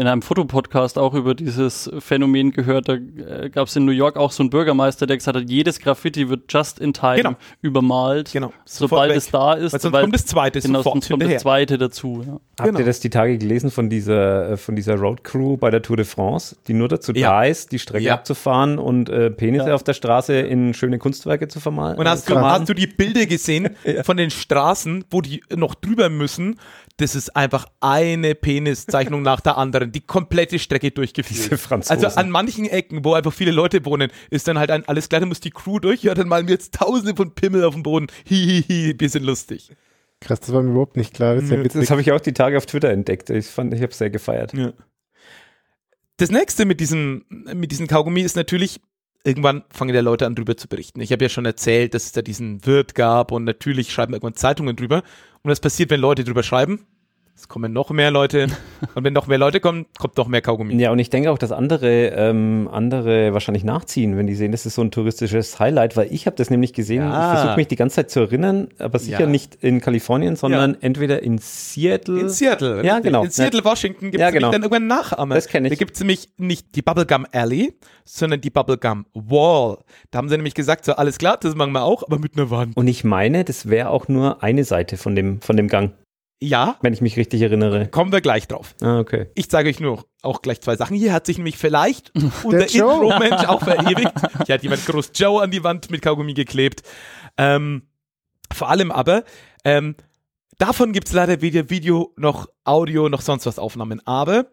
in 0.00 0.06
einem 0.06 0.22
Fotopodcast 0.22 0.98
auch 0.98 1.14
über 1.14 1.34
dieses 1.34 1.90
Phänomen 2.00 2.50
gehört. 2.50 2.88
Da 2.88 2.94
äh, 2.94 3.50
gab 3.50 3.68
es 3.68 3.76
in 3.76 3.84
New 3.84 3.92
York 3.92 4.16
auch 4.16 4.32
so 4.32 4.42
einen 4.42 4.50
Bürgermeister, 4.50 5.06
der 5.06 5.16
gesagt 5.16 5.36
hat, 5.36 5.48
jedes 5.48 5.78
Graffiti 5.80 6.28
wird 6.28 6.52
just 6.52 6.78
in 6.80 6.92
time 6.92 7.16
Genau. 7.16 7.34
übermalt, 7.62 8.32
Genau. 8.32 8.52
sobald 8.64 9.10
Sofort 9.12 9.16
es 9.16 9.30
da 9.30 9.52
ist. 9.54 9.72
Weil 9.72 9.80
sonst 9.80 9.92
kommt 10.00 10.14
das 10.14 10.26
zweite 10.26 10.60
genau, 10.60 10.78
sofort 10.80 10.94
sonst 10.94 11.08
kommt 11.08 11.22
hinterher. 11.22 11.36
das 11.36 11.42
zweite 11.42 11.78
dazu. 11.78 12.24
Ja. 12.26 12.32
Habt 12.58 12.66
Genau. 12.68 12.78
ihr 12.80 12.84
das 12.84 13.00
die 13.00 13.10
Tage 13.10 13.38
gelesen 13.38 13.70
von 13.70 13.88
dieser, 13.90 14.50
äh, 14.52 14.56
von 14.56 14.76
dieser 14.76 14.96
Road 14.96 15.24
Crew 15.24 15.56
bei 15.56 15.70
der 15.70 15.82
Tour 15.82 15.96
de 15.96 16.04
France, 16.06 16.56
die 16.66 16.72
nur 16.74 16.88
dazu 16.88 17.12
Ja. 17.12 17.30
da 17.30 17.44
ist, 17.44 17.72
die 17.72 17.78
Strecke 17.78 18.04
Ja. 18.04 18.14
abzufahren 18.14 18.78
und 18.78 19.08
äh, 19.08 19.30
Penisse 19.30 19.68
Ja. 19.68 19.74
auf 19.74 19.84
der 19.84 19.94
Straße 19.94 20.34
in 20.34 20.74
schöne 20.74 20.98
Kunstwerke 20.98 21.48
zu 21.48 21.60
vermalen? 21.60 21.98
Und 21.98 22.08
hast 22.08 22.28
du, 22.28 22.36
hast 22.38 22.68
du 22.68 22.74
die 22.74 22.86
Bilder 22.86 23.26
gesehen 23.26 23.70
von 24.02 24.16
den 24.16 24.30
Straßen, 24.30 25.04
wo 25.10 25.20
die 25.20 25.42
noch 25.54 25.74
drüber 25.74 26.08
müssen? 26.08 26.58
Das 26.96 27.14
ist 27.14 27.34
einfach 27.34 27.66
eine 27.80 28.34
Peniszeichnung 28.34 29.22
nach 29.22 29.40
der 29.40 29.56
anderen, 29.60 29.92
die 29.92 30.00
komplette 30.00 30.58
Strecke 30.58 30.90
durchgeführt. 30.90 31.38
Diese 31.38 31.58
Franzosen. 31.58 32.04
Also 32.04 32.18
an 32.18 32.30
manchen 32.30 32.66
Ecken, 32.66 33.04
wo 33.04 33.14
einfach 33.14 33.32
viele 33.32 33.52
Leute 33.52 33.84
wohnen, 33.84 34.10
ist 34.30 34.48
dann 34.48 34.58
halt 34.58 34.70
ein, 34.70 34.86
alles 34.88 35.08
klar, 35.08 35.20
dann 35.20 35.28
muss 35.28 35.40
die 35.40 35.50
Crew 35.50 35.78
durch, 35.78 36.02
ja, 36.02 36.14
dann 36.14 36.28
malen 36.28 36.46
wir 36.48 36.54
jetzt 36.54 36.74
tausende 36.74 37.14
von 37.14 37.34
Pimmel 37.34 37.64
auf 37.64 37.74
dem 37.74 37.82
Boden. 37.82 38.08
Hihihi, 38.24 38.94
bisschen 38.94 39.24
lustig. 39.24 39.70
Krass, 40.20 40.40
das 40.40 40.52
war 40.52 40.62
mir 40.62 40.70
überhaupt 40.70 40.96
nicht 40.96 41.14
klar. 41.14 41.36
Das 41.36 41.48
ja 41.48 41.62
das 41.62 41.90
habe 41.90 42.00
ich 42.00 42.12
auch 42.12 42.20
die 42.20 42.34
Tage 42.34 42.56
auf 42.58 42.66
Twitter 42.66 42.90
entdeckt. 42.90 43.30
Ich 43.30 43.46
fand, 43.46 43.72
ich 43.72 43.82
habe 43.82 43.94
sehr 43.94 44.10
gefeiert. 44.10 44.52
Ja. 44.52 44.72
Das 46.18 46.30
nächste 46.30 46.66
mit 46.66 46.80
diesem, 46.80 47.24
mit 47.28 47.72
diesem 47.72 47.86
Kaugummi 47.86 48.20
ist 48.20 48.36
natürlich, 48.36 48.80
irgendwann 49.24 49.64
fangen 49.70 49.94
ja 49.94 50.02
Leute 50.02 50.26
an 50.26 50.34
drüber 50.34 50.56
zu 50.56 50.68
berichten. 50.68 51.00
Ich 51.00 51.12
habe 51.12 51.24
ja 51.24 51.30
schon 51.30 51.46
erzählt, 51.46 51.94
dass 51.94 52.04
es 52.04 52.12
da 52.12 52.20
diesen 52.20 52.66
Wirt 52.66 52.94
gab 52.94 53.32
und 53.32 53.44
natürlich 53.44 53.90
schreiben 53.90 54.12
irgendwann 54.12 54.34
Zeitungen 54.34 54.76
drüber. 54.76 55.02
Und 55.42 55.50
was 55.50 55.60
passiert, 55.60 55.88
wenn 55.88 56.00
Leute 56.00 56.24
drüber 56.24 56.42
schreiben? 56.42 56.86
Es 57.40 57.48
kommen 57.48 57.72
noch 57.72 57.88
mehr 57.88 58.10
Leute. 58.10 58.48
Und 58.94 59.02
wenn 59.02 59.14
noch 59.14 59.26
mehr 59.26 59.38
Leute 59.38 59.60
kommen, 59.60 59.86
kommt 59.98 60.18
noch 60.18 60.28
mehr 60.28 60.42
Kaugummi. 60.42 60.74
Ja, 60.78 60.90
und 60.90 60.98
ich 60.98 61.08
denke 61.08 61.30
auch, 61.30 61.38
dass 61.38 61.52
andere, 61.52 62.08
ähm, 62.08 62.68
andere 62.70 63.32
wahrscheinlich 63.32 63.64
nachziehen, 63.64 64.16
wenn 64.18 64.26
die 64.26 64.34
sehen, 64.34 64.52
das 64.52 64.66
ist 64.66 64.74
so 64.74 64.82
ein 64.82 64.90
touristisches 64.90 65.58
Highlight, 65.58 65.96
weil 65.96 66.12
ich 66.12 66.26
habe 66.26 66.36
das 66.36 66.50
nämlich 66.50 66.74
gesehen. 66.74 67.02
Ja. 67.02 67.32
Ich 67.32 67.38
versuche 67.38 67.56
mich 67.56 67.68
die 67.68 67.76
ganze 67.76 67.96
Zeit 67.96 68.10
zu 68.10 68.20
erinnern, 68.20 68.68
aber 68.78 68.98
sicher 68.98 69.20
Ja. 69.20 69.26
nicht 69.26 69.54
in 69.62 69.80
Kalifornien, 69.80 70.36
sondern 70.36 70.76
entweder 70.82 71.22
in 71.22 71.38
Seattle. 71.38 72.20
In 72.20 72.28
Seattle. 72.28 72.84
Ja, 72.84 72.98
genau. 72.98 73.24
In 73.24 73.30
Seattle, 73.30 73.64
Washington 73.64 74.10
gibt 74.10 74.16
es 74.16 74.20
Ja, 74.20 74.30
genau. 74.30 74.50
dann 74.50 74.60
irgendwann 74.62 74.86
Nachahmer. 74.86 75.34
Das 75.34 75.48
kenn 75.48 75.64
ich. 75.64 75.70
Da 75.70 75.76
gibt 75.76 75.94
es 75.94 76.00
nämlich 76.00 76.28
nicht 76.36 76.74
die 76.76 76.82
Bubblegum 76.82 77.26
Alley, 77.32 77.72
sondern 78.04 78.42
die 78.42 78.50
Bubblegum 78.50 79.06
Wall. 79.14 79.78
Da 80.10 80.18
haben 80.18 80.28
sie 80.28 80.36
nämlich 80.36 80.54
gesagt, 80.54 80.84
so 80.84 80.92
alles 80.92 81.16
klar, 81.16 81.38
das 81.40 81.54
machen 81.54 81.72
wir 81.72 81.84
auch, 81.84 82.02
aber 82.02 82.18
mit 82.18 82.36
einer 82.36 82.50
Wand. 82.50 82.76
Und 82.76 82.86
ich 82.86 83.02
meine, 83.02 83.44
das 83.44 83.70
wäre 83.70 83.88
auch 83.88 84.08
nur 84.08 84.42
eine 84.42 84.64
Seite 84.64 84.98
von 84.98 85.14
dem, 85.14 85.40
von 85.40 85.56
dem 85.56 85.68
Gang, 85.68 85.92
Ja, 86.42 86.78
wenn 86.80 86.94
ich 86.94 87.02
mich 87.02 87.16
richtig 87.18 87.42
erinnere. 87.42 87.88
kommen 87.88 88.12
wir 88.12 88.22
gleich 88.22 88.48
drauf. 88.48 88.74
Ah, 88.80 88.98
okay. 88.98 89.26
Ich 89.34 89.50
sage 89.50 89.68
euch 89.68 89.78
nur 89.78 90.06
auch 90.22 90.40
gleich 90.40 90.62
zwei 90.62 90.74
Sachen. 90.74 90.96
Hier 90.96 91.12
hat 91.12 91.26
sich 91.26 91.36
nämlich 91.36 91.58
vielleicht 91.58 92.12
unser. 92.44 92.62
Intro-Mensch 92.62 93.44
auch 93.44 93.62
verewigt. 93.62 94.12
Hier 94.46 94.54
hat 94.54 94.62
jemand 94.62 94.84
groß 94.86 95.10
Joe 95.14 95.42
an 95.42 95.50
die 95.50 95.62
Wand 95.62 95.90
mit 95.90 96.00
Kaugummi 96.00 96.32
geklebt. 96.32 96.82
Ähm, 97.36 97.88
vor 98.52 98.70
allem 98.70 98.90
aber, 98.90 99.24
ähm, 99.64 99.96
davon 100.56 100.92
gibt 100.92 101.08
es 101.08 101.12
leider 101.12 101.42
weder 101.42 101.68
Video 101.68 102.14
noch 102.16 102.48
Audio 102.64 103.10
noch 103.10 103.20
sonst 103.20 103.44
was 103.44 103.58
Aufnahmen. 103.58 104.00
Aber 104.06 104.46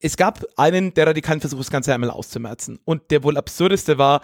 es 0.00 0.16
gab 0.16 0.44
einen 0.56 0.94
der 0.94 1.06
radikalen 1.06 1.40
Versuch, 1.40 1.58
das 1.58 1.70
Ganze 1.70 1.94
einmal 1.94 2.10
auszumerzen. 2.10 2.80
Und 2.84 3.10
der 3.12 3.22
wohl 3.22 3.36
absurdeste 3.36 3.98
war, 3.98 4.20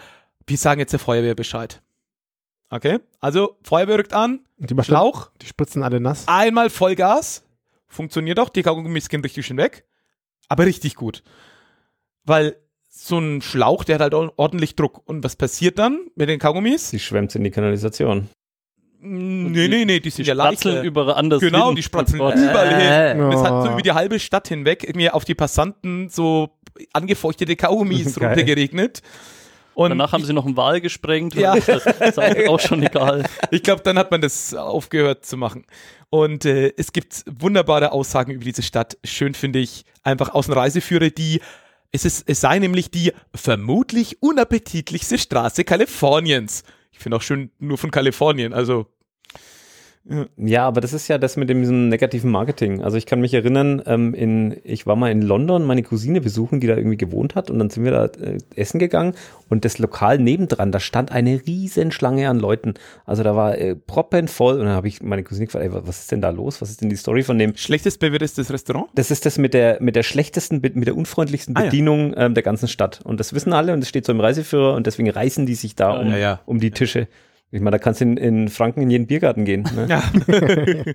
wir 0.47 0.57
sagen 0.59 0.81
jetzt 0.81 0.93
der 0.93 1.01
Feuerwehr 1.01 1.35
Bescheid. 1.35 1.83
Okay? 2.70 2.99
Also, 3.20 3.59
Feuerwehr 3.62 3.99
rückt 3.99 4.12
an, 4.12 4.45
die, 4.59 4.75
machen- 4.75 4.87
Schlauch, 4.87 5.31
die 5.43 5.47
spritzen 5.47 5.83
alle 5.83 6.01
nass. 6.01 6.25
einmal 6.27 6.71
Vollgas, 6.71 7.45
funktioniert 7.87 8.39
auch, 8.41 8.49
die 8.49 8.63
Kaugummis 8.63 9.09
gehen 9.09 9.21
richtig 9.23 9.47
schön 9.47 9.57
weg, 9.57 9.85
aber 10.49 10.67
richtig 10.67 10.95
gut. 10.95 11.23
Weil 12.25 12.57
so 12.89 13.19
ein 13.19 13.43
Schlauch, 13.43 13.85
der 13.85 13.97
hat 13.97 14.03
halt 14.03 14.15
or- 14.15 14.33
ordentlich 14.37 14.75
Druck. 14.75 15.03
Und 15.07 15.23
was 15.23 15.37
passiert 15.37 15.79
dann 15.79 16.01
mit 16.17 16.29
den 16.29 16.39
Kaugummis? 16.39 16.91
Sie 16.91 16.99
schwemmt 16.99 17.35
in 17.35 17.45
die 17.45 17.51
Kanalisation. 17.51 18.29
Nee, 18.99 19.69
nee, 19.69 19.85
nee, 19.85 20.01
die 20.01 20.11
sind 20.11 20.27
ja 20.27 20.35
Spratzeln 20.35 20.77
leicht. 20.77 20.87
überall 20.87 21.15
anders 21.15 21.41
Genau, 21.41 21.67
hin. 21.69 21.77
die 21.77 21.83
spratzeln 21.83 22.21
Oh 22.21 22.33
überall 22.33 23.13
hin. 23.15 23.21
Und 23.23 23.33
es 23.33 23.41
hat 23.43 23.63
so 23.65 23.69
Oh. 23.69 23.73
über 23.75 23.83
die 23.83 23.93
halbe 23.93 24.19
Stadt 24.19 24.49
hinweg 24.49 24.83
irgendwie 24.85 25.11
auf 25.11 25.25
die 25.25 25.35
Passanten 25.35 26.09
so 26.09 26.51
angefeuchtete 26.95 27.55
Kaugummis 27.57 28.15
Geil. 28.19 28.29
runtergeregnet. 28.29 29.03
Und 29.77 29.91
Danach 29.91 30.12
haben 30.12 30.24
sie 30.24 30.33
noch 30.33 30.47
einen 30.47 30.57
Wal 30.57 30.81
gesprengt. 30.81 31.35
Ja. 31.35 31.55
Das 31.55 31.85
ist 31.85 32.18
auch, 32.18 32.55
auch 32.55 32.61
schon 32.61 32.83
egal. 32.83 33.27
Ich 33.51 33.62
glaube, 33.62 33.83
dann 33.83 33.99
hat 33.99 34.11
man 34.11 34.22
das 34.22 34.55
aufgehört 34.55 35.27
zu 35.27 35.37
machen. 35.37 35.66
Und 36.09 36.47
äh, 36.47 36.72
es 36.79 36.93
gibt 36.93 37.24
wunderbare 37.27 37.93
Aussagen 37.93 38.33
über 38.33 38.43
diese 38.43 38.62
Stadt. 38.62 38.97
Schön 39.05 39.35
finde 39.35 39.59
ich 39.59 39.85
einfach 40.03 40.31
aus 40.33 40.47
dem 40.47 40.55
Reiseführer, 40.55 41.11
die 41.11 41.43
Es, 41.93 42.07
ist, 42.07 42.24
es 42.27 42.41
sei 42.41 42.59
nämlich 42.59 42.91
die 42.91 43.12
vermutlich 43.35 44.22
unappetitlichste 44.22 45.18
Straße 45.18 45.62
Kaliforniens. 45.64 46.62
Ich 46.91 46.99
finde 46.99 47.18
auch 47.18 47.22
schön 47.22 47.51
nur 47.59 47.77
von 47.77 47.91
Kalifornien, 47.91 48.55
also 48.55 48.87
Ja, 50.37 50.67
aber 50.67 50.81
das 50.81 50.93
ist 50.93 51.09
ja 51.09 51.19
das 51.19 51.37
mit 51.37 51.49
dem 51.49 51.61
diesem 51.61 51.89
negativen 51.89 52.31
Marketing. 52.31 52.81
Also 52.83 52.97
ich 52.97 53.07
kann 53.07 53.21
mich 53.21 53.35
erinnern, 53.35 53.83
ähm, 53.87 54.15
in, 54.15 54.57
ich 54.63 54.87
war 54.87 54.95
mal 54.95 55.11
in 55.11 55.21
London 55.21 55.65
meine 55.65 55.83
Cousine 55.83 56.21
besuchen, 56.21 56.61
die 56.61 56.69
da 56.69 56.77
irgendwie 56.77 56.97
gewohnt 56.97 57.35
hat 57.35 57.51
und 57.51 57.59
dann 57.59 57.71
sind 57.71 57.85
wir 57.85 57.91
da 57.91 58.05
äh, 58.05 58.39
essen 58.55 58.79
gegangen 58.79 59.15
und 59.49 59.65
das 59.65 59.79
Lokal 59.79 60.19
nebendran, 60.19 60.71
da 60.71 60.79
stand 60.79 61.11
eine 61.11 61.41
riesen 61.47 61.91
Schlange 61.91 62.29
an 62.29 62.39
Leuten. 62.39 62.75
Also 63.05 63.25
da 63.25 63.35
war 63.35 63.59
äh, 63.59 63.75
proppenvoll 63.75 64.55
und 64.61 64.67
dann 64.67 64.75
habe 64.77 64.87
ich 64.87 65.03
meine 65.03 65.25
Cousine 65.25 65.47
gefragt, 65.47 65.65
ey, 65.65 65.73
was 65.73 66.01
ist 66.01 66.13
denn 66.13 66.21
da 66.21 66.31
los? 66.31 66.63
Was 66.63 66.71
ist 66.71 66.83
denn 66.83 66.89
die 66.91 66.97
Story 66.97 67.25
von 67.25 67.39
dem? 67.39 67.57
schlechtes 67.57 67.99
bewertetes 67.99 68.53
Restaurant. 68.53 68.89
Das 68.95 69.11
ist 69.11 69.27
das 69.27 69.39
mit 69.39 69.55
der, 69.55 69.79
mit 69.81 69.97
der 69.97 70.05
schlechtesten, 70.05 70.61
mit 70.61 70.87
der 70.87 70.97
unfreundlichsten 70.97 71.57
Ah, 71.57 71.61
ja. 71.61 71.67
Bedienung 71.67 72.15
ähm, 72.17 72.35
der 72.35 72.45
ganzen 72.45 72.69
Stadt. 72.69 73.01
Und 73.03 73.19
das 73.19 73.33
wissen 73.33 73.53
alle 73.53 73.73
und 73.73 73.81
das 73.81 73.89
steht 73.89 74.07
so 74.07 74.13
im 74.13 74.21
Reiseführer 74.21 74.75
und 74.75 74.87
deswegen 74.87 75.11
reißen 75.11 75.47
die 75.47 75.57
sich 75.57 75.75
da 75.75 75.99
um, 75.99 76.11
ja, 76.11 76.17
ja. 76.17 76.41
um 76.47 76.61
die 76.61 76.71
Tische. 76.71 77.09
Ich 77.51 77.61
meine, 77.61 77.76
da 77.76 77.78
kannst 77.78 78.01
du 78.01 78.05
in, 78.05 78.16
in 78.16 78.49
Franken 78.49 78.82
in 78.82 78.90
jeden 78.90 79.07
Biergarten 79.07 79.44
gehen. 79.44 79.68
Ne? 79.74 79.86
Ja. 79.88 80.03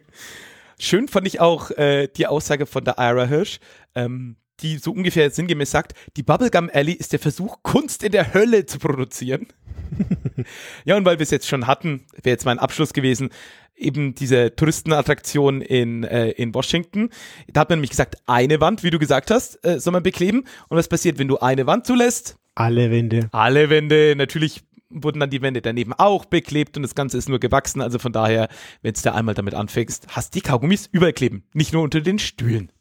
Schön 0.80 1.08
fand 1.08 1.28
ich 1.28 1.40
auch 1.40 1.72
äh, 1.72 2.08
die 2.08 2.28
Aussage 2.28 2.66
von 2.66 2.84
der 2.84 2.98
Ira 2.98 3.26
Hirsch, 3.26 3.60
ähm, 3.96 4.36
die 4.62 4.78
so 4.78 4.92
ungefähr 4.92 5.30
sinngemäß 5.30 5.72
sagt, 5.72 5.94
die 6.18 6.24
Bubblegum 6.24 6.70
Alley 6.74 6.94
ist 6.94 7.14
der 7.14 7.20
Versuch, 7.20 7.58
Kunst 7.64 8.04
in 8.04 8.12
der 8.12 8.34
Hölle 8.34 8.66
zu 8.66 8.80
produzieren. 8.80 9.48
ja, 10.86 10.98
und 10.98 11.06
weil 11.06 11.20
wir 11.20 11.24
es 11.24 11.32
jetzt 11.32 11.48
schon 11.48 11.68
hatten, 11.68 12.06
wäre 12.24 12.34
jetzt 12.34 12.46
mein 12.46 12.60
Abschluss 12.60 12.94
gewesen, 12.94 13.30
eben 13.76 14.16
diese 14.16 14.56
Touristenattraktion 14.56 15.62
in, 15.62 16.04
äh, 16.04 16.30
in 16.32 16.54
Washington. 16.54 17.10
Da 17.52 17.62
hat 17.62 17.70
man 17.70 17.80
nämlich 17.80 17.90
gesagt, 17.90 18.16
eine 18.28 18.62
Wand, 18.62 18.84
wie 18.84 18.92
du 18.92 19.00
gesagt 19.00 19.32
hast, 19.32 19.64
äh, 19.66 19.80
soll 19.80 19.94
man 19.94 20.04
bekleben. 20.04 20.46
Und 20.70 20.78
was 20.78 20.88
passiert, 20.88 21.18
wenn 21.20 21.28
du 21.28 21.40
eine 21.40 21.66
Wand 21.68 21.86
zulässt? 21.86 22.38
Alle 22.54 22.92
Wände. 22.92 23.30
alle 23.32 23.70
Wände, 23.70 24.14
natürlich 24.18 24.62
wurden 24.94 25.20
dann 25.20 25.30
die 25.30 25.42
Wände 25.42 25.62
daneben 25.62 25.94
auch 25.94 26.26
beklebt 26.26 26.78
und 26.78 26.84
das 26.84 26.96
Ganze 26.96 27.18
ist 27.18 27.30
nur 27.30 27.40
gewachsen. 27.40 27.82
Also 27.82 28.00
von 28.00 28.12
daher, 28.12 28.48
wenn 28.82 28.94
du 28.94 29.02
da 29.02 29.14
einmal 29.14 29.36
damit 29.36 29.54
anfängst, 29.54 30.08
hast 30.10 30.36
die 30.36 30.42
Kaugummis 30.42 30.90
überall 30.92 31.14
kleben, 31.14 31.44
nicht 31.54 31.74
nur 31.74 31.84
unter 31.84 32.02
den 32.02 32.20
Stühlen. 32.20 32.72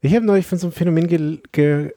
Ich 0.00 0.14
habe 0.14 0.24
neulich 0.24 0.46
von 0.46 0.58
so 0.58 0.68
einem 0.68 0.72
Phänomen 0.72 1.06
ge 1.06 1.38
ge 1.52 1.92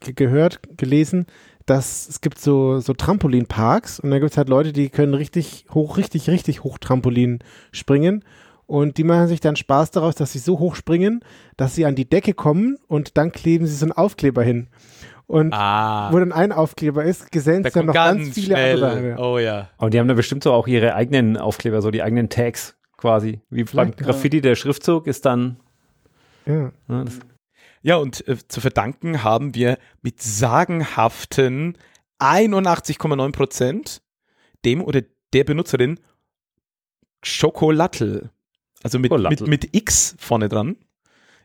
ge 0.00 0.12
gehört, 0.14 0.60
gelesen, 0.76 1.26
dass 1.64 2.08
es 2.08 2.20
gibt 2.20 2.38
so, 2.38 2.80
so 2.80 2.92
Trampolinparks 2.92 4.00
und 4.00 4.10
da 4.10 4.18
gibt 4.18 4.30
es 4.30 4.36
halt 4.36 4.48
Leute, 4.48 4.72
die 4.72 4.88
können 4.88 5.14
richtig 5.14 5.66
hoch, 5.72 5.96
richtig, 5.96 6.30
richtig 6.30 6.64
hoch 6.64 6.78
Trampolin 6.78 7.40
springen 7.72 8.24
und 8.66 8.98
die 8.98 9.04
machen 9.04 9.28
sich 9.28 9.40
dann 9.40 9.56
Spaß 9.56 9.92
daraus, 9.92 10.14
dass 10.14 10.32
sie 10.32 10.38
so 10.38 10.58
hoch 10.58 10.74
springen, 10.74 11.20
dass 11.56 11.74
sie 11.74 11.86
an 11.86 11.94
die 11.94 12.08
Decke 12.08 12.34
kommen 12.34 12.78
und 12.88 13.16
dann 13.16 13.32
kleben 13.32 13.66
sie 13.66 13.74
so 13.74 13.86
einen 13.86 13.92
Aufkleber 13.92 14.42
hin. 14.42 14.68
Und 15.26 15.52
Ah, 15.52 16.12
wo 16.12 16.18
dann 16.20 16.32
ein 16.32 16.52
Aufkleber 16.52 17.04
ist, 17.04 17.32
gesellen 17.32 17.64
da 17.64 17.68
es 17.68 17.74
dann 17.74 17.86
noch 17.86 17.94
ganz, 17.94 18.18
ganz, 18.22 18.34
viele 18.34 18.46
schnell. 18.46 18.84
andere. 18.84 19.16
Oh 19.18 19.38
ja. 19.38 19.70
Aber 19.76 19.90
die 19.90 19.98
haben 19.98 20.06
da 20.06 20.14
bestimmt 20.14 20.44
so 20.44 20.52
auch 20.52 20.68
ihre 20.68 20.94
eigenen 20.94 21.36
Aufkleber, 21.36 21.82
so 21.82 21.90
die 21.90 22.02
eigenen 22.02 22.28
Tags 22.28 22.76
quasi. 22.96 23.40
Wie 23.50 23.64
beim 23.64 23.66
Vielleicht, 23.66 24.00
ja. 24.00 24.06
Graffiti, 24.06 24.40
der 24.40 24.54
Schriftzug 24.54 25.06
ist 25.08 25.26
dann. 25.26 25.58
Ja. 26.46 26.70
Ne, 26.86 27.04
das, 27.04 27.18
Ja, 27.82 27.96
und 27.96 28.26
äh, 28.28 28.36
zu 28.46 28.60
verdanken 28.60 29.24
haben 29.24 29.54
wir 29.56 29.78
mit 30.00 30.22
sagenhaften 30.22 31.76
81,9 32.20 33.32
Prozent 33.32 34.02
dem 34.64 34.80
oder 34.82 35.02
der 35.32 35.44
Benutzerin 35.44 35.98
Schokolattel. 37.22 38.30
Also 38.82 38.98
mit, 38.98 39.10
mit, 39.10 39.18
Schokolattel. 39.20 39.48
mit 39.48 39.74
X 39.76 40.14
vorne 40.18 40.48
dran. 40.48 40.76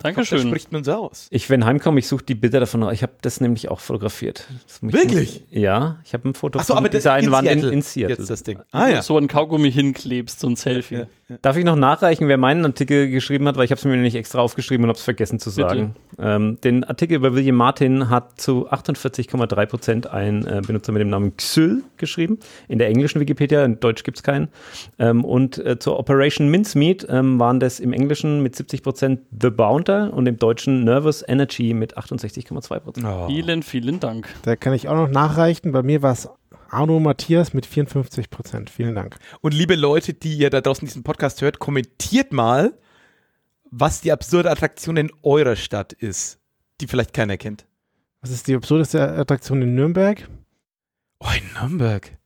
Das 0.01 0.15
Dankeschön. 0.15 0.47
spricht 0.47 0.71
man 0.71 0.83
so 0.83 0.93
aus. 0.93 1.27
ich, 1.29 1.49
wenn 1.49 1.65
heimkomme, 1.65 1.99
ich 1.99 2.07
suche 2.07 2.23
die 2.23 2.35
Bilder 2.35 2.59
davon. 2.59 2.89
Ich 2.91 3.03
habe 3.03 3.13
das 3.21 3.39
nämlich 3.39 3.69
auch 3.69 3.79
fotografiert. 3.79 4.47
Das 4.65 4.81
muss 4.81 4.93
Wirklich? 4.93 5.43
Ja, 5.51 5.99
ich 6.03 6.13
habe 6.13 6.29
ein 6.29 6.33
Foto 6.33 6.59
Ach 6.59 6.63
so, 6.63 6.73
von 6.73 6.79
aber 6.79 6.89
das 6.89 7.03
dieser 7.03 7.13
einen 7.13 7.27
in 7.27 7.31
Wand 7.31 7.47
in, 7.47 7.59
Seattle. 7.59 7.73
in 7.73 7.81
Seattle. 7.81 8.17
Jetzt 8.17 8.29
das 8.29 8.43
Ding. 8.43 8.59
Ah, 8.71 8.87
ja. 8.87 9.01
So 9.01 9.17
ein 9.17 9.27
Kaugummi 9.27 9.71
hinklebst, 9.71 10.39
so 10.39 10.47
ein 10.47 10.55
Selfie. 10.55 10.95
Ja. 10.95 11.37
Darf 11.41 11.55
ich 11.55 11.63
noch 11.63 11.75
nachreichen, 11.75 12.27
wer 12.27 12.37
meinen 12.37 12.65
Artikel 12.65 13.09
geschrieben 13.09 13.47
hat, 13.47 13.55
weil 13.55 13.65
ich 13.65 13.71
habe 13.71 13.79
es 13.79 13.85
mir 13.85 13.95
nicht 13.97 14.15
extra 14.15 14.39
aufgeschrieben 14.39 14.83
und 14.83 14.89
habe 14.89 14.97
es 14.97 15.03
vergessen 15.03 15.39
zu 15.39 15.49
sagen. 15.49 15.95
Ähm, 16.19 16.57
den 16.63 16.83
Artikel 16.83 17.15
über 17.15 17.33
William 17.33 17.55
Martin 17.55 18.09
hat 18.09 18.39
zu 18.41 18.69
48,3 18.69 19.65
Prozent 19.65 20.07
ein 20.07 20.45
äh, 20.45 20.61
Benutzer 20.65 20.91
mit 20.91 21.01
dem 21.01 21.09
Namen 21.09 21.37
Xyl 21.37 21.83
geschrieben. 21.97 22.39
In 22.67 22.79
der 22.79 22.87
englischen 22.89 23.21
Wikipedia, 23.21 23.63
in 23.63 23.79
Deutsch 23.79 24.03
gibt 24.03 24.17
es 24.17 24.23
keinen. 24.23 24.49
Ähm, 24.99 25.23
und 25.23 25.57
äh, 25.59 25.79
zur 25.79 25.99
Operation 25.99 26.49
Mincemeat 26.49 27.05
ähm, 27.09 27.39
waren 27.39 27.59
das 27.59 27.79
im 27.79 27.93
Englischen 27.93 28.43
mit 28.43 28.55
70 28.55 28.83
Prozent 28.83 29.21
The 29.39 29.49
Bounter 29.49 29.90
und 30.11 30.25
im 30.27 30.37
Deutschen 30.37 30.83
Nervous 30.83 31.23
Energy 31.27 31.73
mit 31.73 31.97
68,2 31.97 32.79
Prozent. 32.79 33.05
Oh. 33.05 33.27
Vielen, 33.27 33.63
vielen 33.63 33.99
Dank. 33.99 34.27
Da 34.43 34.55
kann 34.55 34.73
ich 34.73 34.87
auch 34.87 34.95
noch 34.95 35.09
nachreichen. 35.09 35.71
Bei 35.71 35.83
mir 35.83 36.01
war 36.01 36.13
es 36.13 36.29
Arno 36.69 36.99
Matthias 36.99 37.53
mit 37.53 37.65
54 37.65 38.29
Prozent. 38.29 38.69
Vielen 38.69 38.95
Dank. 38.95 39.17
Und 39.41 39.53
liebe 39.53 39.75
Leute, 39.75 40.13
die 40.13 40.35
ihr 40.37 40.49
da 40.49 40.61
draußen 40.61 40.85
diesen 40.85 41.03
Podcast 41.03 41.41
hört, 41.41 41.59
kommentiert 41.59 42.31
mal, 42.31 42.73
was 43.69 44.01
die 44.01 44.11
absurde 44.11 44.49
Attraktion 44.49 44.97
in 44.97 45.11
eurer 45.23 45.55
Stadt 45.55 45.93
ist, 45.93 46.39
die 46.79 46.87
vielleicht 46.87 47.13
keiner 47.13 47.37
kennt. 47.37 47.65
Was 48.21 48.31
ist 48.31 48.47
die 48.47 48.55
absurdeste 48.55 49.01
Attraktion 49.01 49.61
in 49.61 49.75
Nürnberg? 49.75 50.29
Oh, 51.19 51.27
in 51.35 51.53
Nürnberg. 51.53 52.17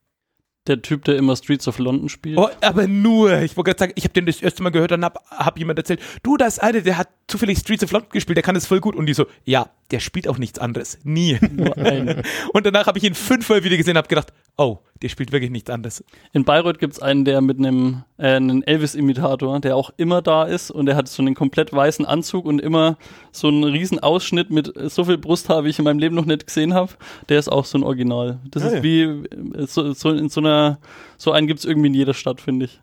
Der 0.67 0.81
Typ, 0.81 1.03
der 1.05 1.15
immer 1.17 1.35
Streets 1.35 1.67
of 1.67 1.77
London 1.77 2.09
spielt. 2.09 2.37
Oh, 2.37 2.49
aber 2.61 2.87
nur, 2.87 3.41
ich 3.41 3.55
wollte 3.55 3.69
gerade 3.69 3.79
sagen, 3.79 3.93
ich 3.95 4.03
habe 4.03 4.13
den 4.13 4.25
das 4.25 4.41
erste 4.41 4.63
Mal 4.63 4.71
gehört 4.71 4.91
und 4.93 5.05
hab, 5.05 5.23
hab 5.29 5.59
jemand 5.59 5.77
erzählt, 5.77 6.01
du, 6.23 6.37
das 6.37 6.57
eine, 6.57 6.81
der 6.81 6.97
hat 6.97 7.09
zufällig 7.27 7.59
Streets 7.59 7.83
of 7.83 7.91
London 7.91 8.09
gespielt, 8.11 8.37
der 8.37 8.43
kann 8.43 8.55
das 8.55 8.65
voll 8.65 8.79
gut. 8.79 8.95
Und 8.95 9.05
die 9.05 9.13
so, 9.13 9.27
ja, 9.43 9.69
der 9.91 9.99
spielt 9.99 10.27
auch 10.27 10.37
nichts 10.37 10.57
anderes. 10.59 10.97
Nie. 11.03 11.37
Und 12.53 12.65
danach 12.65 12.87
habe 12.87 12.97
ich 12.97 13.03
ihn 13.03 13.13
fünfmal 13.13 13.63
wieder 13.63 13.77
gesehen 13.77 13.91
und 13.93 13.97
habe 13.99 14.07
gedacht, 14.07 14.33
oh, 14.57 14.79
der 15.01 15.09
spielt 15.09 15.31
wirklich 15.31 15.51
nichts 15.51 15.69
anderes. 15.69 16.03
In 16.33 16.43
Bayreuth 16.43 16.79
gibt 16.79 16.93
es 16.93 16.99
einen, 17.01 17.25
der 17.25 17.41
mit 17.41 17.59
einem 17.59 18.03
äh, 18.17 18.29
einen 18.35 18.63
Elvis-Imitator, 18.63 19.59
der 19.59 19.75
auch 19.75 19.91
immer 19.97 20.21
da 20.21 20.43
ist 20.45 20.71
und 20.71 20.85
der 20.87 20.95
hat 20.95 21.07
so 21.07 21.21
einen 21.21 21.35
komplett 21.35 21.71
weißen 21.73 22.05
Anzug 22.05 22.45
und 22.45 22.59
immer 22.61 22.97
so 23.31 23.47
einen 23.49 23.63
riesen 23.63 23.99
Ausschnitt 23.99 24.49
mit 24.49 24.75
äh, 24.75 24.89
so 24.89 25.03
viel 25.03 25.17
Brusthaar, 25.17 25.65
wie 25.65 25.69
ich 25.69 25.77
in 25.79 25.85
meinem 25.85 25.99
Leben 25.99 26.15
noch 26.15 26.25
nicht 26.25 26.47
gesehen 26.47 26.73
habe. 26.73 26.93
Der 27.29 27.37
ist 27.37 27.49
auch 27.49 27.65
so 27.65 27.77
ein 27.77 27.83
Original. 27.83 28.39
Das 28.49 28.63
Ah, 28.63 28.67
ist 28.67 28.73
ja. 28.75 28.83
wie 28.83 29.01
äh, 29.03 29.67
so, 29.67 29.93
so 29.93 30.09
in 30.11 30.29
so 30.29 30.39
einer, 30.41 30.79
so 31.17 31.31
einen 31.31 31.47
gibt 31.47 31.59
es 31.59 31.65
irgendwie 31.65 31.87
in 31.87 31.93
jeder 31.93 32.13
Stadt, 32.13 32.41
finde 32.41 32.65
ich. 32.65 32.79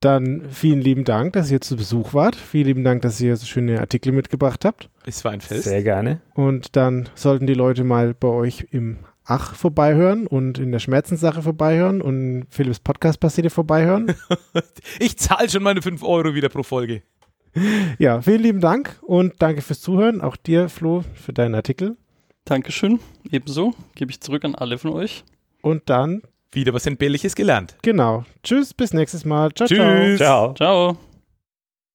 Dann 0.00 0.48
vielen 0.50 0.80
lieben 0.80 1.04
Dank, 1.04 1.32
dass 1.32 1.50
ihr 1.50 1.60
zu 1.60 1.76
Besuch 1.76 2.14
wart. 2.14 2.36
Vielen 2.36 2.66
lieben 2.66 2.84
Dank, 2.84 3.02
dass 3.02 3.20
ihr 3.20 3.36
so 3.36 3.46
schöne 3.46 3.80
Artikel 3.80 4.12
mitgebracht 4.12 4.64
habt. 4.64 4.90
Es 5.04 5.24
war 5.24 5.32
ein 5.32 5.40
Fest. 5.40 5.64
Sehr 5.64 5.82
gerne. 5.82 6.20
Und 6.34 6.76
dann 6.76 7.08
sollten 7.16 7.46
die 7.46 7.54
Leute 7.54 7.82
mal 7.82 8.14
bei 8.14 8.28
euch 8.28 8.68
im 8.70 8.98
Ach 9.30 9.54
vorbeihören 9.54 10.26
und 10.26 10.58
in 10.58 10.72
der 10.72 10.78
Schmerzenssache 10.78 11.42
vorbeihören 11.42 12.00
und 12.00 12.46
Philips 12.48 12.80
Podcast-Passierte 12.80 13.50
vorbeihören. 13.50 14.14
Ich 15.00 15.18
zahle 15.18 15.50
schon 15.50 15.62
meine 15.62 15.82
5 15.82 16.02
Euro 16.02 16.34
wieder 16.34 16.48
pro 16.48 16.62
Folge. 16.62 17.02
ja, 17.98 18.22
vielen 18.22 18.42
lieben 18.42 18.60
Dank 18.60 18.98
und 19.02 19.34
danke 19.40 19.60
fürs 19.60 19.80
Zuhören. 19.80 20.22
Auch 20.22 20.36
dir, 20.36 20.68
Flo, 20.68 21.04
für 21.14 21.32
deinen 21.32 21.54
Artikel. 21.54 21.96
Dankeschön. 22.46 23.00
Ebenso 23.30 23.74
gebe 23.94 24.10
ich 24.10 24.20
zurück 24.20 24.44
an 24.44 24.54
alle 24.54 24.78
von 24.78 24.92
euch. 24.92 25.24
Und 25.60 25.90
dann, 25.90 26.22
Wieder 26.52 26.72
was 26.72 26.86
Entbehrliches 26.86 27.34
gelernt. 27.34 27.76
genau. 27.82 28.24
Tschüss, 28.42 28.72
bis 28.72 28.94
nächstes 28.94 29.24
Mal. 29.24 29.52
Ciao, 29.52 29.68
ciao. 29.68 29.78
Tschüss. 29.78 30.18
Ciao. 30.18 30.54
Ciao. 30.54 30.96